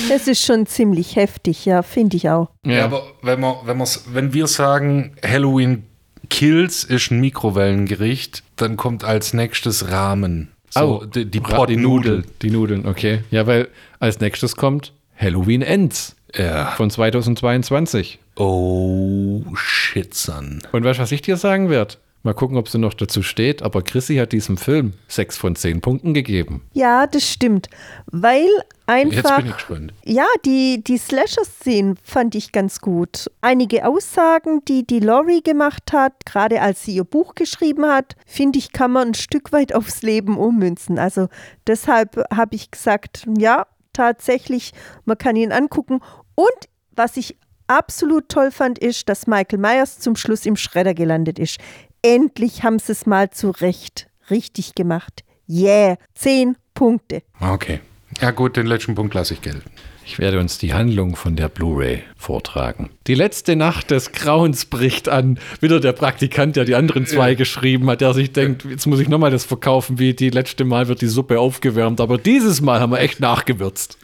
Das 0.09 0.27
ist 0.27 0.45
schon 0.45 0.65
ziemlich 0.67 1.15
heftig, 1.15 1.65
ja, 1.65 1.81
finde 1.81 2.17
ich 2.17 2.29
auch. 2.29 2.49
Ja, 2.65 2.85
aber 2.85 3.03
wenn, 3.23 3.39
wir, 3.41 3.61
wenn, 3.65 3.79
wenn 4.13 4.33
wir 4.33 4.45
sagen, 4.47 5.15
Halloween 5.25 5.83
Kills 6.29 6.83
ist 6.83 7.09
ein 7.11 7.19
Mikrowellengericht, 7.19 8.43
dann 8.55 8.77
kommt 8.77 9.03
als 9.03 9.33
nächstes 9.33 9.89
Ramen. 9.89 10.51
So, 10.69 11.01
Oh, 11.01 11.05
die, 11.05 11.25
die 11.25 11.39
Ra- 11.39 11.55
Potnudel. 11.55 12.23
Die 12.43 12.51
Nudeln, 12.51 12.85
okay. 12.87 13.23
Ja, 13.31 13.47
weil 13.47 13.67
als 13.99 14.19
nächstes 14.19 14.55
kommt 14.55 14.93
Halloween 15.17 15.61
Ends 15.63 16.15
Ja. 16.35 16.67
von 16.77 16.89
2022. 16.91 18.19
Oh, 18.37 19.43
shit, 19.55 20.13
son. 20.13 20.61
Und 20.71 20.83
weißt 20.83 20.99
du, 20.99 21.03
was 21.03 21.11
ich 21.11 21.21
dir 21.21 21.37
sagen 21.37 21.69
werde? 21.69 21.95
Mal 22.25 22.33
gucken, 22.33 22.57
ob 22.57 22.67
sie 22.67 22.79
noch 22.79 22.95
dazu 22.95 23.21
steht. 23.21 23.61
Aber 23.61 23.83
Chrissy 23.83 24.15
hat 24.15 24.31
diesem 24.31 24.57
Film 24.57 24.93
sechs 25.07 25.37
von 25.37 25.55
zehn 25.55 25.79
Punkten 25.79 26.15
gegeben. 26.15 26.63
Ja, 26.73 27.05
das 27.05 27.29
stimmt, 27.29 27.69
weil 28.07 28.47
Jetzt 28.47 28.63
einfach 28.87 29.37
bin 29.37 29.45
ich 29.45 29.53
gespannt. 29.53 29.93
Ja, 30.03 30.25
die, 30.43 30.83
die 30.83 30.97
Slasher-Szenen 30.97 31.97
fand 32.03 32.33
ich 32.33 32.51
ganz 32.51 32.81
gut. 32.81 33.29
Einige 33.41 33.87
Aussagen, 33.87 34.65
die 34.65 34.87
die 34.87 35.01
Laurie 35.01 35.43
gemacht 35.43 35.93
hat, 35.93 36.25
gerade 36.25 36.61
als 36.61 36.83
sie 36.83 36.95
ihr 36.95 37.03
Buch 37.03 37.35
geschrieben 37.35 37.85
hat, 37.85 38.15
finde 38.25 38.57
ich, 38.57 38.71
kann 38.71 38.91
man 38.91 39.09
ein 39.09 39.13
Stück 39.13 39.51
weit 39.51 39.75
aufs 39.75 40.01
Leben 40.01 40.39
ummünzen. 40.39 40.97
Also 40.97 41.29
deshalb 41.67 42.17
habe 42.35 42.55
ich 42.55 42.71
gesagt, 42.71 43.27
ja, 43.37 43.67
tatsächlich, 43.93 44.73
man 45.05 45.19
kann 45.19 45.35
ihn 45.35 45.51
angucken. 45.51 45.99
Und 46.33 46.69
was 46.95 47.17
ich 47.17 47.37
absolut 47.67 48.29
toll 48.29 48.51
fand, 48.51 48.79
ist, 48.79 49.09
dass 49.09 49.27
Michael 49.27 49.59
Myers 49.59 49.99
zum 49.99 50.15
Schluss 50.15 50.45
im 50.45 50.55
Schredder 50.55 50.93
gelandet 50.93 51.39
ist. 51.39 51.59
Endlich 52.01 52.63
haben 52.63 52.79
sie 52.79 52.91
es 52.91 53.05
mal 53.05 53.29
zurecht 53.31 54.07
richtig 54.29 54.75
gemacht. 54.75 55.23
Yeah, 55.47 55.97
zehn 56.13 56.57
Punkte. 56.73 57.21
Okay. 57.39 57.79
Ja, 58.21 58.31
gut, 58.31 58.55
den 58.55 58.65
letzten 58.65 58.95
Punkt 58.95 59.13
lasse 59.13 59.33
ich 59.33 59.41
gelten. 59.41 59.69
Ich 60.07 60.19
werde 60.19 60.39
uns 60.39 60.59
die 60.59 60.73
Handlung 60.73 61.15
von 61.15 61.35
der 61.35 61.49
Blu-ray 61.49 62.03
vortragen. 62.15 62.91
Die 63.07 63.15
letzte 63.15 63.55
Nacht 63.55 63.89
des 63.89 64.11
Grauens 64.11 64.65
bricht 64.65 65.09
an. 65.09 65.39
Wieder 65.61 65.79
der 65.79 65.93
Praktikant, 65.93 66.55
der 66.55 66.63
die 66.63 66.75
anderen 66.75 67.07
zwei 67.07 67.33
geschrieben 67.33 67.89
hat, 67.89 68.01
der 68.01 68.13
sich 68.13 68.31
denkt, 68.31 68.65
jetzt 68.65 68.85
muss 68.85 68.99
ich 68.99 69.09
nochmal 69.09 69.31
das 69.31 69.45
verkaufen, 69.45 69.97
wie 69.97 70.13
die 70.13 70.29
letzte 70.29 70.63
Mal 70.63 70.87
wird 70.87 71.01
die 71.01 71.07
Suppe 71.07 71.39
aufgewärmt. 71.39 71.99
Aber 71.99 72.19
dieses 72.19 72.61
Mal 72.61 72.79
haben 72.79 72.91
wir 72.91 72.99
echt 72.99 73.19
nachgewürzt. 73.19 73.97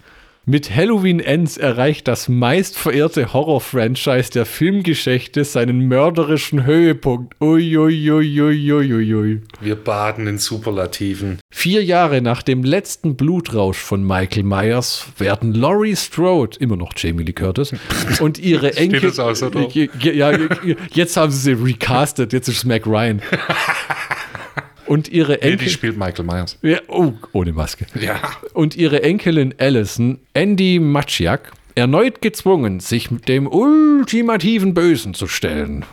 Mit 0.48 0.76
Halloween 0.76 1.20
Ends 1.20 1.58
erreicht 1.58 2.08
das 2.08 2.28
meistverehrte 2.28 3.32
Horror-Franchise 3.32 4.32
der 4.32 4.48
Filmgeschichte 4.48 5.46
seinen 5.46 5.88
mörderischen 5.88 6.66
Höhepunkt. 6.66 7.40
Uiuiuiuiui. 7.40 9.42
Wir 9.60 9.76
baden 9.76 10.26
in 10.26 10.40
Superlativen. 10.40 11.40
Vier 11.54 11.84
Jahre 11.84 12.24
nach 12.24 12.42
dem 12.42 12.64
letzten 12.64 13.16
Blutrausch 13.16 13.78
von 13.78 14.04
Michael 14.04 14.42
Myers 14.42 15.06
werden 15.20 15.54
Laurie 15.54 15.96
Strode, 15.96 16.58
immer 16.60 16.76
noch 16.76 16.94
Jamie 16.98 17.24
Lee 17.24 17.34
Curtis, 17.34 17.76
und 18.20 18.40
ihre 18.40 18.76
Enkel. 18.76 19.12
drauf? 19.12 19.40
ja, 19.76 20.32
jetzt 20.92 21.18
haben 21.18 21.32
sie 21.32 21.56
sie 21.56 21.64
recastet, 21.64 22.34
jetzt 22.34 22.48
ist 22.48 22.58
es 22.58 22.66
Mac 22.66 22.88
Ryan. 22.88 23.22
Und 24.92 25.08
ihre 25.08 25.36
Nee, 25.42 25.52
Enkel. 25.52 25.68
die 25.68 25.70
spielt 25.70 25.98
Michael 25.98 26.26
Myers. 26.26 26.58
Ja, 26.62 26.80
oh, 26.90 27.14
ohne 27.32 27.54
Maske. 27.54 27.86
Ja. 27.98 28.20
Und 28.54 28.76
ihre 28.76 29.04
Enkelin 29.04 29.56
Allison, 29.58 30.20
Andy 30.34 30.80
Maciak, 30.80 31.54
erneut 31.76 32.22
gezwungen, 32.22 32.82
sich 32.82 33.10
mit 33.10 33.30
dem 33.30 33.48
ultimativen 33.48 34.74
Bösen 34.74 35.14
zu 35.14 35.28
stellen 35.28 35.86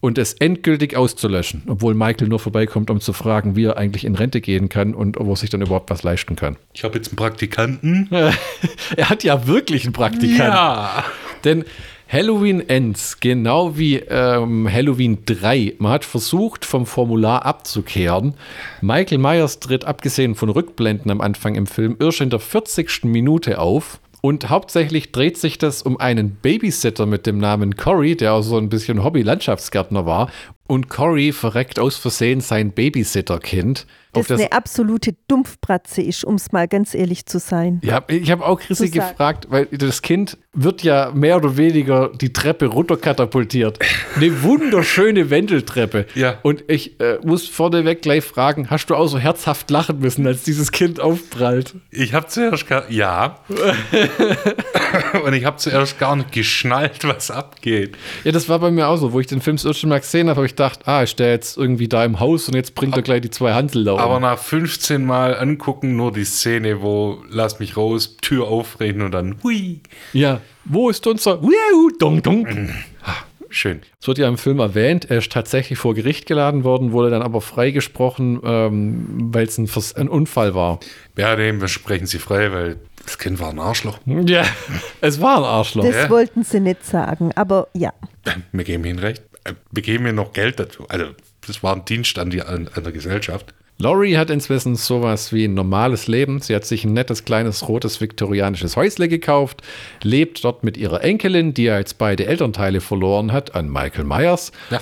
und 0.00 0.18
es 0.18 0.34
endgültig 0.34 0.98
auszulöschen, 0.98 1.62
obwohl 1.66 1.94
Michael 1.94 2.28
nur 2.28 2.40
vorbeikommt, 2.40 2.90
um 2.90 3.00
zu 3.00 3.14
fragen, 3.14 3.56
wie 3.56 3.64
er 3.64 3.78
eigentlich 3.78 4.04
in 4.04 4.16
Rente 4.16 4.42
gehen 4.42 4.68
kann 4.68 4.92
und 4.92 5.16
wo 5.18 5.32
er 5.32 5.36
sich 5.36 5.48
dann 5.48 5.62
überhaupt 5.62 5.88
was 5.88 6.02
leisten 6.02 6.36
kann. 6.36 6.56
Ich 6.74 6.84
habe 6.84 6.96
jetzt 6.96 7.08
einen 7.08 7.16
Praktikanten. 7.16 8.10
er 8.96 9.08
hat 9.08 9.24
ja 9.24 9.46
wirklich 9.46 9.84
einen 9.84 9.94
Praktikanten. 9.94 10.36
Ja. 10.36 11.04
Denn 11.44 11.64
Halloween 12.12 12.68
Ends, 12.68 13.20
genau 13.20 13.78
wie 13.78 13.96
ähm, 13.96 14.70
Halloween 14.70 15.20
3, 15.24 15.76
man 15.78 15.92
hat 15.92 16.04
versucht, 16.04 16.66
vom 16.66 16.84
Formular 16.84 17.46
abzukehren. 17.46 18.34
Michael 18.82 19.16
Myers 19.16 19.60
tritt, 19.60 19.86
abgesehen 19.86 20.34
von 20.34 20.50
Rückblenden 20.50 21.10
am 21.10 21.22
Anfang 21.22 21.54
im 21.54 21.66
Film, 21.66 21.96
erst 21.98 22.20
in 22.20 22.28
der 22.28 22.38
40. 22.38 23.04
Minute 23.04 23.58
auf. 23.58 23.98
Und 24.20 24.50
hauptsächlich 24.50 25.10
dreht 25.10 25.38
sich 25.38 25.56
das 25.56 25.80
um 25.80 25.98
einen 25.98 26.34
Babysitter 26.34 27.06
mit 27.06 27.26
dem 27.26 27.38
Namen 27.38 27.76
Cory, 27.76 28.14
der 28.14 28.34
auch 28.34 28.42
so 28.42 28.58
ein 28.58 28.68
bisschen 28.68 29.02
Hobby-Landschaftsgärtner 29.02 30.04
war. 30.04 30.30
Und 30.66 30.90
Cory 30.90 31.32
verreckt 31.32 31.78
aus 31.78 31.96
Versehen 31.96 32.42
sein 32.42 32.72
Babysitter-Kind. 32.72 33.86
Auf 34.12 34.26
Das 34.26 34.40
eine 34.40 34.52
absolute 34.52 35.14
Dumpfbratze 35.28 36.02
ist, 36.02 36.24
um 36.24 36.34
es 36.34 36.52
mal 36.52 36.68
ganz 36.68 36.94
ehrlich 36.94 37.26
zu 37.26 37.38
sein. 37.38 37.80
Ja, 37.82 38.02
ich 38.08 38.30
habe 38.30 38.44
auch 38.44 38.60
Chrissy 38.60 38.90
gefragt, 38.90 39.46
weil 39.50 39.66
das 39.66 40.02
Kind 40.02 40.38
wird 40.54 40.82
ja 40.82 41.10
mehr 41.14 41.36
oder 41.36 41.56
weniger 41.56 42.10
die 42.10 42.32
Treppe 42.32 42.66
runterkatapultiert. 42.66 43.78
Eine 44.16 44.42
wunderschöne 44.42 45.30
Wendeltreppe. 45.30 46.06
Ja. 46.14 46.38
Und 46.42 46.64
ich 46.68 47.00
äh, 47.00 47.18
muss 47.24 47.48
vorneweg 47.48 48.02
gleich 48.02 48.22
fragen, 48.22 48.68
hast 48.68 48.86
du 48.86 48.94
auch 48.94 49.06
so 49.06 49.18
herzhaft 49.18 49.70
lachen 49.70 50.00
müssen, 50.00 50.26
als 50.26 50.42
dieses 50.42 50.70
Kind 50.70 51.00
aufprallt? 51.00 51.74
Ich 51.90 52.12
habe 52.12 52.26
zuerst 52.26 52.66
gar, 52.68 52.90
ja. 52.90 53.38
Und 55.24 55.32
ich 55.32 55.46
habe 55.46 55.56
zuerst 55.56 55.98
gar 55.98 56.16
nicht 56.16 56.32
geschnallt, 56.32 57.04
was 57.04 57.30
abgeht. 57.30 57.96
Ja, 58.24 58.32
das 58.32 58.48
war 58.50 58.58
bei 58.58 58.70
mir 58.70 58.88
auch 58.88 58.96
so, 58.96 59.14
wo 59.14 59.20
ich 59.20 59.26
den 59.26 59.40
Film 59.40 59.56
das 59.56 59.64
erste 59.64 59.86
Mal 59.86 60.00
gesehen 60.00 60.28
habe, 60.28 60.36
habe 60.36 60.46
ich 60.46 60.52
gedacht, 60.52 60.80
ah, 60.86 61.02
ist 61.02 61.18
der 61.18 61.30
jetzt 61.30 61.56
irgendwie 61.56 61.88
da 61.88 62.04
im 62.04 62.20
Haus 62.20 62.48
und 62.48 62.54
jetzt 62.54 62.74
bringt 62.74 62.94
er 62.94 63.02
gleich 63.02 63.22
die 63.22 63.30
zwei 63.30 63.54
Hansel 63.54 63.84
da 63.84 64.01
Aber 64.02 64.20
nach 64.20 64.38
15 64.38 65.04
Mal 65.04 65.36
angucken, 65.38 65.96
nur 65.96 66.12
die 66.12 66.24
Szene, 66.24 66.82
wo 66.82 67.22
lass 67.28 67.58
mich 67.58 67.76
raus, 67.76 68.16
Tür 68.20 68.48
aufreden 68.48 69.02
und 69.02 69.12
dann 69.12 69.36
hui. 69.42 69.80
Ja, 70.12 70.40
wo 70.64 70.90
ist 70.90 71.06
unser 71.06 71.42
Wiu, 71.42 71.90
dong, 71.98 72.22
dong. 72.22 72.70
Schön. 73.48 73.82
Es 74.00 74.08
wird 74.08 74.16
ja 74.16 74.28
im 74.28 74.38
Film 74.38 74.60
erwähnt, 74.60 75.10
er 75.10 75.18
ist 75.18 75.30
tatsächlich 75.30 75.78
vor 75.78 75.94
Gericht 75.94 76.24
geladen 76.24 76.64
worden, 76.64 76.92
wurde 76.92 77.10
dann 77.10 77.20
aber 77.20 77.42
freigesprochen, 77.42 78.40
ähm, 78.42 79.06
weil 79.30 79.46
es 79.46 79.58
ein, 79.58 79.68
ein 79.96 80.08
Unfall 80.08 80.54
war. 80.54 80.80
Ja, 81.18 81.36
dem 81.36 81.66
sprechen 81.68 82.06
Sie 82.06 82.18
frei, 82.18 82.50
weil 82.50 82.78
das 83.04 83.18
Kind 83.18 83.40
war 83.40 83.50
ein 83.50 83.58
Arschloch. 83.58 83.98
Ja, 84.06 84.44
es 85.02 85.20
war 85.20 85.38
ein 85.38 85.44
Arschloch. 85.44 85.84
Das 85.84 86.08
wollten 86.08 86.44
sie 86.44 86.60
nicht 86.60 86.86
sagen, 86.86 87.32
aber 87.34 87.68
ja. 87.74 87.92
Wir 88.52 88.64
geben 88.64 88.86
Ihnen 88.86 88.98
recht. 88.98 89.22
Wir 89.70 89.82
geben 89.82 90.06
Ihnen 90.06 90.16
noch 90.16 90.32
Geld 90.32 90.58
dazu. 90.58 90.86
Also, 90.88 91.06
das 91.46 91.62
war 91.62 91.74
ein 91.74 91.84
Dienst 91.84 92.18
an, 92.18 92.30
die, 92.30 92.40
an, 92.40 92.70
an 92.74 92.84
der 92.84 92.92
Gesellschaft. 92.92 93.52
Laurie 93.78 94.16
hat 94.16 94.30
inzwischen 94.30 94.76
sowas 94.76 95.32
wie 95.32 95.44
ein 95.44 95.54
normales 95.54 96.06
Leben. 96.06 96.40
Sie 96.40 96.54
hat 96.54 96.64
sich 96.64 96.84
ein 96.84 96.92
nettes, 96.92 97.24
kleines, 97.24 97.68
rotes, 97.68 98.00
viktorianisches 98.00 98.76
Häusle 98.76 99.08
gekauft, 99.08 99.62
lebt 100.02 100.44
dort 100.44 100.62
mit 100.62 100.76
ihrer 100.76 101.02
Enkelin, 101.02 101.52
die 101.52 101.64
ja 101.64 101.78
jetzt 101.78 101.98
beide 101.98 102.26
Elternteile 102.26 102.80
verloren 102.80 103.32
hat, 103.32 103.54
an 103.54 103.68
Michael 103.68 104.04
Myers. 104.04 104.52
Ja. 104.70 104.80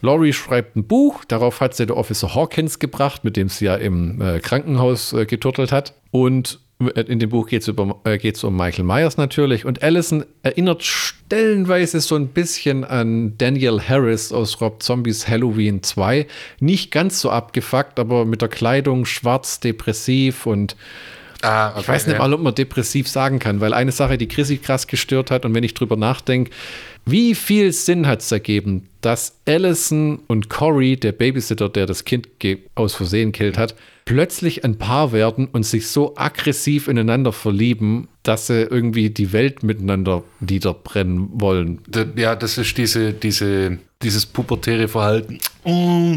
Laurie 0.00 0.32
schreibt 0.32 0.76
ein 0.76 0.86
Buch, 0.86 1.24
darauf 1.24 1.60
hat 1.60 1.74
sie 1.74 1.84
der 1.84 1.96
Officer 1.96 2.34
Hawkins 2.34 2.78
gebracht, 2.78 3.24
mit 3.24 3.36
dem 3.36 3.48
sie 3.48 3.66
ja 3.66 3.74
im 3.74 4.20
äh, 4.22 4.38
Krankenhaus 4.38 5.12
äh, 5.12 5.26
geturtelt 5.26 5.72
hat. 5.72 5.94
Und 6.10 6.60
in 6.78 7.18
dem 7.18 7.30
Buch 7.30 7.48
geht 7.48 7.62
es 7.62 7.68
äh, 7.68 8.46
um 8.46 8.56
Michael 8.56 8.84
Myers 8.84 9.16
natürlich. 9.16 9.64
Und 9.64 9.82
Allison 9.82 10.24
erinnert 10.42 10.84
stellenweise 10.84 12.00
so 12.00 12.14
ein 12.14 12.28
bisschen 12.28 12.84
an 12.84 13.36
Daniel 13.36 13.80
Harris 13.80 14.32
aus 14.32 14.60
Rob 14.60 14.80
Zombies 14.82 15.26
Halloween 15.26 15.82
2. 15.82 16.26
Nicht 16.60 16.92
ganz 16.92 17.20
so 17.20 17.30
abgefuckt, 17.30 17.98
aber 17.98 18.24
mit 18.24 18.42
der 18.42 18.48
Kleidung 18.48 19.06
schwarz, 19.06 19.58
depressiv 19.58 20.46
und 20.46 20.76
Ah, 21.40 21.70
okay, 21.70 21.80
ich 21.80 21.88
weiß 21.88 22.06
nicht 22.06 22.16
ja. 22.16 22.18
mal, 22.18 22.32
ob 22.34 22.40
man 22.40 22.52
depressiv 22.54 23.08
sagen 23.08 23.38
kann, 23.38 23.60
weil 23.60 23.72
eine 23.72 23.92
Sache, 23.92 24.18
die 24.18 24.26
Chrissy 24.26 24.56
krass 24.56 24.88
gestört 24.88 25.30
hat 25.30 25.44
und 25.44 25.54
wenn 25.54 25.62
ich 25.62 25.72
drüber 25.72 25.94
nachdenke, 25.94 26.50
wie 27.10 27.34
viel 27.34 27.72
Sinn 27.72 28.06
hat 28.06 28.20
es 28.20 28.32
ergeben, 28.32 28.88
dass 29.00 29.38
Allison 29.46 30.20
und 30.26 30.48
Cory, 30.48 30.96
der 30.96 31.12
Babysitter, 31.12 31.68
der 31.68 31.86
das 31.86 32.04
Kind 32.04 32.28
aus 32.74 32.94
Versehen 32.94 33.32
killt 33.32 33.56
hat, 33.56 33.74
plötzlich 34.04 34.64
ein 34.64 34.78
Paar 34.78 35.12
werden 35.12 35.46
und 35.46 35.64
sich 35.64 35.88
so 35.88 36.16
aggressiv 36.16 36.88
ineinander 36.88 37.32
verlieben, 37.32 38.08
dass 38.22 38.46
sie 38.48 38.62
irgendwie 38.62 39.10
die 39.10 39.32
Welt 39.32 39.62
miteinander 39.62 40.24
niederbrennen 40.40 41.28
wollen. 41.32 41.80
Ja, 42.16 42.34
das 42.34 42.58
ist 42.58 42.76
diese, 42.76 43.12
diese, 43.12 43.78
dieses 44.02 44.26
pubertäre 44.26 44.88
Verhalten. 44.88 45.38
Oh, 45.64 46.16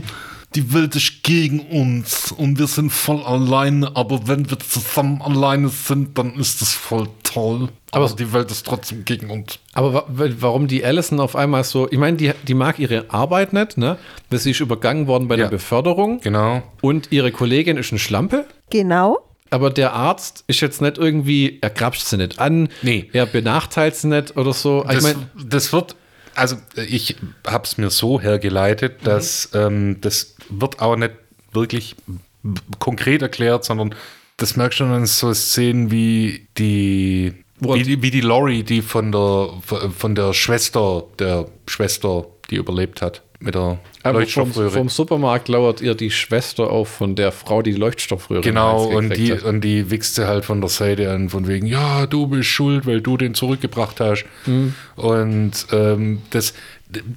die 0.55 0.73
Welt 0.73 0.95
ist 0.95 1.23
gegen 1.23 1.61
uns 1.61 2.31
und 2.31 2.59
wir 2.59 2.67
sind 2.67 2.89
voll 2.91 3.23
alleine, 3.23 3.95
aber 3.95 4.27
wenn 4.27 4.49
wir 4.49 4.59
zusammen 4.59 5.21
alleine 5.21 5.69
sind, 5.69 6.17
dann 6.17 6.35
ist 6.35 6.61
das 6.61 6.73
voll 6.73 7.07
toll. 7.23 7.69
Aber, 7.91 8.05
Aber- 8.05 8.15
die 8.15 8.33
Welt 8.33 8.51
ist 8.51 8.65
trotzdem 8.65 9.05
gegen 9.05 9.29
uns. 9.29 9.59
Aber 9.73 9.93
wa 9.93 10.03
wa- 10.07 10.29
warum 10.39 10.67
die 10.67 10.83
Allison 10.83 11.19
auf 11.21 11.35
einmal 11.35 11.63
so, 11.63 11.89
ich 11.91 11.97
meine, 11.97 12.17
die, 12.17 12.31
die 12.47 12.53
mag 12.53 12.79
ihre 12.79 13.05
Arbeit 13.11 13.53
nicht, 13.53 13.77
ne? 13.77 13.97
Weil 14.29 14.39
sie 14.39 14.51
ist 14.51 14.59
übergangen 14.59 15.07
worden 15.07 15.27
bei 15.27 15.35
Ja. 15.35 15.43
der 15.43 15.49
Beförderung 15.51 16.19
Genau. 16.21 16.63
und 16.81 17.11
ihre 17.11 17.31
Kollegin 17.31 17.77
ist 17.77 17.91
eine 17.91 17.99
Schlampe. 17.99 18.45
Genau. 18.69 19.19
Aber 19.49 19.69
der 19.69 19.93
Arzt 19.93 20.45
ist 20.47 20.61
jetzt 20.61 20.81
nicht 20.81 20.97
irgendwie, 20.97 21.59
er 21.61 21.69
grapscht 21.69 22.05
sie 22.05 22.15
nicht 22.17 22.39
an, 22.39 22.69
Nee. 22.81 23.09
er 23.11 23.25
benachteilt 23.25 23.95
sie 23.95 24.07
nicht 24.07 24.37
oder 24.37 24.53
so. 24.53 24.85
Ich 24.87 24.95
Das, 24.95 25.03
mein, 25.03 25.15
das 25.45 25.73
wird, 25.73 25.95
also 26.35 26.57
ich 26.75 27.15
habe 27.45 27.63
es 27.63 27.77
mir 27.77 27.89
so 27.89 28.19
hergeleitet, 28.19 29.05
dass 29.05 29.49
ähm, 29.53 29.99
das 30.01 30.35
wird 30.49 30.79
auch 30.79 30.95
nicht 30.95 31.13
wirklich 31.51 31.95
konkret 32.79 33.21
erklärt, 33.21 33.65
sondern 33.65 33.95
das 34.37 34.55
merkst 34.55 34.79
du 34.79 34.85
dann 34.85 35.01
in 35.01 35.05
so 35.05 35.33
Szenen 35.33 35.91
wie 35.91 36.47
die, 36.57 37.33
wie 37.59 37.83
die, 37.83 38.01
wie 38.01 38.11
die 38.11 38.21
Lori, 38.21 38.63
die 38.63 38.81
von 38.81 39.11
der, 39.11 39.49
von 39.61 40.15
der 40.15 40.33
Schwester, 40.33 41.03
der 41.19 41.47
Schwester, 41.67 42.25
die 42.49 42.55
überlebt 42.55 43.01
hat, 43.01 43.21
mit 43.41 43.55
der 43.55 43.79
aber 44.03 44.13
vom, 44.13 44.13
Leuchtstoffröhre. 44.13 44.71
vom 44.71 44.89
Supermarkt 44.89 45.47
lauert 45.47 45.81
ihr 45.81 45.95
die 45.95 46.11
Schwester 46.11 46.69
auf 46.69 46.89
von 46.89 47.15
der 47.15 47.31
Frau, 47.31 47.61
die 47.61 47.71
die 47.71 47.79
Leuchtstoffröhre 47.79 48.41
Genau, 48.41 48.85
und 48.85 49.15
die, 49.15 49.33
hat. 49.33 49.43
und 49.43 49.61
die 49.61 49.89
wichst 49.89 50.15
sie 50.15 50.27
halt 50.27 50.45
von 50.45 50.61
der 50.61 50.69
Seite 50.69 51.11
an, 51.11 51.29
von 51.29 51.47
wegen, 51.47 51.65
ja, 51.65 52.05
du 52.05 52.27
bist 52.27 52.49
schuld, 52.49 52.85
weil 52.85 53.01
du 53.01 53.17
den 53.17 53.33
zurückgebracht 53.33 53.99
hast. 53.99 54.25
Mhm. 54.45 54.75
Und 54.95 55.51
ähm, 55.71 56.21
das, 56.29 56.53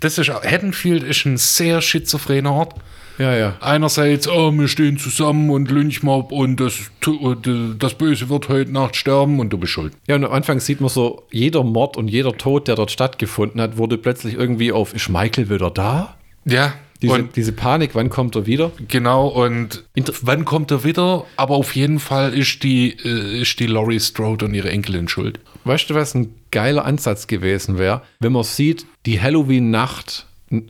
das 0.00 0.18
ist, 0.18 0.30
Haddonfield 0.30 1.02
ist 1.02 1.24
ein 1.26 1.36
sehr 1.36 1.80
schizophrener 1.80 2.52
Ort. 2.52 2.74
Ja, 3.18 3.36
ja. 3.36 3.56
Einerseits, 3.60 4.26
oh, 4.28 4.50
wir 4.52 4.66
stehen 4.68 4.98
zusammen 4.98 5.50
und 5.50 5.70
Lynchmob 5.70 6.32
und 6.32 6.58
das, 6.58 6.90
äh, 7.06 7.36
das 7.78 7.94
Böse 7.94 8.28
wird 8.28 8.48
heute 8.48 8.72
Nacht 8.72 8.96
sterben 8.96 9.38
und 9.40 9.50
du 9.50 9.58
bist 9.58 9.72
schuld. 9.72 9.92
Ja, 10.08 10.16
und 10.16 10.24
am 10.24 10.32
Anfang 10.32 10.58
sieht 10.60 10.80
man 10.80 10.90
so, 10.90 11.22
jeder 11.30 11.62
Mord 11.62 11.96
und 11.96 12.08
jeder 12.08 12.36
Tod, 12.36 12.66
der 12.68 12.74
dort 12.74 12.90
stattgefunden 12.90 13.60
hat, 13.60 13.76
wurde 13.76 13.98
plötzlich 13.98 14.34
irgendwie 14.34 14.72
auf, 14.72 14.94
ist 14.94 15.08
Michael 15.08 15.48
wieder 15.48 15.70
da? 15.70 16.16
Ja, 16.44 16.74
Diese, 17.02 17.14
und 17.14 17.36
diese 17.36 17.52
Panik, 17.52 17.90
wann 17.94 18.10
kommt 18.10 18.34
er 18.34 18.46
wieder? 18.46 18.72
genau, 18.88 19.28
und 19.28 19.84
Inter- 19.94 20.12
wann 20.22 20.44
kommt 20.44 20.70
er 20.72 20.82
wieder? 20.84 21.24
Aber 21.36 21.54
auf 21.54 21.76
jeden 21.76 22.00
Fall 22.00 22.34
ist 22.34 22.62
die, 22.64 22.96
äh, 23.04 23.40
ist 23.42 23.60
die 23.60 23.66
Laurie 23.66 24.00
Strode 24.00 24.46
und 24.46 24.54
ihre 24.54 24.70
Enkelin 24.70 25.06
schuld. 25.08 25.38
Weißt 25.64 25.88
du, 25.88 25.94
was 25.94 26.14
ein 26.14 26.34
geiler 26.50 26.84
Ansatz 26.84 27.26
gewesen 27.28 27.78
wäre, 27.78 28.02
wenn 28.20 28.32
man 28.32 28.42
sieht, 28.42 28.86
die 29.06 29.20
Halloween-Nacht 29.20 30.26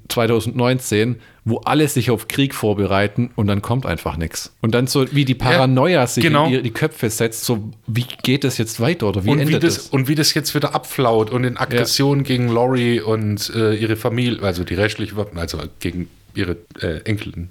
2019, 0.09 1.17
wo 1.45 1.59
alle 1.59 1.87
sich 1.89 2.11
auf 2.11 2.27
Krieg 2.29 2.55
vorbereiten 2.55 3.31
und 3.37 3.47
dann 3.47 3.61
kommt 3.61 3.85
einfach 3.85 4.17
nichts. 4.17 4.55
Und 4.63 4.75
dann 4.75 4.87
so, 4.87 5.13
wie 5.13 5.27
die 5.27 5.35
Paranoia 5.35 6.07
sich 6.07 6.25
genau. 6.25 6.49
in 6.49 6.63
die 6.63 6.71
Köpfe 6.71 7.11
setzt, 7.11 7.45
so, 7.45 7.71
wie 7.87 8.07
geht 8.23 8.45
das 8.45 8.57
jetzt 8.57 8.81
weiter 8.81 9.09
oder 9.09 9.25
wie 9.25 9.31
und 9.31 9.39
wie, 9.39 9.43
endet 9.43 9.63
das, 9.63 9.75
das? 9.75 9.87
und 9.89 10.09
wie 10.09 10.15
das 10.15 10.33
jetzt 10.33 10.55
wieder 10.55 10.75
abflaut 10.75 11.31
und 11.31 11.45
in 11.45 11.59
Aggression 11.59 12.23
gegen 12.23 12.49
Laurie 12.49 13.01
und 13.01 13.53
äh, 13.55 13.75
ihre 13.75 13.97
Familie, 13.97 14.43
also 14.43 14.65
die 14.65 14.75
rechtliche, 14.75 15.15
also 15.35 15.59
gegen 15.81 16.09
ihre 16.35 16.57
äh, 16.81 17.01
Enkelin. 17.05 17.51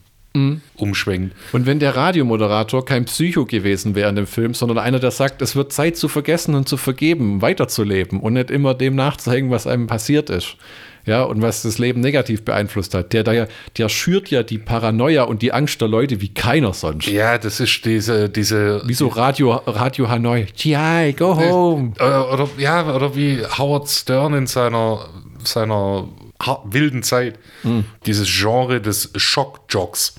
umschwenkt. 0.77 1.35
Und 1.51 1.67
wenn 1.67 1.77
der 1.77 1.95
Radiomoderator 1.95 2.83
kein 2.85 3.05
Psycho 3.05 3.45
gewesen 3.45 3.93
wäre 3.93 4.09
in 4.09 4.15
dem 4.15 4.25
Film, 4.25 4.55
sondern 4.55 4.79
einer, 4.79 4.97
der 4.97 5.11
sagt, 5.11 5.43
es 5.43 5.55
wird 5.55 5.71
Zeit 5.71 5.95
zu 5.95 6.07
vergessen 6.07 6.55
und 6.55 6.67
zu 6.67 6.77
vergeben, 6.77 7.43
weiterzuleben 7.43 8.19
und 8.19 8.33
nicht 8.33 8.49
immer 8.49 8.73
dem 8.73 8.95
nachzuhängen, 8.95 9.51
was 9.51 9.67
einem 9.67 9.85
passiert 9.85 10.31
ist. 10.31 10.57
Ja, 11.05 11.23
und 11.23 11.41
was 11.41 11.63
das 11.63 11.79
Leben 11.79 11.99
negativ 11.99 12.45
beeinflusst 12.45 12.93
hat. 12.93 13.11
Der, 13.11 13.23
der, 13.23 13.49
der 13.77 13.89
schürt 13.89 14.29
ja 14.29 14.41
die 14.41 14.57
Paranoia 14.57 15.23
und 15.23 15.41
die 15.41 15.51
Angst 15.51 15.81
der 15.81 15.89
Leute 15.89 16.21
wie 16.21 16.33
keiner 16.33 16.73
sonst. 16.73 17.07
Ja, 17.07 17.37
das 17.37 17.59
ist 17.59 17.83
diese, 17.83 18.29
diese 18.29 18.81
Wie 18.87 18.93
so 18.93 19.07
Radio, 19.07 19.51
Radio 19.65 20.07
Hanoi. 20.07 20.45
GI, 20.55 21.13
go 21.17 21.35
home. 21.35 21.91
Oder, 21.95 22.31
oder, 22.31 22.49
ja, 22.57 22.95
oder 22.95 23.15
wie 23.15 23.43
Howard 23.57 23.89
Stern 23.89 24.33
in 24.33 24.47
seiner, 24.47 25.09
seiner 25.43 26.07
wilden 26.65 27.03
Zeit. 27.03 27.37
Dieses 28.05 28.27
Genre 28.29 28.79
des 28.79 29.11
Schockjocks, 29.15 30.15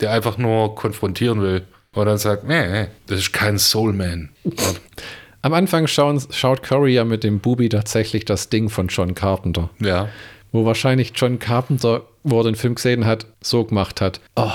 der 0.00 0.10
einfach 0.10 0.38
nur 0.38 0.74
konfrontieren 0.74 1.40
will. 1.40 1.62
Und 1.92 2.06
dann 2.06 2.18
sagt, 2.18 2.44
nee, 2.44 2.66
nee, 2.66 2.88
das 3.06 3.20
ist 3.20 3.32
kein 3.32 3.58
Soulman. 3.58 4.30
Am 5.44 5.52
Anfang 5.52 5.86
schauen, 5.86 6.22
schaut 6.30 6.62
Curry 6.62 6.94
ja 6.94 7.04
mit 7.04 7.22
dem 7.22 7.38
Bubi 7.38 7.68
tatsächlich 7.68 8.24
das 8.24 8.48
Ding 8.48 8.70
von 8.70 8.88
John 8.88 9.14
Carpenter. 9.14 9.68
ja. 9.78 10.08
Wo 10.52 10.64
wahrscheinlich 10.64 11.10
John 11.16 11.40
Carpenter, 11.40 12.02
wo 12.22 12.38
er 12.40 12.44
den 12.44 12.54
Film 12.54 12.76
gesehen 12.76 13.04
hat, 13.04 13.26
so 13.42 13.64
gemacht 13.64 14.00
hat. 14.00 14.20
Oh, 14.36 14.48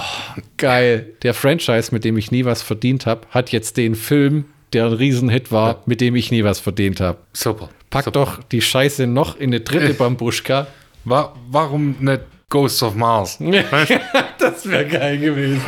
geil. 0.55 1.07
Der 1.23 1.33
Franchise, 1.33 1.89
mit 1.93 2.05
dem 2.05 2.17
ich 2.17 2.31
nie 2.31 2.45
was 2.45 2.61
verdient 2.61 3.05
habe, 3.05 3.27
hat 3.31 3.51
jetzt 3.51 3.75
den 3.77 3.95
Film, 3.95 4.45
der 4.71 4.85
ein 4.85 4.93
Riesenhit 4.93 5.51
war, 5.51 5.83
mit 5.85 5.99
dem 5.99 6.15
ich 6.15 6.31
nie 6.31 6.43
was 6.45 6.59
verdient 6.61 7.01
habe. 7.01 7.17
Super. 7.33 7.67
Pack 7.89 8.05
Super. 8.05 8.13
doch 8.19 8.43
die 8.43 8.61
Scheiße 8.61 9.07
noch 9.07 9.35
in 9.35 9.49
eine 9.49 9.59
dritte 9.59 9.93
Bambuschka. 9.97 10.67
Wa 11.03 11.35
warum 11.51 11.97
nicht 11.99 12.21
Ghosts 12.49 12.81
of 12.81 12.95
Mars? 12.95 13.37
das 14.39 14.69
wäre 14.69 14.85
geil 14.87 15.17
gewesen. 15.19 15.61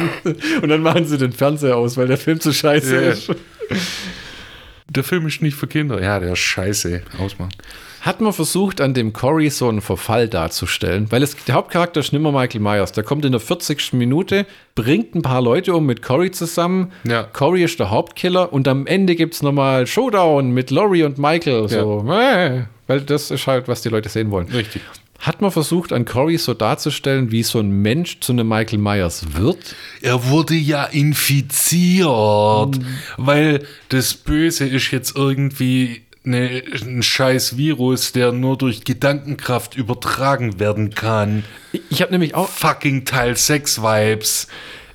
Und 0.62 0.70
dann 0.70 0.82
machen 0.82 1.06
sie 1.06 1.18
den 1.18 1.34
Fernseher 1.34 1.76
aus, 1.76 1.98
weil 1.98 2.08
der 2.08 2.18
Film 2.18 2.40
zu 2.40 2.54
scheiße 2.54 2.96
Ja. 2.96 3.12
ist. 3.12 3.30
Der 4.94 5.06
Film 5.06 5.26
ist 5.26 5.42
nicht 5.42 5.56
für 5.56 5.68
Kinder. 5.68 6.02
Ja, 6.02 6.20
der 6.20 6.34
ist 6.34 6.40
scheiße. 6.40 7.02
Ausmachen. 7.18 7.54
Hat 8.02 8.20
man 8.20 8.34
versucht, 8.34 8.82
an 8.82 8.94
dem 8.94 9.14
Cory 9.14 9.50
so 9.50 9.70
einen 9.70 9.80
Verfall 9.80 10.28
darzustellen, 10.28 11.10
weil 11.12 11.24
es, 11.24 11.36
der 11.46 11.56
Hauptcharakter 11.56 12.02
ist 12.02 12.12
nimmer 12.12 12.34
Michael 12.34 12.60
Myers. 12.60 12.92
Der 12.92 13.06
kommt 13.06 13.24
in 13.24 13.32
der 13.32 13.40
40. 13.40 13.94
Minute, 13.94 14.46
bringt 14.76 15.16
ein 15.16 15.22
paar 15.22 15.42
Leute 15.42 15.74
um 15.76 15.86
mit 15.86 16.02
Cory 16.02 16.32
zusammen. 16.32 16.92
Ja. 17.06 17.24
Cory 17.24 17.64
ist 17.64 17.80
der 17.80 17.90
Hauptkiller 17.90 18.52
und 18.52 18.68
am 18.68 18.86
Ende 18.86 19.16
gibt 19.16 19.36
es 19.36 19.44
nochmal 19.44 19.88
Showdown 19.88 20.52
mit 20.52 20.72
Laurie 20.72 21.04
und 21.04 21.20
Michael. 21.20 21.70
So, 21.70 22.06
äh, 22.12 22.64
weil 22.88 23.02
das 23.02 23.32
ist 23.32 23.48
halt, 23.48 23.70
was 23.70 23.82
die 23.82 23.90
Leute 23.90 24.10
sehen 24.10 24.30
wollen. 24.30 24.48
Richtig. 24.48 24.82
Hat 25.22 25.40
man 25.40 25.52
versucht, 25.52 25.94
an 25.94 26.06
Cory 26.06 26.38
so 26.38 26.56
darzustellen, 26.56 27.32
wie 27.32 27.44
so 27.44 27.60
ein 27.60 27.70
Mensch 27.70 28.20
zu 28.22 28.32
einem 28.32 28.48
Michael 28.48 28.80
Myers 28.80 29.34
wird? 29.34 29.76
Er 30.02 30.26
wurde 30.30 30.56
ja 30.56 30.86
infiziert, 30.86 32.80
weil 33.18 33.64
das 33.90 34.16
Böse 34.16 34.66
ist 34.66 34.90
jetzt 34.90 35.16
irgendwie 35.16 36.02
eine, 36.26 36.64
ein 36.82 37.04
scheiß 37.04 37.56
Virus, 37.56 38.14
der 38.14 38.32
nur 38.32 38.58
durch 38.58 38.84
Gedankenkraft 38.84 39.76
übertragen 39.76 40.60
werden 40.60 40.96
kann. 40.96 41.44
Ich, 41.72 41.82
ich 41.90 42.02
habe 42.02 42.12
nämlich 42.12 42.34
auch, 42.34 42.50
Fucking 42.50 43.06
Teil 43.06 43.38
6 43.38 43.84
Vibes. 43.84 44.48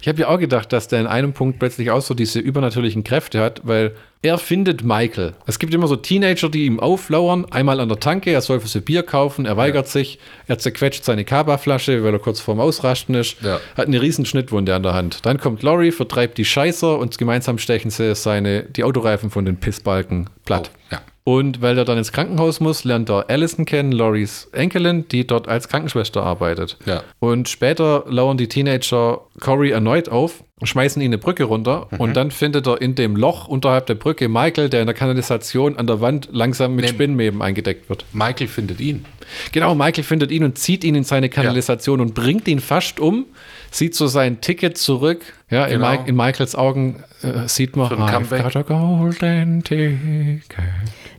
Ich 0.06 0.08
habe 0.08 0.20
ja 0.20 0.28
auch 0.28 0.38
gedacht, 0.38 0.72
dass 0.72 0.86
der 0.86 1.00
in 1.00 1.08
einem 1.08 1.32
Punkt 1.32 1.58
plötzlich 1.58 1.90
auch 1.90 2.00
so 2.00 2.14
diese 2.14 2.38
übernatürlichen 2.38 3.02
Kräfte 3.02 3.40
hat, 3.40 3.62
weil 3.64 3.90
er 4.22 4.38
findet 4.38 4.84
Michael. 4.84 5.32
Es 5.46 5.58
gibt 5.58 5.74
immer 5.74 5.88
so 5.88 5.96
Teenager, 5.96 6.48
die 6.48 6.64
ihm 6.66 6.78
auflauern, 6.78 7.44
einmal 7.50 7.80
an 7.80 7.88
der 7.88 7.98
Tanke, 7.98 8.30
er 8.30 8.40
soll 8.40 8.60
für 8.60 8.68
sie 8.68 8.78
Bier 8.82 9.02
kaufen, 9.02 9.46
er 9.46 9.56
weigert 9.56 9.88
sich, 9.88 10.20
er 10.46 10.58
zerquetscht 10.60 11.02
seine 11.04 11.24
Kaba-Flasche, 11.24 12.04
weil 12.04 12.12
er 12.12 12.20
kurz 12.20 12.38
vorm 12.38 12.60
Ausrasten 12.60 13.16
ist, 13.16 13.42
Ja. 13.42 13.58
hat 13.76 13.88
eine 13.88 14.00
riesen 14.00 14.26
Schnittwunde 14.26 14.76
an 14.76 14.84
der 14.84 14.94
Hand. 14.94 15.26
Dann 15.26 15.38
kommt 15.38 15.64
Laurie, 15.64 15.90
vertreibt 15.90 16.38
die 16.38 16.44
Scheißer 16.44 16.96
und 17.00 17.18
gemeinsam 17.18 17.58
stechen 17.58 17.90
sie 17.90 18.14
seine, 18.14 18.62
die 18.62 18.84
Autoreifen 18.84 19.30
von 19.30 19.44
den 19.44 19.56
Pissbalken 19.56 20.30
platt. 20.44 20.70
Oh, 20.72 20.78
ja. 20.92 21.00
Und 21.28 21.60
weil 21.60 21.76
er 21.76 21.84
dann 21.84 21.98
ins 21.98 22.12
Krankenhaus 22.12 22.60
muss, 22.60 22.84
lernt 22.84 23.10
er 23.10 23.28
Allison 23.28 23.64
kennen, 23.64 23.90
Loris 23.90 24.48
Enkelin, 24.52 25.08
die 25.08 25.26
dort 25.26 25.48
als 25.48 25.66
Krankenschwester 25.66 26.22
arbeitet. 26.22 26.76
Ja. 26.86 27.02
Und 27.18 27.48
später 27.48 28.04
lauern 28.06 28.36
die 28.36 28.46
Teenager 28.48 29.22
Cory 29.40 29.70
erneut 29.72 30.08
auf, 30.08 30.44
schmeißen 30.62 31.02
ihn 31.02 31.08
eine 31.08 31.18
Brücke 31.18 31.42
runter 31.42 31.88
Mhm. 31.90 31.98
und 32.00 32.16
dann 32.16 32.30
findet 32.30 32.68
er 32.68 32.80
in 32.80 32.94
dem 32.94 33.16
Loch 33.16 33.48
unterhalb 33.48 33.86
der 33.86 33.96
Brücke 33.96 34.28
Michael, 34.28 34.68
der 34.68 34.82
in 34.82 34.86
der 34.86 34.94
Kanalisation 34.94 35.76
an 35.76 35.88
der 35.88 36.00
Wand 36.00 36.28
langsam 36.30 36.76
mit 36.76 36.84
Nee. 36.84 36.90
Spinnenweben 36.92 37.42
eingedeckt 37.42 37.88
wird. 37.88 38.04
Michael 38.12 38.46
findet 38.46 38.80
ihn. 38.80 39.04
Genau, 39.50 39.74
Michael 39.74 40.04
findet 40.04 40.30
ihn 40.30 40.44
und 40.44 40.56
zieht 40.58 40.84
ihn 40.84 40.94
in 40.94 41.02
seine 41.02 41.28
Kanalisation 41.28 42.00
und 42.00 42.14
bringt 42.14 42.46
ihn 42.46 42.60
fast 42.60 43.00
um, 43.00 43.26
sieht 43.72 43.96
so 43.96 44.06
sein 44.06 44.40
Ticket 44.40 44.78
zurück. 44.78 45.22
Ja, 45.50 45.64
in, 45.66 45.80
Genau. 45.80 45.90
Mike, 45.90 46.04
in 46.06 46.14
Michaels 46.14 46.54
Augen 46.54 47.02
äh, 47.22 47.48
sieht 47.48 47.74
man, 47.74 47.88
Für 47.88 47.96
ein 47.96 48.02
I've 48.04 48.12
Comeback. 48.12 48.42
got 48.44 48.56
a 48.56 48.62
golden 48.62 49.64
ticket. 49.64 49.98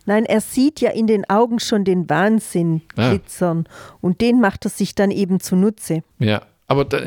Nein, 0.07 0.25
er 0.25 0.41
sieht 0.41 0.81
ja 0.81 0.89
in 0.89 1.05
den 1.05 1.29
Augen 1.29 1.59
schon 1.59 1.83
den 1.83 2.09
Wahnsinn 2.09 2.81
Ah. 2.95 3.09
glitzern. 3.11 3.67
Und 4.01 4.21
den 4.21 4.39
macht 4.41 4.65
er 4.65 4.69
sich 4.71 4.95
dann 4.95 5.11
eben 5.11 5.39
zunutze. 5.39 6.01
Ja, 6.17 6.41
aber 6.67 6.83
da, 6.85 6.99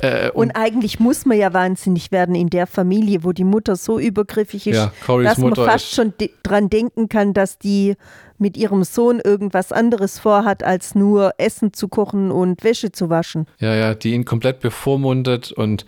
äh, 0.00 0.30
Und 0.32 0.50
eigentlich 0.52 1.00
muss 1.00 1.24
man 1.24 1.38
ja 1.38 1.52
wahnsinnig 1.54 2.12
werden 2.12 2.34
in 2.34 2.50
der 2.50 2.66
Familie, 2.66 3.24
wo 3.24 3.32
die 3.32 3.44
Mutter 3.44 3.74
so 3.76 3.98
übergriffig 3.98 4.66
ist, 4.66 4.76
Ja, 4.76 4.92
dass 5.22 5.38
man 5.38 5.50
Mutter 5.50 5.64
fast 5.64 5.92
schon 5.94 6.12
de 6.20 6.30
dran 6.42 6.68
denken 6.68 7.08
kann, 7.08 7.32
dass 7.32 7.58
die 7.58 7.94
mit 8.38 8.56
ihrem 8.56 8.84
Sohn 8.84 9.18
irgendwas 9.18 9.72
anderes 9.72 10.18
vorhat, 10.20 10.62
als 10.62 10.94
nur 10.94 11.32
Essen 11.38 11.72
zu 11.72 11.88
kochen 11.88 12.30
und 12.30 12.62
Wäsche 12.62 12.92
zu 12.92 13.08
waschen. 13.10 13.46
Ja, 13.58 13.74
ja, 13.74 13.94
die 13.94 14.12
ihn 14.14 14.24
komplett 14.24 14.60
bevormundet 14.60 15.50
und 15.50 15.84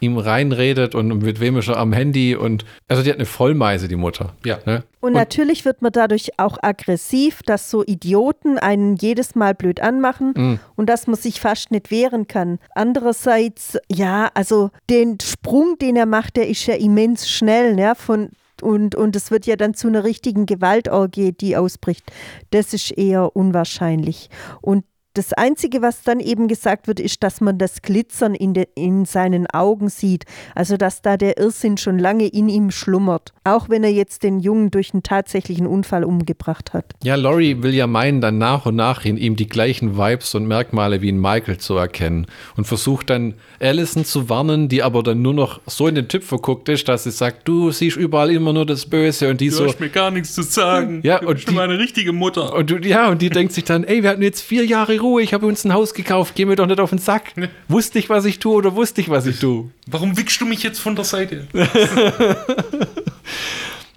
ihm 0.00 0.18
reinredet 0.18 0.94
und 0.94 1.22
mit 1.22 1.40
wem 1.40 1.56
ist 1.56 1.68
er 1.68 1.76
am 1.76 1.92
Handy 1.92 2.34
und 2.34 2.64
also 2.88 3.02
die 3.02 3.10
hat 3.10 3.16
eine 3.16 3.26
Vollmeise, 3.26 3.88
die 3.88 3.96
Mutter. 3.96 4.34
Ja. 4.44 4.58
Ne? 4.66 4.82
Und, 5.00 5.12
natürlich 5.12 5.64
wird 5.64 5.82
man 5.82 5.92
dadurch 5.92 6.38
auch 6.38 6.58
aggressiv, 6.62 7.42
dass 7.42 7.70
so 7.70 7.84
Idioten 7.84 8.58
einen 8.58 8.96
jedes 8.96 9.34
Mal 9.34 9.54
blöd 9.54 9.80
anmachen 9.80 10.34
Mhm. 10.36 10.58
und 10.76 10.88
dass 10.88 11.06
man 11.06 11.16
sich 11.16 11.40
fast 11.40 11.70
nicht 11.70 11.90
wehren 11.90 12.26
kann. 12.26 12.58
Andererseits, 12.74 13.78
ja, 13.90 14.30
also 14.34 14.70
den 14.88 15.18
Sprung, 15.22 15.76
den 15.80 15.96
er 15.96 16.06
macht, 16.06 16.36
der 16.36 16.48
ist 16.48 16.66
ja 16.66 16.74
immens 16.74 17.28
schnell, 17.28 17.78
ja, 17.78 17.94
von 17.94 18.30
und, 18.62 18.94
und 18.94 19.16
es 19.16 19.30
wird 19.30 19.46
ja 19.46 19.56
dann 19.56 19.72
zu 19.72 19.88
einer 19.88 20.04
richtigen 20.04 20.44
Gewaltorgie, 20.44 21.32
die 21.32 21.56
ausbricht. 21.56 22.04
Das 22.50 22.74
ist 22.74 22.90
eher 22.90 23.34
unwahrscheinlich. 23.34 24.28
Und 24.60 24.84
das 25.14 25.32
Einzige, 25.32 25.82
was 25.82 26.02
dann 26.02 26.20
eben 26.20 26.46
gesagt 26.46 26.86
wird, 26.86 27.00
ist, 27.00 27.22
dass 27.24 27.40
man 27.40 27.58
das 27.58 27.82
Glitzern 27.82 28.34
in, 28.34 28.54
de, 28.54 28.66
in 28.76 29.04
seinen 29.04 29.48
Augen 29.48 29.88
sieht. 29.88 30.24
Also, 30.54 30.76
dass 30.76 31.02
da 31.02 31.16
der 31.16 31.36
Irrsinn 31.38 31.76
schon 31.78 31.98
lange 31.98 32.28
in 32.28 32.48
ihm 32.48 32.70
schlummert. 32.70 33.32
Auch 33.42 33.68
wenn 33.68 33.82
er 33.82 33.90
jetzt 33.90 34.22
den 34.22 34.38
Jungen 34.38 34.70
durch 34.70 34.94
einen 34.94 35.02
tatsächlichen 35.02 35.66
Unfall 35.66 36.04
umgebracht 36.04 36.72
hat. 36.72 36.94
Ja, 37.02 37.16
Laurie 37.16 37.62
will 37.62 37.74
ja 37.74 37.88
meinen, 37.88 38.20
dann 38.20 38.38
nach 38.38 38.66
und 38.66 38.76
nach 38.76 39.04
in 39.04 39.16
ihm 39.16 39.34
die 39.34 39.48
gleichen 39.48 39.96
Vibes 39.98 40.34
und 40.36 40.46
Merkmale 40.46 41.02
wie 41.02 41.08
in 41.08 41.20
Michael 41.20 41.58
zu 41.58 41.74
erkennen 41.76 42.26
und 42.56 42.66
versucht 42.66 43.10
dann 43.10 43.34
Allison 43.58 44.04
zu 44.04 44.28
warnen, 44.28 44.68
die 44.68 44.82
aber 44.84 45.02
dann 45.02 45.22
nur 45.22 45.34
noch 45.34 45.60
so 45.66 45.88
in 45.88 45.96
den 45.96 46.06
Typ 46.06 46.22
verguckt 46.22 46.68
ist, 46.68 46.88
dass 46.88 47.04
sie 47.04 47.10
sagt, 47.10 47.48
du 47.48 47.72
siehst 47.72 47.96
überall 47.96 48.30
immer 48.30 48.52
nur 48.52 48.64
das 48.66 48.86
Böse 48.86 49.28
und 49.28 49.40
die 49.40 49.50
so 49.50 49.66
mir 49.80 49.88
gar 49.88 50.10
nichts 50.12 50.34
zu 50.34 50.42
sagen. 50.42 51.00
Ja, 51.02 51.20
und 51.20 51.50
die- 51.50 51.58
eine 51.58 51.78
richtige 51.78 52.12
Mutter. 52.12 52.54
und 52.54 52.70
du, 52.70 52.76
ja, 52.78 53.08
und 53.08 53.20
die 53.22 53.30
denkt 53.30 53.52
sich 53.52 53.64
dann, 53.64 53.82
ey, 53.84 54.02
wir 54.04 54.10
hatten 54.10 54.22
jetzt 54.22 54.40
vier 54.42 54.64
Jahre 54.64 54.99
Ruhe, 55.00 55.22
ich 55.22 55.32
habe 55.34 55.46
uns 55.46 55.64
ein 55.64 55.72
Haus 55.72 55.94
gekauft, 55.94 56.34
geh 56.34 56.44
mir 56.44 56.56
doch 56.56 56.66
nicht 56.66 56.80
auf 56.80 56.90
den 56.90 56.98
Sack. 56.98 57.32
Wusste 57.68 57.98
ich, 57.98 58.08
was 58.10 58.24
ich 58.24 58.38
tue 58.38 58.54
oder 58.54 58.74
wusste 58.74 59.00
ich, 59.00 59.08
was 59.08 59.26
ich 59.26 59.38
tue? 59.38 59.70
Warum 59.86 60.16
wickst 60.16 60.40
du 60.40 60.46
mich 60.46 60.62
jetzt 60.62 60.80
von 60.80 60.94
der 60.96 61.04
Seite? 61.04 61.46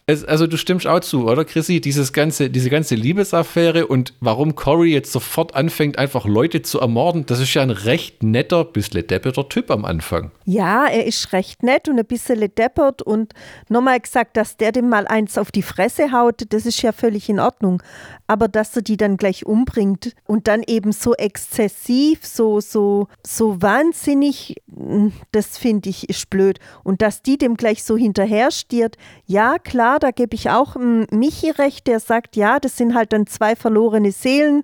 Es, 0.06 0.26
also 0.26 0.48
du 0.48 0.58
stimmst 0.58 0.86
auch 0.86 1.00
zu, 1.00 1.30
oder 1.30 1.46
Chrissy? 1.46 1.80
Dieses 1.80 2.12
ganze, 2.12 2.50
diese 2.50 2.70
ganze 2.70 2.96
Liebesaffäre 2.96 3.88
und 3.88 4.14
warum 4.20 4.54
Cory 4.54 4.92
jetzt 4.92 5.14
sofort 5.14 5.56
anfängt, 5.56 5.98
einfach 5.98 6.26
Leute 6.26 6.62
zu 6.62 6.82
ermorden, 6.82 7.26
das 7.26 7.40
ist 7.40 7.54
ja 7.54 7.62
ein 7.62 7.70
recht 7.70 8.22
netter, 8.22 8.66
bisschen 8.66 9.08
depperter 9.08 9.48
Typ 9.48 9.72
am 9.72 9.86
Anfang. 9.86 10.32
Ja, 10.44 10.88
er 10.88 11.06
ist 11.06 11.32
recht 11.32 11.64
nett 11.64 11.88
und 11.88 11.98
ein 11.98 12.06
bisschen 12.06 12.40
deppert 12.54 13.02
und 13.02 13.34
nochmal 13.70 14.00
gesagt, 14.02 14.36
dass 14.36 14.58
der 14.58 14.74
dem 14.74 14.90
mal 14.90 15.08
eins 15.08 15.38
auf 15.38 15.52
die 15.52 15.62
Fresse 15.62 16.12
haut, 16.12 16.44
das 16.50 16.66
ist 16.66 16.82
ja 16.82 16.92
völlig 16.92 17.30
in 17.30 17.40
Ordnung. 17.40 17.82
Aber 18.28 18.48
dass 18.48 18.76
er 18.76 18.82
die 18.82 18.98
dann 18.98 19.18
gleich 19.18 19.46
umbringt 19.46 20.16
und 20.26 20.48
dann 20.48 20.64
eben 20.66 20.92
so 20.92 21.14
exzessiv, 21.14 22.26
so, 22.26 22.60
so, 22.60 23.08
so 23.26 23.62
wahnsinnig, 23.62 24.56
mm, 24.68 25.10
das 25.32 25.58
finde 25.58 25.90
ich 25.90 26.10
ist 26.10 26.30
blöd. 26.30 26.60
Und 26.84 27.02
dass 27.02 27.22
die 27.22 27.38
dem 27.38 27.56
gleich 27.56 27.84
so 27.84 27.96
hinterher 27.96 28.52
stiert, 28.52 28.98
ja 29.26 29.60
klar, 29.60 29.93
da 30.00 30.12
gebe 30.12 30.36
ich 30.36 30.50
auch 30.50 30.76
Michi 30.76 31.52
recht, 31.52 31.88
der 31.88 32.00
sagt, 32.00 32.36
ja, 32.36 32.60
das 32.60 32.78
sind 32.78 32.96
halt 32.96 33.14
dann 33.14 33.28
zwei 33.28 33.56
verlorene 33.56 34.12
Seelen, 34.12 34.62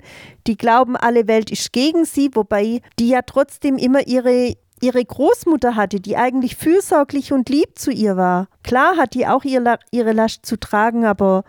die 0.47 0.57
glauben, 0.57 0.95
alle 0.95 1.27
Welt 1.27 1.51
ist 1.51 1.71
gegen 1.73 2.05
sie, 2.05 2.29
wobei 2.33 2.81
die 2.99 3.09
ja 3.09 3.21
trotzdem 3.21 3.77
immer 3.77 4.07
ihre 4.07 4.55
ihre 4.81 5.03
Großmutter 5.03 5.75
hatte, 5.75 5.99
die 5.99 6.15
eigentlich 6.15 6.55
fürsorglich 6.55 7.33
und 7.33 7.49
lieb 7.49 7.77
zu 7.77 7.91
ihr 7.91 8.15
war. 8.15 8.47
Klar 8.63 8.95
hat 8.95 9.13
die 9.13 9.27
auch 9.27 9.43
ihr, 9.43 9.77
ihre 9.91 10.13
Last 10.13 10.45
zu 10.45 10.57
tragen, 10.57 11.05
aber 11.05 11.43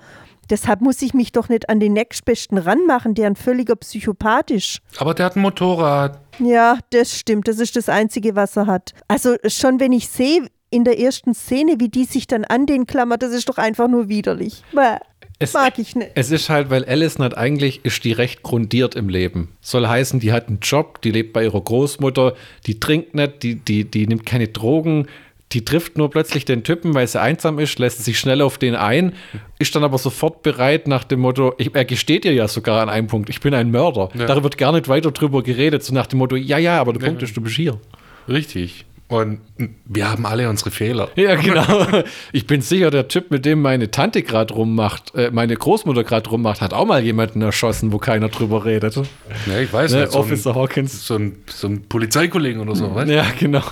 Deshalb 0.50 0.80
muss 0.80 1.00
ich 1.00 1.14
mich 1.14 1.30
doch 1.30 1.48
nicht 1.48 1.70
an 1.70 1.78
den 1.78 1.92
nächstbesten 1.92 2.58
ranmachen, 2.58 3.14
der 3.14 3.28
ein 3.28 3.36
völliger 3.36 3.76
Psychopath 3.76 4.50
ist. 4.50 4.80
Aber 4.98 5.14
der 5.14 5.26
hat 5.26 5.36
ein 5.36 5.42
Motorrad. 5.42 6.18
Ja, 6.40 6.78
das 6.90 7.16
stimmt. 7.16 7.46
Das 7.46 7.60
ist 7.60 7.76
das 7.76 7.88
Einzige, 7.88 8.34
was 8.34 8.56
er 8.56 8.66
hat. 8.66 8.92
Also 9.06 9.36
schon 9.46 9.78
wenn 9.78 9.92
ich 9.92 10.08
sehe 10.08 10.48
in 10.70 10.84
der 10.84 10.98
ersten 11.00 11.34
Szene, 11.34 11.76
wie 11.78 11.88
die 11.88 12.04
sich 12.04 12.26
dann 12.26 12.44
an 12.44 12.66
den 12.66 12.86
klammert, 12.86 13.22
das 13.22 13.32
ist 13.32 13.48
doch 13.48 13.58
einfach 13.58 13.88
nur 13.88 14.08
widerlich. 14.08 14.62
Bäh. 14.72 14.96
Es- 15.42 15.54
Mag 15.54 15.78
ich 15.78 15.96
nicht. 15.96 16.10
Es 16.16 16.30
ist 16.30 16.50
halt, 16.50 16.68
weil 16.68 16.84
Alison 16.84 17.24
hat 17.24 17.36
eigentlich, 17.36 17.82
ist 17.84 18.04
die 18.04 18.12
recht 18.12 18.42
grundiert 18.42 18.94
im 18.94 19.08
Leben. 19.08 19.48
Soll 19.62 19.86
heißen, 19.88 20.20
die 20.20 20.32
hat 20.32 20.48
einen 20.48 20.58
Job, 20.60 21.00
die 21.00 21.10
lebt 21.10 21.32
bei 21.32 21.44
ihrer 21.44 21.60
Großmutter, 21.62 22.34
die 22.66 22.78
trinkt 22.78 23.14
nicht, 23.14 23.42
die, 23.42 23.54
die, 23.54 23.84
die 23.90 24.06
nimmt 24.06 24.26
keine 24.26 24.48
Drogen, 24.48 25.06
die 25.52 25.64
trifft 25.64 25.96
nur 25.96 26.10
plötzlich 26.10 26.44
den 26.44 26.62
Typen, 26.62 26.92
weil 26.94 27.06
sie 27.08 27.20
einsam 27.20 27.58
ist, 27.58 27.78
lässt 27.78 28.04
sich 28.04 28.18
schnell 28.18 28.42
auf 28.42 28.58
den 28.58 28.76
ein, 28.76 29.14
ist 29.58 29.74
dann 29.74 29.82
aber 29.82 29.96
sofort 29.96 30.42
bereit 30.42 30.86
nach 30.86 31.04
dem 31.04 31.20
Motto, 31.20 31.54
ich, 31.56 31.74
er 31.74 31.86
gesteht 31.86 32.26
ihr 32.26 32.34
ja 32.34 32.46
sogar 32.46 32.82
an 32.82 32.90
einem 32.90 33.06
Punkt, 33.06 33.30
ich 33.30 33.40
bin 33.40 33.54
ein 33.54 33.70
Mörder. 33.70 34.10
Ja. 34.16 34.26
Da 34.26 34.42
wird 34.44 34.58
gar 34.58 34.72
nicht 34.72 34.88
weiter 34.88 35.10
drüber 35.10 35.42
geredet, 35.42 35.82
so 35.82 35.94
nach 35.94 36.06
dem 36.06 36.18
Motto, 36.18 36.36
ja, 36.36 36.58
ja, 36.58 36.78
aber 36.78 36.92
der 36.92 37.06
Punkt 37.06 37.22
ist, 37.22 37.34
du 37.34 37.40
bist 37.40 37.56
hier. 37.56 37.80
Richtig. 38.28 38.84
Und 39.10 39.40
wir 39.86 40.08
haben 40.08 40.24
alle 40.24 40.48
unsere 40.48 40.70
Fehler. 40.70 41.08
Ja, 41.16 41.34
genau. 41.34 41.64
Ich 42.32 42.46
bin 42.46 42.60
sicher, 42.62 42.90
der 42.92 43.08
Typ, 43.08 43.30
mit 43.32 43.44
dem 43.44 43.60
meine 43.60 43.90
Tante 43.90 44.22
gerade 44.22 44.54
rummacht, 44.54 45.12
äh, 45.16 45.30
meine 45.32 45.56
Großmutter 45.56 46.04
gerade 46.04 46.30
rummacht, 46.30 46.60
hat 46.60 46.72
auch 46.72 46.86
mal 46.86 47.02
jemanden 47.02 47.42
erschossen, 47.42 47.92
wo 47.92 47.98
keiner 47.98 48.28
drüber 48.28 48.64
redet. 48.64 48.94
Ja, 49.46 49.58
ich 49.58 49.72
weiß 49.72 49.92
Ne, 49.92 50.00
nicht. 50.02 50.12
So 50.12 50.18
Officer 50.20 50.50
ein, 50.50 50.56
Hawkins. 50.56 51.06
so 51.06 51.16
ein, 51.16 51.36
so 51.48 51.66
ein 51.66 51.82
Polizeikollegen 51.88 52.62
oder 52.62 52.76
so, 52.76 52.94
weißt 52.94 53.10
du? 53.10 53.14
Ja, 53.14 53.26
genau. 53.38 53.62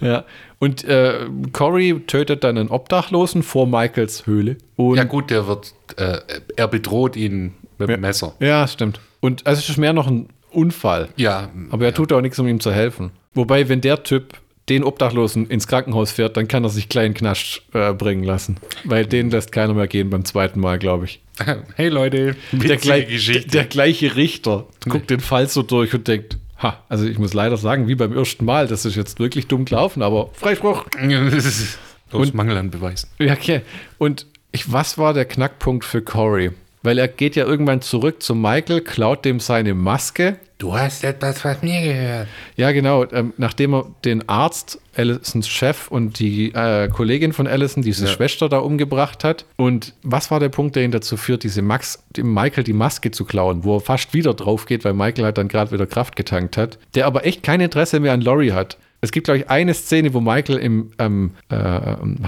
Ja. 0.00 0.24
Und 0.60 0.82
äh, 0.84 1.26
Cory 1.52 2.00
tötet 2.06 2.42
dann 2.42 2.56
einen 2.56 2.70
Obdachlosen 2.70 3.42
vor 3.42 3.66
Michaels 3.66 4.26
Höhle. 4.26 4.56
Ja, 4.78 5.04
gut, 5.04 5.30
der 5.30 5.46
wird, 5.46 5.74
äh, 5.96 6.18
er 6.56 6.68
bedroht 6.68 7.16
ihn 7.16 7.52
mit 7.78 7.90
dem 7.90 8.00
Messer. 8.00 8.32
Ja, 8.40 8.66
stimmt. 8.66 8.98
Und 9.20 9.46
also 9.46 9.58
es 9.60 9.68
ist 9.68 9.76
mehr 9.76 9.92
noch 9.92 10.06
ein 10.06 10.28
Unfall. 10.50 11.08
Ja, 11.16 11.50
Aber 11.70 11.84
er 11.84 11.92
tut 11.94 12.12
auch 12.14 12.20
nichts, 12.22 12.38
um 12.38 12.46
ihm 12.48 12.60
zu 12.60 12.72
helfen. 12.72 13.10
Wobei, 13.34 13.68
wenn 13.68 13.80
der 13.82 14.02
Typ 14.02 14.34
den 14.70 14.84
Obdachlosen 14.84 15.46
ins 15.48 15.66
Krankenhaus 15.66 16.12
fährt, 16.12 16.36
dann 16.36 16.48
kann 16.48 16.64
er 16.64 16.70
sich 16.70 16.88
kleinen 16.88 17.12
Knast 17.12 17.62
äh, 17.74 17.92
bringen 17.92 18.22
lassen. 18.24 18.56
Weil 18.84 19.04
den 19.04 19.30
lässt 19.30 19.52
keiner 19.52 19.74
mehr 19.74 19.88
gehen 19.88 20.08
beim 20.08 20.24
zweiten 20.24 20.60
Mal, 20.60 20.78
glaube 20.78 21.04
ich. 21.06 21.20
hey 21.76 21.88
Leute, 21.88 22.36
Der, 22.52 22.76
gleich, 22.76 23.08
Geschichte. 23.08 23.48
der 23.50 23.64
gleiche 23.64 24.16
Richter 24.16 24.66
guckt 24.88 25.10
den 25.10 25.20
Fall 25.20 25.48
so 25.48 25.62
durch 25.62 25.92
und 25.94 26.06
denkt, 26.08 26.38
ha, 26.58 26.82
also 26.88 27.06
ich 27.06 27.18
muss 27.18 27.34
leider 27.34 27.56
sagen, 27.56 27.88
wie 27.88 27.94
beim 27.94 28.16
ersten 28.16 28.44
Mal, 28.44 28.66
das 28.68 28.84
ist 28.84 28.94
jetzt 28.96 29.18
wirklich 29.18 29.46
dumm 29.48 29.64
gelaufen, 29.64 30.02
aber 30.02 30.30
Freispruch. 30.34 30.86
Und- 32.12 32.34
Mangel 32.34 32.56
an 32.56 32.70
Beweisen. 32.70 33.08
Ja, 33.18 33.32
okay. 33.34 33.60
Und 33.98 34.26
ich, 34.52 34.72
was 34.72 34.98
war 34.98 35.14
der 35.14 35.24
Knackpunkt 35.26 35.84
für 35.84 36.02
Corey? 36.02 36.50
Weil 36.82 36.98
er 36.98 37.08
geht 37.08 37.36
ja 37.36 37.44
irgendwann 37.44 37.82
zurück 37.82 38.22
zu 38.22 38.34
Michael, 38.34 38.80
klaut 38.80 39.24
dem 39.24 39.38
seine 39.38 39.74
Maske. 39.74 40.36
Du 40.56 40.74
hast 40.74 41.04
etwas 41.04 41.40
von 41.40 41.56
mir 41.62 41.80
gehört. 41.82 42.28
Ja, 42.56 42.72
genau. 42.72 43.04
Ähm, 43.12 43.32
nachdem 43.38 43.74
er 43.74 43.86
den 44.04 44.28
Arzt, 44.28 44.78
Allisons 44.94 45.48
Chef 45.48 45.88
und 45.88 46.18
die 46.18 46.52
äh, 46.52 46.88
Kollegin 46.88 47.32
von 47.32 47.46
Allison, 47.46 47.82
diese 47.82 48.04
Ja. 48.06 48.10
Schwester 48.10 48.48
da 48.50 48.58
umgebracht 48.58 49.24
hat. 49.24 49.46
Und 49.56 49.94
was 50.02 50.30
war 50.30 50.38
der 50.40 50.50
Punkt, 50.50 50.76
der 50.76 50.84
ihn 50.84 50.90
dazu 50.90 51.16
führt, 51.16 51.44
diese 51.44 51.62
Max, 51.62 52.02
dem 52.16 52.32
Michael 52.34 52.64
die 52.64 52.74
Maske 52.74 53.10
zu 53.10 53.24
klauen, 53.24 53.64
wo 53.64 53.76
er 53.76 53.80
fast 53.80 54.12
wieder 54.12 54.34
drauf 54.34 54.66
geht, 54.66 54.84
weil 54.84 54.92
Michael 54.94 55.24
halt 55.24 55.38
dann 55.38 55.48
gerade 55.48 55.72
wieder 55.72 55.86
Kraft 55.86 56.16
getankt 56.16 56.56
hat, 56.58 56.78
der 56.94 57.06
aber 57.06 57.24
echt 57.26 57.42
kein 57.42 57.60
Interesse 57.60 58.00
mehr 58.00 58.12
an 58.12 58.20
Laurie 58.20 58.52
hat. 58.52 58.76
Es 59.02 59.12
gibt, 59.12 59.24
glaube 59.24 59.38
ich, 59.38 59.48
eine 59.50 59.72
Szene, 59.72 60.12
wo 60.12 60.20
Michael 60.20 60.58
im 60.58 60.90
ähm, 60.98 61.30
äh, 61.48 61.56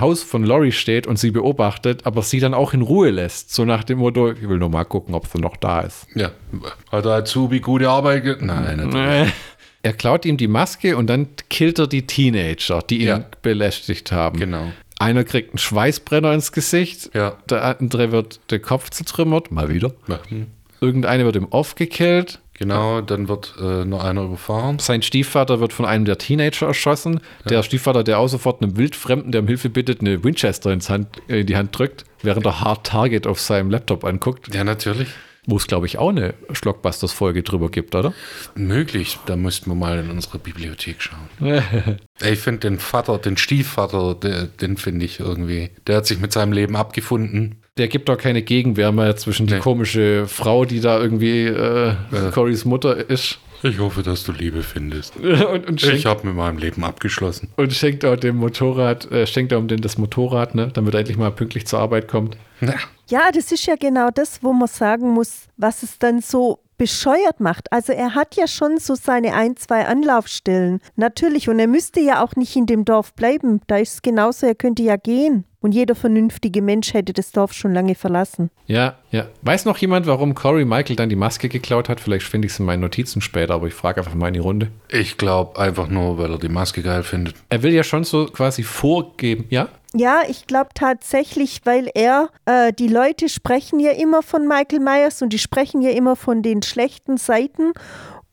Haus 0.00 0.22
von 0.22 0.42
Laurie 0.44 0.72
steht 0.72 1.06
und 1.06 1.18
sie 1.18 1.30
beobachtet, 1.30 2.06
aber 2.06 2.22
sie 2.22 2.40
dann 2.40 2.54
auch 2.54 2.72
in 2.72 2.80
Ruhe 2.82 3.10
lässt. 3.10 3.52
So 3.54 3.64
nach 3.66 3.84
dem 3.84 3.98
Motto, 3.98 4.30
ich 4.32 4.48
will 4.48 4.58
nur 4.58 4.70
mal 4.70 4.84
gucken, 4.84 5.14
ob 5.14 5.26
sie 5.26 5.38
noch 5.38 5.56
da 5.58 5.80
ist. 5.80 6.06
Ja. 6.14 6.30
Hat 6.90 7.04
der 7.04 7.12
Azubi 7.12 7.60
gute 7.60 7.90
Arbeit 7.90 8.22
ge 8.24 8.36
Nein, 8.40 8.78
natürlich. 8.78 9.32
Er 9.82 9.92
klaut 9.92 10.24
ihm 10.24 10.36
die 10.36 10.48
Maske 10.48 10.96
und 10.96 11.08
dann 11.08 11.28
killt 11.50 11.78
er 11.78 11.88
die 11.88 12.06
Teenager, 12.06 12.80
die 12.88 13.00
ihn 13.02 13.08
Ja. 13.08 13.24
belästigt 13.42 14.12
haben. 14.12 14.38
Genau. 14.38 14.72
Einer 14.98 15.24
kriegt 15.24 15.50
einen 15.50 15.58
Schweißbrenner 15.58 16.32
ins 16.32 16.52
Gesicht, 16.52 17.10
Ja. 17.14 17.36
der 17.50 17.80
andere 17.80 18.12
wird 18.12 18.38
der 18.50 18.60
Kopf 18.60 18.90
zertrümmert, 18.90 19.50
mal 19.50 19.68
wieder. 19.68 19.92
Ja. 20.06 20.20
hm. 20.28 20.46
Irgendeine 20.80 21.24
wird 21.24 21.36
im 21.36 21.46
Off 21.48 21.74
gekillt. 21.74 22.40
Genau, 22.54 23.00
dann 23.00 23.28
wird 23.28 23.54
äh, 23.60 23.84
noch 23.84 24.04
einer 24.04 24.22
überfahren. 24.22 24.78
Sein 24.78 25.02
Stiefvater 25.02 25.58
wird 25.60 25.72
von 25.72 25.84
einem 25.86 26.04
der 26.04 26.18
Teenager 26.18 26.66
erschossen. 26.66 27.20
Der 27.48 27.62
Stiefvater, 27.62 28.04
der 28.04 28.18
auch 28.18 28.28
sofort 28.28 28.62
einem 28.62 28.76
Wildfremden, 28.76 29.32
der 29.32 29.40
um 29.40 29.46
Hilfe 29.48 29.70
bittet, 29.70 30.00
eine 30.00 30.22
Winchester 30.22 30.70
ins 30.72 30.90
Hand, 30.90 31.08
äh, 31.28 31.40
in 31.40 31.46
die 31.46 31.56
Hand 31.56 31.76
drückt, 31.76 32.04
während 32.22 32.44
er 32.46 32.60
Hard 32.60 32.86
Target 32.86 33.26
auf 33.26 33.40
seinem 33.40 33.70
Laptop 33.70 34.04
anguckt, 34.04 34.54
Ja, 34.54 34.64
natürlich. 34.64 35.08
wo 35.46 35.56
es, 35.56 35.66
glaube 35.66 35.86
ich, 35.86 35.98
auch 35.98 36.10
eine 36.10 36.34
Schlockbusters-Folge 36.52 37.42
drüber 37.42 37.70
gibt, 37.70 37.94
oder? 37.94 38.12
Möglich, 38.54 39.18
da 39.26 39.34
müssten 39.36 39.70
wir 39.70 39.74
mal 39.74 39.98
in 39.98 40.10
unsere 40.10 40.38
Bibliothek 40.38 40.96
schauen. 41.02 41.28
Ich 42.24 42.38
finde 42.38 42.60
den 42.60 42.78
Vater, 42.78 43.18
den 43.18 43.36
Stiefvater, 43.36 44.14
der, 44.14 44.44
den 44.44 44.76
finde 44.76 45.04
ich 45.04 45.18
irgendwie, 45.18 45.70
der 45.88 45.96
hat 45.96 46.06
sich 46.06 46.20
mit 46.20 46.32
seinem 46.32 46.52
Leben 46.52 46.76
abgefunden. 46.76 47.56
Der 47.78 47.88
gibt 47.88 48.08
doch 48.10 48.18
keine 48.18 48.42
Gegenwehr 48.42 48.92
mehr 48.92 49.16
zwischen 49.16 49.46
die 49.46 49.54
Nee. 49.54 49.60
komische 49.60 50.26
Frau, 50.26 50.66
die 50.66 50.80
da 50.80 51.00
irgendwie 51.00 51.46
äh, 51.46 51.94
Corys 52.32 52.66
Mutter 52.66 53.08
ist. 53.08 53.38
Ich 53.62 53.78
hoffe, 53.78 54.02
dass 54.02 54.24
du 54.24 54.32
Liebe 54.32 54.62
findest. 54.62 55.16
und, 55.16 55.66
und, 55.66 55.82
Ich 55.82 55.88
schenkt, 55.88 56.04
habe 56.04 56.26
mit 56.26 56.36
meinem 56.36 56.58
Leben 56.58 56.84
abgeschlossen. 56.84 57.48
und 57.56 57.72
schenkt 57.72 58.04
auch 58.04 58.16
dem 58.16 58.36
Motorrad, 58.36 59.10
äh, 59.10 59.26
schenkt 59.26 59.54
auch 59.54 59.58
um 59.58 59.68
den 59.68 59.80
das 59.80 59.96
Motorrad, 59.96 60.54
ne, 60.54 60.68
damit 60.74 60.92
er 60.92 61.00
endlich 61.00 61.16
mal 61.16 61.30
pünktlich 61.30 61.66
zur 61.66 61.78
Arbeit 61.78 62.08
kommt. 62.08 62.36
Na, 62.60 62.74
Ja, 63.08 63.30
das 63.32 63.50
ist 63.52 63.64
ja 63.64 63.76
genau 63.76 64.10
das, 64.10 64.42
wo 64.42 64.52
man 64.52 64.68
sagen 64.68 65.10
muss, 65.14 65.46
was 65.56 65.82
es 65.82 65.98
dann 65.98 66.20
so 66.20 66.58
bescheuert 66.76 67.40
macht. 67.40 67.72
Also 67.72 67.92
er 67.94 68.14
hat 68.14 68.34
ja 68.36 68.48
schon 68.48 68.78
so 68.78 68.94
seine 68.96 69.32
ein, 69.34 69.56
zwei 69.56 69.86
Anlaufstellen. 69.86 70.80
Natürlich. 70.96 71.48
Und 71.48 71.58
er 71.58 71.68
müsste 71.68 72.00
ja 72.00 72.22
auch 72.22 72.34
nicht 72.36 72.54
in 72.56 72.66
dem 72.66 72.84
Dorf 72.84 73.14
bleiben. 73.14 73.60
Da 73.68 73.76
ist 73.78 73.94
es 73.94 74.02
genauso, 74.02 74.46
er 74.46 74.56
könnte 74.56 74.82
ja 74.82 74.96
gehen. 74.96 75.44
Und 75.62 75.72
jeder 75.72 75.94
vernünftige 75.94 76.60
Mensch 76.60 76.92
hätte 76.92 77.12
das 77.12 77.30
Dorf 77.30 77.52
schon 77.52 77.72
lange 77.72 77.94
verlassen. 77.94 78.50
Ja, 78.66 78.96
ja. 79.12 79.28
Weiß 79.42 79.64
noch 79.64 79.78
jemand, 79.78 80.06
warum 80.06 80.34
Cory 80.34 80.64
Michael 80.64 80.96
dann 80.96 81.08
die 81.08 81.16
Maske 81.16 81.48
geklaut 81.48 81.88
hat? 81.88 82.00
Vielleicht 82.00 82.26
finde 82.26 82.46
ich 82.46 82.52
es 82.52 82.58
in 82.58 82.66
meinen 82.66 82.80
Notizen 82.80 83.20
später, 83.20 83.54
aber 83.54 83.68
ich 83.68 83.74
frage 83.74 84.00
einfach 84.00 84.14
mal 84.14 84.28
in 84.28 84.34
die 84.34 84.40
Runde. 84.40 84.72
ich 84.90 85.16
glaube 85.16 85.58
einfach 85.60 85.88
nur, 85.88 86.18
weil 86.18 86.32
er 86.32 86.38
die 86.38 86.48
Maske 86.48 86.82
geil 86.82 87.04
findet. 87.04 87.36
Er 87.48 87.62
will 87.62 87.72
ja 87.72 87.84
schon 87.84 88.04
so 88.04 88.26
quasi 88.26 88.64
vorgeben, 88.64 89.46
ja? 89.50 89.68
Ja, 89.94 90.22
ich 90.28 90.46
glaube 90.46 90.70
tatsächlich, 90.74 91.60
weil 91.64 91.88
er, 91.94 92.30
äh, 92.46 92.72
die 92.72 92.88
Leute 92.88 93.28
sprechen 93.28 93.78
ja 93.78 93.92
immer 93.92 94.22
von 94.22 94.48
Michael 94.48 94.80
Myers 94.80 95.22
und 95.22 95.32
die 95.32 95.38
sprechen 95.38 95.82
ja 95.82 95.90
immer 95.90 96.16
von 96.16 96.42
den 96.42 96.62
schlechten 96.62 97.18
Seiten. 97.18 97.72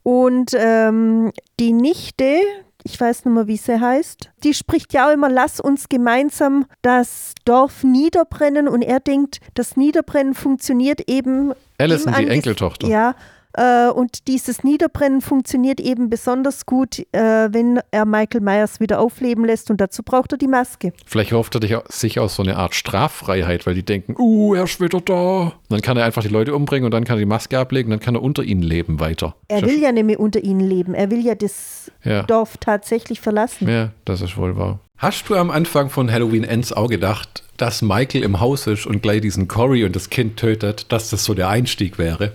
Und 0.03 0.51
ähm, 0.57 1.31
die 1.59 1.73
Nichte, 1.73 2.39
ich 2.83 2.99
weiß 2.99 3.25
nicht 3.25 3.33
mehr, 3.33 3.47
wie 3.47 3.57
sie 3.57 3.79
heißt, 3.79 4.31
die 4.43 4.53
spricht 4.53 4.93
ja 4.93 5.07
auch 5.09 5.13
immer, 5.13 5.29
lass 5.29 5.59
uns 5.59 5.89
gemeinsam 5.89 6.65
das 6.81 7.33
Dorf 7.45 7.83
niederbrennen. 7.83 8.67
Und 8.67 8.81
er 8.81 8.99
denkt, 8.99 9.39
das 9.53 9.75
Niederbrennen 9.77 10.33
funktioniert 10.33 11.09
eben. 11.09 11.53
Allison, 11.77 12.13
im 12.13 12.19
die 12.19 12.25
Anges- 12.25 12.33
Enkeltochter. 12.33 12.87
Ja. 12.87 13.15
Äh, 13.53 13.89
und 13.89 14.27
dieses 14.27 14.63
Niederbrennen 14.63 15.21
funktioniert 15.21 15.79
eben 15.79 16.09
besonders 16.09 16.65
gut, 16.65 16.99
äh, 17.11 17.49
wenn 17.51 17.79
er 17.91 18.05
Michael 18.05 18.41
Myers 18.41 18.79
wieder 18.79 18.99
aufleben 18.99 19.45
lässt. 19.45 19.71
Und 19.71 19.81
dazu 19.81 20.03
braucht 20.03 20.31
er 20.31 20.37
die 20.37 20.47
Maske. 20.47 20.93
Vielleicht 21.05 21.31
hofft 21.31 21.55
er 21.55 21.83
sich 21.89 22.19
aus 22.19 22.35
so 22.35 22.43
eine 22.43 22.57
Art 22.57 22.75
Straffreiheit, 22.75 23.65
weil 23.65 23.73
die 23.73 23.83
denken, 23.83 24.15
uh, 24.19 24.53
er 24.53 24.65
ist 24.65 24.79
wieder 24.79 25.01
da. 25.01 25.41
Und 25.41 25.53
dann 25.69 25.81
kann 25.81 25.97
er 25.97 26.05
einfach 26.05 26.21
die 26.21 26.29
Leute 26.29 26.53
umbringen 26.53 26.85
und 26.85 26.91
dann 26.91 27.03
kann 27.05 27.17
er 27.17 27.21
die 27.21 27.25
Maske 27.25 27.57
ablegen, 27.57 27.89
dann 27.89 27.99
kann 27.99 28.15
er 28.15 28.21
unter 28.21 28.43
ihnen 28.43 28.61
leben 28.61 28.99
weiter. 28.99 29.35
Er 29.47 29.63
will 29.63 29.79
ja 29.81 29.91
nicht 29.91 30.05
mehr 30.05 30.19
unter 30.19 30.43
ihnen 30.43 30.61
leben. 30.61 30.93
Er 30.93 31.09
will 31.09 31.25
ja 31.25 31.35
das 31.35 31.91
Ja. 32.03 32.23
Dorf 32.23 32.57
tatsächlich 32.57 33.19
verlassen. 33.19 33.67
Ja, 33.67 33.91
das 34.05 34.21
ist 34.21 34.37
wohl 34.37 34.57
wahr. 34.57 34.79
Hast 34.97 35.29
du 35.29 35.35
am 35.35 35.49
Anfang 35.49 35.89
von 35.89 36.11
Halloween 36.11 36.43
Ends 36.43 36.73
auch 36.73 36.89
gedacht, 36.89 37.43
dass 37.57 37.81
Michael 37.81 38.23
im 38.23 38.39
Haus 38.39 38.67
ist 38.67 38.85
und 38.85 39.01
gleich 39.01 39.21
diesen 39.21 39.47
Cory 39.47 39.85
und 39.85 39.95
das 39.95 40.09
Kind 40.09 40.37
tötet, 40.37 40.91
dass 40.91 41.09
das 41.09 41.23
so 41.23 41.33
der 41.33 41.49
Einstieg 41.49 41.97
wäre? 41.97 42.33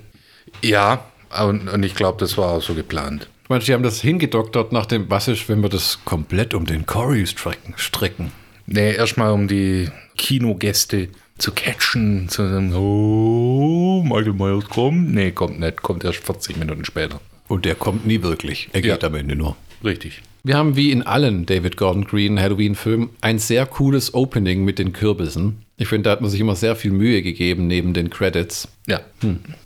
Ja, 0.62 1.04
und, 1.46 1.68
und 1.68 1.82
ich 1.84 1.94
glaube, 1.94 2.18
das 2.18 2.36
war 2.38 2.50
auch 2.52 2.62
so 2.62 2.74
geplant. 2.74 3.28
Ich 3.44 3.48
meine, 3.50 3.62
die 3.62 3.72
haben 3.74 3.82
das 3.82 4.00
hingedoktert 4.00 4.72
nach 4.72 4.86
dem, 4.86 5.10
was 5.10 5.28
ist, 5.28 5.48
wenn 5.48 5.60
wir 5.62 5.68
das 5.68 5.98
komplett 6.04 6.54
um 6.54 6.64
den 6.64 6.86
Cory 6.86 7.26
stricken? 7.26 7.74
stricken? 7.76 8.32
Nee, 8.66 8.94
erstmal 8.94 9.32
um 9.32 9.46
die 9.48 9.90
Kinogäste 10.16 11.08
zu 11.36 11.52
catchen, 11.52 12.28
zu 12.30 12.48
sagen, 12.48 12.74
oh, 12.74 14.02
Michael 14.02 14.32
Myers 14.32 14.64
kommt. 14.70 15.12
Nee, 15.12 15.32
kommt 15.32 15.60
nicht, 15.60 15.82
kommt 15.82 16.04
erst 16.04 16.24
40 16.24 16.56
Minuten 16.56 16.84
später. 16.84 17.20
Und 17.48 17.66
der 17.66 17.74
kommt 17.74 18.06
nie 18.06 18.22
wirklich. 18.22 18.70
Er 18.72 18.80
geht 18.80 19.02
Ja. 19.02 19.08
am 19.08 19.14
Ende 19.16 19.36
nur. 19.36 19.56
Richtig. 19.84 20.22
Wir 20.44 20.56
haben 20.56 20.76
wie 20.76 20.90
in 20.92 21.02
allen 21.02 21.44
David 21.44 21.76
Gordon 21.76 22.04
Green 22.04 22.40
Halloween-Filmen 22.40 23.10
ein 23.20 23.38
sehr 23.38 23.66
cooles 23.66 24.14
Opening 24.14 24.64
mit 24.64 24.78
den 24.78 24.92
Kürbissen. 24.94 25.62
Ich 25.76 25.88
finde, 25.88 26.04
da 26.04 26.10
hat 26.12 26.20
man 26.20 26.30
sich 26.30 26.40
immer 26.40 26.54
sehr 26.54 26.76
viel 26.76 26.92
Mühe 26.92 27.22
gegeben 27.22 27.66
neben 27.66 27.94
den 27.94 28.10
Credits. 28.10 28.68
Ja. 28.86 29.00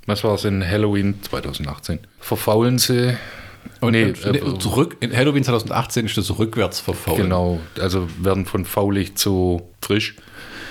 Was 0.07 0.25
war 0.25 0.35
es 0.35 0.45
in 0.45 0.67
Halloween 0.67 1.17
2018? 1.23 1.99
Verfaulen 2.19 2.79
sie. 2.79 3.17
Und 3.81 3.93
nee, 3.93 4.05
äh, 4.05 4.59
zurück, 4.59 4.97
in 5.01 5.15
Halloween 5.15 5.45
2018 5.45 6.07
ist 6.07 6.17
das 6.17 6.39
rückwärts 6.39 6.81
verfault. 6.81 7.19
Genau, 7.19 7.61
also 7.81 8.09
werden 8.21 8.47
von 8.47 8.65
faulig 8.65 9.17
zu 9.17 9.69
frisch. 9.83 10.17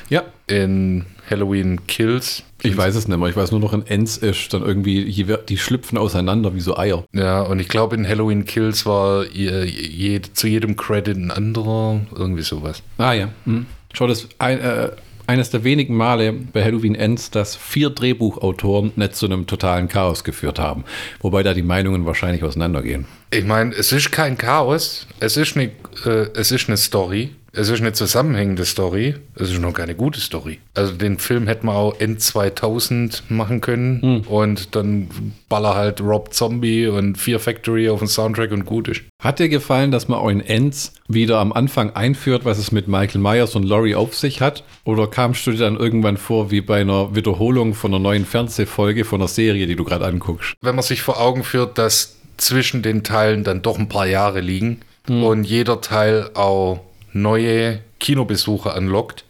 Ja, 0.09 0.23
in 0.47 1.05
Halloween 1.29 1.85
Kills. 1.85 2.43
ich 2.63 2.75
weiß 2.75 2.95
es 2.95 3.07
nicht 3.07 3.17
mehr. 3.17 3.29
Ich 3.29 3.35
weiß 3.35 3.51
nur 3.51 3.59
noch, 3.59 3.73
in 3.73 3.85
Ends 3.85 4.17
ist 4.17 4.53
dann 4.53 4.63
irgendwie, 4.63 5.25
die 5.47 5.57
schlüpfen 5.57 5.97
auseinander 5.97 6.55
wie 6.55 6.61
so 6.61 6.77
Eier. 6.77 7.03
Ja, 7.13 7.41
und 7.41 7.59
ich 7.59 7.67
glaube, 7.67 7.95
in 7.95 8.07
Halloween 8.07 8.45
Kills 8.45 8.85
war 8.85 9.25
je, 9.25 9.65
je, 9.65 10.21
zu 10.21 10.47
jedem 10.47 10.77
Credit 10.77 11.17
ein 11.17 11.31
anderer, 11.31 12.01
irgendwie 12.15 12.43
sowas. 12.43 12.81
Ah 12.97 13.13
ja. 13.13 13.29
Hm. 13.45 13.65
Schau, 13.93 14.07
das 14.07 14.27
ein, 14.39 14.59
äh, 14.59 14.91
eines 15.27 15.49
der 15.49 15.63
wenigen 15.63 15.95
Male 15.95 16.33
bei 16.33 16.63
Halloween 16.63 16.95
Ends, 16.95 17.29
dass 17.29 17.55
vier 17.55 17.89
Drehbuchautoren 17.89 18.93
nicht 18.95 19.15
zu 19.15 19.25
einem 19.25 19.45
totalen 19.45 19.87
Chaos 19.87 20.23
geführt 20.23 20.57
haben. 20.57 20.85
Wobei 21.19 21.43
da 21.43 21.53
die 21.53 21.61
Meinungen 21.61 22.05
wahrscheinlich 22.05 22.43
auseinandergehen. 22.43 23.05
Ich 23.29 23.43
meine, 23.43 23.75
es 23.75 23.91
ist 23.91 24.11
kein 24.11 24.37
Chaos, 24.37 25.05
es 25.19 25.35
ist 25.37 25.57
eine, 25.57 25.71
äh, 26.05 26.29
es 26.33 26.49
Story, 26.77 27.31
es 27.57 27.69
ist 27.69 27.81
eine 27.81 27.91
zusammenhängende 27.91 28.65
Story, 28.65 29.15
es 29.35 29.51
ist 29.51 29.59
noch 29.59 29.73
keine 29.73 29.95
gute 29.95 30.19
Story. 30.19 30.59
Also 30.75 30.93
den 30.93 31.17
Film 31.17 31.47
hätte 31.47 31.65
man 31.65 31.75
auch 31.75 31.99
End 31.99 32.21
2000 32.21 33.23
machen 33.29 33.61
können 33.61 34.21
und 34.27 34.75
dann 34.75 35.09
baller 35.49 35.73
halt 35.73 35.99
Rob 35.99 36.33
Zombie 36.33 36.87
und 36.87 37.17
Fear 37.17 37.39
Factory 37.39 37.89
auf 37.89 37.99
den 37.99 38.07
Soundtrack 38.07 38.51
und 38.51 38.65
gut 38.65 38.87
ist. 38.87 39.01
Hat 39.21 39.39
dir 39.39 39.49
gefallen, 39.49 39.89
dass 39.89 40.07
man 40.07 40.19
auch 40.19 40.29
in 40.29 40.41
Ends 40.41 40.93
wieder 41.07 41.39
am 41.39 41.51
Anfang 41.51 41.95
einführt, 41.95 42.45
was 42.45 42.59
es 42.59 42.71
mit 42.71 42.87
Michael 42.87 43.21
Myers 43.21 43.55
und 43.55 43.63
Laurie 43.63 43.95
auf 43.95 44.15
sich 44.15 44.39
hat? 44.39 44.63
Oder 44.83 45.07
kamst 45.07 45.47
du 45.47 45.51
dir 45.51 45.57
dann 45.57 45.77
irgendwann 45.77 46.17
vor 46.17 46.51
wie 46.51 46.61
bei 46.61 46.81
einer 46.81 47.15
Wiederholung 47.15 47.73
von 47.73 47.91
einer 47.91 47.99
neuen 47.99 48.25
Fernsehfolge 48.25 49.03
von 49.03 49.19
einer 49.19 49.27
Serie, 49.27 49.65
die 49.65 49.75
du 49.75 49.83
gerade 49.83 50.05
anguckst? 50.05 50.53
Wenn 50.61 50.75
man 50.75 50.83
sich 50.83 51.01
vor 51.01 51.19
Augen 51.19 51.43
führt, 51.43 51.79
dass 51.79 52.17
zwischen 52.37 52.83
den 52.83 53.03
Teilen 53.03 53.43
dann 53.43 53.63
doch 53.63 53.79
ein 53.79 53.89
paar 53.89 54.05
Jahre 54.05 54.41
liegen 54.41 54.81
und 55.07 55.45
jeder 55.45 55.81
Teil 55.81 56.29
auch 56.35 56.81
neue 57.21 57.79
Kinobesucher 57.99 58.75
anlockt, 58.75 59.25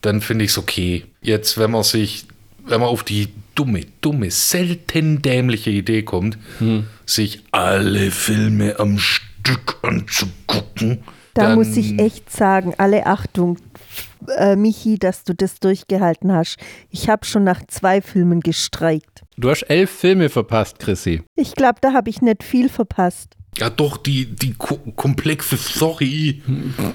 dann 0.00 0.20
finde 0.20 0.44
ich 0.44 0.52
es 0.52 0.58
okay. 0.58 1.04
Jetzt, 1.22 1.58
wenn 1.58 1.70
man 1.70 1.82
sich, 1.82 2.26
wenn 2.64 2.80
man 2.80 2.88
auf 2.88 3.02
die 3.04 3.28
dumme, 3.54 3.82
dumme, 4.00 4.30
selten 4.30 5.22
dämliche 5.22 5.70
Idee 5.70 6.02
kommt, 6.02 6.38
sich 7.06 7.42
alle 7.50 8.10
Filme 8.10 8.78
am 8.78 8.98
Stück 8.98 9.76
anzugucken, 9.82 10.98
Da 11.34 11.42
dann, 11.48 11.54
muss 11.56 11.76
ich 11.76 11.98
echt 11.98 12.30
sagen, 12.30 12.74
alle 12.78 13.06
Achtung, 13.06 13.56
äh, 14.36 14.56
Michi, 14.56 14.98
dass 14.98 15.24
du 15.24 15.34
das 15.34 15.60
durchgehalten 15.60 16.32
hast. 16.32 16.56
Ich 16.90 17.08
habe 17.08 17.24
schon 17.24 17.44
nach 17.44 17.62
zwei 17.68 18.02
Filmen 18.02 18.40
gestreikt. 18.40 19.22
Du 19.36 19.48
hast 19.50 19.62
elf 19.62 19.90
Filme 19.90 20.28
verpasst, 20.28 20.78
Chrissy. 20.78 21.22
Ich 21.36 21.54
glaube, 21.54 21.78
da 21.80 21.92
habe 21.92 22.10
ich 22.10 22.20
nicht 22.20 22.42
viel 22.42 22.68
verpasst. 22.68 23.36
Ja, 23.60 23.68
doch, 23.68 23.98
die, 23.98 24.24
die 24.24 24.54
ko 24.54 24.76
komplexe 24.96 25.58
Story 25.58 26.40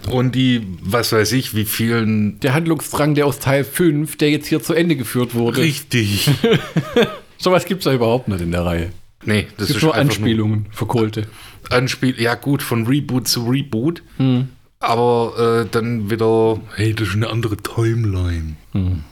und 0.09 0.33
die, 0.33 0.65
was 0.81 1.11
weiß 1.11 1.31
ich, 1.33 1.53
wie 1.53 1.65
vielen. 1.65 2.39
Der 2.39 2.55
Handlungsdrang, 2.55 3.13
der 3.13 3.27
aus 3.27 3.37
Teil 3.37 3.63
5, 3.63 4.17
der 4.17 4.31
jetzt 4.31 4.47
hier 4.47 4.63
zu 4.63 4.73
Ende 4.73 4.95
geführt 4.95 5.35
wurde. 5.35 5.59
Richtig. 5.59 6.27
Sowas 7.37 7.65
gibt 7.65 7.81
es 7.81 7.85
ja 7.85 7.93
überhaupt 7.93 8.27
nicht 8.29 8.41
in 8.41 8.51
der 8.51 8.65
Reihe. 8.65 8.89
Nee, 9.25 9.45
das 9.57 9.69
ist 9.69 9.81
nur 9.83 9.93
Anspielungen, 9.93 10.65
verkohlte. 10.71 11.27
Nur 11.69 11.77
Anspiel, 11.77 12.19
ja 12.19 12.33
gut, 12.33 12.63
von 12.63 12.87
Reboot 12.87 13.27
zu 13.27 13.47
Reboot. 13.47 14.01
Aber 14.79 15.65
äh, 15.65 15.69
dann 15.69 16.09
wieder, 16.09 16.59
hey, 16.75 16.93
das 16.95 17.09
ist 17.09 17.15
eine 17.15 17.29
andere 17.29 17.57
Timeline. 17.57 18.55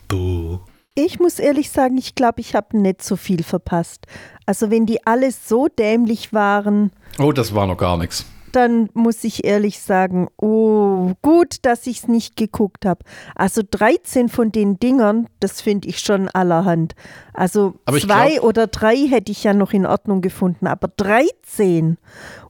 Da. 0.08 0.60
Ich 0.96 1.20
muss 1.20 1.40
ehrlich 1.40 1.72
sagen, 1.72 1.98
ich 1.98 2.14
glaube, 2.14 2.42
ich 2.42 2.54
habe 2.54 2.78
nicht 2.78 3.02
so 3.02 3.16
viel 3.16 3.42
verpasst. 3.42 4.06
Also 4.46 4.70
wenn 4.72 4.86
die 4.86 5.06
alle 5.06 5.32
so 5.32 5.68
dämlich 5.68 6.34
waren, 6.34 6.92
Oh, 7.20 7.32
das 7.32 7.54
war 7.54 7.68
noch 7.68 7.78
gar 7.78 7.98
nichts. 7.98 8.26
dann 8.54 8.90
muss 8.94 9.24
ich 9.24 9.46
ehrlich 9.46 9.80
sagen, 9.80 10.28
oh, 10.38 11.14
gut, 11.24 11.58
dass 11.64 11.88
ich 11.88 12.00
es 12.04 12.08
nicht 12.08 12.36
geguckt 12.36 12.86
habe. 12.86 13.04
Also 13.36 13.62
13 13.70 14.30
von 14.30 14.52
den 14.52 14.80
Dingern, 14.80 15.28
das 15.40 15.62
finde 15.62 15.88
ich 15.88 16.00
schon 16.00 16.28
allerhand. 16.30 16.94
Also 17.34 17.74
zwei 17.88 18.32
glaub- 18.36 18.44
oder 18.44 18.68
drei 18.68 18.96
hätte 19.08 19.32
ich 19.32 19.44
ja 19.44 19.54
noch 19.54 19.74
in 19.74 19.86
Ordnung 19.88 20.22
gefunden, 20.22 20.68
aber 20.68 20.88
13. 20.88 21.98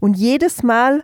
Und 0.02 0.16
jedes 0.18 0.62
Mal 0.64 1.04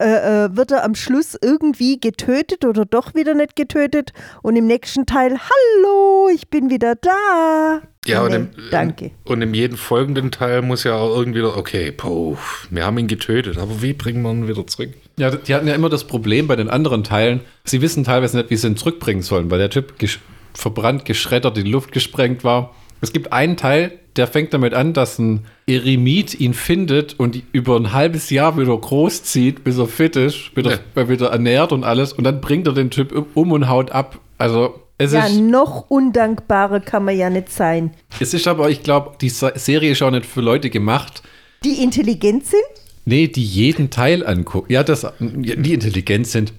äh, 0.00 0.44
äh, 0.44 0.56
wird 0.56 0.70
er 0.70 0.84
am 0.84 0.94
Schluss 0.94 1.36
irgendwie 1.40 1.98
getötet 1.98 2.64
oder 2.64 2.84
doch 2.84 3.14
wieder 3.14 3.34
nicht 3.34 3.56
getötet. 3.56 4.12
Und 4.42 4.54
im 4.54 4.66
nächsten 4.66 5.06
Teil, 5.06 5.38
hallo, 5.38 6.28
ich 6.32 6.48
bin 6.48 6.70
wieder 6.70 6.94
da. 6.94 7.82
Ja, 8.06 8.22
und 8.22 8.30
Nee, 8.30 8.36
im, 8.36 8.50
danke. 8.70 9.10
Und 9.24 9.42
im 9.42 9.54
jeden 9.54 9.76
folgenden 9.76 10.30
Teil 10.30 10.62
muss 10.62 10.84
ja 10.84 10.94
auch 10.94 11.16
irgendwie, 11.16 11.42
okay, 11.42 11.90
puh, 11.90 12.36
wir 12.70 12.86
haben 12.86 12.96
ihn 12.98 13.08
getötet, 13.08 13.58
aber 13.58 13.82
wie 13.82 13.92
bringen 13.92 14.22
wir 14.22 14.30
ihn 14.30 14.48
wieder 14.48 14.66
zurück? 14.66 14.90
Ja, 15.16 15.30
die 15.30 15.54
hatten 15.54 15.66
ja 15.66 15.74
immer 15.74 15.88
das 15.88 16.04
Problem 16.04 16.46
bei 16.46 16.56
den 16.56 16.70
anderen 16.70 17.02
Teilen, 17.02 17.40
sie 17.64 17.82
wissen 17.82 18.04
teilweise 18.04 18.36
nicht, 18.36 18.50
wie 18.50 18.56
sie 18.56 18.68
ihn 18.68 18.76
zurückbringen 18.76 19.22
sollen, 19.22 19.50
weil 19.50 19.58
der 19.58 19.70
Typ 19.70 19.98
gesch 19.98 20.20
verbrannt, 20.54 21.04
geschreddert, 21.04 21.58
in 21.58 21.64
die 21.64 21.70
Luft 21.70 21.92
gesprengt 21.92 22.42
war. 22.44 22.74
Es 23.00 23.12
gibt 23.12 23.32
einen 23.32 23.56
Teil, 23.56 23.92
der 24.16 24.26
fängt 24.26 24.52
damit 24.52 24.74
an, 24.74 24.92
dass 24.92 25.18
ein 25.18 25.44
Eremit 25.66 26.38
ihn 26.40 26.54
findet 26.54 27.18
und 27.20 27.40
über 27.52 27.76
ein 27.76 27.92
halbes 27.92 28.30
Jahr 28.30 28.58
wieder 28.58 28.76
großzieht, 28.76 29.62
bis 29.62 29.78
er 29.78 29.86
fit 29.86 30.16
ist, 30.16 30.56
wieder, 30.56 30.78
Ja. 30.96 31.08
wieder 31.08 31.28
ernährt 31.30 31.72
und 31.72 31.84
alles. 31.84 32.12
Und 32.12 32.24
dann 32.24 32.40
bringt 32.40 32.66
er 32.66 32.72
den 32.74 32.90
Typ 32.90 33.14
um 33.34 33.52
und 33.52 33.68
haut 33.68 33.92
ab. 33.92 34.18
Also 34.38 34.80
es 34.98 35.12
Ja, 35.12 35.26
ist 35.26 35.38
noch 35.38 35.88
undankbarer 35.88 36.80
kann 36.80 37.04
man 37.04 37.16
ja 37.16 37.30
nicht 37.30 37.52
sein. 37.52 37.92
Es 38.18 38.34
ist 38.34 38.48
aber, 38.48 38.68
ich 38.70 38.82
glaube, 38.82 39.12
die 39.20 39.28
Serie 39.28 39.92
ist 39.92 40.02
auch 40.02 40.10
nicht 40.10 40.26
für 40.26 40.40
Leute 40.40 40.70
gemacht, 40.70 41.22
Die 41.64 41.82
intelligent 41.82 42.46
sind? 42.46 42.62
nee, 43.04 43.28
die 43.28 43.44
jeden 43.44 43.90
Teil 43.90 44.26
angucken. 44.26 44.72
Ja, 44.72 44.82
das, 44.82 45.06
die 45.20 45.72
intelligent 45.74 46.26
sind. 46.26 46.52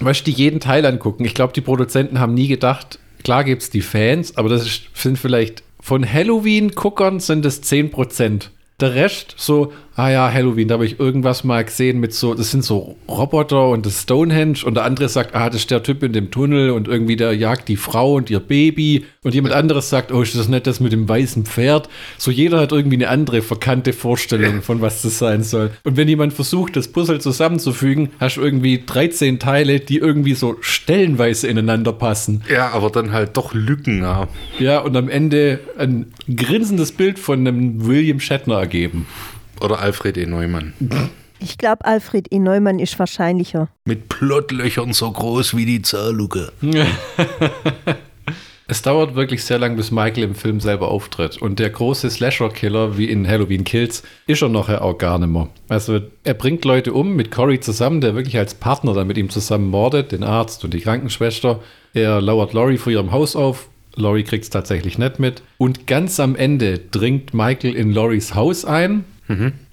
Weißt 0.00 0.20
du, 0.26 0.30
die 0.30 0.36
jeden 0.36 0.60
Teil 0.60 0.86
angucken. 0.86 1.24
Ich 1.24 1.34
glaube, 1.34 1.52
die 1.52 1.60
Produzenten 1.60 2.18
haben 2.20 2.34
nie 2.34 2.46
gedacht, 2.48 2.98
klar 3.24 3.44
gibt 3.44 3.62
es 3.62 3.70
die 3.70 3.82
Fans, 3.82 4.36
aber 4.36 4.48
das 4.48 4.66
ist, 4.66 4.82
sind 4.94 5.18
vielleicht 5.18 5.62
von 5.80 6.10
Halloween-Guckern 6.10 7.20
sind 7.20 7.44
es 7.44 7.62
10%. 7.62 8.48
Der 8.80 8.94
Rest 8.94 9.34
so, 9.36 9.72
ah 9.96 10.10
ja, 10.10 10.32
Halloween, 10.32 10.68
da 10.68 10.74
habe 10.74 10.86
ich 10.86 10.98
irgendwas 10.98 11.44
mal 11.44 11.64
gesehen 11.64 12.00
mit 12.00 12.14
so, 12.14 12.34
das 12.34 12.50
sind 12.50 12.64
so 12.64 12.96
Roboter 13.08 13.68
und 13.68 13.84
das 13.84 14.02
Stonehenge 14.02 14.64
und 14.64 14.74
der 14.74 14.84
andere 14.84 15.08
sagt, 15.08 15.34
ah, 15.34 15.50
das 15.50 15.62
ist 15.62 15.70
der 15.70 15.82
Typ 15.82 16.02
in 16.02 16.12
dem 16.12 16.30
Tunnel 16.30 16.70
und 16.70 16.88
irgendwie 16.88 17.16
der 17.16 17.32
jagt 17.32 17.68
die 17.68 17.76
Frau 17.76 18.14
und 18.14 18.30
ihr 18.30 18.40
Baby 18.40 19.04
und 19.22 19.34
jemand 19.34 19.54
anderes 19.54 19.90
sagt, 19.90 20.12
oh, 20.12 20.22
ist 20.22 20.36
das 20.36 20.48
nicht 20.48 20.66
das 20.66 20.80
mit 20.80 20.92
dem 20.92 21.08
weißen 21.08 21.44
Pferd? 21.44 21.88
So 22.16 22.30
jeder 22.30 22.60
hat 22.60 22.72
irgendwie 22.72 22.96
eine 22.96 23.08
andere 23.08 23.42
verkannte 23.42 23.92
Vorstellung 23.92 24.62
von 24.62 24.80
was 24.80 25.02
das 25.02 25.18
sein 25.18 25.42
soll. 25.42 25.70
Und 25.84 25.96
wenn 25.96 26.08
jemand 26.08 26.32
versucht, 26.32 26.76
das 26.76 26.88
Puzzle 26.88 27.20
zusammenzufügen, 27.20 28.10
hast 28.18 28.36
du 28.36 28.40
irgendwie 28.40 28.82
13 28.84 29.38
Teile, 29.38 29.80
die 29.80 29.98
irgendwie 29.98 30.34
so 30.34 30.56
stellenweise 30.60 31.48
ineinander 31.48 31.92
passen. 31.92 32.42
Ja, 32.50 32.70
aber 32.70 32.90
dann 32.90 33.12
halt 33.12 33.36
doch 33.36 33.54
Lücken 33.54 34.04
haben. 34.04 34.30
Ja, 34.58 34.80
und 34.80 34.96
am 34.96 35.08
Ende 35.08 35.60
ein 35.78 36.06
grinsendes 36.34 36.92
Bild 36.92 37.18
von 37.18 37.40
einem 37.40 37.86
William 37.86 38.20
Shatner 38.20 38.58
ergeben. 38.58 39.06
Oder 39.62 39.78
Alfred 39.78 40.16
E. 40.16 40.26
Neumann. 40.26 40.72
Ich 41.38 41.56
glaube, 41.56 41.84
Alfred 41.84 42.32
E. 42.32 42.38
Neumann 42.38 42.78
ist 42.78 42.98
wahrscheinlicher. 42.98 43.68
Mit 43.84 44.08
Plottlöchern 44.08 44.92
so 44.92 45.10
groß 45.10 45.56
wie 45.56 45.66
die 45.66 45.82
Zahnluke. 45.82 46.52
Es 48.68 48.80
dauert 48.80 49.16
wirklich 49.16 49.44
sehr 49.44 49.58
lang, 49.58 49.76
bis 49.76 49.90
Michael 49.90 50.22
im 50.22 50.34
Film 50.34 50.58
selber 50.58 50.88
auftritt. 50.88 51.36
Und 51.42 51.58
der 51.58 51.68
große 51.68 52.08
Slasher-Killer, 52.08 52.96
wie 52.96 53.04
in 53.04 53.28
Halloween 53.28 53.64
Kills, 53.64 54.02
ist 54.26 54.40
er 54.40 54.48
nachher 54.48 54.82
auch 54.82 54.96
gar 54.96 55.18
nicht 55.18 55.28
mehr. 55.28 55.48
Also 55.68 56.00
er 56.24 56.32
bringt 56.32 56.64
Leute 56.64 56.94
um 56.94 57.14
mit 57.14 57.30
Cory 57.30 57.60
zusammen, 57.60 58.00
der 58.00 58.14
wirklich 58.14 58.38
als 58.38 58.54
Partner 58.54 58.94
dann 58.94 59.08
mit 59.08 59.18
ihm 59.18 59.28
zusammen 59.28 59.68
mordet, 59.68 60.12
den 60.12 60.22
Arzt 60.22 60.64
und 60.64 60.72
die 60.72 60.80
Krankenschwester. 60.80 61.60
Er 61.92 62.22
lauert 62.22 62.54
Laurie 62.54 62.78
vor 62.78 62.92
ihrem 62.92 63.12
Haus 63.12 63.36
auf. 63.36 63.68
Laurie 63.94 64.22
kriegt 64.22 64.44
es 64.44 64.50
tatsächlich 64.50 64.96
nicht 64.96 65.18
mit. 65.18 65.42
Und 65.58 65.86
ganz 65.86 66.18
am 66.18 66.34
Ende 66.34 66.78
dringt 66.78 67.34
Michael 67.34 67.74
in 67.74 67.92
Lauries 67.92 68.34
Haus 68.34 68.64
ein. 68.64 69.04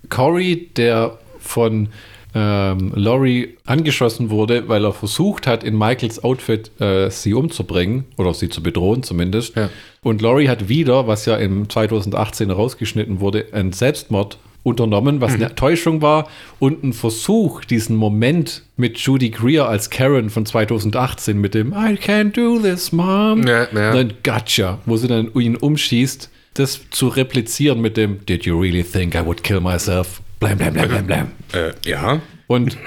Cory, 0.09 0.69
der 0.75 1.17
von 1.39 1.89
ähm, 2.35 2.91
Laurie 2.95 3.57
angeschossen 3.65 4.29
wurde, 4.29 4.67
weil 4.67 4.85
er 4.85 4.93
versucht 4.93 5.47
hat, 5.47 5.63
in 5.63 5.77
Michaels 5.77 6.23
Outfit 6.23 6.71
äh, 6.79 7.09
sie 7.09 7.33
umzubringen 7.33 8.05
oder 8.17 8.33
sie 8.33 8.49
zu 8.49 8.61
bedrohen 8.61 9.03
zumindest. 9.03 9.55
Ja. 9.55 9.69
Und 10.03 10.21
Laurie 10.21 10.47
hat 10.47 10.69
wieder, 10.69 11.07
was 11.07 11.25
ja 11.25 11.37
im 11.37 11.69
2018 11.69 12.51
rausgeschnitten 12.51 13.19
wurde, 13.19 13.47
einen 13.51 13.73
Selbstmord 13.73 14.37
unternommen, 14.61 15.21
was 15.21 15.33
eine 15.33 15.55
Täuschung 15.55 16.01
war 16.01 16.27
und 16.59 16.83
ein 16.83 16.93
Versuch, 16.93 17.63
diesen 17.65 17.95
Moment 17.95 18.63
mit 18.77 18.97
Judy 18.99 19.29
Greer 19.29 19.67
als 19.67 19.89
Karen 19.89 20.29
von 20.29 20.45
2018 20.45 21.39
mit 21.39 21.53
dem 21.53 21.71
I 21.71 21.95
can't 21.95 22.33
do 22.33 22.59
this, 22.59 22.91
Mom. 22.91 23.47
Ja, 23.47 23.67
ja. 23.73 23.93
Dann 23.93 24.13
Gotcha, 24.23 24.79
wo 24.85 24.97
sie 24.97 25.07
dann 25.07 25.31
ihn 25.33 25.55
umschießt, 25.55 26.29
das 26.59 26.81
zu 26.91 27.07
replizieren 27.07 27.81
mit 27.81 27.97
dem 27.97 28.25
Did 28.25 28.45
you 28.45 28.59
really 28.59 28.83
think 28.83 29.15
I 29.15 29.25
would 29.25 29.43
kill 29.43 29.61
myself? 29.61 30.21
Blam, 30.39 30.57
blam, 30.57 30.73
blam, 30.73 30.89
blam, 30.89 31.07
blam. 31.07 31.31
Äh, 31.53 31.71
ja. 31.85 32.21
Und 32.47 32.77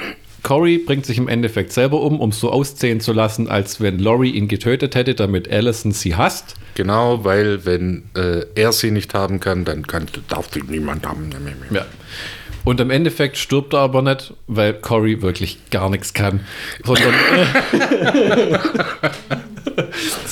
Cory 0.42 0.78
bringt 0.78 1.06
sich 1.06 1.18
im 1.18 1.28
Endeffekt 1.28 1.72
selber 1.72 2.00
um, 2.00 2.20
um 2.20 2.30
es 2.30 2.40
so 2.40 2.50
aussehen 2.50 3.00
zu 3.00 3.12
lassen, 3.12 3.48
als 3.48 3.80
wenn 3.80 3.98
Laurie 3.98 4.30
ihn 4.30 4.48
getötet 4.48 4.94
hätte, 4.94 5.14
damit 5.14 5.50
Allison 5.50 5.92
sie 5.92 6.16
hasst. 6.16 6.54
Genau, 6.74 7.24
weil 7.24 7.64
wenn 7.64 8.04
äh, 8.16 8.44
er 8.54 8.72
sie 8.72 8.90
nicht 8.90 9.14
haben 9.14 9.40
kann, 9.40 9.64
dann 9.64 9.86
kann, 9.86 10.06
darf 10.28 10.48
sie 10.52 10.62
niemand 10.62 11.06
haben. 11.06 11.30
Ja. 11.70 11.86
Und 12.64 12.80
im 12.80 12.90
Endeffekt 12.90 13.36
stirbt 13.36 13.74
er 13.74 13.80
aber 13.80 14.02
nicht, 14.02 14.34
weil 14.46 14.74
Cory 14.74 15.22
wirklich 15.22 15.58
gar 15.70 15.90
nichts 15.90 16.14
kann, 16.14 16.40
sondern 16.84 17.14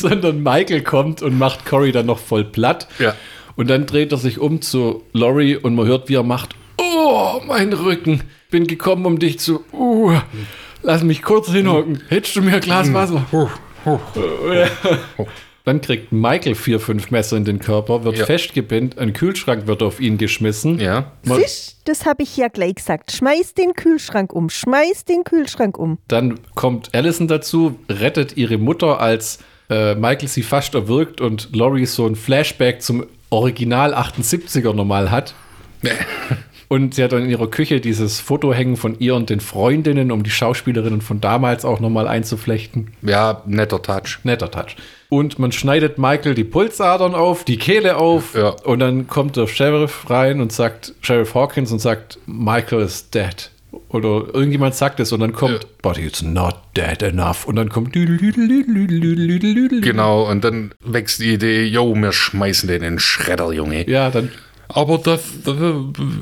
sondern 0.08 0.42
Michael 0.42 0.82
kommt 0.82 1.22
und 1.22 1.38
macht 1.38 1.64
Cory 1.66 1.92
dann 1.92 2.06
noch 2.06 2.18
voll 2.18 2.44
platt. 2.44 2.88
Ja. 2.98 3.14
Und 3.56 3.68
dann 3.68 3.86
dreht 3.86 4.12
er 4.12 4.18
sich 4.18 4.38
um 4.38 4.62
zu 4.62 5.02
Laurie 5.12 5.56
und 5.56 5.74
man 5.74 5.86
hört, 5.86 6.08
wie 6.08 6.14
er 6.14 6.22
macht, 6.22 6.54
oh, 6.78 7.40
mein 7.46 7.72
Rücken, 7.72 8.22
bin 8.50 8.66
gekommen, 8.66 9.04
um 9.06 9.18
dich 9.18 9.38
zu, 9.38 9.64
uh, 9.72 10.12
lass 10.82 11.02
mich 11.02 11.22
kurz 11.22 11.50
hinhocken, 11.50 12.02
hättest 12.08 12.36
du 12.36 12.42
mir 12.42 12.54
ein 12.54 12.60
Glas 12.60 12.92
Wasser? 12.92 13.26
Dann 15.64 15.82
kriegt 15.82 16.10
Michael 16.10 16.54
vier, 16.54 16.80
fünf 16.80 17.10
Messer 17.10 17.36
in 17.36 17.44
den 17.44 17.58
Körper, 17.58 18.02
wird 18.02 18.16
Ja. 18.16 18.24
festgepinnt, 18.24 18.98
ein 18.98 19.12
Kühlschrank 19.12 19.66
wird 19.66 19.82
auf 19.82 20.00
ihn 20.00 20.16
geschmissen. 20.16 20.80
Ja. 20.80 21.12
Fisch, 21.22 21.74
das 21.84 22.06
habe 22.06 22.22
ich 22.22 22.36
ja 22.36 22.48
gleich 22.48 22.76
gesagt. 22.76 23.12
Schmeiß 23.12 23.54
den 23.54 23.74
Kühlschrank 23.74 24.32
um, 24.32 24.48
schmeiß 24.48 25.04
den 25.04 25.22
Kühlschrank 25.22 25.78
um. 25.78 25.98
Dann 26.08 26.40
kommt 26.54 26.94
Allison 26.94 27.28
dazu, 27.28 27.78
rettet 27.90 28.36
ihre 28.38 28.56
Mutter, 28.56 29.00
als 29.00 29.40
äh, 29.70 29.94
Michael 29.94 30.28
sie 30.28 30.42
fast 30.42 30.74
erwürgt 30.74 31.20
und 31.20 31.54
Laurie 31.54 31.86
so 31.86 32.06
ein 32.06 32.16
Flashback 32.16 32.82
zum 32.82 33.06
Original 33.30 33.94
78er 33.94 34.74
normal 34.74 35.10
hat. 35.10 35.34
Und 36.72 36.94
sie 36.94 37.02
hat 37.02 37.10
dann 37.10 37.24
in 37.24 37.30
ihrer 37.30 37.48
Küche 37.48 37.80
dieses 37.80 38.20
Foto 38.20 38.54
hängen 38.54 38.76
von 38.76 38.96
ihr 39.00 39.16
und 39.16 39.28
den 39.28 39.40
Freundinnen, 39.40 40.12
um 40.12 40.22
die 40.22 40.30
Schauspielerinnen 40.30 41.00
von 41.00 41.20
damals 41.20 41.64
auch 41.64 41.80
nochmal 41.80 42.06
einzuflechten. 42.06 42.92
Ja, 43.02 43.42
netter 43.44 43.82
Touch. 43.82 44.20
Netter 44.22 44.52
Touch. 44.52 44.76
Und 45.08 45.40
man 45.40 45.50
schneidet 45.50 45.98
Michael 45.98 46.36
die 46.36 46.44
Pulsadern 46.44 47.16
auf, 47.16 47.42
die 47.42 47.56
Kehle 47.56 47.96
auf. 47.96 48.36
Ja. 48.36 48.50
Und 48.50 48.78
dann 48.78 49.08
kommt 49.08 49.36
der 49.36 49.48
Sheriff 49.48 50.08
rein 50.08 50.40
und 50.40 50.52
sagt, 50.52 50.94
Sheriff 51.00 51.34
Hawkins 51.34 51.72
und 51.72 51.80
sagt, 51.80 52.20
Michael 52.26 52.82
is 52.82 53.10
dead. 53.10 53.50
Oder 53.88 54.26
irgendjemand 54.34 54.74
sagt 54.74 55.00
es 55.00 55.12
und 55.12 55.20
dann 55.20 55.32
kommt, 55.32 55.66
but 55.82 55.98
it's 55.98 56.22
not 56.22 56.56
dead 56.76 57.02
enough. 57.02 57.46
Und 57.46 57.56
dann 57.56 57.68
kommt, 57.68 57.92
Genau, 59.82 60.28
und 60.28 60.44
dann 60.44 60.72
wächst 60.84 61.20
die 61.20 61.34
Idee, 61.34 61.64
yo, 61.64 61.94
wir 61.94 62.12
schmeißen 62.12 62.68
den 62.68 62.82
in 62.82 62.94
den 62.94 62.98
Schredder, 62.98 63.52
Junge. 63.52 63.88
ja, 63.88 64.10
dann, 64.10 64.30
Aber 64.68 64.98
das, 64.98 65.22
das 65.44 65.56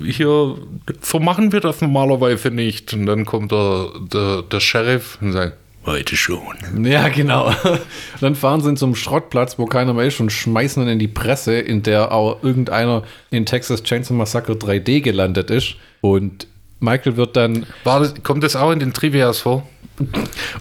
hier, 0.04 0.56
so 1.00 1.20
machen 1.20 1.52
wir 1.52 1.60
das 1.60 1.80
normalerweise 1.80 2.50
nicht. 2.50 2.92
Und 2.92 3.06
dann 3.06 3.24
kommt 3.24 3.52
der, 3.52 3.88
der, 4.12 4.42
der 4.42 4.60
Sheriff 4.60 5.18
und 5.20 5.32
sagt, 5.32 5.56
Heute 5.86 6.16
schon. 6.16 6.84
ja, 6.84 7.08
genau. 7.08 7.50
dann 8.20 8.34
fahren 8.34 8.60
sie 8.60 8.74
zum 8.74 8.94
Schrottplatz, 8.94 9.58
wo 9.58 9.64
keiner 9.64 9.94
mehr 9.94 10.04
ist 10.04 10.20
und 10.20 10.30
schmeißen 10.30 10.82
ihn 10.82 10.88
in 10.90 10.98
die 10.98 11.08
Presse, 11.08 11.54
in 11.58 11.82
der 11.82 12.12
auch 12.12 12.42
irgendeiner 12.42 13.04
in 13.30 13.46
Texas 13.46 13.82
Chainsaw 13.84 14.12
Massacre 14.14 14.52
3D 14.52 15.00
gelandet 15.00 15.50
ist. 15.50 15.76
Und 16.02 16.46
Michael 16.80 17.16
wird 17.16 17.36
dann 17.36 17.66
war 17.84 18.00
das, 18.00 18.14
kommt 18.22 18.44
das 18.44 18.56
auch 18.56 18.70
in 18.70 18.80
den 18.80 18.92
Trivias 18.92 19.40
vor? 19.40 19.66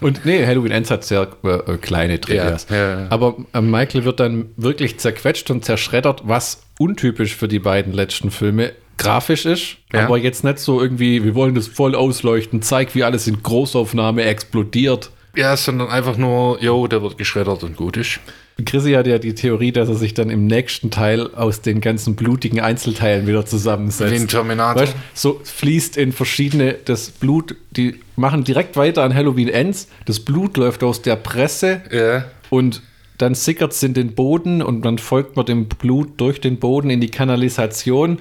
Und 0.00 0.24
nee, 0.24 0.44
Halloween 0.44 0.72
Ends 0.72 0.90
hat 0.90 1.04
sehr 1.04 1.28
äh, 1.44 1.76
kleine 1.76 2.20
Trivias. 2.20 2.66
Ja, 2.70 2.76
ja, 2.76 3.00
ja. 3.00 3.06
Aber 3.10 3.36
äh, 3.52 3.60
Michael 3.60 4.04
wird 4.04 4.20
dann 4.20 4.46
wirklich 4.56 4.98
zerquetscht 4.98 5.50
und 5.50 5.64
zerschreddert, 5.64 6.22
was 6.24 6.62
untypisch 6.78 7.36
für 7.36 7.48
die 7.48 7.60
beiden 7.60 7.92
letzten 7.92 8.30
Filme 8.30 8.72
grafisch 8.96 9.46
ist, 9.46 9.76
aber 9.92 10.18
jetzt 10.18 10.42
nicht 10.42 10.58
so 10.58 10.82
irgendwie, 10.82 11.22
wir 11.22 11.36
wollen 11.36 11.54
das 11.54 11.68
voll 11.68 11.94
ausleuchten, 11.94 12.62
zeig, 12.62 12.94
wie 12.96 13.04
alles 13.04 13.28
in 13.28 13.42
Großaufnahme 13.42 14.24
explodiert. 14.24 15.10
Ja, 15.38 15.56
sondern 15.56 15.88
einfach 15.88 16.16
nur, 16.16 16.60
yo, 16.60 16.88
der 16.88 17.00
wird 17.00 17.16
geschreddert 17.16 17.62
und 17.62 17.76
gut 17.76 17.96
ist. 17.96 18.18
Chrissy 18.66 18.92
hat 18.94 19.06
ja 19.06 19.20
die 19.20 19.36
Theorie, 19.36 19.70
dass 19.70 19.88
er 19.88 19.94
sich 19.94 20.14
dann 20.14 20.30
im 20.30 20.48
nächsten 20.48 20.90
Teil 20.90 21.32
aus 21.34 21.60
den 21.60 21.80
ganzen 21.80 22.16
blutigen 22.16 22.58
Einzelteilen 22.58 23.28
wieder 23.28 23.46
zusammensetzt. 23.46 24.12
Ein 24.12 24.26
Terminator. 24.26 24.82
Weißt, 24.82 24.96
so 25.14 25.40
fließt 25.44 25.96
in 25.96 26.10
verschiedene, 26.10 26.72
das 26.84 27.10
Blut, 27.10 27.54
die 27.70 28.00
machen 28.16 28.42
direkt 28.42 28.76
weiter 28.76 29.04
an 29.04 29.14
Halloween 29.14 29.46
Ends, 29.48 29.86
das 30.06 30.18
Blut 30.18 30.56
läuft 30.56 30.82
aus 30.82 31.02
der 31.02 31.14
Presse 31.14 31.82
Ja. 31.92 32.24
und 32.50 32.82
dann 33.18 33.36
sickert 33.36 33.72
es 33.72 33.82
in 33.84 33.94
den 33.94 34.14
Boden 34.16 34.60
und 34.60 34.82
dann 34.82 34.98
folgt 34.98 35.36
man 35.36 35.46
dem 35.46 35.66
Blut 35.66 36.20
durch 36.20 36.40
den 36.40 36.58
Boden 36.58 36.90
in 36.90 37.00
die 37.00 37.10
Kanalisation. 37.10 38.18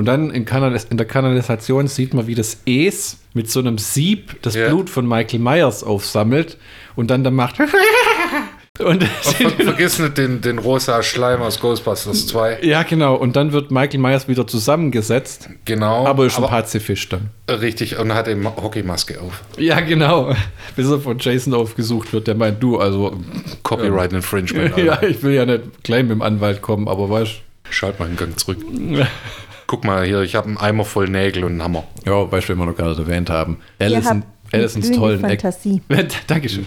Und 0.00 0.06
dann 0.06 0.30
in, 0.30 0.46
Kanalis 0.46 0.84
in 0.84 0.96
der 0.96 1.06
Kanalisation 1.06 1.86
sieht 1.86 2.14
man, 2.14 2.26
wie 2.26 2.34
das 2.34 2.62
Es 2.64 3.18
mit 3.34 3.50
so 3.50 3.60
einem 3.60 3.76
Sieb 3.76 4.40
das 4.40 4.54
Ja. 4.54 4.68
Blut 4.68 4.88
von 4.88 5.06
Michael 5.06 5.40
Myers 5.40 5.84
aufsammelt 5.84 6.56
und 6.96 7.10
dann 7.10 7.22
da 7.22 7.30
macht. 7.30 7.56
und 8.78 9.04
Ver 9.04 9.50
vergiss 9.62 9.98
nicht 9.98 10.16
den, 10.16 10.40
den 10.40 10.56
rosa 10.56 11.02
Schleim 11.02 11.42
aus 11.42 11.60
Ghostbusters 11.60 12.28
2. 12.28 12.60
ja, 12.62 12.82
genau. 12.82 13.14
Und 13.14 13.36
dann 13.36 13.52
wird 13.52 13.70
Michael 13.70 14.00
Myers 14.00 14.26
wieder 14.26 14.46
zusammengesetzt. 14.46 15.50
Genau. 15.66 16.06
Aber 16.06 16.24
ist 16.24 16.38
ein 16.38 16.44
Pazifist 16.44 17.12
dann. 17.12 17.28
Richtig, 17.50 17.98
und 17.98 18.14
hat 18.14 18.26
eben 18.26 18.46
Hockeymaske 18.46 19.20
auf. 19.20 19.42
Ja, 19.58 19.80
genau. 19.80 20.34
Bis 20.76 20.88
er 20.88 21.00
von 21.00 21.18
Jason 21.18 21.52
aufgesucht 21.52 22.14
wird, 22.14 22.26
der 22.26 22.36
meint, 22.36 22.62
du, 22.62 22.78
also, 22.78 23.20
Copyright 23.64 24.14
Infringement. 24.14 24.72
Alter. 24.72 24.82
ja, 24.82 25.02
ich 25.02 25.22
will 25.22 25.34
ja 25.34 25.44
nicht 25.44 25.82
gleich 25.82 26.04
mit 26.04 26.12
dem 26.12 26.22
Anwalt 26.22 26.62
kommen, 26.62 26.88
aber 26.88 27.10
weißt 27.10 27.42
Schalt 27.68 27.98
mal 27.98 28.06
einen 28.06 28.16
Gang 28.16 28.38
zurück. 28.38 28.58
Guck 29.70 29.84
mal 29.84 30.04
hier, 30.04 30.22
ich 30.22 30.34
habe 30.34 30.48
einen 30.48 30.56
Eimer 30.56 30.84
voll 30.84 31.08
Nägel 31.08 31.44
und 31.44 31.52
einen 31.52 31.62
Hammer. 31.62 31.84
Ja, 32.04 32.28
weißt 32.28 32.48
du, 32.48 32.52
wenn 32.52 32.58
wir 32.58 32.66
noch 32.66 32.74
gerade 32.74 33.00
erwähnt 33.00 33.30
haben. 33.30 33.58
Allison, 33.78 34.24
Allisons 34.50 34.90
tollen 34.90 35.22
Ex 35.22 35.42
Fantasie. 35.42 35.80
Dankeschön. 36.26 36.66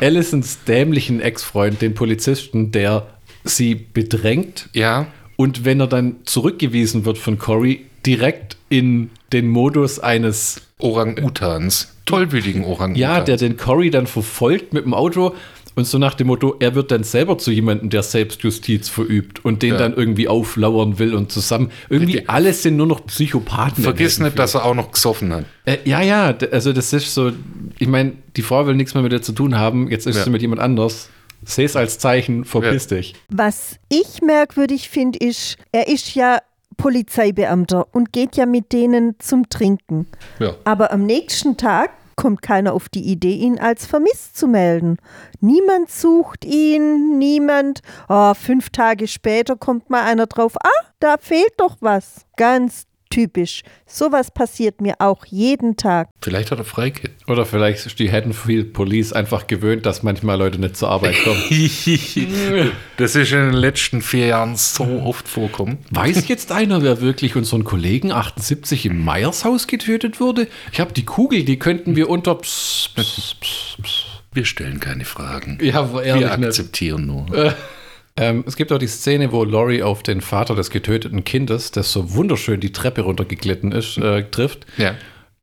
Allisons 0.00 0.62
dämlichen 0.62 1.20
Ex-Freund, 1.20 1.82
den 1.82 1.94
Polizisten, 1.94 2.70
der 2.70 3.08
sie 3.42 3.74
bedrängt 3.74 4.68
Ja, 4.72 5.08
und 5.34 5.64
wenn 5.64 5.80
er 5.80 5.88
dann 5.88 6.18
zurückgewiesen 6.26 7.04
wird 7.04 7.18
von 7.18 7.40
Cory, 7.40 7.86
direkt 8.06 8.56
in 8.68 9.10
den 9.32 9.48
Modus 9.48 9.98
eines, 9.98 10.62
Orang-Utans. 10.78 11.92
Tollwütigen 12.06 12.64
Orang-Utans. 12.64 13.00
ja, 13.00 13.20
der 13.20 13.36
den 13.36 13.56
Cory 13.56 13.90
dann 13.90 14.06
verfolgt 14.06 14.72
mit 14.72 14.84
dem 14.84 14.94
Auto 14.94 15.34
und 15.76 15.86
so 15.86 15.98
nach 15.98 16.14
dem 16.14 16.28
Motto, 16.28 16.54
er 16.60 16.74
wird 16.74 16.90
dann 16.90 17.02
selber 17.04 17.36
zu 17.38 17.50
jemandem, 17.50 17.90
der 17.90 18.02
Selbstjustiz 18.02 18.88
verübt 18.88 19.44
und 19.44 19.62
den 19.62 19.72
Ja. 19.72 19.78
dann 19.78 19.94
irgendwie 19.94 20.28
auflauern 20.28 20.98
will 20.98 21.14
und 21.14 21.32
zusammen. 21.32 21.70
Irgendwie 21.88 22.28
alles 22.28 22.62
sind 22.62 22.76
nur 22.76 22.86
noch 22.86 23.04
Psychopathen. 23.06 23.82
Vergiss 23.84 24.18
nicht, 24.20 24.38
dass 24.38 24.54
er 24.54 24.64
auch 24.64 24.74
noch 24.74 24.92
gesoffen 24.92 25.32
hat. 25.32 25.44
Äh, 25.64 25.78
ja, 25.84 26.00
ja, 26.00 26.34
also 26.52 26.72
das 26.72 26.92
ist 26.92 27.12
so, 27.14 27.32
ich 27.78 27.88
meine, 27.88 28.12
die 28.36 28.42
Frau 28.42 28.66
will 28.66 28.74
nichts 28.74 28.94
mehr 28.94 29.02
mit 29.02 29.12
dir 29.12 29.22
zu 29.22 29.32
tun 29.32 29.56
haben, 29.58 29.90
jetzt 29.90 30.06
ist 30.06 30.16
Ja. 30.16 30.24
sie 30.24 30.30
mit 30.30 30.42
jemand 30.42 30.60
anders. 30.60 31.08
Seh 31.46 31.64
es 31.64 31.76
als 31.76 31.98
Zeichen, 31.98 32.44
verpiss 32.46 32.86
dich. 32.86 33.14
Was 33.28 33.76
ich 33.90 34.22
merkwürdig 34.22 34.88
finde, 34.88 35.18
ist, 35.18 35.56
er 35.72 35.88
ist 35.88 36.14
ja 36.14 36.38
Polizeibeamter 36.78 37.86
und 37.92 38.12
geht 38.12 38.36
ja 38.36 38.46
mit 38.46 38.72
denen 38.72 39.14
zum 39.18 39.48
Trinken. 39.48 40.06
Ja. 40.38 40.54
Aber 40.64 40.92
am 40.92 41.04
nächsten 41.04 41.56
Tag 41.56 41.90
kommt 42.16 42.42
keiner 42.42 42.72
auf 42.72 42.88
die 42.88 43.04
Idee, 43.04 43.34
ihn 43.36 43.58
als 43.58 43.86
vermisst 43.86 44.36
zu 44.36 44.46
melden. 44.46 44.98
Niemand 45.40 45.90
sucht 45.90 46.44
ihn, 46.44 47.18
niemand. 47.18 47.80
Oh, 48.08 48.34
fünf 48.34 48.70
Tage 48.70 49.08
später 49.08 49.56
kommt 49.56 49.90
mal 49.90 50.04
einer 50.04 50.26
drauf, 50.26 50.56
ah, 50.62 50.86
da 51.00 51.16
fehlt 51.18 51.52
doch 51.58 51.76
was. 51.80 52.26
Ganz 52.36 52.86
typisch. 53.14 53.62
Sowas 53.86 54.30
passiert 54.30 54.80
mir 54.80 54.94
auch 54.98 55.24
jeden 55.26 55.76
Tag. 55.76 56.08
Vielleicht 56.20 56.50
hat 56.50 56.58
er 56.58 56.64
Freikit. 56.64 57.12
Oder 57.26 57.46
vielleicht 57.46 57.86
ist 57.86 57.98
die 57.98 58.10
Haddonfield 58.10 58.72
Police 58.72 59.12
einfach 59.12 59.46
gewöhnt, 59.46 59.86
dass 59.86 60.02
manchmal 60.02 60.38
Leute 60.38 60.58
nicht 60.58 60.76
zur 60.76 60.88
Arbeit 60.90 61.14
kommen. 61.22 61.40
das 62.96 63.14
ist 63.14 63.32
in 63.32 63.38
den 63.38 63.52
letzten 63.52 64.02
vier 64.02 64.26
Jahren 64.26 64.56
so 64.56 64.84
oft 65.04 65.28
vorkommen. 65.28 65.78
Weiß 65.90 66.26
jetzt 66.28 66.50
einer, 66.52 66.82
wer 66.82 67.00
wirklich 67.00 67.36
unseren 67.36 67.64
Kollegen 67.64 68.10
78 68.10 68.86
im 68.86 69.04
Meyershaus 69.04 69.66
getötet 69.66 70.20
wurde? 70.20 70.48
Ich 70.72 70.80
habe 70.80 70.92
die 70.92 71.04
Kugel, 71.04 71.44
die 71.44 71.58
könnten 71.58 71.96
wir 71.96 72.08
unter. 72.10 72.34
Pss, 72.34 72.90
pss, 72.96 73.34
pss, 73.40 73.76
pss. 73.82 74.04
Wir 74.32 74.44
stellen 74.44 74.80
keine 74.80 75.04
Fragen. 75.04 75.58
Ja, 75.62 75.92
Wir 75.94 76.02
ehrlich 76.02 76.36
nicht. 76.36 76.46
akzeptieren 76.48 77.06
nur. 77.06 77.54
Ähm, 78.16 78.44
es 78.46 78.56
gibt 78.56 78.70
auch 78.72 78.78
die 78.78 78.86
Szene, 78.86 79.32
wo 79.32 79.42
Laurie 79.44 79.82
auf 79.82 80.02
den 80.02 80.20
Vater 80.20 80.54
des 80.54 80.70
getöteten 80.70 81.24
Kindes, 81.24 81.70
das 81.72 81.92
so 81.92 82.14
wunderschön 82.14 82.60
die 82.60 82.70
Treppe 82.72 83.00
runtergeglitten 83.02 83.72
ist, 83.72 83.98
äh, 83.98 84.24
trifft. 84.30 84.66
Ja. 84.76 84.94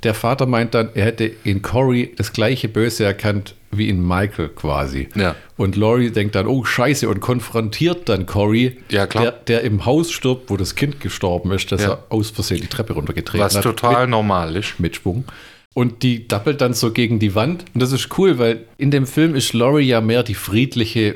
Der 0.03 0.13
Vater 0.15 0.45
meint 0.47 0.73
dann, 0.73 0.89
er 0.95 1.05
hätte 1.05 1.25
in 1.43 1.61
Cory 1.61 2.13
das 2.17 2.33
gleiche 2.33 2.67
Böse 2.69 3.03
erkannt 3.03 3.55
wie 3.71 3.87
in 3.87 4.01
Michael 4.05 4.49
quasi. 4.49 5.09
Ja. 5.15 5.35
Und 5.57 5.75
Laurie 5.75 6.09
denkt 6.09 6.33
dann, 6.35 6.47
oh 6.47 6.63
Scheiße, 6.63 7.07
und 7.07 7.19
konfrontiert 7.19 8.09
dann 8.09 8.25
Cory, 8.25 8.77
Ja. 8.89 9.05
Der, 9.05 9.31
der 9.31 9.61
im 9.61 9.85
Haus 9.85 10.11
stirbt, 10.11 10.49
wo 10.49 10.57
das 10.57 10.75
Kind 10.75 11.01
gestorben 11.01 11.51
ist, 11.51 11.71
dass 11.71 11.81
Ja. 11.83 11.89
er 11.91 12.03
aus 12.09 12.31
Versehen 12.31 12.61
die 12.61 12.67
Treppe 12.67 12.93
runtergetreten 12.93 13.45
Was 13.45 13.55
hat. 13.55 13.63
total 13.63 14.07
normal 14.07 14.55
ist. 14.55 14.79
mit 14.79 14.95
Schwung. 14.95 15.25
Und 15.73 16.03
die 16.03 16.27
dappelt 16.27 16.61
dann 16.61 16.73
so 16.73 16.91
gegen 16.91 17.19
die 17.19 17.35
Wand. 17.35 17.65
Und 17.73 17.81
das 17.81 17.91
ist 17.91 18.17
cool, 18.17 18.39
weil 18.39 18.65
in 18.77 18.91
dem 18.91 19.05
Film 19.05 19.35
ist 19.35 19.53
Laurie 19.53 19.85
ja 19.87 20.01
mehr 20.01 20.23
die 20.23 20.33
friedliche 20.35 21.15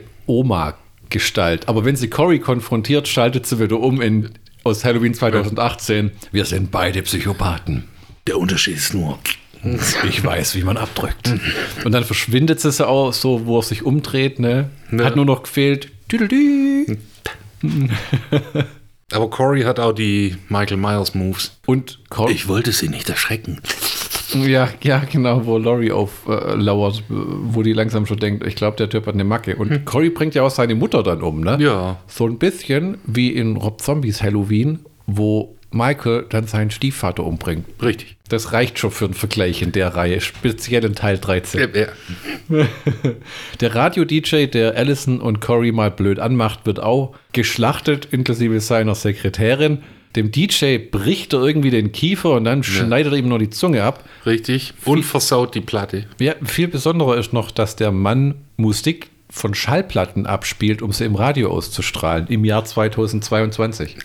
Oma-Gestalt. 1.06 1.68
Aber 1.68 1.86
wenn 1.86 1.96
sie 1.96 2.10
Cory 2.10 2.40
konfrontiert, 2.40 3.08
schaltet 3.08 3.46
sie 3.46 3.60
wieder 3.60 3.80
um 3.80 4.02
in 4.02 4.32
aus 4.64 4.84
Halloween 4.84 5.14
2018. 5.14 6.12
Wir 6.32 6.46
sind 6.46 6.72
beide 6.72 7.02
Psychopathen. 7.04 7.86
Der 8.28 8.38
Unterschied 8.38 8.78
ist 8.78 8.94
nur, 8.94 9.20
Ich 10.08 10.24
weiß, 10.24 10.56
wie 10.56 10.64
man 10.64 10.78
abdrückt. 10.78 11.34
Und 11.84 11.92
dann 11.92 12.04
verschwindet 12.04 12.60
sie 12.60 12.88
auch 12.88 13.14
so, 13.14 13.46
wo 13.46 13.60
er 13.60 13.64
sich 13.64 13.84
umdreht. 13.84 14.40
Ne? 14.40 14.70
Hat 15.00 15.16
nur 15.16 15.26
noch 15.26 15.44
gefehlt. 15.44 15.90
Aber 19.12 19.30
Corey 19.30 19.62
hat 19.62 19.80
auch 19.80 19.94
die 19.94 20.36
Michael 20.50 20.78
Myers 20.78 21.14
Moves. 21.14 21.58
Und 21.68 22.00
Cory. 22.10 22.34
ich 22.34 22.48
wollte 22.48 22.72
sie 22.72 22.90
nicht 22.90 23.10
erschrecken. 23.10 23.62
Ja, 24.34 24.70
ja, 24.82 25.04
genau, 25.10 25.46
wo 25.46 25.58
Laurie 25.58 25.92
auflauert, 25.92 27.04
wo 27.08 27.64
die 27.64 27.74
langsam 27.74 28.06
schon 28.06 28.18
denkt, 28.18 28.46
ich 28.46 28.56
glaube, 28.56 28.78
der 28.78 28.90
Typ 28.90 29.06
hat 29.06 29.14
eine 29.14 29.24
Macke. 29.24 29.56
Und 29.56 29.86
Cory 29.86 30.10
bringt 30.10 30.36
ja 30.36 30.44
auch 30.44 30.52
seine 30.52 30.76
Mutter 30.76 31.04
dann 31.04 31.22
um, 31.22 31.42
ne? 31.42 31.58
Ja. 31.60 32.00
So 32.08 32.26
ein 32.26 32.38
bisschen 32.38 32.98
wie 33.06 33.30
in 33.30 33.58
Rob 33.58 33.82
Zombies 33.82 34.22
Halloween, 34.22 34.80
wo 35.06 35.56
Michael 35.76 36.26
dann 36.30 36.48
seinen 36.48 36.72
Stiefvater 36.72 37.24
umbringt. 37.24 37.66
Richtig. 37.82 38.16
Das 38.30 38.54
reicht 38.54 38.80
schon 38.80 38.92
für 38.92 39.06
einen 39.06 39.14
Vergleich 39.14 39.62
in 39.62 39.72
der 39.72 39.90
Reihe, 39.90 40.22
speziell 40.22 40.84
in 40.86 40.96
Teil 40.96 41.18
13. 41.18 41.60
Ja, 41.60 41.82
ja. 41.82 41.88
Der 43.62 43.76
Radio-DJ, 43.76 44.46
der 44.48 44.76
Allison 44.76 45.20
und 45.20 45.42
Cory 45.42 45.72
mal 45.72 45.92
blöd 45.92 46.20
anmacht, 46.20 46.66
wird 46.66 46.80
auch 46.80 47.16
geschlachtet, 47.34 48.08
inklusive 48.12 48.60
seiner 48.62 48.96
Sekretärin. 48.96 49.84
Dem 50.16 50.32
DJ 50.32 50.78
bricht 50.78 51.34
er 51.34 51.44
irgendwie 51.44 51.72
den 51.72 51.92
Kiefer 51.92 52.32
und 52.32 52.46
dann 52.46 52.64
schneidet 52.64 53.14
er 53.14 53.20
ihm 53.20 53.28
nur 53.28 53.40
die 53.40 53.50
Zunge 53.50 53.84
ab. 53.84 54.04
Richtig. 54.26 54.74
Und 54.86 55.04
versaut 55.04 55.56
die 55.56 55.62
Platte. 55.62 56.06
Ja, 56.20 56.36
viel 56.44 56.68
besonderer 56.68 57.18
ist 57.18 57.34
noch, 57.34 57.52
dass 57.52 57.76
der 57.76 57.92
Mann 57.92 58.36
Musik 58.58 59.10
von 59.30 59.54
Schallplatten 59.54 60.26
abspielt, 60.26 60.82
um 60.82 60.94
sie 60.94 61.04
im 61.04 61.16
Radio 61.16 61.52
auszustrahlen, 61.52 62.28
im 62.28 62.46
Jahr 62.46 62.64
2022. 62.64 63.98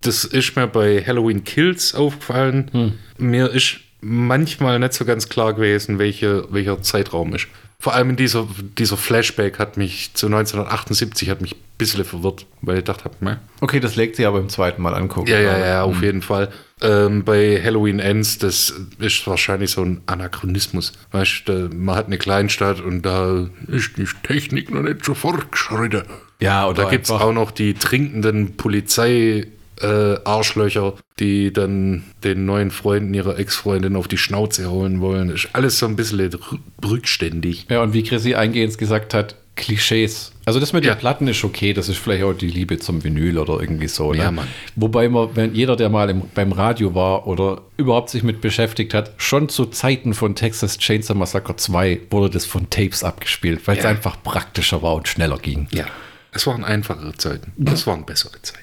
Das 0.00 0.24
ist 0.24 0.56
mir 0.56 0.66
bei 0.66 1.04
Halloween 1.04 1.44
Kills 1.44 1.94
aufgefallen. 1.94 2.94
Mir 3.18 3.50
ist 3.50 3.80
manchmal 4.00 4.78
nicht 4.78 4.94
so 4.94 5.04
ganz 5.04 5.28
klar 5.28 5.54
gewesen, 5.54 5.98
welche, 5.98 6.46
welcher 6.50 6.80
Zeitraum 6.82 7.34
ist. 7.34 7.48
Vor 7.80 7.94
allem 7.94 8.10
in 8.10 8.16
dieser, 8.16 8.48
dieser 8.76 8.96
Flashback 8.96 9.60
hat 9.60 9.76
mich 9.76 10.12
zu 10.14 10.26
1978 10.26 11.30
hat 11.30 11.40
mich 11.40 11.52
ein 11.52 11.58
bisschen 11.78 12.04
verwirrt, 12.04 12.44
weil 12.60 12.78
ich 12.78 12.84
gedacht 12.84 13.04
habe, 13.04 13.14
meh. 13.20 13.36
Okay, 13.60 13.78
das 13.78 13.94
legt 13.94 14.16
sie 14.16 14.26
aber 14.26 14.40
beim 14.40 14.48
zweiten 14.48 14.82
Mal 14.82 14.94
angucken. 14.94 15.28
Ja, 15.28 15.38
ja, 15.38 15.58
ja, 15.58 15.82
auf 15.84 16.02
jeden 16.02 16.22
Fall. 16.22 16.50
Ähm, 16.82 17.22
bei 17.22 17.62
Halloween 17.62 18.00
Ends, 18.00 18.38
das 18.38 18.74
ist 18.98 19.24
wahrscheinlich 19.28 19.70
so 19.70 19.82
ein 19.82 20.00
Anachronismus. 20.06 20.92
Weißt 21.12 21.42
du, 21.46 21.70
man 21.72 21.94
hat 21.94 22.06
eine 22.06 22.18
Kleinstadt 22.18 22.80
und 22.80 23.02
da 23.02 23.48
ist 23.68 23.96
die 23.96 24.08
Technik 24.24 24.72
noch 24.74 24.82
nicht 24.82 25.04
so 25.04 25.14
fortgeschritten. 25.14 26.02
Ja, 26.40 26.66
oder 26.66 26.82
Da 26.82 26.90
gibt 26.90 27.04
es 27.04 27.12
auch 27.12 27.32
noch 27.32 27.52
die 27.52 27.74
trinkenden 27.74 28.56
Polizei. 28.56 29.46
Äh, 29.80 30.18
Arschlöcher, 30.24 30.94
die 31.20 31.52
dann 31.52 32.04
den 32.24 32.46
neuen 32.46 32.70
Freunden 32.70 33.14
ihrer 33.14 33.38
Ex-Freundin 33.38 33.94
auf 33.96 34.08
die 34.08 34.18
Schnauze 34.18 34.70
holen 34.70 35.00
wollen. 35.00 35.30
Ist 35.30 35.48
alles 35.52 35.78
so 35.78 35.86
ein 35.86 35.94
bisschen 35.96 36.18
rü- 36.30 36.58
rückständig. 36.84 37.66
Ja, 37.70 37.82
und 37.82 37.92
wie 37.92 38.02
Chrissy 38.02 38.34
eingehend 38.34 38.76
gesagt 38.78 39.14
hat, 39.14 39.36
Klischees. 39.54 40.32
Also 40.44 40.60
das 40.60 40.72
mit 40.72 40.84
Ja. 40.84 40.94
den 40.94 41.00
Platten 41.00 41.26
ist 41.26 41.42
okay, 41.42 41.72
das 41.72 41.88
ist 41.88 41.98
vielleicht 41.98 42.22
auch 42.22 42.32
die 42.32 42.46
Liebe 42.48 42.78
zum 42.78 43.02
Vinyl 43.02 43.38
oder 43.38 43.60
irgendwie 43.60 43.88
so. 43.88 44.12
Ne? 44.12 44.18
Ja, 44.18 44.30
Mann. 44.30 44.46
Wobei 44.76 45.08
man, 45.08 45.30
wenn 45.34 45.52
jeder, 45.54 45.74
der 45.74 45.88
mal 45.88 46.08
im, 46.10 46.22
beim 46.34 46.52
Radio 46.52 46.94
war 46.94 47.26
oder 47.26 47.62
überhaupt 47.76 48.10
sich 48.10 48.22
mit 48.22 48.40
beschäftigt 48.40 48.94
hat, 48.94 49.12
schon 49.16 49.48
zu 49.48 49.66
Zeiten 49.66 50.14
von 50.14 50.36
Texas 50.36 50.78
Chainsaw 50.78 51.18
Massacre 51.18 51.56
2 51.56 52.00
wurde 52.10 52.30
das 52.30 52.46
von 52.46 52.70
Tapes 52.70 53.02
abgespielt, 53.02 53.60
weil 53.66 53.78
es 53.78 53.84
Ja. 53.84 53.90
einfach 53.90 54.22
praktischer 54.22 54.80
war 54.82 54.94
und 54.94 55.08
schneller 55.08 55.38
ging. 55.38 55.66
Ja, 55.72 55.86
es 56.32 56.46
waren 56.46 56.62
einfachere 56.64 57.14
Zeiten. 57.14 57.52
Das 57.56 57.84
waren 57.88 58.06
bessere 58.06 58.40
Zeiten. 58.42 58.62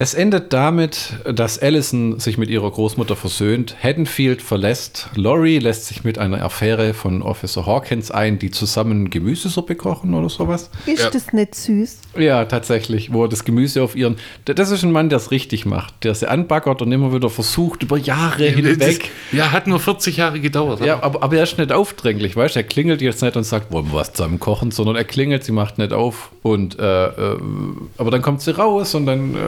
Es 0.00 0.14
endet 0.14 0.52
damit, 0.52 1.14
dass 1.24 1.58
Allison 1.58 2.20
sich 2.20 2.38
mit 2.38 2.48
ihrer 2.50 2.70
Großmutter 2.70 3.16
versöhnt, 3.16 3.74
Haddonfield 3.82 4.42
verlässt, 4.42 5.08
Laurie 5.16 5.58
lässt 5.58 5.86
sich 5.86 6.04
mit 6.04 6.18
einer 6.18 6.40
Affäre 6.44 6.94
von 6.94 7.20
Officer 7.20 7.66
Hawkins 7.66 8.12
ein, 8.12 8.38
die 8.38 8.52
zusammen 8.52 9.10
Gemüsesuppe 9.10 9.74
kochen 9.74 10.14
oder 10.14 10.28
sowas. 10.28 10.70
Ist 10.86 11.02
Ja. 11.02 11.10
das 11.10 11.32
nicht 11.32 11.56
süß? 11.56 11.98
Ja, 12.16 12.44
tatsächlich, 12.44 13.12
wo 13.12 13.24
er 13.24 13.28
das 13.28 13.42
Gemüse 13.44 13.82
auf 13.82 13.96
ihren. 13.96 14.18
Das 14.44 14.70
ist 14.70 14.84
ein 14.84 14.92
Mann, 14.92 15.08
der 15.08 15.16
es 15.16 15.32
richtig 15.32 15.66
macht, 15.66 16.04
der 16.04 16.14
sie 16.14 16.28
anbaggert 16.30 16.80
und 16.80 16.92
immer 16.92 17.12
wieder 17.12 17.28
versucht, 17.28 17.82
über 17.82 17.98
Jahre 17.98 18.44
hinweg. 18.44 19.10
Ja, 19.32 19.50
hat 19.50 19.66
nur 19.66 19.80
40 19.80 20.16
Jahre 20.16 20.38
gedauert. 20.38 20.80
Ja, 20.80 21.02
aber, 21.02 21.24
aber 21.24 21.38
er 21.38 21.42
ist 21.42 21.58
nicht 21.58 21.72
aufdringlich, 21.72 22.36
weißt 22.36 22.54
du? 22.54 22.60
Er 22.60 22.64
klingelt 22.64 23.02
jetzt 23.02 23.20
nicht 23.20 23.36
und 23.36 23.42
sagt, 23.42 23.72
wollen 23.72 23.86
wir 23.86 23.94
was 23.94 24.12
zusammen 24.12 24.38
kochen, 24.38 24.70
sondern 24.70 24.94
er 24.94 25.02
klingelt, 25.04 25.42
sie 25.42 25.50
macht 25.52 25.78
nicht 25.78 25.92
auf 25.92 26.30
und 26.42 26.78
äh, 26.78 27.06
äh, 27.06 27.36
aber 27.96 28.12
dann 28.12 28.22
kommt 28.22 28.42
sie 28.42 28.56
raus 28.56 28.94
und 28.94 29.04
dann 29.06 29.34
äh, 29.34 29.38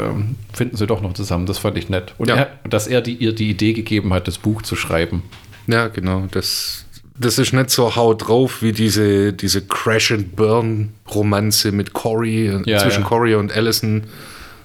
finden 0.52 0.76
sie 0.76 0.86
doch 0.86 1.00
noch 1.02 1.12
zusammen. 1.14 1.46
Das 1.46 1.58
fand 1.58 1.76
ich 1.78 1.88
nett. 1.88 2.14
Und 2.18 2.28
Ja. 2.28 2.36
er, 2.36 2.50
dass 2.68 2.86
er 2.86 3.00
die, 3.00 3.14
ihr 3.14 3.34
die 3.34 3.50
Idee 3.50 3.72
gegeben 3.72 4.12
hat, 4.12 4.28
das 4.28 4.38
Buch 4.38 4.62
zu 4.62 4.76
schreiben. 4.76 5.22
Ja, 5.66 5.88
genau. 5.88 6.26
Das, 6.30 6.84
das 7.18 7.38
ist 7.38 7.52
nicht 7.52 7.70
so 7.70 7.96
haut 7.96 8.28
drauf 8.28 8.62
wie 8.62 8.72
diese, 8.72 9.32
diese 9.32 9.62
Crash 9.66 10.12
and 10.12 10.36
Burn 10.36 10.92
Romanze 11.14 11.72
mit 11.72 11.92
Cory, 11.92 12.48
äh, 12.48 12.62
Ja, 12.66 12.78
zwischen 12.78 13.02
ja. 13.02 13.08
Cory 13.08 13.34
und 13.34 13.52
Allison, 13.52 14.04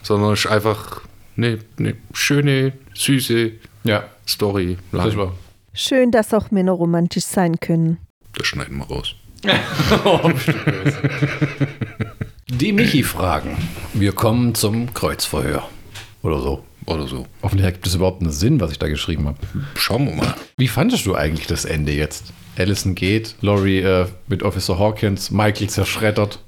sondern 0.01 0.33
es 0.33 0.45
ist 0.45 0.51
einfach 0.51 1.01
eine, 1.37 1.59
eine 1.77 1.95
schöne, 2.13 2.73
süße 2.93 3.51
Ja, 3.83 4.05
Story. 4.27 4.77
das 4.91 5.15
war. 5.17 5.33
Schön, 5.73 6.11
dass 6.11 6.33
auch 6.33 6.51
Männer 6.51 6.71
romantisch 6.71 7.25
sein 7.25 7.59
können. 7.59 7.97
Das 8.37 8.47
schneiden 8.47 8.77
wir 8.77 8.85
raus. 8.85 9.15
Die 12.47 12.71
Michi-Fragen. 12.73 13.57
Wir 13.97 14.11
kommen 14.11 14.53
zum 14.53 14.93
Kreuzverhör. 14.93 15.69
Oder 16.21 16.41
so. 16.41 16.63
Oder 16.85 17.07
so. 17.07 17.27
Hoffentlich 17.41 17.71
gibt 17.71 17.87
es 17.87 17.95
überhaupt 17.95 18.21
einen 18.21 18.33
Sinn, 18.33 18.59
was 18.59 18.71
ich 18.71 18.77
da 18.77 18.89
geschrieben 18.89 19.25
habe. 19.25 19.37
Schauen 19.75 20.05
wir 20.05 20.15
mal. 20.15 20.35
Wie 20.57 20.67
fandest 20.67 21.05
du 21.05 21.15
eigentlich 21.15 21.47
das 21.47 21.63
Ende 21.63 21.93
jetzt? 21.93 22.33
Allison 22.57 22.93
geht, 22.93 23.35
Laurie 23.39 23.79
äh, 23.79 24.07
mit 24.27 24.43
Officer 24.43 24.77
Hawkins, 24.79 25.31
Michael 25.31 25.69
zerschreddert, 25.69 26.39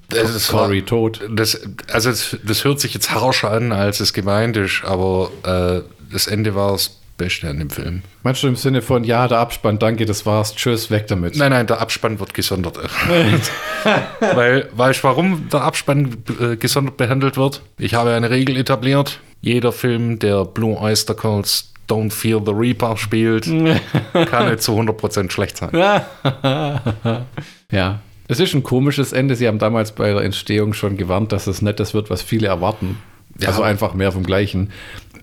Corey 0.49 0.81
wahr. 0.81 0.85
tot. 0.85 1.21
Das, 1.29 1.61
also 1.89 2.09
das, 2.09 2.35
das 2.43 2.65
hört 2.65 2.81
sich 2.81 2.93
jetzt 2.93 3.11
harscher 3.11 3.51
an, 3.51 3.71
als 3.71 4.01
es 4.01 4.11
gemeint 4.11 4.57
ist, 4.57 4.83
aber 4.83 5.31
äh, 5.43 5.81
das 6.11 6.27
Ende 6.27 6.53
war 6.53 6.73
das 6.73 6.99
Beste 7.17 7.49
an 7.49 7.57
dem 7.57 7.69
Film. 7.69 8.03
Meinst 8.23 8.43
du 8.43 8.47
im 8.47 8.55
Sinne 8.55 8.81
von, 8.81 9.03
ja, 9.03 9.27
der 9.27 9.39
Abspann, 9.39 9.79
danke, 9.79 10.05
das 10.05 10.25
war's, 10.25 10.55
tschüss, 10.55 10.91
weg 10.91 11.07
damit? 11.07 11.35
Nein, 11.35 11.51
nein, 11.51 11.67
der 11.67 11.81
Abspann 11.81 12.19
wird 12.19 12.33
gesondert. 12.33 12.77
Weil, 14.19 14.69
weißt 14.73 14.99
du, 14.99 15.03
warum 15.03 15.49
der 15.49 15.61
Abspann 15.61 16.17
äh, 16.39 16.55
gesondert 16.55 16.97
behandelt 16.97 17.37
wird? 17.37 17.61
Ich 17.77 17.95
habe 17.95 18.13
eine 18.13 18.29
Regel 18.29 18.55
etabliert. 18.55 19.19
Jeder 19.41 19.71
Film, 19.71 20.19
der 20.19 20.45
Blue 20.45 20.77
Oyster 20.79 21.15
Cults 21.15 21.73
Don't 21.87 22.11
Fear 22.11 22.41
the 22.45 22.51
Reaper 22.51 22.97
spielt, 22.97 23.45
kann 24.13 24.49
nicht 24.49 24.61
zu 24.61 24.73
100% 24.73 25.31
schlecht 25.31 25.57
sein. 25.57 25.71
Ja. 27.69 27.99
Es 28.29 28.39
ist 28.39 28.53
ein 28.53 28.63
komisches 28.63 29.11
Ende. 29.11 29.35
Sie 29.35 29.45
haben 29.45 29.59
damals 29.59 29.91
bei 29.93 30.13
der 30.13 30.21
Entstehung 30.21 30.73
schon 30.73 30.95
gewarnt, 30.95 31.33
dass 31.33 31.47
es 31.47 31.61
nicht 31.61 31.81
das 31.81 31.93
wird, 31.93 32.09
was 32.09 32.21
viele 32.21 32.47
erwarten. 32.47 32.97
Ja. 33.39 33.49
Also 33.49 33.61
einfach 33.61 33.93
mehr 33.93 34.11
vom 34.11 34.23
Gleichen. 34.23 34.71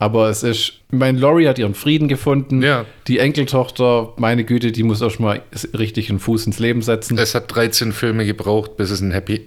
Aber 0.05 0.29
es 0.29 0.43
ist, 0.43 0.59
ich 0.93 0.99
meine, 0.99 1.19
Laurie 1.19 1.49
hat 1.49 1.59
ihren 1.59 1.73
Frieden 1.73 2.09
gefunden. 2.09 2.61
Ja. 2.61 2.85
Die 3.09 3.21
Enkeltochter, 3.21 4.13
meine 4.19 4.45
Güte, 4.45 4.71
die 4.71 4.83
muss 4.83 5.01
erstmal 5.01 5.41
richtig 5.73 6.11
einen 6.11 6.19
Fuß 6.19 6.45
ins 6.45 6.59
Leben 6.59 6.83
setzen. 6.83 7.17
Es 7.17 7.35
hat 7.35 7.55
13 7.55 7.91
Filme 7.95 8.27
gebraucht, 8.27 8.77
bis 8.77 8.91
es 8.91 9.01
ein 9.01 9.13
Happy, 9.13 9.47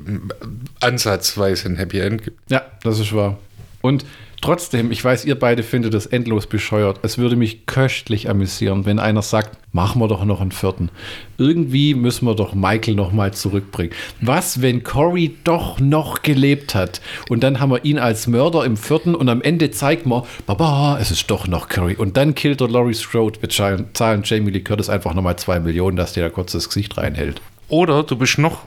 ansatzweise 0.80 1.70
ein 1.70 1.76
Happy 1.76 2.00
End 2.00 2.24
gibt. 2.24 2.40
Ja, 2.50 2.64
das 2.82 3.00
ist 3.00 3.14
wahr. 3.14 3.38
Und 3.82 4.04
trotzdem, 4.42 4.92
ich 4.92 5.04
weiß, 5.04 5.26
ihr 5.26 5.38
beide 5.38 5.64
findet 5.64 5.94
das 5.94 6.06
endlos 6.06 6.48
bescheuert. 6.48 7.00
Es 7.04 7.18
würde 7.18 7.36
mich 7.36 7.66
köstlich 7.66 8.30
amüsieren, 8.30 8.86
wenn 8.86 9.00
einer 9.00 9.22
sagt, 9.22 9.58
machen 9.72 10.02
wir 10.02 10.08
doch 10.08 10.26
noch 10.26 10.42
einen 10.42 10.52
vierten. 10.52 10.90
Irgendwie 11.38 11.94
müssen 11.94 12.26
wir 12.26 12.36
doch 12.36 12.54
Michael 12.54 12.96
noch 12.96 13.12
mal 13.12 13.34
zurückbringen. 13.34 13.94
Was, 14.22 14.62
wenn 14.62 14.84
Cory 14.84 15.36
doch 15.44 15.80
noch 15.80 16.22
gelebt 16.22 16.76
hat? 16.76 17.02
Und 17.30 17.44
dann 17.44 17.60
haben 17.60 17.72
wir 17.72 17.86
ihn 17.86 18.00
als 18.00 18.28
Mörder 18.28 18.66
im 18.66 18.78
vierten 18.78 19.16
und 19.16 19.30
am 19.30 19.42
Ende 19.42 19.72
zeigt 19.72 20.06
man, 20.06 20.24
Baba, 20.46 20.98
es 21.00 21.12
ist 21.12 21.30
doch 21.30 21.48
noch 21.48 21.70
Cory. 21.70 21.96
Und 21.96 22.18
dann 22.18 22.36
killt 22.36 22.62
er 22.62 22.70
Laurie 22.70 22.94
Strode. 22.94 23.42
Wir 23.42 23.50
zahlen 23.50 24.22
Jamie 24.24 24.52
Lee 24.52 24.62
Curtis 24.62 24.90
einfach 24.90 25.14
nochmal 25.14 25.36
zwei 25.38 25.60
Millionen, 25.60 25.98
dass 25.98 26.14
der 26.14 26.24
da 26.24 26.30
kurz 26.30 26.52
das 26.52 26.68
Gesicht 26.68 26.98
reinhält. 26.98 27.42
Oder 27.70 28.04
du 28.04 28.16
bist 28.16 28.38
noch, 28.38 28.62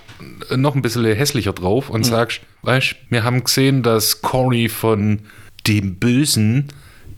noch 0.54 0.74
ein 0.74 0.82
bisschen 0.82 1.04
hässlicher 1.04 1.52
drauf 1.52 1.88
und 1.88 2.04
sagst, 2.04 2.42
weißt 2.62 2.96
wir 3.08 3.24
haben 3.24 3.44
gesehen, 3.44 3.82
dass 3.82 4.20
Cory 4.20 4.68
von 4.68 5.20
dem 5.70 5.94
Bösen 5.96 6.68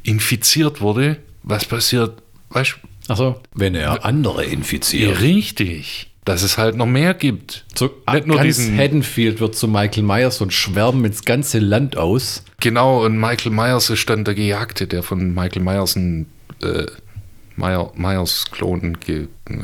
infiziert 0.03 0.81
wurde. 0.81 1.17
Was 1.43 1.65
passiert? 1.65 2.23
Weißt 2.51 2.77
Achso, 3.09 3.41
wenn 3.55 3.75
er 3.75 4.05
andere 4.05 4.45
du? 4.45 4.51
infiziert. 4.51 5.21
Richtig. 5.21 6.09
Dass 6.25 6.43
es 6.43 6.57
halt 6.57 6.77
noch 6.77 6.87
mehr 6.87 7.15
gibt. 7.15 7.65
So, 7.75 7.91
Nicht 8.13 8.27
nur 8.29 8.37
ganz 8.37 8.57
diesen- 8.57 8.79
Haddonfield 8.79 9.41
wird 9.41 9.57
zu 9.57 9.67
Michael 9.67 10.05
Myers 10.05 10.41
und 10.41 10.53
schwärmen 10.53 11.05
ins 11.05 11.25
ganze 11.25 11.59
Land 11.59 11.97
aus. 11.97 12.45
Genau, 12.61 13.05
und 13.05 13.19
Michael 13.19 13.51
Myers 13.51 13.91
ist 13.91 14.09
dann 14.09 14.25
der 14.25 14.35
Gejagte, 14.35 14.87
der 14.87 15.03
von 15.03 15.35
Michael 15.35 15.63
Myers 15.63 15.97
ein 15.97 16.27
äh, 16.63 16.87
Meyer, 17.57 17.91
Myers-Klon 17.97 18.99
ge 19.01 19.27
äh, 19.49 19.57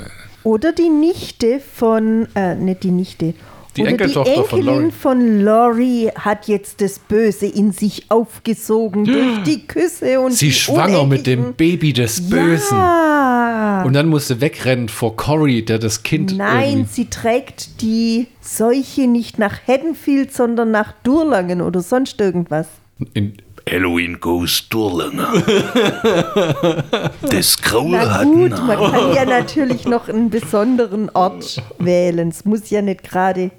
Oder 0.43 0.73
die 0.73 0.89
Nichte 0.89 1.61
von, 1.61 2.27
äh, 2.35 2.57
nicht 2.57 2.83
die 2.83 2.91
Nichte. 2.91 3.35
Die 3.79 3.83
oder 3.83 3.91
Enkeltochter 3.93 4.43
die 4.43 4.49
von 4.49 4.59
Enkelin 4.59 4.75
Laurie. 4.83 4.93
von 4.93 5.41
Laurie 5.41 6.11
hat 6.15 6.49
jetzt 6.49 6.81
das 6.81 6.99
Böse 6.99 7.47
in 7.47 7.73
sich 7.73 8.11
aufgesogen 8.11 9.05
durch 9.05 9.43
die 9.47 9.67
Küsse 9.67 10.21
und 10.21 10.33
Sie 10.33 10.53
schwanger 10.53 11.05
mit 11.05 11.27
dem 11.27 11.55
Baby 11.55 11.93
des 11.93 12.29
Bösen. 12.29 12.77
Ja. 12.77 13.83
Und 13.87 13.93
dann 13.95 14.09
musste 14.09 14.41
wegrennen 14.41 14.89
vor 14.89 15.17
Cory, 15.17 15.65
der 15.65 15.79
das 15.79 16.03
Kind. 16.03 16.37
Nein, 16.37 16.89
sie 16.91 17.07
trägt 17.07 17.81
die 17.81 18.27
Seuche 18.41 19.07
nicht 19.07 19.39
nach 19.39 19.67
Haddonfield, 19.67 20.35
sondern 20.35 20.71
nach 20.71 20.93
Durlangen 21.05 21.61
oder 21.61 21.81
sonst 21.81 22.21
irgendwas. 22.21 22.67
In 23.15 23.35
Halloween 23.71 24.19
Goes 24.19 24.69
Durlanger. 24.69 25.33
Das 27.31 27.61
Graue 27.61 27.91
Na 27.93 28.15
hat 28.19 28.25
gut, 28.25 28.51
man 28.51 28.79
kann 28.91 29.13
ja 29.15 29.25
natürlich 29.25 29.85
noch 29.87 30.09
einen 30.09 30.31
besonderen 30.31 31.11
Ort 31.11 31.63
wählen. 31.79 32.29
Es 32.29 32.45
muss 32.45 32.71
ja 32.71 32.81
nicht 32.83 33.03
gerade 33.05 33.51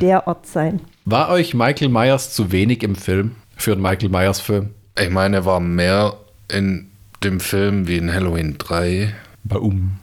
der 0.00 0.26
Ort 0.26 0.46
sein. 0.46 0.80
War 1.04 1.30
euch 1.30 1.54
Michael 1.54 1.88
Myers 1.88 2.32
zu 2.32 2.52
wenig 2.52 2.82
im 2.82 2.94
Film? 2.94 3.36
Für 3.56 3.72
einen 3.72 3.82
Michael 3.82 4.08
Myers-Film? 4.08 4.70
Ich 4.98 5.10
meine, 5.10 5.36
er 5.36 5.44
war 5.44 5.60
mehr 5.60 6.16
in 6.50 6.90
dem 7.22 7.40
Film 7.40 7.88
wie 7.88 7.96
in 7.96 8.12
Halloween 8.12 8.56
3. 8.58 9.14
Baum. 9.44 9.98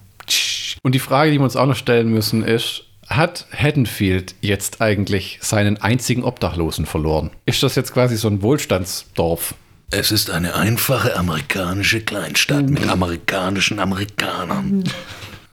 Und 0.82 0.96
die 0.96 1.00
Frage, 1.00 1.32
die 1.32 1.38
wir 1.38 1.44
uns 1.44 1.56
auch 1.56 1.66
noch 1.66 1.76
stellen 1.76 2.10
müssen, 2.10 2.44
ist: 2.44 2.84
Hat 3.08 3.46
Haddonfield 3.56 4.36
jetzt 4.42 4.82
eigentlich 4.82 5.40
seinen 5.42 5.78
einzigen 5.78 6.24
Obdachlosen 6.24 6.86
verloren? 6.86 7.32
Ist 7.46 7.64
das 7.64 7.76
jetzt 7.76 7.94
quasi 7.94 8.18
so 8.18 8.28
ein 8.28 8.42
Wohlstandsdorf? 8.42 9.56
Es 9.92 10.12
ist 10.12 10.32
eine 10.32 10.56
einfache 10.56 11.16
amerikanische 11.16 12.02
Kleinstadt 12.02 12.70
mit 12.70 12.90
amerikanischen 12.90 13.80
Amerikanern 13.80 14.84
und 14.84 14.96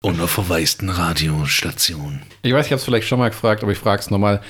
einer 0.03 0.29
verwaisten 0.29 0.89
Radiostation. 0.89 2.23
Ich 2.43 2.53
weiß, 2.53 2.67
ich 2.67 2.73
habe 2.73 2.79
es 2.79 2.85
vielleicht 2.85 3.07
schon 3.07 3.19
mal 3.19 3.31
gefragt, 3.31 3.63
aber 3.63 3.73
ich 3.73 3.79
frage 3.79 4.01
es 4.01 4.11
nochmal. 4.11 4.41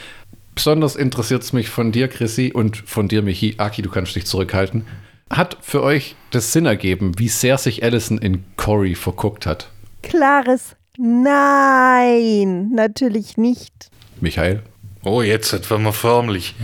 Besonders 0.55 0.97
interessiert 0.97 1.43
es 1.43 1.53
mich 1.53 1.69
von 1.69 1.93
dir, 1.93 2.09
Chrissy, 2.09 2.53
und 2.53 2.77
von 2.77 3.09
dir, 3.09 3.23
Michi. 3.23 3.55
Aki, 3.59 3.83
du 3.83 3.91
kannst 3.91 4.15
dich 4.17 4.27
zurückhalten. 4.27 4.87
Hat 5.31 5.57
für 5.63 5.83
euch 5.83 6.15
das 6.31 6.53
Sinn 6.53 6.67
ergeben, 6.67 7.19
wie 7.19 7.29
sehr 7.29 7.59
sich 7.59 7.83
Allison 7.83 8.19
in 8.19 8.45
Cory 8.57 8.95
verguckt 8.95 9.47
hat? 9.47 9.71
Klares 10.03 10.77
Nein, 10.99 12.71
natürlich 12.71 13.37
nicht. 13.37 13.91
Michael? 14.21 14.63
Oh, 15.05 15.21
jetzt 15.23 15.53
werden 15.71 15.83
wir 15.85 15.93
förmlich. 15.93 16.55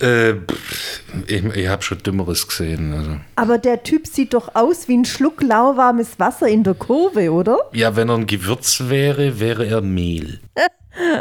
äh, 0.00 0.34
pff, 0.34 1.02
ich 1.26 1.44
ich 1.44 1.68
habe 1.68 1.82
schon 1.82 1.98
Dümmeres 1.98 2.48
gesehen. 2.48 2.92
Also. 2.92 3.16
Aber 3.36 3.58
der 3.58 3.82
Typ 3.82 4.06
sieht 4.06 4.34
doch 4.34 4.54
aus 4.54 4.88
wie 4.88 4.96
ein 4.96 5.04
Schluck 5.04 5.42
lauwarmes 5.42 6.18
Wasser 6.18 6.48
in 6.48 6.64
der 6.64 6.74
Kurve, 6.74 7.32
oder? 7.32 7.58
Ja, 7.72 7.94
wenn 7.96 8.08
er 8.08 8.16
ein 8.16 8.26
Gewürz 8.26 8.84
wäre, 8.88 9.38
wäre 9.40 9.66
er 9.66 9.80
Mehl. 9.82 10.40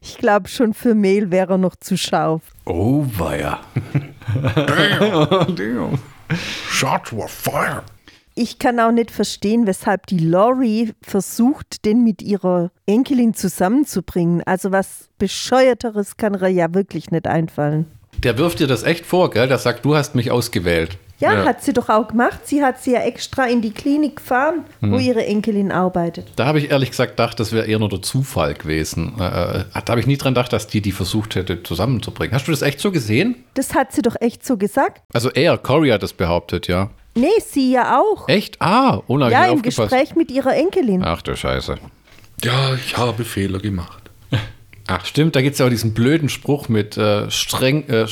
Ich 0.00 0.16
glaube, 0.16 0.48
schon 0.48 0.74
für 0.74 0.94
Mehl 0.94 1.30
wäre 1.32 1.54
er 1.54 1.58
noch 1.58 1.74
zu 1.74 1.96
scharf. 1.98 2.42
Oh, 2.64 3.04
weia. 3.16 3.58
Shots 6.70 7.12
were 7.12 7.28
fire. 7.28 7.82
Ich 8.40 8.60
kann 8.60 8.78
auch 8.78 8.92
nicht 8.92 9.10
verstehen, 9.10 9.66
weshalb 9.66 10.06
die 10.06 10.18
Laurie 10.20 10.92
versucht, 11.02 11.84
den 11.84 12.04
mit 12.04 12.22
ihrer 12.22 12.70
Enkelin 12.86 13.34
zusammenzubringen. 13.34 14.44
Also 14.46 14.70
was 14.70 15.08
bescheuerteres 15.18 16.16
kann 16.16 16.34
ihr 16.40 16.48
ja 16.48 16.72
wirklich 16.72 17.10
nicht 17.10 17.26
einfallen. 17.26 17.86
Der 18.22 18.38
wirft 18.38 18.60
dir 18.60 18.68
das 18.68 18.84
echt 18.84 19.04
vor, 19.04 19.30
gell? 19.30 19.48
Der 19.48 19.58
sagt, 19.58 19.84
du 19.84 19.96
hast 19.96 20.14
mich 20.14 20.30
ausgewählt. 20.30 20.98
Ja, 21.18 21.32
Ja. 21.34 21.44
hat 21.46 21.64
sie 21.64 21.72
doch 21.72 21.88
auch 21.88 22.06
gemacht. 22.06 22.46
Sie 22.46 22.62
hat 22.62 22.80
sie 22.80 22.92
ja 22.92 23.00
extra 23.00 23.46
in 23.46 23.60
die 23.60 23.72
Klinik 23.72 24.16
gefahren, 24.16 24.64
wo 24.80 24.98
ihre 24.98 25.26
Enkelin 25.26 25.72
arbeitet. 25.72 26.26
Da 26.36 26.46
habe 26.46 26.60
ich 26.60 26.70
ehrlich 26.70 26.90
gesagt 26.90 27.12
gedacht, 27.16 27.40
das 27.40 27.50
wäre 27.50 27.66
eher 27.66 27.80
nur 27.80 27.88
der 27.88 28.02
Zufall 28.02 28.54
gewesen. 28.54 29.14
Äh, 29.18 29.24
äh, 29.24 29.64
da 29.84 29.90
habe 29.90 29.98
ich 30.00 30.06
nie 30.06 30.16
dran 30.16 30.34
gedacht, 30.34 30.52
dass 30.52 30.68
die 30.68 30.80
die 30.80 30.92
versucht 30.92 31.34
hätte 31.34 31.64
zusammenzubringen. 31.64 32.32
Hast 32.32 32.46
du 32.46 32.52
das 32.52 32.62
echt 32.62 32.78
so 32.78 32.92
gesehen? 32.92 33.34
Das 33.54 33.74
hat 33.74 33.90
sie 33.90 34.02
doch 34.02 34.14
echt 34.20 34.46
so 34.46 34.56
gesagt. 34.56 35.02
Also 35.12 35.28
er, 35.30 35.58
Cory 35.58 35.88
hat 35.88 36.04
das 36.04 36.12
behauptet, 36.12 36.68
ja. 36.68 36.90
Nee, 37.18 37.28
sie 37.44 37.72
ja 37.72 38.00
auch. 38.00 38.28
Echt? 38.28 38.60
Ah, 38.60 39.00
ohne 39.06 39.30
ja, 39.30 39.46
im 39.46 39.54
aufgepasst. 39.54 39.90
Gespräch 39.90 40.14
mit 40.16 40.30
ihrer 40.30 40.54
Enkelin. 40.56 41.02
Ach 41.04 41.22
du 41.22 41.36
Scheiße. 41.36 41.76
Ja, 42.44 42.74
ich 42.74 42.96
habe 42.96 43.24
Fehler 43.24 43.58
gemacht. 43.58 44.02
Ach 44.86 45.04
stimmt, 45.04 45.34
da 45.36 45.42
gibt 45.42 45.54
es 45.54 45.58
ja 45.58 45.66
auch 45.66 45.70
diesen 45.70 45.94
blöden 45.94 46.28
Spruch 46.28 46.68
mit 46.68 46.96
äh, 46.96 47.30
streng, 47.30 47.88
äh, 47.88 48.06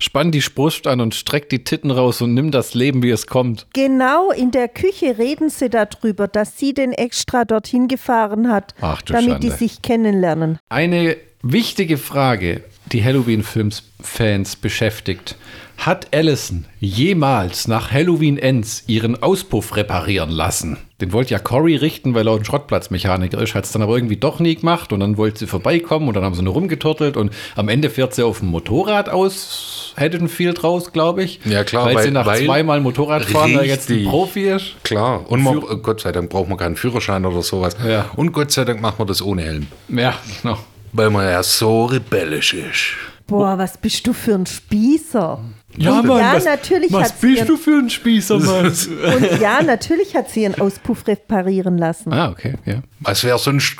spann 0.00 0.30
die 0.32 0.40
Brust 0.54 0.86
an 0.86 1.00
und 1.00 1.14
streck 1.14 1.48
die 1.48 1.62
Titten 1.64 1.90
raus 1.90 2.20
und 2.20 2.34
nimm 2.34 2.50
das 2.50 2.74
Leben, 2.74 3.02
wie 3.02 3.10
es 3.10 3.26
kommt. 3.28 3.66
Genau, 3.74 4.30
in 4.32 4.50
der 4.50 4.68
Küche 4.68 5.18
reden 5.18 5.48
sie 5.50 5.70
darüber, 5.70 6.26
dass 6.28 6.58
sie 6.58 6.74
den 6.74 6.92
extra 6.92 7.44
dorthin 7.44 7.86
gefahren 7.88 8.50
hat, 8.50 8.74
Ach 8.80 9.00
du 9.02 9.12
damit 9.12 9.42
die 9.42 9.48
Schande. 9.48 9.56
sich 9.56 9.82
kennenlernen. 9.82 10.58
Eine 10.68 11.16
wichtige 11.42 11.96
Frage, 11.98 12.62
die 12.92 13.04
Halloween-Films-Fans 13.04 14.56
beschäftigt. 14.56 15.36
Hat 15.78 16.08
Allison 16.12 16.64
jemals 16.80 17.68
nach 17.68 17.92
Halloween 17.92 18.36
Ends 18.36 18.82
ihren 18.88 19.22
Auspuff 19.22 19.76
reparieren 19.76 20.28
lassen? 20.30 20.76
Den 21.00 21.12
wollte 21.12 21.30
ja 21.30 21.38
Cory 21.38 21.76
richten, 21.76 22.14
weil 22.14 22.26
er 22.26 22.34
ein 22.34 22.44
Schrottplatzmechaniker 22.44 23.40
ist, 23.40 23.54
hat 23.54 23.64
es 23.64 23.70
dann 23.70 23.82
aber 23.82 23.94
irgendwie 23.94 24.16
doch 24.16 24.40
nie 24.40 24.56
gemacht 24.56 24.92
und 24.92 24.98
dann 25.00 25.16
wollte 25.16 25.38
sie 25.38 25.46
vorbeikommen 25.46 26.08
und 26.08 26.14
dann 26.14 26.24
haben 26.24 26.34
sie 26.34 26.42
nur 26.42 26.54
rumgeturtelt 26.54 27.16
und 27.16 27.32
am 27.54 27.68
Ende 27.68 27.90
fährt 27.90 28.12
sie 28.12 28.24
auf 28.24 28.40
dem 28.40 28.48
Motorrad 28.48 29.08
aus 29.08 29.94
Haddonfield 29.96 30.64
raus, 30.64 30.92
glaube 30.92 31.22
ich. 31.22 31.38
Ja, 31.44 31.62
klar, 31.62 31.86
weil, 31.86 31.98
sie 31.98 32.04
weil- 32.06 32.10
nach 32.10 32.26
weil- 32.26 32.44
zweimal 32.44 32.80
Motorradfahren 32.80 33.54
da 33.54 33.62
jetzt 33.62 33.88
ein. 33.88 34.04
Profi 34.04 34.48
ist. 34.50 34.74
Klar. 34.82 35.30
Und 35.30 35.44
man, 35.44 35.60
Gott 35.82 36.00
sei 36.00 36.10
Dank 36.10 36.28
braucht 36.28 36.48
man 36.48 36.58
keinen 36.58 36.74
Führerschein 36.76 37.24
oder 37.24 37.42
sowas. 37.42 37.76
Ja. 37.88 38.10
Und 38.16 38.32
Gott 38.32 38.50
sei 38.50 38.64
Dank 38.64 38.80
macht 38.82 38.98
man 38.98 39.06
das 39.06 39.22
ohne 39.22 39.42
Helm. 39.42 39.68
Ja, 39.88 40.14
genau. 40.42 40.58
Weil 40.92 41.10
man 41.10 41.24
ja 41.24 41.40
so 41.44 41.84
rebellisch 41.84 42.52
ist. 42.54 42.94
Boah, 43.28 43.56
was 43.58 43.76
bist 43.78 44.06
du 44.06 44.12
für 44.12 44.34
ein 44.34 44.46
Spießer? 44.46 45.38
Ja, 45.78 46.00
Und 46.00 46.08
ja, 46.08 46.38
natürlich 46.38 46.92
hat 46.92 47.18
sie 47.20 47.36
ihren, 47.36 47.56
für 47.56 47.78
ein 47.78 47.90
Spießer, 47.90 48.38
Mann? 48.38 48.66
und 48.66 49.40
ja, 49.40 49.62
natürlich 49.62 50.14
hat 50.14 50.30
sie 50.30 50.42
ihren 50.42 50.60
Auspuff 50.60 51.06
reparieren 51.06 51.78
lassen. 51.78 52.12
ah, 52.12 52.30
okay, 52.30 52.54
ja. 52.64 52.82
Was 53.00 53.24
wäre 53.24 53.38
sonst 53.38 53.76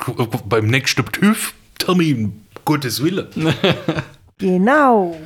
beim 0.47 0.67
nächsten 0.67 1.05
TÜV-Termin? 1.05 2.41
Gottes 2.65 3.03
Wille. 3.03 3.29
Genau. 4.41 5.17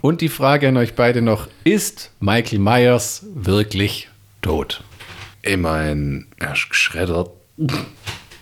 Und 0.00 0.20
die 0.20 0.28
Frage 0.28 0.66
an 0.68 0.76
euch 0.76 0.94
beide 0.94 1.22
noch: 1.22 1.46
Ist 1.62 2.10
Michael 2.18 2.58
Myers 2.58 3.24
wirklich 3.32 4.08
tot? 4.42 4.82
Ich 5.42 5.56
meine, 5.56 6.24
er 6.40 6.52
ist 6.54 6.68
geschreddert. 6.68 7.30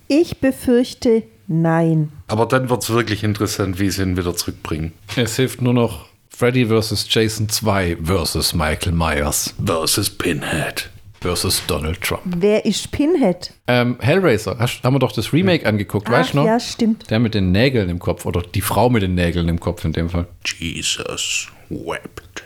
Ich 0.09 0.39
befürchte 0.39 1.25
nein. 1.47 2.11
Aber 2.29 2.47
dann 2.47 2.71
wird 2.71 2.83
es 2.83 2.89
wirklich 2.89 3.23
interessant, 3.23 3.79
wie 3.79 3.91
sie 3.91 4.01
ihn 4.03 4.17
wieder 4.17 4.35
zurückbringen. 4.35 4.93
Es 5.15 5.37
hilft 5.37 5.61
nur 5.61 5.75
noch 5.75 6.07
Freddy 6.37 6.67
vs. 6.67 7.07
Jason 7.09 7.49
2 7.49 7.97
vs. 8.03 8.55
Michael 8.55 8.93
Myers 8.93 9.55
Versus 9.65 10.11
Pinhead. 10.11 10.89
vs. 11.21 11.63
Donald 11.69 12.01
Trump. 12.03 12.23
Wer 12.25 12.65
ist 12.67 12.91
Pinhead? 12.91 13.53
Ähm, 13.69 13.97
Hellraiser, 14.01 14.57
hast, 14.59 14.83
haben 14.83 14.95
wir 14.95 14.99
doch 14.99 15.13
das 15.13 15.33
Remake 15.33 15.65
angeguckt, 15.65 16.11
weißt 16.11 16.35
du 16.35 16.39
noch? 16.39 16.45
ja, 16.47 16.59
stimmt. 16.59 17.09
Der 17.09 17.21
mit 17.21 17.35
den 17.35 17.53
Nägeln 17.53 17.89
im 17.89 17.99
Kopf 18.01 18.27
oder 18.27 18.43
die 18.43 18.61
Frau 18.61 18.91
mit 18.91 19.03
den 19.03 19.15
Nägeln 19.15 19.49
im 19.49 19.61
Kopf 19.61 19.85
in 19.85 19.93
dem 19.93 20.11
Fall. 20.11 20.27
Jesus 20.45 21.49
wept. 21.71 22.43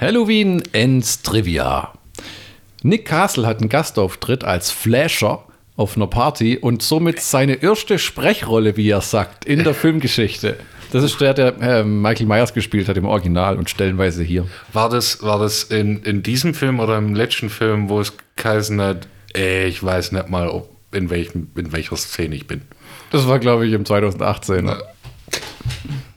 Halloween 0.00 0.62
Ends 0.72 1.20
Trivia. 1.22 1.92
Nick 2.84 3.06
Castle 3.06 3.46
hat 3.46 3.58
einen 3.60 3.68
Gastauftritt 3.68 4.44
als 4.44 4.70
Flasher 4.70 5.44
auf 5.76 5.96
einer 5.96 6.06
Party 6.06 6.58
und 6.58 6.82
somit 6.82 7.20
seine 7.20 7.62
erste 7.62 7.98
Sprechrolle, 7.98 8.76
wie 8.76 8.90
er 8.90 9.00
sagt, 9.00 9.44
in 9.44 9.64
der 9.64 9.74
Filmgeschichte. 9.74 10.56
Das 10.92 11.02
ist 11.02 11.20
der, 11.20 11.32
der 11.32 11.60
äh, 11.62 11.84
Michael 11.84 12.26
Myers 12.26 12.52
gespielt 12.52 12.88
hat 12.88 12.98
im 12.98 13.06
Original 13.06 13.56
und 13.56 13.70
stellenweise 13.70 14.22
hier. 14.22 14.46
War 14.74 14.90
das, 14.90 15.22
war 15.22 15.38
das 15.38 15.62
in, 15.64 16.02
in 16.02 16.22
diesem 16.22 16.52
Film 16.52 16.80
oder 16.80 16.98
im 16.98 17.14
letzten 17.14 17.48
Film, 17.48 17.88
wo 17.88 18.00
es 18.00 18.12
geheißen 18.36 18.78
hat, 18.80 19.08
äh, 19.34 19.66
ich 19.66 19.82
weiß 19.82 20.12
nicht 20.12 20.28
mal, 20.28 20.48
ob, 20.48 20.68
in, 20.92 21.08
welchem, 21.08 21.48
in 21.56 21.72
welcher 21.72 21.96
Szene 21.96 22.34
ich 22.34 22.46
bin? 22.46 22.60
Das 23.10 23.26
war, 23.26 23.38
glaube 23.38 23.66
ich, 23.66 23.72
im 23.72 23.86
2018. 23.86 24.66
Man 24.66 24.78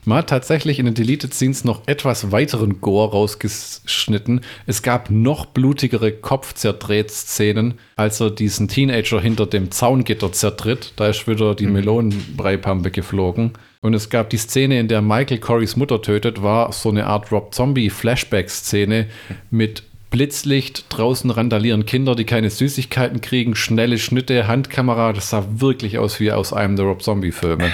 hat 0.07 0.30
tatsächlich 0.30 0.80
in 0.80 0.85
den 0.85 0.93
Deleted 0.93 1.34
Scenes 1.34 1.63
noch 1.63 1.81
etwas 1.88 2.31
weiteren 2.31 2.81
Gore 2.81 3.11
rausgeschnitten. 3.11 4.41
Es 4.65 4.81
gab 4.81 5.09
noch 5.09 5.47
blutigere 5.47 6.11
Kopfzerdreht-Szenen, 6.11 7.76
als 7.95 8.19
er 8.19 8.31
diesen 8.31 8.67
Teenager 8.67 9.19
hinter 9.19 9.45
dem 9.45 9.72
Zaungitter 9.72 10.31
zertritt. 10.31 10.93
Da 10.95 11.07
ist 11.07 11.27
wieder 11.27 11.55
die 11.55 11.67
Melonenbreipampe 11.67 12.91
geflogen. 12.91 13.53
Und 13.81 13.93
es 13.93 14.09
gab 14.09 14.30
die 14.30 14.38
Szene, 14.38 14.80
in 14.80 14.88
der 14.88 15.01
Michael 15.01 15.39
Corys 15.39 15.76
Mutter 15.76 16.01
tötet, 16.01 16.41
war 16.41 16.72
so 16.72 16.89
eine 16.89 17.05
Art 17.05 17.31
Rob 17.31 17.53
Zombie-Flashback-Szene 17.53 19.07
mit 19.51 19.84
Blitzlicht, 20.09 20.85
draußen 20.89 21.30
randalieren 21.30 21.85
Kinder, 21.85 22.15
die 22.15 22.23
keine 22.23 22.49
Süßigkeiten 22.49 23.22
kriegen, 23.22 23.55
schnelle 23.55 23.97
Schnitte, 23.97 24.47
Handkamera. 24.47 25.13
Das 25.13 25.30
sah 25.30 25.45
wirklich 25.57 25.97
aus 25.97 26.19
wie 26.19 26.31
aus 26.31 26.53
einem 26.53 26.77
der 26.77 26.85
Rob 26.85 27.03
Zombie-Filme. 27.03 27.72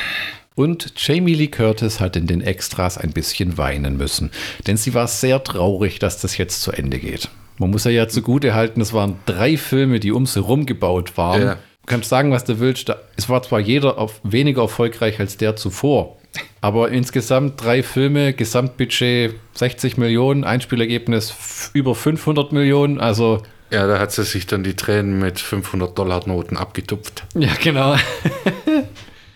Und 0.55 0.93
Jamie 0.97 1.33
Lee 1.33 1.47
Curtis 1.47 2.01
hat 2.01 2.17
in 2.17 2.27
den 2.27 2.41
Extras 2.41 2.97
ein 2.97 3.11
bisschen 3.11 3.57
weinen 3.57 3.95
müssen, 3.95 4.31
denn 4.67 4.75
sie 4.75 4.93
war 4.93 5.07
sehr 5.07 5.43
traurig, 5.43 5.99
dass 5.99 6.19
das 6.19 6.37
jetzt 6.37 6.61
zu 6.61 6.71
Ende 6.73 6.99
geht. 6.99 7.29
Man 7.57 7.69
muss 7.71 7.85
ja 7.85 7.91
ja 7.91 8.07
zugute 8.09 8.53
halten, 8.53 8.81
es 8.81 8.91
waren 8.91 9.15
drei 9.25 9.55
Filme, 9.55 9.99
die 10.01 10.11
um 10.11 10.25
sie 10.25 10.41
rum 10.41 10.65
gebaut 10.65 11.15
waren. 11.17 11.41
Ja. 11.41 11.53
Du 11.53 11.85
kannst 11.85 12.09
sagen, 12.09 12.31
was 12.31 12.43
du 12.43 12.59
willst. 12.59 12.91
Es 13.15 13.29
war 13.29 13.41
zwar 13.43 13.59
jeder 13.59 13.97
auf 13.97 14.19
weniger 14.23 14.63
erfolgreich 14.63 15.19
als 15.19 15.37
der 15.37 15.55
zuvor, 15.55 16.17
aber 16.59 16.89
insgesamt 16.89 17.63
drei 17.63 17.81
Filme, 17.81 18.33
Gesamtbudget 18.33 19.35
60 19.53 19.97
Millionen, 19.97 20.43
Einspielergebnis 20.43 21.71
über 21.73 21.95
500 21.95 22.51
Millionen. 22.51 22.99
Also 22.99 23.41
Ja, 23.71 23.87
da 23.87 23.99
hat 23.99 24.11
sie 24.11 24.23
sich 24.25 24.47
dann 24.47 24.63
die 24.63 24.75
Tränen 24.75 25.19
mit 25.19 25.39
500 25.39 25.97
Dollar 25.97 26.27
Noten 26.27 26.57
abgetupft. 26.57 27.23
ja, 27.35 27.53
genau. 27.61 27.95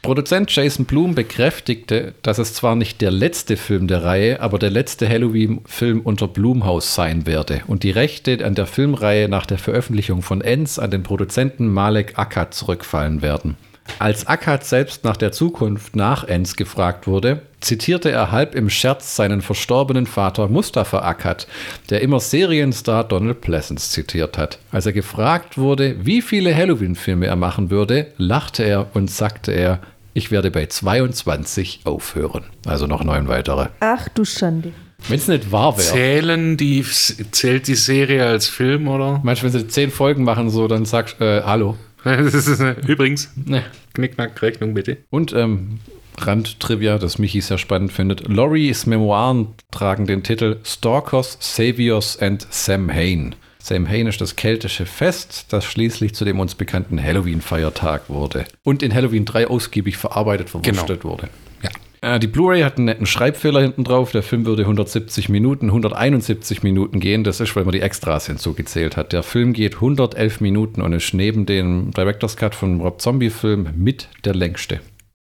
Produzent 0.05 0.55
Jason 0.55 0.85
Blum 0.85 1.15
bekräftigte, 1.15 2.13
dass 2.21 2.37
es 2.37 2.53
zwar 2.53 2.75
nicht 2.75 3.01
der 3.01 3.09
letzte 3.09 3.57
Film 3.57 3.87
der 3.87 4.03
Reihe, 4.03 4.39
aber 4.39 4.59
der 4.59 4.69
letzte 4.69 5.09
Halloween-Film 5.09 6.01
unter 6.01 6.27
Blumhaus 6.27 6.93
sein 6.93 7.25
werde 7.25 7.63
und 7.65 7.81
die 7.81 7.89
Rechte 7.89 8.45
an 8.45 8.53
der 8.53 8.67
Filmreihe 8.67 9.27
nach 9.27 9.47
der 9.47 9.57
Veröffentlichung 9.57 10.21
von 10.21 10.41
Ends 10.41 10.77
an 10.77 10.91
den 10.91 11.01
Produzenten 11.01 11.67
Malek 11.69 12.19
Akkad 12.19 12.53
zurückfallen 12.53 13.23
werden. 13.23 13.57
Als 13.97 14.27
Akkad 14.27 14.63
selbst 14.63 15.03
nach 15.03 15.17
der 15.17 15.31
Zukunft 15.31 15.95
nach 15.95 16.23
Ends 16.23 16.55
gefragt 16.55 17.07
wurde, 17.07 17.41
zitierte 17.61 18.11
er 18.11 18.31
halb 18.31 18.53
im 18.53 18.69
Scherz 18.69 19.15
seinen 19.15 19.41
verstorbenen 19.41 20.05
Vater 20.05 20.47
Mustafa 20.49 20.99
Akkad, 20.99 21.47
der 21.89 22.01
immer 22.01 22.19
Serienstar 22.19 23.03
Donald 23.03 23.41
Pleasance 23.41 23.89
zitiert 23.91 24.37
hat. 24.37 24.59
Als 24.71 24.85
er 24.85 24.93
gefragt 24.93 25.57
wurde, 25.57 26.05
wie 26.05 26.21
viele 26.21 26.55
Halloween-Filme 26.55 27.25
er 27.25 27.35
machen 27.35 27.71
würde, 27.71 28.07
lachte 28.17 28.63
er 28.63 28.87
und 28.93 29.09
sagte 29.09 29.51
er, 29.51 29.79
ich 30.15 30.31
werde 30.31 30.49
bei 30.49 30.65
22 30.65 31.81
aufhören. 31.83 32.45
Also 32.65 32.87
noch 32.87 33.03
neun 33.03 33.27
weitere. 33.27 33.67
Ach 33.81 34.07
du 34.09 34.23
Schande. 34.25 34.71
Wenn 35.09 35.19
es 35.19 35.27
nicht 35.27 35.51
wahr 35.51 35.77
wäre. 35.77 35.87
Zählen 35.87 36.55
die, 36.57 36.83
zählt 36.83 37.67
die 37.67 37.75
Serie 37.75 38.25
als 38.25 38.47
Film, 38.47 38.87
oder? 38.87 39.19
Manchmal, 39.23 39.53
wenn 39.53 39.59
sie 39.59 39.67
zehn 39.67 39.91
Folgen 39.91 40.23
machen, 40.23 40.49
so, 40.49 40.67
dann 40.69 40.85
sagst 40.85 41.17
du, 41.19 41.25
äh, 41.25 41.43
hallo. 41.43 41.77
Übrigens, 42.87 43.29
Ne. 43.35 43.63
Knickknack, 43.93 44.41
Rechnung 44.41 44.73
bitte. 44.73 44.97
Und 45.09 45.33
ähm, 45.33 45.79
Randtrivia, 46.17 46.97
das 46.97 47.17
Michi 47.19 47.41
sehr 47.41 47.57
spannend 47.57 47.91
findet. 47.91 48.27
Lorries 48.27 48.85
Memoiren 48.85 49.49
tragen 49.71 50.07
den 50.07 50.23
Titel 50.23 50.59
Stalkers, 50.63 51.37
Saviors 51.41 52.17
and 52.19 52.47
Samhain. 52.49 53.35
Samhain 53.65 54.05
ist 54.05 54.21
das 54.21 54.35
keltische 54.35 54.85
Fest, 54.85 55.47
das 55.49 55.65
schließlich 55.65 56.13
zu 56.13 56.23
dem 56.23 56.39
uns 56.39 56.53
bekannten 56.53 57.01
Halloween-Feiertag 57.01 58.09
wurde. 58.09 58.45
Und 58.63 58.83
in 58.83 58.93
Halloween 58.93 59.25
3 59.25 59.47
ausgiebig 59.47 59.97
verarbeitet, 59.97 60.51
verwurstet 60.51 61.03
wurde. 61.03 61.29
Ja. 61.63 61.69
Äh, 62.15 62.19
Die 62.19 62.27
Blu-ray 62.27 62.61
hat 62.61 62.77
einen 62.77 62.85
netten 62.85 63.07
Schreibfehler 63.07 63.61
hinten 63.61 63.83
drauf. 63.83 64.11
Der 64.11 64.21
Film 64.21 64.45
würde 64.45 64.61
170 64.61 65.29
Minuten, 65.29 65.67
171 65.69 66.61
Minuten 66.61 66.99
gehen. 66.99 67.23
Das 67.23 67.39
ist, 67.39 67.55
weil 67.55 67.63
man 67.65 67.71
die 67.71 67.81
Extras 67.81 68.27
hinzugezählt 68.27 68.97
hat. 68.97 69.13
Der 69.13 69.23
Film 69.23 69.53
geht 69.53 69.73
111 69.75 70.41
Minuten 70.41 70.81
und 70.83 70.93
ist 70.93 71.15
neben 71.15 71.47
dem 71.47 71.89
Director's 71.89 72.37
Cut 72.37 72.53
von 72.53 72.81
Rob 72.81 73.01
Zombie-Film 73.01 73.69
mit 73.75 74.09
der 74.25 74.35
längste. 74.35 74.79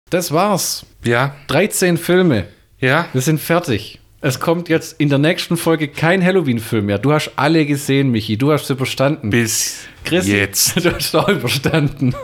Das 0.10 0.34
war's. 0.34 0.86
Ja, 1.06 1.36
13 1.48 1.96
Filme. 1.98 2.48
ja. 2.82 3.08
Wir 3.14 3.22
sind 3.22 3.40
fertig. 3.40 4.02
Es 4.26 4.40
kommt 4.40 4.70
jetzt 4.70 5.00
in 5.00 5.10
der 5.10 5.20
nächsten 5.20 5.56
Folge 5.56 5.88
kein 5.88 6.26
Halloween-Film 6.26 6.88
mehr. 6.88 6.98
Du 6.98 7.14
hast 7.14 7.34
alle 7.36 7.64
gesehen, 7.64 8.10
Michi. 8.10 8.38
Du 8.38 8.52
hast 8.52 8.66
sie 8.66 8.74
überstanden. 8.74 9.30
Bis 9.30 9.82
Chris, 10.04 10.28
jetzt. 10.28 10.76
Du 10.84 10.92
hast 10.96 11.16
auch 11.16 11.30
überstanden. 11.30 12.16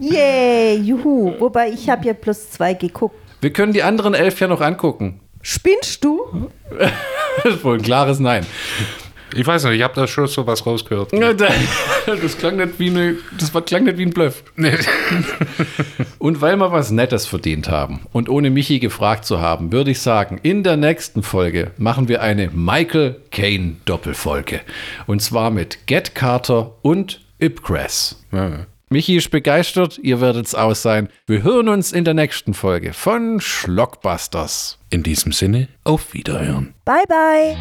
Yay, 0.00 0.78
juhu. 0.78 1.34
Wobei 1.38 1.68
ich 1.68 1.88
habe 1.88 2.08
ja 2.08 2.12
plus 2.12 2.50
zwei 2.50 2.74
geguckt. 2.74 3.14
Wir 3.40 3.52
können 3.52 3.72
die 3.72 3.84
anderen 3.84 4.14
elf 4.14 4.40
ja 4.40 4.48
noch 4.48 4.60
angucken. 4.60 5.20
Spinnst 5.42 6.04
du? 6.04 6.50
Das 7.44 7.54
ist 7.54 7.62
wohl 7.62 7.76
ein 7.76 7.82
klares 7.82 8.18
Nein. 8.18 8.44
Ich 9.34 9.46
weiß 9.46 9.64
nicht, 9.64 9.74
ich 9.74 9.82
habe 9.82 9.94
da 9.94 10.06
schon 10.06 10.26
sowas 10.26 10.64
rausgehört. 10.66 11.12
Ja, 11.12 11.32
da- 11.32 11.48
Das 12.06 12.36
klang 12.38 12.56
nicht 12.56 12.78
wie, 12.78 12.90
eine, 12.90 13.16
das 13.38 13.52
war, 13.54 13.62
klang 13.62 13.84
nicht 13.84 13.96
wie 13.98 14.02
ein 14.06 14.10
Bluff. 14.10 14.42
Und 16.18 16.40
weil 16.40 16.56
wir 16.56 16.72
was 16.72 16.90
Nettes 16.90 17.26
verdient 17.26 17.68
haben 17.68 18.00
und 18.12 18.28
ohne 18.28 18.50
Michi 18.50 18.78
gefragt 18.78 19.24
zu 19.24 19.40
haben, 19.40 19.72
würde 19.72 19.90
ich 19.92 20.00
sagen, 20.00 20.38
in 20.42 20.62
der 20.62 20.76
nächsten 20.76 21.22
Folge 21.22 21.70
machen 21.78 22.08
wir 22.08 22.20
eine 22.22 22.50
Michael 22.52 23.16
Caine 23.30 23.76
Doppelfolge. 23.84 24.60
Und 25.06 25.22
zwar 25.22 25.50
mit 25.50 25.86
Get 25.86 26.14
Carter 26.14 26.72
und 26.82 27.20
Ipcress. 27.38 28.22
Ja. 28.32 28.66
Michi 28.90 29.16
ist 29.16 29.30
begeistert, 29.30 29.98
ihr 30.02 30.20
werdet 30.20 30.46
es 30.46 30.54
aus 30.54 30.82
sein. 30.82 31.08
Wir 31.26 31.42
hören 31.44 31.68
uns 31.68 31.92
in 31.92 32.04
der 32.04 32.14
nächsten 32.14 32.54
Folge 32.54 32.92
von 32.92 33.40
Schlockbusters. 33.40 34.78
In 34.90 35.02
diesem 35.04 35.32
Sinne, 35.32 35.68
auf 35.84 36.12
Wiederhören. 36.12 36.74
Bye, 36.84 37.04
bye. 37.08 37.56